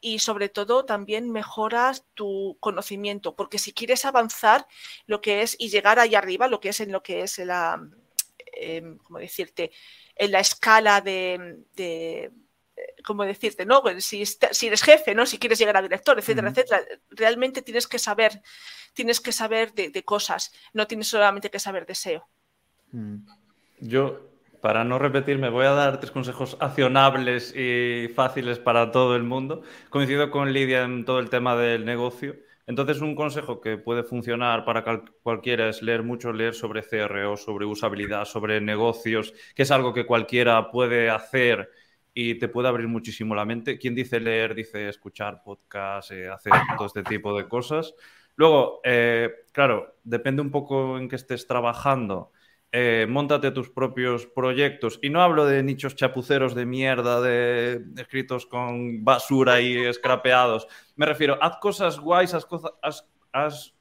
y 0.00 0.18
sobre 0.20 0.48
todo 0.48 0.84
también 0.84 1.30
mejoras 1.30 2.06
tu 2.14 2.56
conocimiento, 2.60 3.36
porque 3.36 3.58
si 3.58 3.72
quieres 3.72 4.04
avanzar 4.04 4.66
lo 5.06 5.20
que 5.20 5.42
es 5.42 5.56
y 5.58 5.68
llegar 5.70 5.98
ahí 5.98 6.14
arriba, 6.14 6.48
lo 6.48 6.60
que 6.60 6.70
es 6.70 6.80
en 6.80 6.92
lo 6.92 7.02
que 7.02 7.22
es 7.22 7.38
la, 7.38 7.80
em, 8.54 8.98
decirte? 9.18 9.72
En 10.16 10.32
la 10.32 10.40
escala 10.40 11.00
de, 11.00 11.64
de 11.74 12.32
¿cómo 13.04 13.24
decirte? 13.24 13.66
¿no? 13.66 13.82
Pues 13.82 14.04
si, 14.04 14.24
si, 14.24 14.66
eres 14.66 14.82
jefe, 14.82 15.14
¿no? 15.14 15.26
Si 15.26 15.38
quieres 15.38 15.58
llegar 15.58 15.76
a 15.76 15.82
director, 15.82 16.18
etcétera, 16.18 16.50
etcétera, 16.50 16.82
realmente 17.10 17.62
tienes 17.62 17.86
que 17.86 17.98
saber 17.98 18.42
tienes 18.92 19.20
que 19.20 19.32
saber 19.32 19.72
de, 19.72 20.04
cosas, 20.04 20.52
no 20.72 20.86
tienes 20.86 21.08
solamente 21.08 21.50
que 21.50 21.58
saber 21.58 21.86
de 21.86 21.94
SEO. 21.94 22.26
Mm. 22.92 23.16
Yo, 23.80 24.20
para 24.60 24.84
no 24.84 24.98
repetirme, 24.98 25.48
voy 25.48 25.66
a 25.66 25.72
dar 25.72 25.98
tres 25.98 26.12
consejos 26.12 26.56
accionables 26.60 27.54
y 27.56 28.08
fáciles 28.14 28.58
para 28.58 28.92
todo 28.92 29.16
el 29.16 29.24
mundo. 29.24 29.62
Coincido 29.90 30.30
con 30.30 30.52
Lidia 30.52 30.84
en 30.84 31.04
todo 31.04 31.18
el 31.18 31.30
tema 31.30 31.56
del 31.56 31.84
negocio. 31.84 32.36
Entonces, 32.68 33.00
un 33.00 33.16
consejo 33.16 33.60
que 33.60 33.76
puede 33.76 34.04
funcionar 34.04 34.64
para 34.64 34.84
cualquiera 35.22 35.68
es 35.68 35.82
leer 35.82 36.04
mucho, 36.04 36.32
leer 36.32 36.54
sobre 36.54 36.82
CRO, 36.82 37.36
sobre 37.36 37.66
usabilidad, 37.66 38.24
sobre 38.24 38.60
negocios, 38.60 39.34
que 39.56 39.64
es 39.64 39.70
algo 39.72 39.92
que 39.92 40.06
cualquiera 40.06 40.70
puede 40.70 41.10
hacer 41.10 41.70
y 42.14 42.38
te 42.38 42.48
puede 42.48 42.68
abrir 42.68 42.88
muchísimo 42.88 43.34
la 43.34 43.44
mente. 43.44 43.78
Quien 43.78 43.94
dice 43.94 44.20
leer, 44.20 44.54
dice 44.54 44.88
escuchar 44.88 45.42
podcast, 45.42 46.10
eh, 46.10 46.28
hacer 46.28 46.52
todo 46.76 46.86
este 46.86 47.02
tipo 47.02 47.36
de 47.36 47.48
cosas. 47.48 47.94
Luego, 48.36 48.80
eh, 48.84 49.30
claro, 49.52 49.96
depende 50.04 50.42
un 50.42 50.50
poco 50.50 50.98
en 50.98 51.08
qué 51.08 51.16
estés 51.16 51.46
trabajando. 51.46 52.32
Eh, 52.74 53.06
montate 53.06 53.50
tus 53.50 53.68
propios 53.68 54.26
proyectos. 54.26 54.98
Y 55.02 55.10
no 55.10 55.20
hablo 55.22 55.44
de 55.44 55.62
nichos 55.62 55.94
chapuceros 55.94 56.54
de 56.54 56.64
mierda, 56.64 57.20
de, 57.20 57.82
escritos 57.98 58.46
con 58.46 59.04
basura 59.04 59.60
y 59.60 59.92
scrapeados. 59.92 60.66
Me 60.96 61.04
refiero, 61.04 61.38
haz 61.42 61.58
cosas 61.58 62.00
guays, 62.00 62.32
haz, 62.34 62.46
haz, 63.32 63.74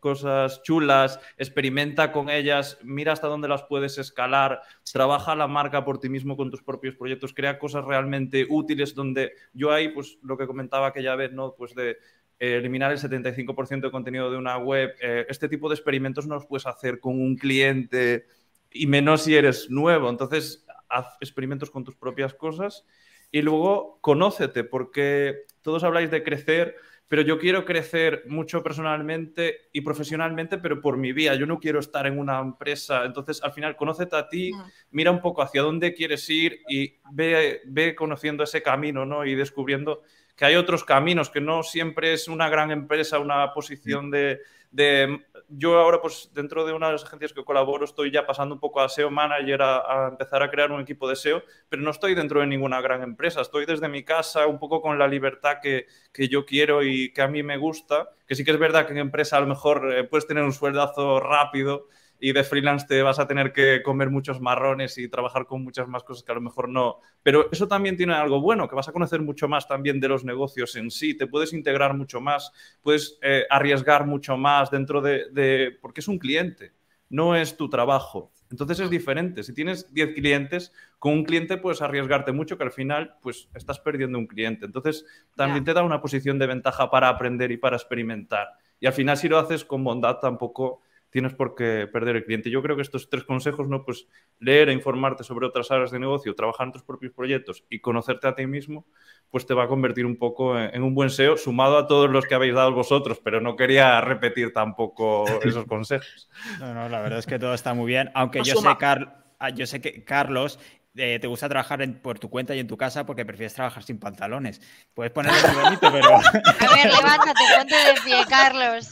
cosas 0.00 0.62
chulas, 0.62 1.20
experimenta 1.36 2.12
con 2.12 2.30
ellas, 2.30 2.78
mira 2.82 3.12
hasta 3.12 3.28
dónde 3.28 3.48
las 3.48 3.62
puedes 3.64 3.98
escalar, 3.98 4.60
trabaja 4.92 5.36
la 5.36 5.46
marca 5.46 5.84
por 5.84 5.98
ti 5.98 6.08
mismo 6.08 6.36
con 6.36 6.50
tus 6.50 6.62
propios 6.62 6.96
proyectos, 6.96 7.32
crea 7.32 7.58
cosas 7.58 7.84
realmente 7.84 8.46
útiles 8.48 8.94
donde 8.94 9.32
yo 9.52 9.72
ahí, 9.72 9.88
pues 9.88 10.18
lo 10.22 10.36
que 10.36 10.46
comentaba 10.46 10.88
aquella 10.88 11.14
vez, 11.14 11.32
¿no? 11.32 11.54
Pues 11.54 11.74
de 11.74 11.98
eh, 12.38 12.56
eliminar 12.56 12.92
el 12.92 12.98
75% 12.98 13.80
de 13.80 13.90
contenido 13.90 14.30
de 14.30 14.36
una 14.36 14.58
web. 14.58 14.94
Eh, 15.00 15.26
este 15.28 15.48
tipo 15.48 15.68
de 15.68 15.74
experimentos 15.74 16.26
no 16.26 16.34
los 16.34 16.46
puedes 16.46 16.66
hacer 16.66 17.00
con 17.00 17.20
un 17.20 17.36
cliente 17.36 18.26
y 18.70 18.86
menos 18.86 19.22
si 19.22 19.34
eres 19.34 19.70
nuevo. 19.70 20.10
Entonces, 20.10 20.66
haz 20.88 21.16
experimentos 21.20 21.70
con 21.70 21.84
tus 21.84 21.96
propias 21.96 22.34
cosas 22.34 22.84
y 23.30 23.42
luego 23.42 23.98
conócete, 24.00 24.64
porque 24.64 25.44
todos 25.62 25.82
habláis 25.84 26.10
de 26.10 26.22
crecer, 26.22 26.76
pero 27.08 27.22
yo 27.22 27.38
quiero 27.38 27.64
crecer 27.64 28.24
mucho 28.26 28.62
personalmente 28.62 29.68
y 29.72 29.80
profesionalmente, 29.80 30.58
pero 30.58 30.80
por 30.80 30.96
mi 30.96 31.12
vía. 31.12 31.34
Yo 31.36 31.46
no 31.46 31.60
quiero 31.60 31.78
estar 31.78 32.06
en 32.06 32.18
una 32.18 32.40
empresa. 32.40 33.04
Entonces, 33.04 33.42
al 33.42 33.52
final, 33.52 33.76
conócete 33.76 34.16
a 34.16 34.28
ti, 34.28 34.50
mira 34.90 35.10
un 35.10 35.20
poco 35.20 35.42
hacia 35.42 35.62
dónde 35.62 35.94
quieres 35.94 36.28
ir 36.28 36.62
y 36.68 36.96
ve, 37.12 37.60
ve 37.66 37.94
conociendo 37.94 38.42
ese 38.42 38.62
camino, 38.62 39.06
¿no? 39.06 39.24
Y 39.24 39.34
descubriendo 39.36 40.02
que 40.34 40.44
hay 40.44 40.56
otros 40.56 40.84
caminos, 40.84 41.30
que 41.30 41.40
no 41.40 41.62
siempre 41.62 42.12
es 42.12 42.28
una 42.28 42.48
gran 42.48 42.70
empresa, 42.70 43.18
una 43.20 43.52
posición 43.52 44.10
de, 44.10 44.40
de 44.70 45.20
yo 45.48 45.78
ahora, 45.78 46.00
pues 46.00 46.30
dentro 46.34 46.64
de 46.64 46.72
una 46.72 46.86
de 46.86 46.92
las 46.92 47.04
agencias 47.04 47.32
que 47.32 47.44
colaboro, 47.44 47.84
estoy 47.84 48.10
ya 48.10 48.26
pasando 48.26 48.54
un 48.54 48.60
poco 48.60 48.80
a 48.80 48.88
SEO 48.88 49.10
Manager, 49.10 49.62
a, 49.62 50.08
empezar 50.10 50.42
a 50.42 50.50
crear 50.50 50.72
un 50.72 50.80
equipo 50.80 51.08
de 51.08 51.14
SEO, 51.14 51.42
pero 51.68 51.82
no 51.82 51.90
estoy 51.90 52.14
dentro 52.14 52.40
de 52.40 52.46
ninguna 52.46 52.80
gran 52.80 53.02
empresa. 53.02 53.40
Estoy 53.40 53.64
desde 53.64 53.88
mi 53.88 54.02
casa, 54.04 54.46
un 54.46 54.58
poco 54.58 54.82
con 54.82 54.98
la 54.98 55.06
libertad 55.06 55.58
que, 55.62 55.86
que 56.12 56.28
yo 56.28 56.44
quiero 56.44 56.82
y 56.82 57.12
que 57.12 57.22
a 57.22 57.28
mí 57.28 57.42
me 57.42 57.56
gusta. 57.58 58.10
Que 58.26 58.34
sí 58.34 58.44
que 58.44 58.50
es 58.50 58.58
verdad 58.58 58.86
que 58.86 58.92
en 58.92 58.98
empresa 58.98 59.36
a 59.36 59.40
lo 59.40 59.46
mejor 59.46 59.92
eh, 59.92 60.04
puedes 60.04 60.26
tener 60.26 60.42
un 60.42 60.52
sueldazo 60.52 61.20
rápido 61.20 61.86
y 62.18 62.32
de 62.32 62.44
freelance 62.44 62.86
te 62.86 63.02
vas 63.02 63.18
a 63.18 63.26
tener 63.26 63.52
que 63.52 63.82
comer 63.82 64.10
muchos 64.10 64.40
marrones 64.40 64.98
y 64.98 65.08
trabajar 65.08 65.46
con 65.46 65.62
muchas 65.62 65.88
más 65.88 66.02
cosas 66.02 66.24
que 66.24 66.32
a 66.32 66.34
lo 66.34 66.40
mejor 66.40 66.68
no. 66.68 67.00
Pero 67.22 67.48
eso 67.50 67.68
también 67.68 67.96
tiene 67.96 68.14
algo 68.14 68.40
bueno, 68.40 68.68
que 68.68 68.74
vas 68.74 68.88
a 68.88 68.92
conocer 68.92 69.20
mucho 69.20 69.48
más 69.48 69.68
también 69.68 70.00
de 70.00 70.08
los 70.08 70.24
negocios 70.24 70.76
en 70.76 70.90
sí, 70.90 71.14
te 71.14 71.26
puedes 71.26 71.52
integrar 71.52 71.94
mucho 71.94 72.20
más, 72.20 72.52
puedes 72.82 73.18
eh, 73.22 73.44
arriesgar 73.50 74.06
mucho 74.06 74.36
más 74.36 74.70
dentro 74.70 75.00
de, 75.00 75.26
de, 75.30 75.76
porque 75.80 76.00
es 76.00 76.08
un 76.08 76.18
cliente, 76.18 76.72
no 77.08 77.36
es 77.36 77.56
tu 77.56 77.68
trabajo. 77.68 78.32
Entonces 78.50 78.80
es 78.80 78.90
diferente. 78.90 79.42
Si 79.42 79.52
tienes 79.52 79.92
10 79.92 80.14
clientes, 80.14 80.72
con 80.98 81.12
un 81.12 81.24
cliente 81.24 81.56
puedes 81.56 81.82
arriesgarte 81.82 82.32
mucho 82.32 82.56
que 82.56 82.64
al 82.64 82.72
final 82.72 83.16
pues 83.20 83.48
estás 83.54 83.80
perdiendo 83.80 84.18
un 84.18 84.26
cliente. 84.26 84.66
Entonces 84.66 85.04
también 85.34 85.64
te 85.64 85.74
da 85.74 85.82
una 85.82 86.00
posición 86.00 86.38
de 86.38 86.46
ventaja 86.46 86.90
para 86.90 87.08
aprender 87.08 87.50
y 87.50 87.56
para 87.56 87.76
experimentar. 87.76 88.48
Y 88.78 88.86
al 88.86 88.92
final 88.92 89.16
si 89.16 89.28
lo 89.28 89.38
haces 89.38 89.64
con 89.64 89.82
bondad 89.82 90.18
tampoco 90.18 90.82
tienes 91.16 91.32
por 91.32 91.54
qué 91.54 91.88
perder 91.90 92.16
el 92.16 92.24
cliente. 92.26 92.50
Yo 92.50 92.60
creo 92.60 92.76
que 92.76 92.82
estos 92.82 93.08
tres 93.08 93.24
consejos, 93.24 93.70
¿no? 93.70 93.86
Pues 93.86 94.06
leer 94.38 94.68
e 94.68 94.74
informarte 94.74 95.24
sobre 95.24 95.46
otras 95.46 95.70
áreas 95.70 95.90
de 95.90 95.98
negocio, 95.98 96.34
trabajar 96.34 96.66
en 96.66 96.74
tus 96.74 96.82
propios 96.82 97.14
proyectos 97.14 97.64
y 97.70 97.80
conocerte 97.80 98.28
a 98.28 98.34
ti 98.34 98.46
mismo, 98.46 98.86
pues 99.30 99.46
te 99.46 99.54
va 99.54 99.64
a 99.64 99.66
convertir 99.66 100.04
un 100.04 100.18
poco 100.18 100.58
en, 100.58 100.82
un 100.82 100.94
buen 100.94 101.08
SEO, 101.08 101.38
sumado 101.38 101.78
a 101.78 101.86
todos 101.86 102.10
los 102.10 102.26
que 102.26 102.34
habéis 102.34 102.54
dado 102.54 102.72
vosotros, 102.72 103.18
pero 103.24 103.40
no 103.40 103.56
quería 103.56 103.98
repetir 104.02 104.52
tampoco 104.52 105.24
esos 105.42 105.64
consejos. 105.64 106.28
No, 106.60 106.74
no, 106.74 106.86
la 106.90 107.00
verdad 107.00 107.20
es 107.20 107.26
que 107.26 107.38
todo 107.38 107.54
está 107.54 107.72
muy 107.72 107.86
bien, 107.86 108.10
aunque 108.12 108.42
yo 108.42 108.54
sé, 108.54 108.68
ah, 108.68 109.48
yo 109.54 109.64
sé 109.64 109.80
que 109.80 110.04
Carlos 110.04 110.58
eh, 110.96 111.18
te 111.20 111.26
gusta 111.26 111.48
trabajar 111.48 111.86
por 112.02 112.18
tu 112.18 112.30
cuenta 112.30 112.54
y 112.54 112.58
en 112.58 112.66
tu 112.66 112.76
casa 112.76 113.04
porque 113.06 113.24
prefieres 113.24 113.54
trabajar 113.54 113.82
sin 113.82 113.98
pantalones. 113.98 114.60
Puedes 114.94 115.12
ponerlo 115.12 115.48
muy 115.48 115.62
bonito, 115.62 115.92
pero. 115.92 116.16
A 116.16 116.74
ver, 116.74 116.92
levántate, 116.92 117.40
ponte 117.56 117.74
de 117.74 117.94
pie, 118.04 118.24
Carlos. 118.28 118.88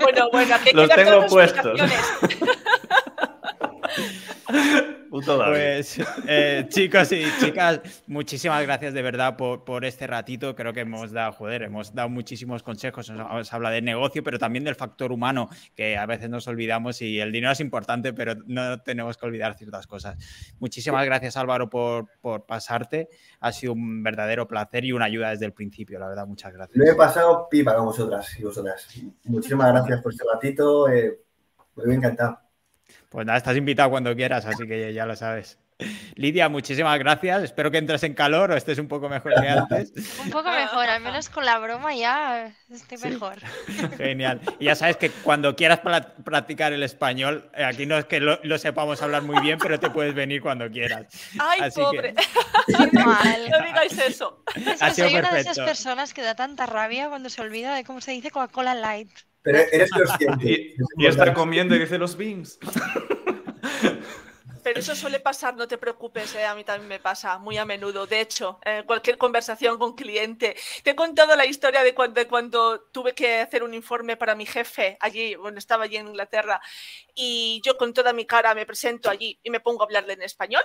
Bueno, 0.00 0.28
bueno, 0.32 0.56
que 0.64 0.72
Los 0.72 0.88
tengo 0.88 1.26
puestos. 1.26 1.80
Pues 5.12 6.00
eh, 6.26 6.64
chicos 6.70 7.12
y 7.12 7.24
chicas, 7.38 7.80
muchísimas 8.06 8.62
gracias 8.62 8.94
de 8.94 9.02
verdad 9.02 9.36
por, 9.36 9.84
este 9.84 10.06
ratito. 10.06 10.56
Creo 10.56 10.72
que 10.72 10.80
hemos 10.80 11.12
dado, 11.12 11.32
joder, 11.32 11.64
hemos 11.64 11.94
dado 11.94 12.08
muchísimos 12.08 12.62
consejos. 12.62 13.10
Nos 13.10 13.52
habla 13.52 13.68
de 13.68 13.82
negocio, 13.82 14.22
pero 14.22 14.38
también 14.38 14.64
del 14.64 14.74
factor 14.74 15.12
humano, 15.12 15.50
que 15.76 15.98
a 15.98 16.06
veces 16.06 16.30
nos 16.30 16.48
olvidamos 16.48 17.02
y 17.02 17.20
el 17.20 17.30
dinero 17.30 17.52
es 17.52 17.60
importante, 17.60 18.14
pero 18.14 18.36
no 18.46 18.80
tenemos 18.80 19.18
que 19.18 19.26
olvidar 19.26 19.54
ciertas 19.54 19.86
cosas. 19.86 20.16
Muchísimas 20.60 21.04
gracias 21.04 21.36
Álvaro 21.36 21.68
por, 21.68 22.06
pasarte. 22.46 23.10
Ha 23.40 23.52
sido 23.52 23.74
un 23.74 24.02
verdadero 24.02 24.48
placer 24.48 24.86
y 24.86 24.92
una 24.92 25.04
ayuda 25.04 25.28
desde 25.28 25.44
el 25.44 25.52
principio, 25.52 25.98
la 25.98 26.08
verdad. 26.08 26.26
Muchas 26.26 26.54
gracias. 26.54 26.78
Me 26.78 26.88
he 26.88 26.94
pasado 26.94 27.48
pipa 27.50 27.76
con 27.76 27.84
vosotras 27.84 28.34
y 28.38 28.44
vosotras. 28.44 28.88
Muchísimas 29.24 29.72
gracias 29.72 30.00
por 30.00 30.12
este 30.12 30.24
ratito. 30.32 30.88
Eh, 30.88 31.20
me 31.76 31.92
he 31.92 31.96
encantado. 31.96 32.38
Pues 33.12 33.26
nada, 33.26 33.36
estás 33.36 33.56
invitado 33.58 33.90
cuando 33.90 34.16
quieras, 34.16 34.46
así 34.46 34.66
que 34.66 34.94
ya 34.94 35.04
lo 35.04 35.14
sabes. 35.14 35.58
Lidia, 36.14 36.48
muchísimas 36.48 36.98
gracias. 36.98 37.42
Espero 37.42 37.70
que 37.70 37.76
entres 37.76 38.02
en 38.04 38.14
calor 38.14 38.50
o 38.50 38.56
estés 38.56 38.78
un 38.78 38.88
poco 38.88 39.08
mejor 39.10 39.34
que 39.38 39.48
antes. 39.48 39.92
Un 40.24 40.30
poco 40.30 40.50
mejor, 40.50 40.88
al 40.88 41.02
menos 41.02 41.28
con 41.28 41.44
la 41.44 41.58
broma 41.58 41.94
ya 41.94 42.54
estoy 42.70 43.10
mejor. 43.10 43.36
Genial. 43.98 44.40
Y 44.58 44.66
ya 44.66 44.74
sabes 44.74 44.96
que 44.96 45.10
cuando 45.10 45.54
quieras 45.54 45.80
practicar 46.24 46.72
el 46.72 46.82
español, 46.82 47.50
eh, 47.54 47.64
aquí 47.64 47.84
no 47.84 47.98
es 47.98 48.06
que 48.06 48.20
lo, 48.20 48.58
sepamos 48.58 49.02
hablar 49.02 49.22
muy 49.22 49.40
bien, 49.40 49.58
pero 49.58 49.78
te 49.78 49.90
puedes 49.90 50.14
venir 50.14 50.40
cuando 50.40 50.70
quieras. 50.70 51.06
¡Ay, 51.38 51.70
pobre! 51.74 52.14
No 52.68 53.66
digáis 53.66 53.98
eso. 53.98 54.42
Es 54.54 54.96
soy 54.96 55.16
una 55.16 55.32
de 55.32 55.40
esas 55.40 55.58
personas 55.58 56.14
que 56.14 56.22
da 56.22 56.34
tanta 56.34 56.64
rabia 56.64 57.08
cuando 57.08 57.28
se 57.28 57.42
olvida 57.42 57.74
de 57.74 57.84
cómo 57.84 58.00
se 58.00 58.12
dice 58.12 58.30
Coca-Cola 58.30 58.74
Light. 58.74 59.10
Pero 59.42 59.58
eres 59.58 59.90
consciente. 59.90 60.50
y, 60.50 60.76
y 60.98 61.06
está 61.06 61.34
comiendo 61.34 61.74
y 61.74 61.80
dice 61.80 61.98
los 61.98 62.16
beans. 62.16 62.58
Pero 64.62 64.78
eso 64.78 64.94
suele 64.94 65.18
pasar, 65.18 65.56
no 65.56 65.66
te 65.66 65.76
preocupes, 65.76 66.34
eh, 66.36 66.44
a 66.44 66.54
mí 66.54 66.62
también 66.62 66.88
me 66.88 67.00
pasa 67.00 67.38
muy 67.38 67.58
a 67.58 67.64
menudo. 67.64 68.06
De 68.06 68.20
hecho, 68.20 68.60
en 68.62 68.84
cualquier 68.84 69.18
conversación 69.18 69.76
con 69.78 69.94
cliente, 69.94 70.56
te 70.84 70.90
he 70.90 70.94
contado 70.94 71.34
la 71.34 71.46
historia 71.46 71.82
de 71.82 71.94
cuando, 71.94 72.26
cuando, 72.28 72.80
tuve 72.92 73.12
que 73.12 73.40
hacer 73.40 73.64
un 73.64 73.74
informe 73.74 74.16
para 74.16 74.36
mi 74.36 74.46
jefe 74.46 74.96
allí, 75.00 75.34
bueno, 75.34 75.58
estaba 75.58 75.84
allí 75.84 75.96
en 75.96 76.08
Inglaterra, 76.08 76.60
y 77.14 77.60
yo 77.64 77.76
con 77.76 77.92
toda 77.92 78.12
mi 78.12 78.24
cara 78.24 78.54
me 78.54 78.64
presento 78.64 79.10
allí 79.10 79.38
y 79.42 79.50
me 79.50 79.60
pongo 79.60 79.82
a 79.82 79.86
hablarle 79.86 80.12
en 80.12 80.22
español. 80.22 80.62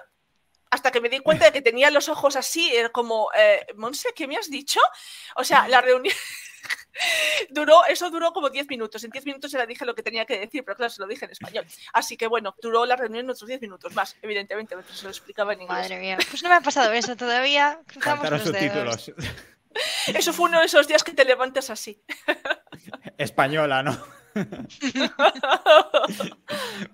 Hasta 0.70 0.92
que 0.92 1.02
me 1.02 1.10
di 1.10 1.20
cuenta 1.20 1.46
de 1.46 1.54
que 1.54 1.62
tenía 1.62 1.90
los 1.90 2.10
ojos 2.10 2.36
así, 2.36 2.76
era 2.76 2.90
como, 2.90 3.30
eh, 3.36 3.66
Monse, 3.76 4.10
¿qué 4.14 4.28
me 4.28 4.36
has 4.36 4.50
dicho? 4.50 4.82
O 5.38 5.44
sea, 5.44 5.68
la 5.70 5.82
reunión, 5.82 6.14
duró, 7.50 7.86
eso 7.86 8.10
duró 8.10 8.32
como 8.34 8.50
10 8.50 8.68
minutos. 8.68 9.04
En 9.04 9.12
10 9.12 9.26
minutos 9.26 9.52
se 9.52 9.58
le 9.58 9.68
dije 9.68 9.86
lo 9.86 9.96
que 9.96 10.04
tenía 10.04 10.26
que 10.26 10.40
decir, 10.40 10.64
pero 10.64 10.76
claro, 10.76 10.92
se 10.92 11.02
lo 11.02 11.08
dije 11.08 11.26
en 11.26 11.32
español. 11.32 11.66
Así 11.94 12.18
que 12.18 12.28
bueno, 12.28 12.56
duró 12.62 12.86
la 12.86 12.96
reunión 12.96 13.30
otros 13.30 13.48
10 13.48 13.62
minutos 13.62 13.94
más, 13.94 14.16
evidentemente, 14.22 14.76
mientras 14.76 14.98
se 14.98 15.04
lo 15.04 15.10
explicaba 15.10 15.54
en 15.54 15.62
inglés. 15.62 15.80
Madre 15.80 16.00
mía, 16.00 16.18
pues 16.30 16.44
no 16.44 16.50
me 16.50 16.56
ha 16.56 16.62
pasado 16.62 16.92
eso 16.94 17.16
todavía. 17.16 17.80
Cruzamos 17.88 18.30
los 18.30 18.52
dedos. 18.52 19.12
Eso 20.08 20.34
fue 20.34 20.50
uno 20.50 20.60
de 20.60 20.66
esos 20.66 20.88
días 20.88 21.04
que 21.04 21.14
te 21.14 21.24
levantas 21.26 21.70
así. 21.70 22.02
Española, 23.18 23.84
¿no? 23.84 24.17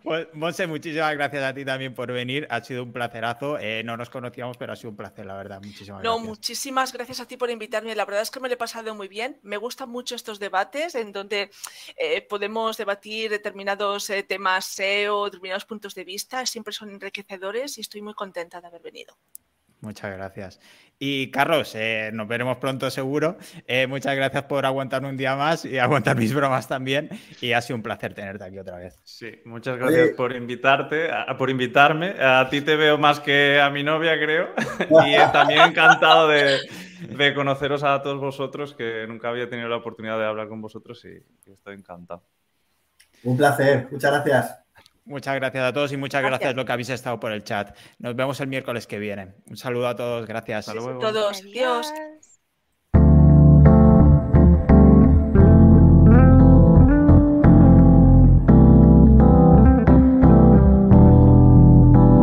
Pues, 0.04 0.28
Monse, 0.34 0.68
muchísimas 0.68 1.14
gracias 1.16 1.44
a 1.44 1.54
ti 1.54 1.66
también 1.66 1.94
por 1.94 2.12
venir. 2.12 2.48
Ha 2.50 2.64
sido 2.64 2.84
un 2.84 2.92
placerazo. 2.92 3.58
Eh, 3.60 3.84
no 3.84 3.98
nos 3.98 4.10
conocíamos, 4.10 4.58
pero 4.58 4.74
ha 4.74 4.76
sido 4.76 4.92
un 4.92 4.98
placer, 4.98 5.26
la 5.26 5.36
verdad. 5.36 5.62
Muchísimas 5.62 6.04
no, 6.04 6.20
muchísimas 6.20 6.94
gracias 6.94 7.20
a 7.20 7.28
ti 7.28 7.38
por 7.38 7.50
invitarme. 7.50 7.96
La 7.96 8.06
verdad 8.06 8.22
es 8.22 8.32
que 8.32 8.40
me 8.40 8.48
lo 8.48 8.54
he 8.54 8.58
pasado 8.58 8.94
muy 8.96 9.08
bien. 9.08 9.40
Me 9.44 9.58
gustan 9.58 9.90
mucho 9.90 10.16
estos 10.16 10.40
debates 10.40 10.96
en 10.96 11.12
donde 11.12 11.52
eh, 11.98 12.22
podemos 12.22 12.78
debatir 12.78 13.30
determinados 13.30 14.10
eh, 14.10 14.24
temas 14.24 14.66
SEO, 14.66 15.26
determinados 15.26 15.66
puntos 15.66 15.96
de 15.96 16.04
vista. 16.04 16.46
Siempre 16.46 16.74
son 16.74 16.90
enriquecedores 16.90 17.78
y 17.78 17.82
estoy 17.82 18.02
muy 18.02 18.14
contenta 18.14 18.62
de 18.62 18.68
haber 18.68 18.82
venido. 18.82 19.18
Muchas 19.84 20.16
gracias. 20.16 20.60
Y 20.98 21.30
Carlos, 21.30 21.74
eh, 21.76 22.10
nos 22.14 22.26
veremos 22.26 22.56
pronto 22.56 22.90
seguro. 22.90 23.36
Eh, 23.68 23.86
muchas 23.86 24.16
gracias 24.16 24.44
por 24.44 24.66
aguantar 24.66 25.04
un 25.04 25.18
día 25.18 25.36
más 25.36 25.66
y 25.66 25.78
aguantar 25.80 26.16
mis 26.16 26.34
bromas 26.34 26.70
también. 26.70 27.10
Y 27.42 27.52
ha 27.52 27.62
sido 27.62 27.76
un 27.76 27.84
placer 27.84 28.14
tenerte 28.14 28.46
aquí 28.46 28.58
otra 28.58 28.78
vez. 28.78 28.98
Sí, 29.04 29.42
muchas 29.44 29.78
gracias 29.78 30.12
por 30.16 30.34
invitarte, 30.34 31.10
por 31.38 31.50
invitarme. 31.50 32.16
A 32.22 32.48
ti 32.50 32.62
te 32.62 32.78
veo 32.78 32.98
más 32.98 33.20
que 33.20 33.60
a 33.60 33.70
mi 33.70 33.84
novia, 33.84 34.18
creo. 34.18 34.54
y 35.06 35.32
también 35.34 35.64
encantado 35.64 36.30
de, 36.30 36.62
conoceros 37.36 37.84
a 37.84 38.02
todos 38.02 38.22
vosotros, 38.22 38.74
que 38.74 39.06
nunca 39.06 39.28
había 39.28 39.50
tenido 39.50 39.68
la 39.68 39.76
oportunidad 39.76 40.18
de 40.18 40.26
hablar 40.26 40.48
con 40.48 40.62
vosotros 40.62 41.04
y 41.04 41.52
estoy 41.52 41.76
encantado. 41.76 42.24
Un 43.24 43.36
placer, 43.36 43.90
muchas 43.92 44.12
gracias. 44.12 44.63
Muchas 45.06 45.36
gracias 45.36 45.64
a 45.64 45.74
todos 45.74 45.92
y 45.92 45.98
muchas 45.98 46.24
gracias, 46.24 46.52
a 46.52 46.56
lo 46.56 46.66
que 46.66 46.72
habéis 46.72 46.90
estado 46.90 47.20
por 47.20 47.32
el 47.32 47.44
chat. 47.44 47.76
Nos 48.00 48.16
vemos 48.16 48.40
el 48.40 48.48
miércoles 48.48 48.88
que 48.88 49.00
viene. 49.00 49.34
Un 49.50 49.58
saludo 49.58 49.88
a 49.88 49.96
todos, 49.96 50.26
gracias. 50.26 50.68
Hasta 50.68 50.80
luego. 50.80 51.00
Todos, 51.00 51.42
Dios. 51.44 51.92